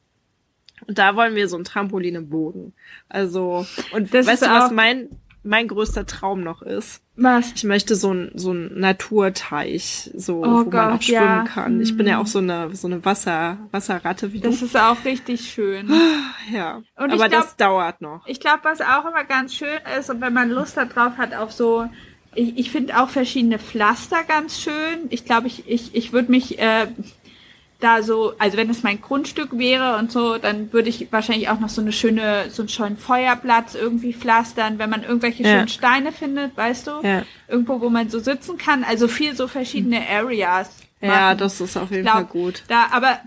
Und 0.86 0.98
da 0.98 1.16
wollen 1.16 1.34
wir 1.34 1.48
so 1.48 1.56
ein 1.56 1.64
Trampolin 1.64 2.14
im 2.14 2.28
Boden. 2.28 2.74
Also, 3.08 3.66
und 3.92 4.14
das 4.14 4.26
weißt 4.26 4.42
du, 4.42 4.46
was 4.46 4.70
mein, 4.70 5.08
mein 5.48 5.66
größter 5.66 6.04
Traum 6.04 6.42
noch 6.42 6.62
ist? 6.62 7.00
Was? 7.16 7.52
Ich 7.54 7.64
möchte 7.64 7.96
so 7.96 8.12
ein, 8.12 8.30
so 8.34 8.52
ein 8.52 8.78
Naturteich, 8.78 10.10
so, 10.14 10.44
oh 10.44 10.60
wo 10.60 10.64
Gott, 10.64 10.72
man 10.72 10.92
auch 10.92 11.02
schwimmen 11.02 11.18
ja. 11.20 11.44
kann. 11.44 11.80
Ich 11.80 11.96
bin 11.96 12.06
ja 12.06 12.18
auch 12.18 12.26
so 12.26 12.38
eine, 12.38 12.74
so 12.76 12.86
eine 12.86 13.04
Wasser, 13.04 13.56
Wasserratte 13.72 14.32
wie 14.32 14.40
Das 14.40 14.60
du. 14.60 14.66
ist 14.66 14.76
auch 14.76 15.04
richtig 15.04 15.50
schön. 15.50 15.90
Ja. 16.52 16.76
Und 16.96 17.12
Aber 17.12 17.28
glaub, 17.28 17.42
das 17.42 17.56
dauert 17.56 18.00
noch. 18.00 18.26
Ich 18.26 18.40
glaube, 18.40 18.60
was 18.62 18.80
auch 18.80 19.04
immer 19.04 19.24
ganz 19.24 19.54
schön 19.54 19.78
ist 19.98 20.08
und 20.08 20.20
wenn 20.22 20.32
man 20.32 20.50
Lust 20.50 20.78
darauf 20.78 21.18
hat 21.18 21.34
auf 21.34 21.52
so, 21.52 21.86
ich, 22.34 22.56
ich 22.56 22.70
finde 22.70 22.98
auch 22.98 23.10
verschiedene 23.10 23.58
Pflaster 23.58 24.22
ganz 24.26 24.60
schön. 24.60 25.08
Ich 25.10 25.24
glaube, 25.24 25.46
ich, 25.46 25.68
ich, 25.68 25.94
ich 25.94 26.12
würde 26.12 26.30
mich 26.30 26.58
äh, 26.58 26.86
da 27.80 28.02
so, 28.02 28.34
also 28.38 28.56
wenn 28.56 28.68
es 28.70 28.82
mein 28.82 29.00
Grundstück 29.00 29.56
wäre 29.56 29.96
und 29.98 30.10
so, 30.10 30.36
dann 30.38 30.72
würde 30.72 30.88
ich 30.88 31.12
wahrscheinlich 31.12 31.48
auch 31.48 31.60
noch 31.60 31.68
so 31.68 31.80
eine 31.80 31.92
schöne, 31.92 32.50
so 32.50 32.62
einen 32.62 32.68
schönen 32.68 32.96
Feuerplatz 32.96 33.74
irgendwie 33.76 34.12
pflastern, 34.12 34.78
wenn 34.80 34.90
man 34.90 35.04
irgendwelche 35.04 35.44
Ja. 35.44 35.50
schönen 35.50 35.68
Steine 35.68 36.10
findet, 36.12 36.56
weißt 36.56 36.88
du? 36.88 36.90
Ja. 37.02 37.22
Irgendwo, 37.46 37.80
wo 37.80 37.88
man 37.88 38.08
so 38.10 38.18
sitzen 38.18 38.58
kann. 38.58 38.82
Also 38.82 39.06
viel 39.06 39.36
so 39.36 39.46
verschiedene 39.46 40.00
Areas. 40.08 40.70
Ja, 41.00 41.08
machen. 41.08 41.38
das 41.38 41.60
ist 41.60 41.76
auf 41.76 41.90
jeden 41.92 42.02
glaub, 42.02 42.14
Fall 42.16 42.24
gut. 42.24 42.64
Da, 42.66 42.86
aber 42.90 43.20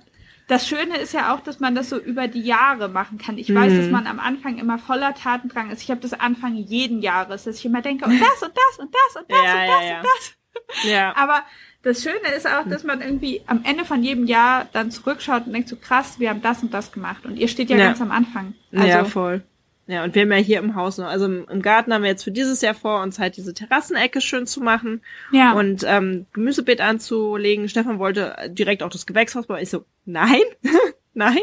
das 0.49 0.67
Schöne 0.67 0.97
ist 0.97 1.13
ja 1.13 1.33
auch, 1.33 1.39
dass 1.39 1.61
man 1.61 1.73
das 1.73 1.87
so 1.89 1.97
über 1.97 2.27
die 2.27 2.41
Jahre 2.41 2.89
machen 2.89 3.17
kann. 3.17 3.37
Ich 3.37 3.55
weiß, 3.55 3.71
Mhm. 3.71 3.77
dass 3.77 3.89
man 3.89 4.05
am 4.07 4.19
Anfang 4.19 4.57
immer 4.57 4.77
voller 4.77 5.13
Tatendrang 5.15 5.69
ist. 5.71 5.81
Ich 5.81 5.89
habe 5.89 6.01
das 6.01 6.11
Anfang 6.11 6.55
jeden 6.55 7.01
Jahres, 7.01 7.45
dass 7.45 7.57
ich 7.59 7.63
immer 7.65 7.81
denke, 7.81 8.03
und 8.03 8.19
das 8.19 8.43
und 8.43 8.51
das 8.53 8.79
und 8.79 8.93
das 8.93 9.21
und 9.21 9.31
das 9.31 9.37
Ja, 9.45 9.53
und 9.53 9.59
ja, 9.61 9.77
das 9.77 9.87
ja. 9.87 9.95
und 9.99 10.05
das. 10.05 10.83
Ja. 10.91 11.13
Aber 11.15 11.41
das 11.83 12.03
Schöne 12.03 12.35
ist 12.35 12.47
auch, 12.47 12.67
dass 12.67 12.83
man 12.83 13.01
irgendwie 13.01 13.41
am 13.47 13.63
Ende 13.63 13.85
von 13.85 14.03
jedem 14.03 14.27
Jahr 14.27 14.67
dann 14.71 14.91
zurückschaut 14.91 15.47
und 15.47 15.53
denkt 15.53 15.67
so 15.67 15.75
krass, 15.75 16.19
wir 16.19 16.29
haben 16.29 16.41
das 16.41 16.61
und 16.61 16.73
das 16.73 16.91
gemacht. 16.91 17.25
Und 17.25 17.37
ihr 17.37 17.47
steht 17.47 17.69
ja, 17.69 17.77
Ja. 17.77 17.87
ganz 17.87 18.01
am 18.01 18.11
Anfang. 18.11 18.53
Also, 18.71 18.87
ja, 18.87 19.05
voll. 19.05 19.41
Ja, 19.87 20.03
und 20.03 20.15
wir 20.15 20.21
haben 20.21 20.31
ja 20.31 20.37
hier 20.37 20.59
im 20.59 20.75
Haus 20.75 20.99
noch, 20.99 21.07
also 21.07 21.25
im, 21.25 21.45
im 21.49 21.61
Garten 21.61 21.91
haben 21.93 22.03
wir 22.03 22.09
jetzt 22.09 22.23
für 22.23 22.31
dieses 22.31 22.61
Jahr 22.61 22.75
vor, 22.75 23.01
uns 23.01 23.19
halt 23.19 23.35
diese 23.35 23.53
Terrassenecke 23.53 24.21
schön 24.21 24.45
zu 24.45 24.61
machen 24.61 25.01
ja. 25.31 25.53
und 25.53 25.83
ähm, 25.85 26.27
Gemüsebeet 26.33 26.81
anzulegen. 26.81 27.67
Stefan 27.67 27.99
wollte 27.99 28.35
direkt 28.49 28.83
auch 28.83 28.89
das 28.89 29.05
Gewächshaus 29.05 29.47
bauen. 29.47 29.59
Ich 29.59 29.69
so, 29.69 29.83
nein, 30.05 30.41
nein. 31.13 31.39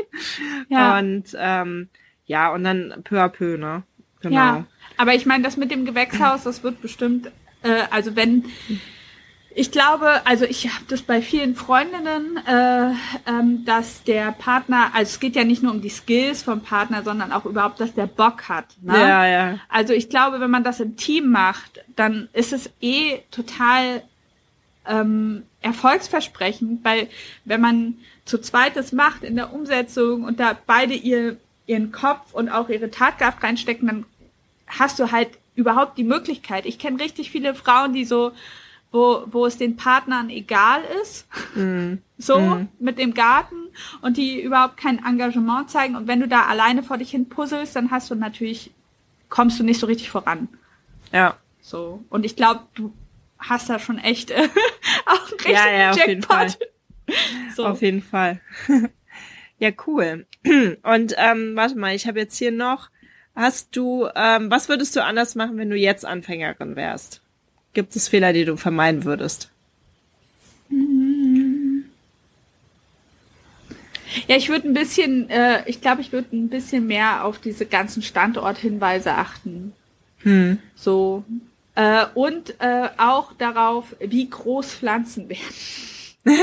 Ja. 0.69 0.99
Und 0.99 1.37
ähm, 1.37 1.89
ja, 2.27 2.53
und 2.53 2.65
dann 2.65 2.95
peu 3.05 3.21
à 3.21 3.29
peu, 3.29 3.59
ne? 3.59 3.83
Genau. 4.21 4.35
Ja, 4.35 4.67
aber 4.97 5.15
ich 5.15 5.27
meine, 5.27 5.45
das 5.45 5.57
mit 5.57 5.71
dem 5.71 5.85
Gewächshaus, 5.85 6.45
das 6.45 6.63
wird 6.63 6.81
bestimmt, 6.81 7.31
äh, 7.63 7.83
also 7.91 8.17
wenn, 8.17 8.45
ich 9.59 9.73
glaube, 9.73 10.25
also 10.25 10.45
ich 10.45 10.73
habe 10.73 10.85
das 10.87 11.03
bei 11.03 11.21
vielen 11.21 11.57
Freundinnen, 11.57 12.37
äh, 12.47 12.93
ähm, 13.27 13.65
dass 13.65 14.05
der 14.05 14.31
Partner, 14.31 14.91
also 14.95 15.11
es 15.11 15.19
geht 15.19 15.35
ja 15.35 15.43
nicht 15.43 15.65
nur 15.65 15.73
um 15.73 15.83
die 15.83 15.89
Skills 15.89 16.45
vom 16.45 16.61
Partner, 16.61 17.03
sondern 17.03 17.33
auch 17.33 17.45
überhaupt, 17.45 17.81
dass 17.81 17.93
der 17.93 18.07
Bock 18.07 18.49
hat. 18.49 18.67
Ne? 18.83 18.97
Ja, 18.97 19.27
ja. 19.27 19.59
Also 19.69 19.95
ich 19.95 20.09
glaube, 20.09 20.39
wenn 20.39 20.51
man 20.51 20.63
das 20.63 20.79
im 20.79 20.97
Team 20.97 21.31
macht, 21.31 21.85
dann 21.97 22.29
ist 22.35 22.53
es 22.53 22.71
eh 22.81 23.19
total 23.33 24.05
ähm, 24.87 25.43
erfolgsversprechend, 25.61 26.85
weil 26.85 27.09
wenn 27.45 27.61
man 27.61 27.97
zu 28.27 28.39
zweit 28.39 28.77
das 28.77 28.93
macht 28.93 29.25
in 29.25 29.35
der 29.35 29.53
Umsetzung 29.53 30.23
und 30.23 30.39
da 30.39 30.57
beide 30.67 30.95
ihr, 30.95 31.37
ihren 31.67 31.91
Kopf 31.91 32.33
und 32.33 32.49
auch 32.49 32.69
ihre 32.69 32.93
Tatkraft 32.93 33.43
reinstecken, 33.43 33.89
dann 33.89 34.07
hast 34.69 35.01
du 35.01 35.11
halt 35.11 35.31
überhaupt 35.57 35.99
die 35.99 36.05
Möglichkeit. 36.05 36.65
Ich 36.65 36.79
kenne 36.79 37.01
richtig 37.01 37.33
viele 37.33 37.57
Frauen, 37.57 37.93
die 37.93 38.05
so 38.05 38.31
wo, 38.91 39.25
wo 39.27 39.47
es 39.47 39.59
den 39.59 39.77
Partnern 39.77 40.31
egal 40.31 40.83
ist, 41.03 41.27
mm. 41.55 41.95
so 42.19 42.39
mm. 42.39 42.69
mit 42.79 42.99
dem 42.99 43.15
Garten 43.15 43.57
und 44.01 44.17
die 44.17 44.41
überhaupt 44.41 44.77
kein 44.77 45.05
Engagement 45.05 45.71
zeigen. 45.71 45.97
Und 45.97 46.09
wenn 46.09 46.21
du 46.21 46.29
da 46.29 46.47
alleine 46.47 46.83
vor 46.83 46.99
dich 46.99 47.11
hin 47.11 47.29
puzzelst, 47.29 47.77
dann 47.77 47.91
hast 47.91 48.11
du 48.11 48.15
natürlich, 48.15 48.73
kommst 49.29 49.59
du 49.61 49.65
nicht 49.65 49.81
so 49.81 49.87
richtig 49.87 50.11
voran. 50.11 50.49
Ja. 51.13 51.37
So. 51.61 52.03
Und 52.09 52.25
ich 52.25 52.35
glaube, 52.37 52.61
du 52.75 52.93
hast 53.39 53.69
da 53.69 53.79
schon 53.79 53.99
echt 53.99 54.31
äh, 54.31 54.49
auch 55.07 55.45
einen 55.45 55.55
ja, 55.55 55.71
ja, 55.71 55.91
auf 55.91 56.07
Jeden 56.07 56.23
Fall. 56.23 56.49
So. 57.57 57.65
Auf 57.65 57.81
jeden 57.81 58.03
Fall. 58.03 58.43
ja, 59.59 59.71
cool. 59.87 60.27
Und 60.45 61.15
ähm, 61.17 61.57
warte 61.57 61.79
mal, 61.79 61.95
ich 61.95 62.07
habe 62.07 62.19
jetzt 62.19 62.37
hier 62.37 62.53
noch, 62.53 62.91
hast 63.35 63.75
du, 63.75 64.07
ähm, 64.15 64.51
was 64.51 64.69
würdest 64.69 64.95
du 64.95 65.03
anders 65.03 65.35
machen, 65.35 65.57
wenn 65.57 65.71
du 65.71 65.77
jetzt 65.77 66.05
Anfängerin 66.05 66.77
wärst? 66.77 67.23
Gibt 67.75 67.95
es 67.97 68.09
Fehler, 68.09 68.33
die 68.33 68.45
du 68.45 68.57
vermeiden 68.57 69.05
würdest? 69.05 69.51
Ja, 74.27 74.37
ich 74.37 74.49
würde 74.49 74.69
ein 74.69 74.75
bisschen, 74.75 75.29
äh, 75.31 75.63
ich 75.67 75.81
glaube, 75.81 76.01
ich 76.01 76.13
würde 76.13 76.37
ein 76.37 76.49
bisschen 76.49 76.87
mehr 76.87 77.25
auf 77.25 77.39
diese 77.39 77.67
ganzen 77.67 78.03
Standorthinweise 78.03 79.13
achten. 79.13 79.73
Hm. 80.19 80.59
So. 80.75 81.25
Äh, 81.75 82.07
und 82.15 82.55
äh, 82.61 82.89
auch 82.97 83.33
darauf, 83.35 83.95
wie 84.01 84.29
groß 84.29 84.75
Pflanzen 84.75 85.29
werden. 85.29 85.45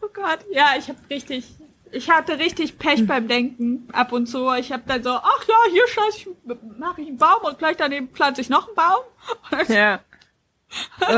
oh 0.00 0.08
Gott, 0.12 0.40
ja, 0.50 0.74
ich 0.78 0.88
habe 0.88 0.98
richtig, 1.08 1.44
ich 1.92 2.10
hatte 2.10 2.38
richtig 2.38 2.78
Pech 2.78 3.06
beim 3.06 3.28
Denken 3.28 3.86
ab 3.92 4.12
und 4.12 4.26
zu. 4.26 4.52
Ich 4.54 4.72
habe 4.72 4.82
dann 4.86 5.02
so, 5.02 5.10
ach 5.10 5.44
ja, 5.46 5.54
hier 5.70 5.86
scheiße 5.86 6.16
ich, 6.18 6.28
mache 6.78 7.02
ich 7.02 7.08
einen 7.08 7.18
Baum 7.18 7.42
und 7.44 7.58
gleich 7.58 7.76
daneben 7.76 8.08
pflanze 8.08 8.40
ich 8.40 8.48
noch 8.48 8.66
einen 8.66 8.76
Baum. 8.76 9.66
Ja. 9.74 10.00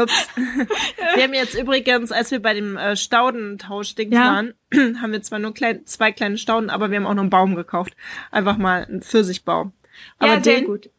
Ups. 0.03 0.29
wir 0.35 1.23
haben 1.23 1.33
jetzt 1.33 1.55
übrigens, 1.55 2.11
als 2.11 2.33
wir 2.33 2.43
bei 2.43 2.55
dem 2.55 2.77
äh, 2.77 2.97
Staudentausch-Ding 2.97 4.13
ja. 4.13 4.21
waren, 4.21 4.55
haben 5.01 5.13
wir 5.13 5.23
zwar 5.23 5.39
nur 5.39 5.55
klein, 5.55 5.87
zwei 5.87 6.11
kleine 6.11 6.39
Stauden, 6.39 6.71
aber 6.71 6.91
wir 6.91 6.97
haben 6.97 7.07
auch 7.07 7.15
noch 7.15 7.23
einen 7.23 7.31
Baum 7.31 7.55
gekauft. 7.55 7.95
Einfach 8.33 8.57
mal 8.57 8.85
einen 8.85 9.03
Pfirsichbaum. 9.03 9.73
Aber 10.19 10.35
ja, 10.35 10.41
den, 10.41 10.65
gut. 10.65 10.91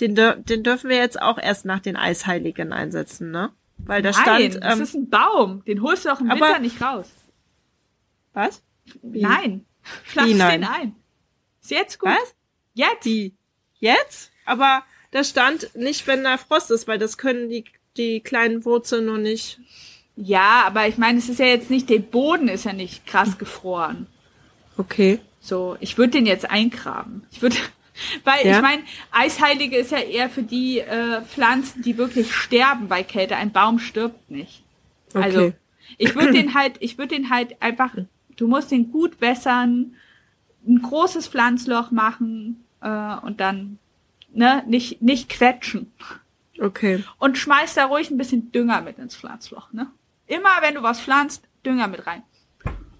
Den, 0.00 0.14
den 0.14 0.62
dürfen 0.62 0.90
wir 0.90 0.98
jetzt 0.98 1.20
auch 1.20 1.38
erst 1.38 1.64
nach 1.64 1.80
den 1.80 1.96
Eisheiligen 1.96 2.74
einsetzen, 2.74 3.30
ne? 3.30 3.52
Weil 3.78 4.02
da 4.02 4.10
Nein, 4.10 4.20
stand. 4.20 4.54
Ähm, 4.56 4.60
das 4.60 4.80
ist 4.80 4.94
ein 4.94 5.08
Baum. 5.08 5.64
Den 5.64 5.80
holst 5.80 6.04
du 6.04 6.10
auch 6.10 6.20
im 6.20 6.30
aber, 6.30 6.48
Winter 6.48 6.58
nicht 6.58 6.82
raus. 6.82 7.10
Was? 8.34 8.62
Wie? 9.02 9.22
Nein. 9.22 9.66
Pflanz 9.82 10.30
den 10.30 10.64
ein. 10.64 10.96
Ist 11.62 11.70
jetzt 11.70 11.98
gut. 11.98 12.10
Was? 12.10 12.34
Jetzt? 12.74 13.04
Wie? 13.04 13.34
Jetzt? 13.78 14.30
Aber 14.44 14.82
da 15.10 15.24
stand 15.24 15.74
nicht, 15.74 16.06
wenn 16.06 16.24
da 16.24 16.38
Frost 16.38 16.70
ist, 16.70 16.88
weil 16.88 16.98
das 16.98 17.18
können 17.18 17.48
die 17.48 17.64
die 17.96 18.20
kleinen 18.20 18.64
Wurzeln 18.64 19.06
noch 19.06 19.18
nicht. 19.18 19.60
Ja, 20.16 20.62
aber 20.66 20.86
ich 20.86 20.98
meine, 20.98 21.18
es 21.18 21.28
ist 21.28 21.40
ja 21.40 21.46
jetzt 21.46 21.70
nicht, 21.70 21.90
der 21.90 21.98
Boden 21.98 22.48
ist 22.48 22.64
ja 22.64 22.72
nicht 22.72 23.06
krass 23.06 23.38
gefroren. 23.38 24.06
Okay. 24.76 25.18
So, 25.40 25.76
ich 25.80 25.98
würde 25.98 26.12
den 26.12 26.26
jetzt 26.26 26.48
eingraben. 26.48 27.26
Ich 27.30 27.42
würde, 27.42 27.56
weil 28.24 28.46
ja? 28.46 28.56
ich 28.56 28.62
meine, 28.62 28.82
Eisheilige 29.10 29.76
ist 29.76 29.90
ja 29.90 29.98
eher 29.98 30.30
für 30.30 30.42
die 30.42 30.80
äh, 30.80 31.22
Pflanzen, 31.22 31.82
die 31.82 31.98
wirklich 31.98 32.32
sterben 32.32 32.88
bei 32.88 33.02
Kälte. 33.02 33.36
Ein 33.36 33.52
Baum 33.52 33.78
stirbt 33.78 34.30
nicht. 34.30 34.62
Okay. 35.12 35.22
Also 35.22 35.52
ich 35.98 36.14
würde 36.14 36.32
den 36.38 36.54
halt, 36.54 36.76
ich 36.80 36.96
würde 36.96 37.16
den 37.16 37.30
halt 37.30 37.60
einfach, 37.60 37.94
du 38.36 38.48
musst 38.48 38.70
den 38.70 38.90
gut 38.90 39.20
wässern, 39.20 39.94
ein 40.66 40.82
großes 40.82 41.28
Pflanzloch 41.28 41.90
machen 41.90 42.64
äh, 42.80 43.16
und 43.16 43.40
dann 43.40 43.78
ne 44.32 44.64
nicht 44.66 45.02
nicht 45.02 45.28
quetschen. 45.28 45.92
Okay. 46.60 47.04
Und 47.18 47.36
schmeiß 47.36 47.74
da 47.74 47.86
ruhig 47.86 48.10
ein 48.10 48.18
bisschen 48.18 48.52
Dünger 48.52 48.80
mit 48.80 48.98
ins 48.98 49.16
Pflanzloch, 49.16 49.72
ne? 49.72 49.90
Immer 50.26 50.60
wenn 50.60 50.74
du 50.74 50.82
was 50.82 51.00
pflanzt, 51.00 51.46
Dünger 51.66 51.88
mit 51.88 52.06
rein. 52.06 52.22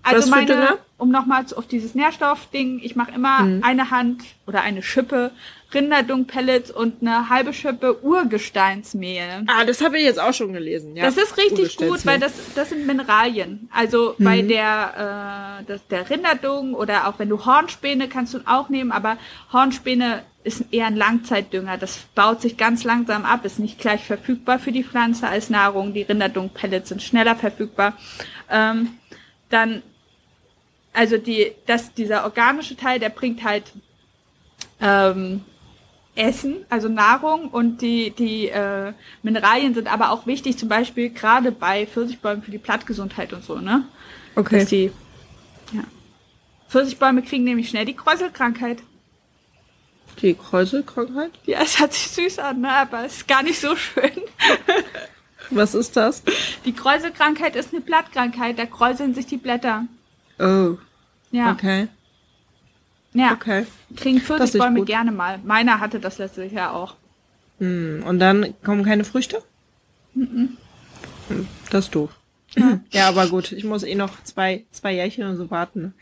Also 0.05 0.23
was 0.23 0.31
meine, 0.31 0.79
um 0.99 1.11
nochmal 1.11 1.45
auf 1.57 1.67
dieses 1.67 1.95
Nährstoffding, 1.95 2.81
ich 2.83 2.95
mache 2.95 3.13
immer 3.13 3.39
hm. 3.41 3.65
eine 3.65 3.91
Hand 3.91 4.23
oder 4.47 4.61
eine 4.61 4.83
Schippe 4.83 5.33
Rinderdung-Pellets 5.73 6.71
und 6.71 7.01
eine 7.01 7.29
halbe 7.29 7.53
Schippe 7.53 8.03
Urgesteinsmehl. 8.03 9.45
Ah, 9.49 9.65
das 9.65 9.83
habe 9.83 9.99
ich 9.99 10.05
jetzt 10.05 10.21
auch 10.21 10.33
schon 10.33 10.53
gelesen. 10.53 10.97
Ja. 10.97 11.05
Das 11.05 11.17
ist 11.17 11.37
richtig 11.37 11.77
gut, 11.77 12.07
weil 12.07 12.21
das, 12.21 12.33
das 12.55 12.69
sind 12.69 12.87
Mineralien. 12.87 13.69
Also 13.73 14.15
mhm. 14.19 14.25
bei 14.25 14.43
der, 14.43 15.61
äh, 15.61 15.65
das, 15.65 15.87
der 15.89 16.09
Rinderdung 16.09 16.75
oder 16.75 17.09
auch 17.09 17.19
wenn 17.19 17.29
du 17.29 17.45
Hornspäne 17.45 18.09
kannst 18.09 18.35
du 18.35 18.41
auch 18.47 18.69
nehmen, 18.69 18.93
aber 18.93 19.17
Hornspäne 19.53 20.23
ist 20.45 20.67
eher 20.71 20.87
ein 20.87 20.97
Langzeitdünger. 20.97 21.79
Das 21.79 21.99
baut 22.15 22.43
sich 22.43 22.57
ganz 22.57 22.85
langsam 22.85 23.25
ab, 23.25 23.45
ist 23.45 23.59
nicht 23.59 23.79
gleich 23.79 24.05
verfügbar 24.05 24.59
für 24.59 24.73
die 24.73 24.85
Pflanze 24.85 25.27
als 25.27 25.51
Nahrung. 25.51 25.95
Die 25.95 26.03
Rinderdung-Pellets 26.03 26.91
sind 26.91 27.03
schneller 27.03 27.35
verfügbar. 27.35 27.95
Ähm, 28.51 28.91
dann, 29.49 29.83
also 30.95 31.19
die, 31.19 31.53
das, 31.67 31.93
dieser 31.93 32.25
organische 32.25 32.77
Teil, 32.77 32.99
der 32.99 33.11
bringt 33.11 33.45
halt 33.45 33.65
ähm, 34.81 35.43
Essen, 36.15 36.65
also 36.71 36.89
Nahrung 36.89 37.49
und 37.49 37.83
die, 37.83 38.11
die 38.13 38.49
äh, 38.49 38.93
Mineralien 39.23 39.75
sind 39.75 39.93
aber 39.93 40.11
auch 40.11 40.27
wichtig, 40.27 40.57
zum 40.57 40.69
Beispiel 40.69 41.11
gerade 41.11 41.51
bei 41.51 41.87
Pfirsichbäumen 41.87 42.43
für 42.43 42.53
die 42.53 42.59
Blattgesundheit 42.59 43.33
und 43.33 43.45
so, 43.45 43.57
ne? 43.59 43.85
Okay. 44.37 44.61
Dass 44.61 44.69
die, 44.69 44.93
ja. 45.73 45.83
Pfirsichbäume 46.69 47.23
kriegen 47.23 47.45
nämlich 47.45 47.69
schnell 47.69 47.85
die 47.85 47.95
Kräuselkrankheit. 47.95 48.83
Die 50.23 50.35
Kräuselkrankheit? 50.35 51.33
Ja, 51.45 51.61
es 51.63 51.81
hört 51.81 51.93
sich 51.93 52.09
süß 52.11 52.39
an, 52.39 52.61
ne? 52.61 52.71
aber 52.71 53.05
es 53.05 53.17
ist 53.19 53.29
gar 53.29 53.43
nicht 53.43 53.61
so 53.61 53.75
schön. 53.75 54.13
Was 55.51 55.75
ist 55.75 55.97
das? 55.97 56.23
Die 56.65 56.73
Kräuselkrankheit 56.73 57.57
ist 57.57 57.73
eine 57.73 57.83
Blattkrankheit, 57.83 58.59
da 58.59 58.67
kräuseln 58.67 59.15
sich 59.15 59.27
die 59.27 59.37
Blätter. 59.37 59.87
Oh. 60.39 60.77
Ja. 61.31 61.53
Okay. 61.53 61.89
Ja. 63.13 63.33
Okay. 63.33 63.67
Kriegen 63.97 64.21
Pfirsichbäume 64.21 64.85
gerne 64.85 65.13
mal. 65.13 65.39
Meiner 65.45 65.81
hatte 65.81 66.01
das 66.01 66.19
letztes 66.19 66.53
Jahr 66.53 66.75
auch. 66.75 66.97
Hm. 67.59 68.03
Und 68.07 68.19
dann 68.19 68.55
kommen 68.63 68.85
keine 68.85 69.05
Früchte? 69.05 69.43
Mhm. 70.15 70.57
Das 71.71 71.87
ist 71.87 71.95
doof. 71.95 72.11
Ja. 72.57 72.81
ja, 72.93 73.09
aber 73.09 73.29
gut, 73.29 73.53
ich 73.53 73.65
muss 73.65 73.83
eh 73.83 73.95
noch 73.95 74.23
zwei, 74.23 74.65
zwei 74.71 74.95
Jährchen 74.95 75.27
und 75.27 75.37
so 75.37 75.51
warten. 75.51 75.95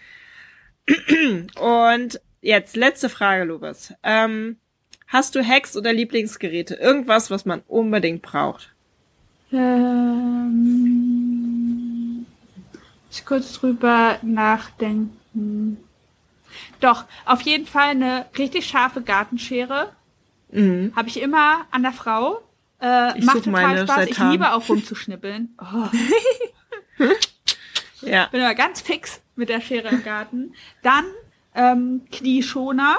Und 1.59 2.21
jetzt 2.41 2.77
letzte 2.77 3.09
Frage, 3.09 3.45
Lukas. 3.45 3.95
Ähm, 4.03 4.57
hast 5.07 5.35
du 5.35 5.47
Hacks 5.47 5.77
oder 5.77 5.93
Lieblingsgeräte? 5.93 6.75
Irgendwas, 6.75 7.31
was 7.31 7.45
man 7.45 7.63
unbedingt 7.69 8.21
braucht? 8.21 8.75
Ähm, 9.53 11.32
ich 13.13 13.25
kurz 13.25 13.53
drüber 13.55 14.19
nachdenken. 14.23 15.79
Doch, 16.81 17.05
auf 17.25 17.43
jeden 17.43 17.67
Fall 17.67 17.91
eine 17.91 18.27
richtig 18.37 18.67
scharfe 18.67 19.03
Gartenschere. 19.03 19.93
Mhm. 20.51 20.93
Habe 20.95 21.09
ich 21.09 21.21
immer 21.21 21.67
an 21.71 21.83
der 21.83 21.93
Frau. 21.93 22.43
Äh, 22.81 23.19
ich 23.19 23.25
macht 23.25 23.45
total 23.45 23.87
Spaß. 23.87 24.09
Ich 24.09 24.19
liebe 24.19 24.53
auch 24.53 24.69
rumzuschnippeln. 24.69 25.57
Oh. 27.01 27.09
ja. 28.03 28.27
Bin 28.27 28.43
aber 28.43 28.55
ganz 28.55 28.83
fix 28.83 29.23
mit 29.35 29.49
der 29.49 29.63
Schere 29.63 29.89
im 29.89 30.05
Garten. 30.05 30.55
Dann 30.83 31.05
ähm, 31.55 32.03
Knieschoner. 32.13 32.99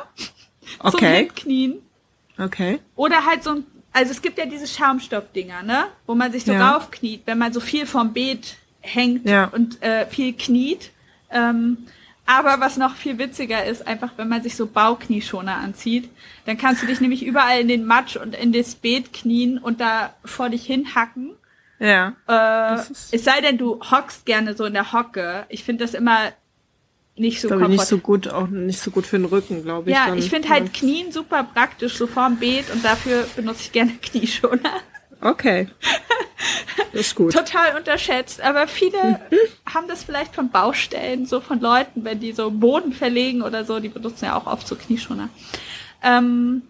Okay. 0.80 1.28
Zum 1.28 1.36
Knien. 1.36 1.82
Okay. 2.38 2.80
Oder 2.96 3.26
halt 3.26 3.44
so 3.44 3.52
ein, 3.52 3.66
also 3.92 4.12
es 4.12 4.22
gibt 4.22 4.40
ja 4.40 4.46
diese 4.46 4.66
Schaumstoffdinger, 4.66 5.62
ne? 5.62 5.86
Wo 6.08 6.16
man 6.16 6.32
sich 6.32 6.44
so 6.44 6.54
ja. 6.54 6.72
raufkniet, 6.72 7.22
wenn 7.26 7.38
man 7.38 7.54
so 7.54 7.60
viel 7.60 7.86
vom 7.86 8.14
Beet 8.14 8.58
hängt 8.84 9.28
ja. 9.28 9.46
und 9.46 9.82
äh, 9.82 10.06
viel 10.06 10.34
kniet. 10.34 10.92
Ähm, 11.32 11.78
aber 12.26 12.62
was 12.62 12.78
noch 12.78 12.96
viel 12.96 13.18
witziger 13.18 13.66
ist, 13.66 13.86
einfach 13.86 14.12
wenn 14.16 14.30
man 14.30 14.44
sich 14.44 14.56
so 14.56 14.66
Bauknieschoner 14.66 15.56
anzieht, 15.56 16.10
dann 16.46 16.58
kannst 16.58 16.82
du 16.82 16.86
dich 16.86 17.02
nämlich 17.02 17.26
überall 17.26 17.60
in 17.60 17.68
den 17.68 17.86
Matsch 17.86 18.16
und 18.16 18.36
in 18.36 18.54
das 18.54 18.76
Beet 18.76 19.12
knien 19.12 19.58
und 19.58 19.82
da 19.82 20.14
vor 20.24 20.50
dich 20.50 20.66
hinhacken. 20.66 21.32
Ja. 21.80 22.14
Äh, 22.28 22.82
es 23.12 23.24
sei 23.26 23.42
denn, 23.42 23.58
du 23.58 23.82
hockst 23.82 24.26
gerne 24.26 24.56
so 24.56 24.64
in 24.64 24.74
der 24.74 24.94
Hocke. 24.94 25.46
Ich 25.50 25.64
finde 25.64 25.84
das 25.84 25.94
immer 25.94 26.32
nicht 27.16 27.42
so 27.42 27.50
komfortabel. 27.50 27.76
nicht 27.76 27.88
so 27.88 27.98
gut, 27.98 28.28
auch 28.30 28.48
nicht 28.48 28.80
so 28.80 28.90
gut 28.90 29.06
für 29.06 29.18
den 29.18 29.26
Rücken, 29.26 29.64
glaube 29.64 29.90
ich. 29.90 29.96
Ja, 29.96 30.08
dann, 30.08 30.18
ich 30.18 30.30
finde 30.30 30.50
halt 30.50 30.74
Knien 30.74 31.12
super 31.12 31.44
praktisch, 31.44 31.98
so 31.98 32.08
vorm 32.08 32.38
Beet 32.38 32.72
und 32.72 32.86
dafür 32.86 33.26
benutze 33.36 33.64
ich 33.64 33.72
gerne 33.72 33.92
Knieschoner. 34.02 34.82
Okay. 35.24 35.68
Das 36.92 36.94
ist 37.08 37.16
gut. 37.16 37.34
Total 37.34 37.78
unterschätzt. 37.78 38.42
Aber 38.42 38.68
viele 38.68 38.98
haben 39.74 39.88
das 39.88 40.04
vielleicht 40.04 40.36
von 40.36 40.50
Baustellen, 40.50 41.26
so 41.26 41.40
von 41.40 41.60
Leuten, 41.62 42.04
wenn 42.04 42.20
die 42.20 42.34
so 42.34 42.52
Boden 42.52 42.92
verlegen 42.92 43.42
oder 43.42 43.64
so, 43.64 43.80
die 43.80 43.90
benutzen 43.90 44.26
ja 44.26 44.36
auch 44.36 44.46
oft 44.46 44.68
so 44.68 44.76
Knieschoner. 44.76 45.30
Ähm, 46.04 46.64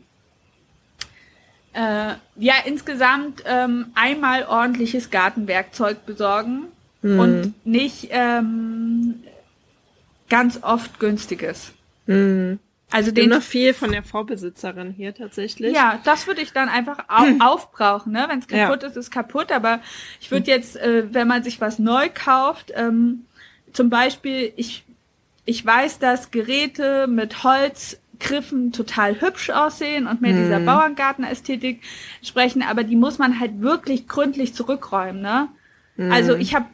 äh, 1.73 2.13
ja, 2.35 2.53
insgesamt 2.65 3.43
ähm, 3.45 3.87
einmal 3.95 4.45
ordentliches 4.45 5.09
Gartenwerkzeug 5.09 6.05
besorgen 6.05 6.67
mhm. 7.01 7.19
und 7.19 7.65
nicht 7.65 8.09
ähm, 8.11 9.23
ganz 10.29 10.59
oft 10.61 10.99
günstiges. 10.99 11.71
Mhm. 12.05 12.59
Also 12.93 13.09
den 13.09 13.31
noch 13.31 13.41
viel 13.41 13.73
von 13.73 13.91
der 13.91 14.03
Vorbesitzerin 14.03 14.91
hier 14.91 15.15
tatsächlich. 15.15 15.73
Ja, 15.73 15.99
das 16.03 16.27
würde 16.27 16.41
ich 16.41 16.53
dann 16.53 16.69
einfach 16.69 17.05
au 17.07 17.25
aufbrauchen, 17.39 18.13
ne? 18.13 18.25
Wenn 18.29 18.37
es 18.37 18.47
kaputt 18.47 18.83
ja. 18.83 18.89
ist, 18.89 18.95
ist 18.95 19.09
kaputt. 19.09 19.51
Aber 19.51 19.79
ich 20.21 20.29
würde 20.29 20.51
jetzt, 20.51 20.75
äh, 20.75 21.11
wenn 21.11 21.27
man 21.27 21.41
sich 21.41 21.59
was 21.59 21.79
neu 21.79 22.09
kauft, 22.13 22.71
ähm, 22.75 23.25
zum 23.73 23.89
Beispiel, 23.89 24.53
ich 24.57 24.85
ich 25.43 25.65
weiß, 25.65 25.97
dass 25.97 26.29
Geräte 26.29 27.07
mit 27.07 27.43
Holzgriffen 27.43 28.71
total 28.71 29.19
hübsch 29.21 29.49
aussehen 29.49 30.05
und 30.05 30.21
mehr 30.21 30.35
hm. 30.35 30.43
dieser 30.43 30.59
Bauerngartenästhetik 30.59 31.81
sprechen, 32.21 32.61
aber 32.61 32.83
die 32.83 32.95
muss 32.95 33.17
man 33.17 33.39
halt 33.39 33.59
wirklich 33.59 34.07
gründlich 34.07 34.53
zurückräumen, 34.53 35.23
ne? 35.23 35.47
Hm. 35.95 36.11
Also 36.11 36.35
ich 36.35 36.53
habe 36.53 36.67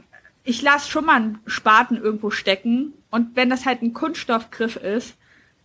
ich 0.44 0.62
lasse 0.62 0.92
schon 0.92 1.06
mal 1.06 1.16
einen 1.16 1.40
Spaten 1.46 1.96
irgendwo 1.96 2.30
stecken 2.30 2.94
und 3.10 3.38
wenn 3.38 3.50
das 3.50 3.66
halt 3.66 3.82
ein 3.82 3.94
Kunststoffgriff 3.94 4.76
ist, 4.76 5.16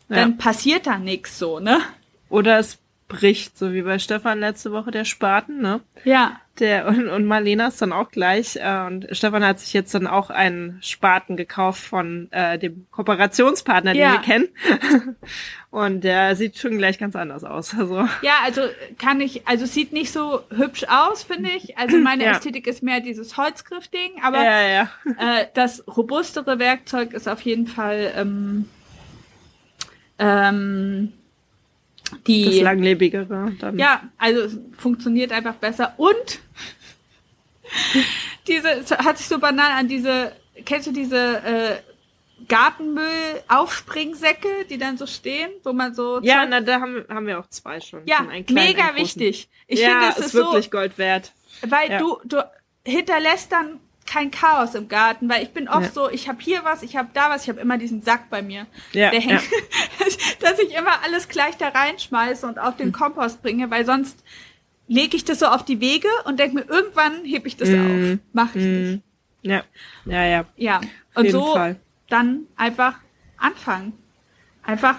dann 0.09 0.31
ja. 0.33 0.37
passiert 0.37 0.87
da 0.87 0.99
nichts 0.99 1.39
so, 1.39 1.61
ne? 1.61 1.81
Oder 2.29 2.59
es 2.59 2.79
bricht, 3.09 3.59
so 3.59 3.73
wie 3.73 3.83
bei 3.83 3.99
Stefan 3.99 4.41
letzte 4.41 4.73
Woche 4.73 4.91
der 4.91 5.05
Spaten, 5.05 5.61
ne? 5.61 5.81
Ja. 6.05 6.41
Der 6.59 6.87
und, 6.87 7.09
und 7.09 7.25
Marlena 7.25 7.69
ist 7.69 7.83
dann 7.83 7.93
auch 7.93 8.11
gleich. 8.11 8.57
Äh, 8.57 8.87
und 8.87 9.09
Stefan 9.11 9.45
hat 9.45 9.59
sich 9.59 9.73
jetzt 9.73 9.95
dann 9.95 10.07
auch 10.07 10.31
einen 10.31 10.79
Spaten 10.83 11.37
gekauft 11.37 11.83
von 11.83 12.29
äh, 12.31 12.59
dem 12.59 12.87
Kooperationspartner, 12.93 13.95
ja. 13.95 14.13
den 14.13 14.21
wir 14.21 14.25
kennen. 14.25 15.17
und 15.71 16.03
der 16.05 16.37
sieht 16.37 16.57
schon 16.59 16.79
gleich 16.79 16.99
ganz 16.99 17.17
anders 17.17 17.43
aus. 17.45 17.75
Also. 17.77 18.09
Ja, 18.23 18.35
also 18.45 18.63
kann 18.99 19.21
ich, 19.21 19.47
also 19.49 19.67
sieht 19.67 19.93
nicht 19.93 20.13
so 20.13 20.41
hübsch 20.51 20.85
aus, 20.89 21.25
finde 21.25 21.51
ich. 21.51 21.77
Also 21.77 21.99
meine 21.99 22.25
ja. 22.25 22.33
Ästhetik 22.33 22.67
ist 22.69 22.83
mehr 22.83 23.01
dieses 23.01 23.37
Holzgriff-Ding, 23.37 24.23
aber 24.23 24.43
ja. 24.43 24.89
Äh, 25.19 25.47
das 25.55 25.85
robustere 25.89 26.59
Werkzeug 26.59 27.13
ist 27.15 27.29
auf 27.29 27.41
jeden 27.41 27.67
Fall 27.67 28.13
ähm, 28.17 28.69
ähm, 30.19 31.13
die, 32.27 32.45
das 32.45 32.61
langlebigere 32.61 33.53
dann. 33.59 33.79
Ja, 33.79 34.03
also 34.19 34.59
funktioniert 34.77 35.33
einfach 35.33 35.55
besser. 35.55 35.95
Und 35.97 36.15
diese, 38.47 38.85
hat 38.99 39.17
sich 39.19 39.27
so 39.27 39.39
banal 39.39 39.73
an 39.73 39.89
diese, 39.89 40.33
kennst 40.65 40.87
du 40.87 40.93
diese 40.93 41.43
äh, 41.43 41.77
Gartenmüll-Aufspringsäcke, 42.49 44.67
die 44.69 44.79
dann 44.79 44.99
so 44.99 45.07
stehen, 45.07 45.51
wo 45.63 45.73
man 45.73 45.95
so. 45.95 46.21
Ja, 46.23 46.45
na, 46.47 46.61
da 46.61 46.81
haben, 46.81 47.05
haben 47.09 47.27
wir 47.27 47.41
auch 47.41 47.49
zwei 47.49 47.81
schon. 47.81 48.03
Ja, 48.07 48.27
mega 48.51 48.95
wichtig. 48.97 49.49
Ich 49.67 49.81
ja, 49.81 49.89
finde, 49.89 50.09
es 50.11 50.19
ist, 50.19 50.27
ist 50.27 50.35
wirklich 50.35 50.67
so, 50.67 50.71
Gold 50.71 50.99
wert. 50.99 51.33
Weil 51.63 51.91
ja. 51.91 51.99
du, 51.99 52.19
du 52.25 52.45
hinterlässt 52.85 53.51
dann 53.53 53.81
kein 54.07 54.31
Chaos 54.31 54.75
im 54.75 54.89
Garten, 54.89 55.29
weil 55.29 55.43
ich 55.43 55.51
bin 55.51 55.69
oft 55.69 55.87
ja. 55.87 55.91
so, 55.91 56.11
ich 56.11 56.29
habe 56.29 56.39
hier 56.41 56.65
was, 56.65 56.83
ich 56.83 56.97
habe 56.97 57.09
da 57.15 57.31
was, 57.31 57.45
ich 57.45 57.49
habe 57.49 57.61
immer 57.61 57.79
diesen 57.79 58.03
Sack 58.03 58.31
bei 58.31 58.43
mir, 58.43 58.67
ja, 58.93 59.11
der 59.11 59.21
hängt, 59.21 59.43
ja. 59.43 60.07
dass 60.41 60.59
ich 60.59 60.75
immer 60.75 61.03
alles 61.05 61.29
gleich 61.29 61.57
da 61.57 61.69
reinschmeiße 61.69 62.47
und 62.47 62.59
auf 62.59 62.77
den 62.77 62.87
hm. 62.87 62.93
Kompost 62.93 63.43
bringe, 63.43 63.71
weil 63.71 63.85
sonst 63.85 64.23
lege 64.87 65.17
ich 65.17 65.25
das 65.25 65.39
so 65.39 65.47
auf 65.47 65.65
die 65.65 65.81
Wege 65.81 66.09
und 66.25 66.39
denke 66.39 66.57
mir, 66.57 66.65
irgendwann 66.69 67.25
hebe 67.25 67.49
ich 67.49 67.57
das 67.57 67.71
mm. 67.71 67.73
auf. 68.13 68.19
Mache 68.35 68.59
ich 68.59 68.65
mm. 68.65 68.91
nicht. 68.91 69.03
Ja, 69.41 69.65
ja, 70.05 70.25
ja. 70.27 70.45
Ja, 70.57 70.81
und 71.15 71.31
so 71.31 71.55
Fall. 71.55 71.77
dann 72.11 72.41
einfach 72.57 72.97
anfangen. 73.39 73.95
Einfach 74.63 74.97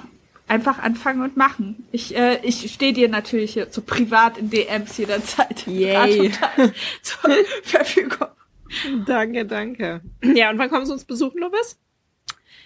einfach 0.47 0.79
anfangen 0.79 1.21
und 1.21 1.37
machen. 1.37 1.87
Ich, 1.91 2.15
äh, 2.15 2.39
ich 2.43 2.71
stehe 2.71 2.93
dir 2.93 3.09
natürlich 3.09 3.53
hier 3.53 3.67
so 3.71 3.81
privat 3.81 4.37
in 4.37 4.49
DMs 4.49 4.97
jederzeit 4.97 5.65
Yay. 5.67 6.31
zur 7.01 7.31
Verfügung. 7.63 8.27
Danke, 9.05 9.45
danke. 9.45 10.01
Ja, 10.21 10.49
und 10.49 10.57
wann 10.57 10.69
kommst 10.69 10.89
du 10.89 10.93
uns 10.93 11.05
besuchen, 11.05 11.39
Lovis? 11.39 11.79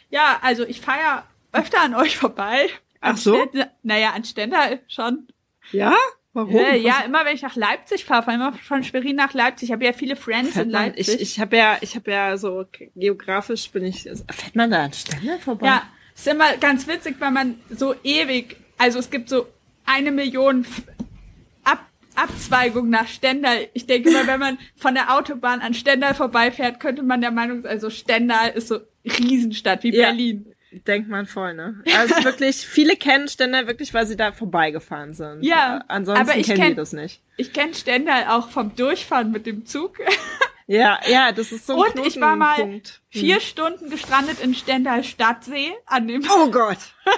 Ja, 0.09 0.39
also 0.41 0.65
ich 0.65 0.81
fahre 0.81 0.99
ja 0.99 1.23
öfter 1.51 1.81
an 1.81 1.95
euch 1.95 2.17
vorbei. 2.17 2.69
Ach 3.01 3.17
so? 3.17 3.35
Stendal, 3.35 3.71
naja, 3.83 4.11
an 4.11 4.23
Stendal 4.23 4.79
schon. 4.87 5.27
Ja? 5.71 5.95
Warum? 6.33 6.55
Äh, 6.55 6.77
ja, 6.77 7.01
immer 7.05 7.25
wenn 7.25 7.35
ich 7.35 7.41
nach 7.41 7.55
Leipzig 7.55 8.05
fahre, 8.05 8.23
fahre 8.23 8.35
immer 8.35 8.53
von 8.53 8.83
Schwerin 8.83 9.15
nach 9.15 9.33
Leipzig. 9.33 9.69
Ich 9.69 9.73
habe 9.73 9.85
ja 9.85 9.93
viele 9.93 10.15
Friends 10.15 10.53
fährt 10.53 10.67
in 10.67 10.71
Leipzig. 10.71 11.07
Man, 11.07 11.15
ich 11.15 11.21
ich 11.21 11.39
habe 11.39 11.57
ja, 11.57 11.77
ich 11.81 11.95
habe 11.95 12.11
ja 12.11 12.37
so 12.37 12.65
geografisch 12.95 13.69
bin 13.71 13.85
ich. 13.85 14.03
Fährt 14.03 14.55
man 14.55 14.69
da 14.69 14.83
an 14.83 14.93
Stendal 14.93 15.39
vorbei? 15.39 15.67
Ja, 15.67 15.83
ist 16.13 16.27
immer 16.27 16.57
ganz 16.57 16.87
witzig, 16.87 17.15
weil 17.19 17.31
man 17.31 17.59
so 17.69 17.95
ewig, 18.03 18.57
also 18.77 18.99
es 18.99 19.09
gibt 19.09 19.29
so 19.29 19.47
eine 19.85 20.11
Million 20.11 20.65
Abzweigung 22.21 22.89
nach 22.89 23.07
Stendal. 23.07 23.67
Ich 23.73 23.85
denke 23.87 24.11
mal, 24.11 24.27
wenn 24.27 24.39
man 24.39 24.57
von 24.75 24.93
der 24.93 25.15
Autobahn 25.15 25.61
an 25.61 25.73
Stendal 25.73 26.13
vorbeifährt, 26.13 26.79
könnte 26.79 27.03
man 27.03 27.21
der 27.21 27.31
Meinung 27.31 27.61
sein, 27.61 27.71
also 27.71 27.89
Stendal 27.89 28.49
ist 28.49 28.67
so 28.67 28.79
Riesenstadt 29.05 29.83
wie 29.83 29.95
ja. 29.95 30.07
Berlin. 30.07 30.53
Denkt 30.71 31.09
man 31.09 31.25
voll, 31.25 31.55
ne? 31.55 31.81
Also 31.97 32.23
wirklich, 32.23 32.57
viele 32.67 32.95
kennen 32.95 33.27
Stendal 33.27 33.65
wirklich, 33.65 33.93
weil 33.93 34.05
sie 34.05 34.15
da 34.15 34.31
vorbeigefahren 34.31 35.13
sind. 35.13 35.41
Ja. 35.41 35.83
Ansonsten 35.87 36.29
aber 36.29 36.37
ich 36.37 36.45
kennen 36.45 36.59
kenn, 36.59 36.69
die 36.71 36.75
das 36.75 36.93
nicht. 36.93 37.21
Ich 37.37 37.53
kenne 37.53 37.73
Stendal 37.73 38.25
auch 38.27 38.49
vom 38.49 38.75
Durchfahren 38.75 39.31
mit 39.31 39.45
dem 39.45 39.65
Zug. 39.65 39.97
Ja, 40.71 40.99
ja, 41.07 41.31
das 41.31 41.51
ist 41.51 41.65
so 41.65 41.81
ein 41.81 41.97
Und 41.97 42.05
ich 42.05 42.21
war 42.21 42.35
mal 42.35 42.57
hm. 42.57 42.81
vier. 43.09 43.39
Stunden 43.39 43.89
gestrandet 43.89 44.39
in 44.39 44.53
Stendal 44.53 45.03
Stadtsee 45.03 45.73
an 45.87 46.07
dem. 46.07 46.23
Oh 46.29 46.51
Gott. 46.51 46.77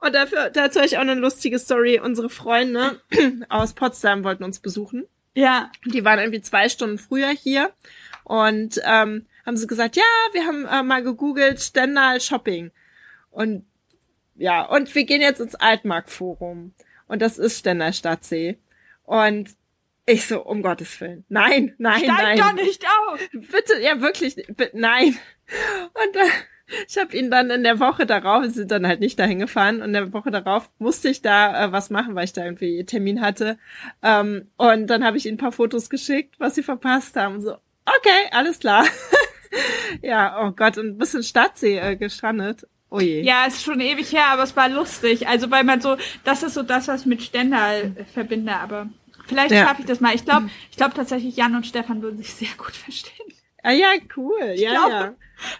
Und 0.00 0.14
dafür, 0.14 0.50
dazu 0.50 0.80
habe 0.80 0.86
ich 0.86 0.96
auch 0.96 1.02
eine 1.02 1.14
lustige 1.14 1.58
Story. 1.58 2.00
Unsere 2.00 2.28
Freunde 2.28 3.00
aus 3.48 3.72
Potsdam 3.72 4.24
wollten 4.24 4.44
uns 4.44 4.58
besuchen. 4.58 5.06
Ja. 5.34 5.70
Die 5.84 6.04
waren 6.04 6.18
irgendwie 6.18 6.42
zwei 6.42 6.68
Stunden 6.68 6.98
früher 6.98 7.28
hier 7.28 7.72
und 8.24 8.80
ähm, 8.84 9.26
haben 9.46 9.56
sie 9.56 9.66
gesagt, 9.66 9.96
ja, 9.96 10.02
wir 10.32 10.46
haben 10.46 10.66
äh, 10.66 10.82
mal 10.82 11.02
gegoogelt 11.02 11.60
Stendal 11.60 12.20
Shopping. 12.20 12.70
Und 13.30 13.64
ja, 14.34 14.64
und 14.64 14.94
wir 14.94 15.04
gehen 15.04 15.20
jetzt 15.20 15.40
ins 15.40 15.54
Altmarktforum. 15.54 16.74
Und 17.06 17.22
das 17.22 17.38
ist 17.38 17.58
Stendal 17.58 17.92
Stadtsee. 17.92 18.58
Und 19.04 19.50
ich 20.06 20.26
so, 20.26 20.42
um 20.42 20.62
Gottes 20.62 21.00
Willen. 21.00 21.24
Nein, 21.28 21.74
nein, 21.78 22.04
Steig 22.04 22.18
nein. 22.18 22.38
doch 22.38 22.52
nicht 22.54 22.84
auf! 22.84 23.20
Bitte, 23.32 23.80
ja 23.80 24.00
wirklich, 24.00 24.34
bitte, 24.34 24.70
nein. 24.74 25.16
Und 25.94 26.16
dann 26.16 26.28
ich 26.88 26.98
habe 26.98 27.16
ihn 27.16 27.30
dann 27.30 27.50
in 27.50 27.64
der 27.64 27.80
Woche 27.80 28.06
darauf, 28.06 28.42
wir 28.42 28.50
sind 28.50 28.70
dann 28.70 28.86
halt 28.86 29.00
nicht 29.00 29.18
dahin 29.18 29.38
gefahren, 29.38 29.76
und 29.76 29.86
in 29.86 29.92
der 29.92 30.12
Woche 30.12 30.30
darauf 30.30 30.70
musste 30.78 31.08
ich 31.08 31.22
da 31.22 31.66
äh, 31.66 31.72
was 31.72 31.90
machen, 31.90 32.14
weil 32.14 32.24
ich 32.24 32.32
da 32.32 32.44
irgendwie 32.44 32.84
Termin 32.84 33.20
hatte. 33.20 33.58
Ähm, 34.02 34.48
und 34.56 34.86
dann 34.88 35.04
habe 35.04 35.16
ich 35.16 35.26
ihnen 35.26 35.34
ein 35.34 35.38
paar 35.38 35.52
Fotos 35.52 35.90
geschickt, 35.90 36.36
was 36.38 36.54
sie 36.54 36.62
verpasst 36.62 37.16
haben. 37.16 37.40
So, 37.40 37.52
okay, 37.52 38.28
alles 38.30 38.58
klar. 38.58 38.84
ja, 40.02 40.42
oh 40.42 40.52
Gott, 40.52 40.78
und 40.78 40.86
ein 40.86 40.98
bisschen 40.98 41.22
Stadtsee 41.22 41.78
äh, 41.78 41.96
gestrandet. 41.96 42.66
Oh 42.90 43.00
je. 43.00 43.22
Ja, 43.22 43.46
ist 43.46 43.62
schon 43.62 43.80
ewig 43.80 44.12
her, 44.12 44.26
aber 44.28 44.42
es 44.42 44.54
war 44.54 44.68
lustig. 44.68 45.26
Also 45.26 45.50
weil 45.50 45.64
man 45.64 45.80
so, 45.80 45.96
das 46.24 46.42
ist 46.42 46.54
so 46.54 46.62
das, 46.62 46.88
was 46.88 47.02
ich 47.02 47.06
mit 47.06 47.22
Stendal 47.22 47.92
äh, 47.96 48.04
verbinde, 48.04 48.54
aber 48.54 48.90
vielleicht 49.26 49.52
ja. 49.52 49.66
schaffe 49.66 49.80
ich 49.80 49.86
das 49.86 50.00
mal. 50.00 50.14
Ich 50.14 50.26
glaube, 50.26 50.50
ich 50.70 50.76
glaube 50.76 50.94
tatsächlich, 50.94 51.36
Jan 51.36 51.56
und 51.56 51.66
Stefan 51.66 52.02
würden 52.02 52.18
sich 52.18 52.34
sehr 52.34 52.54
gut 52.58 52.76
verstehen. 52.76 53.32
Ah 53.62 53.72
ja, 53.72 53.90
cool. 54.16 54.54
Ja, 54.56 54.70
glaub, 54.70 54.90
ja. 54.90 55.14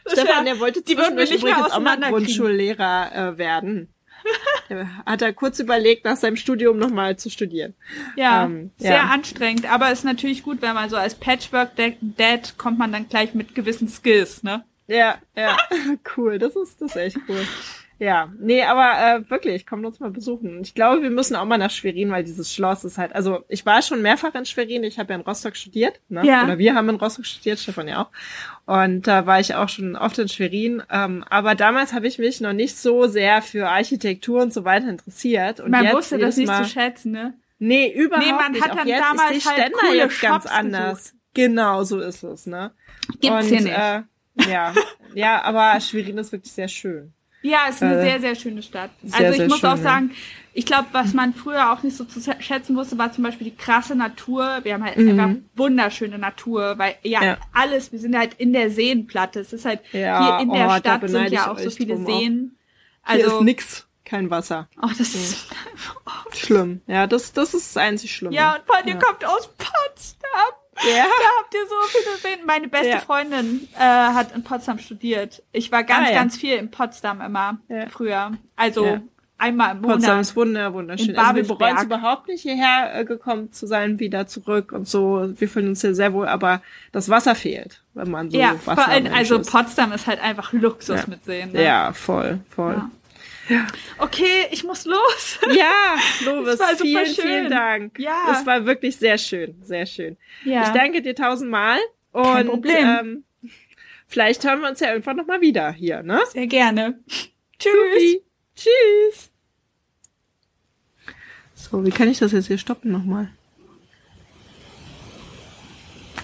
Stefan, 0.06 0.44
der 0.44 0.58
wollte 0.58 0.84
zwischendurch 0.84 1.30
übrigens 1.30 1.70
auch 1.70 1.80
mal 1.80 1.98
Grundschullehrer 1.98 3.34
äh, 3.34 3.38
werden. 3.38 3.88
hat 5.06 5.22
er 5.22 5.32
kurz 5.32 5.58
überlegt, 5.58 6.04
nach 6.04 6.16
seinem 6.16 6.36
Studium 6.36 6.78
nochmal 6.78 7.16
zu 7.16 7.30
studieren. 7.30 7.74
Ja, 8.16 8.44
ähm, 8.44 8.70
sehr 8.76 8.94
ja. 8.94 9.02
anstrengend, 9.04 9.70
aber 9.70 9.90
ist 9.90 10.04
natürlich 10.04 10.42
gut, 10.42 10.62
wenn 10.62 10.74
man 10.74 10.90
so 10.90 10.96
als 10.96 11.14
Patchwork-Dad 11.14 12.56
kommt 12.58 12.78
man 12.78 12.92
dann 12.92 13.08
gleich 13.08 13.34
mit 13.34 13.54
gewissen 13.54 13.88
Skills, 13.88 14.42
ne? 14.42 14.64
Ja, 14.86 15.16
ja, 15.36 15.56
cool, 16.16 16.38
das 16.38 16.56
ist, 16.56 16.80
das 16.80 16.90
ist 16.90 16.96
echt 16.96 17.18
cool. 17.28 17.46
Ja, 17.98 18.32
nee, 18.40 18.62
aber 18.64 18.94
äh, 18.98 19.31
wirklich, 19.31 19.66
kommt 19.66 19.86
uns 19.86 20.01
mal 20.01 20.10
besuchen. 20.10 20.60
Ich 20.62 20.74
glaube, 20.74 21.02
wir 21.02 21.10
müssen 21.10 21.36
auch 21.36 21.44
mal 21.44 21.59
nach 21.59 21.70
Schwerin, 21.70 22.10
weil 22.10 22.24
dieses 22.24 22.52
Schloss 22.52 22.85
ist 22.85 22.98
halt, 22.98 23.14
also 23.14 23.44
ich 23.48 23.64
war 23.64 23.81
schon 23.81 24.02
mehrfach 24.02 24.35
in 24.35 24.44
Schwerin, 24.44 24.82
ich 24.82 24.98
habe 24.98 25.12
ja 25.12 25.19
in 25.19 25.24
Rostock 25.24 25.56
studiert, 25.56 26.01
ne? 26.09 26.24
Ja. 26.24 26.43
Oder 26.44 26.59
wir 26.59 26.74
haben 26.74 26.89
in 26.89 26.97
Rostock 26.97 27.27
studiert, 27.27 27.60
Stefan 27.60 27.89
ja 27.89 28.02
auch. 28.02 28.10
Und 28.66 29.06
da 29.06 29.27
war 29.27 29.40
ich 29.40 29.55
auch 29.55 29.69
schon 29.69 29.97
oft 29.97 30.19
in 30.19 30.28
Schwerin. 30.28 30.82
Ähm, 30.90 31.24
aber 31.28 31.55
damals 31.55 31.93
habe 31.93 32.06
ich 32.06 32.19
mich 32.19 32.40
noch 32.40 32.52
nicht 32.52 32.77
so 32.77 33.06
sehr 33.06 33.43
für 33.43 33.69
Architektur 33.69 34.43
und 34.43 34.52
so 34.52 34.64
weiter 34.64 34.89
interessiert. 34.89 35.60
Und 35.60 35.70
man 35.70 35.85
jetzt 35.85 35.94
wusste 35.94 36.19
das 36.19 36.36
nicht 36.36 36.48
mal, 36.48 36.64
zu 36.64 36.70
schätzen, 36.70 37.12
ne? 37.12 37.35
Nee, 37.59 37.93
überhaupt 37.93 38.27
nee, 38.27 38.32
man 38.32 38.52
nicht. 38.52 38.64
Hat 38.64 38.77
dann 38.77 38.89
jetzt, 38.89 39.01
damals 39.01 39.36
ich 39.36 39.44
sehe 39.44 39.52
halt 39.52 39.73
Ständer 39.77 39.94
jetzt 39.94 40.20
ganz 40.20 40.47
anders. 40.47 41.05
Gesucht. 41.05 41.16
Genau, 41.35 41.85
so 41.85 42.01
ist 42.01 42.24
es, 42.24 42.47
ne? 42.47 42.73
Gibt's 43.20 43.28
und, 43.28 43.43
hier 43.44 43.60
nicht. 43.60 43.78
Äh, 43.78 44.02
ja, 44.51 44.74
ja, 45.14 45.43
aber 45.43 45.81
Schwerin 45.81 46.19
ist 46.19 46.32
wirklich 46.32 46.52
sehr 46.52 46.69
schön. 46.69 47.12
Ja, 47.43 47.66
ist 47.69 47.82
eine 47.82 47.98
äh, 47.98 48.02
sehr, 48.02 48.20
sehr 48.20 48.35
schöne 48.35 48.62
Stadt. 48.62 48.90
Sehr, 49.02 49.28
also 49.28 49.43
ich 49.43 49.48
muss 49.48 49.60
schön, 49.60 49.70
auch 49.70 49.77
sagen, 49.77 50.12
ich 50.55 50.66
glaube, 50.66 50.89
was 50.93 51.12
man 51.12 51.35
früher 51.35 51.73
auch 51.73 51.82
nicht 51.82 51.97
so 51.97 52.05
zu 52.05 52.20
schätzen 52.40 52.77
wusste, 52.77 52.98
war 52.98 53.12
zum 53.12 53.24
Beispiel 53.24 53.51
die 53.51 53.56
krasse 53.56 53.94
Natur. 53.94 54.60
Wir 54.62 54.74
haben 54.74 54.85
halt 54.85 54.97
mhm. 54.97 55.19
einfach 55.19 55.40
wunderschöne 55.56 56.19
Natur, 56.19 56.78
weil 56.78 56.94
ja, 57.02 57.23
ja, 57.24 57.39
alles, 57.52 57.90
wir 57.90 57.98
sind 57.98 58.16
halt 58.16 58.35
in 58.35 58.52
der 58.52 58.70
Seenplatte. 58.70 59.40
Es 59.40 59.52
ist 59.52 59.64
halt 59.64 59.81
ja, 59.93 60.36
hier 60.36 60.43
in 60.43 60.52
der 60.52 60.69
oh, 60.69 60.77
Stadt 60.78 61.09
sind 61.09 61.32
ja 61.32 61.51
auch 61.51 61.59
so 61.59 61.70
viele 61.70 61.97
Seen. 61.97 62.56
Also 63.02 63.24
hier 63.24 63.35
ist 63.35 63.43
nix, 63.43 63.86
kein 64.05 64.31
Wasser. 64.31 64.69
Oh, 64.81 64.89
das 64.97 65.14
ist 65.14 65.47
schlimm. 66.32 66.82
Ja, 66.86 67.06
das 67.06 67.32
das 67.32 67.55
ist 67.55 67.74
das 67.74 67.82
einzig 67.82 68.14
Schlimme. 68.14 68.35
Ja, 68.36 68.56
und 68.56 68.66
vor 68.66 68.77
allem 68.77 68.89
ja. 68.89 68.94
ihr 68.94 69.01
kommt 69.01 69.24
aus 69.24 69.48
Potsdam. 69.56 70.61
Ja. 70.77 71.05
Da 71.05 71.28
habt 71.40 71.55
ihr 71.55 71.66
so 71.66 71.74
viel 71.89 72.12
gesehen. 72.15 72.47
Meine 72.47 72.69
beste 72.69 72.89
ja. 72.89 72.99
Freundin 72.99 73.69
äh, 73.74 73.78
hat 73.78 74.35
in 74.35 74.43
Potsdam 74.43 74.78
studiert. 74.78 75.43
Ich 75.53 75.70
war 75.70 75.85
ganz, 75.85 76.09
ah, 76.09 76.12
ja. 76.12 76.19
ganz 76.19 76.36
viel 76.36 76.57
in 76.57 76.70
Potsdam 76.70 77.20
immer 77.20 77.59
ja. 77.69 77.89
früher. 77.89 78.32
Also 78.57 79.01
einmal 79.43 79.73
im 79.73 79.82
Monat. 79.82 79.97
Potsdam 79.97 80.20
ist 80.20 80.36
wunder, 80.36 80.73
wunderschön. 80.73 81.16
Also 81.16 81.35
wir 81.35 81.47
bereuen 81.47 81.77
es 81.77 81.85
überhaupt 81.85 82.28
nicht, 82.28 82.43
hierher 82.43 82.93
äh, 82.94 83.05
gekommen 83.05 83.53
zu 83.53 83.66
sein, 83.66 83.99
wieder 83.99 84.27
zurück 84.27 84.73
und 84.73 84.89
so. 84.89 85.32
Wir 85.36 85.49
fühlen 85.49 85.69
uns 85.69 85.81
hier 85.81 85.94
sehr 85.94 86.12
wohl, 86.12 86.28
aber 86.28 86.62
das 86.93 87.09
Wasser 87.09 87.35
fehlt, 87.35 87.82
wenn 87.94 88.11
man 88.11 88.31
so 88.31 88.39
ja, 88.39 88.55
Wasser 88.65 88.82
vor 88.82 88.89
allem, 88.89 89.12
also 89.12 89.40
Potsdam 89.43 89.93
ist 89.93 90.07
halt 90.07 90.23
einfach 90.23 90.53
Luxus 90.53 91.07
mit 91.07 91.24
Seen. 91.24 91.53
Ne? 91.53 91.65
Ja, 91.65 91.93
voll, 91.93 92.40
voll. 92.49 92.82
Ja. 93.48 93.66
Okay, 93.98 94.47
ich 94.51 94.64
muss 94.64 94.85
los. 94.85 95.39
Ja, 95.52 95.97
Lovis, 96.24 96.60
vielen, 96.81 97.06
schön. 97.06 97.14
vielen 97.14 97.51
Dank. 97.51 97.98
Ja. 97.98 98.24
Das 98.28 98.47
war 98.47 98.66
wirklich 98.66 98.97
sehr 98.97 99.19
schön, 99.19 99.56
sehr 99.62 99.86
schön. 99.86 100.16
Ja. 100.44 100.62
Ich 100.64 100.69
danke 100.69 101.02
dir 101.02 101.14
tausendmal. 101.14 101.78
Und, 102.12 102.24
Kein 102.24 102.47
Problem. 102.47 102.98
Ähm, 103.01 103.24
vielleicht 104.06 104.44
hören 104.44 104.60
wir 104.60 104.69
uns 104.69 104.81
ja 104.81 104.90
irgendwann 104.90 105.16
nochmal 105.16 105.40
wieder 105.40 105.73
hier, 105.73 106.02
ne? 106.02 106.20
Sehr 106.32 106.47
gerne. 106.47 107.01
Tschüss. 107.59 107.73
Supi. 107.73 108.23
Tschüss. 108.55 109.31
So, 111.55 111.85
wie 111.85 111.90
kann 111.90 112.09
ich 112.09 112.19
das 112.19 112.32
jetzt 112.32 112.47
hier 112.48 112.59
stoppen 112.59 112.93
nochmal? 112.93 113.31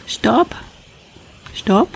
Stopp. 0.07 0.55
Stopp. 1.55 1.89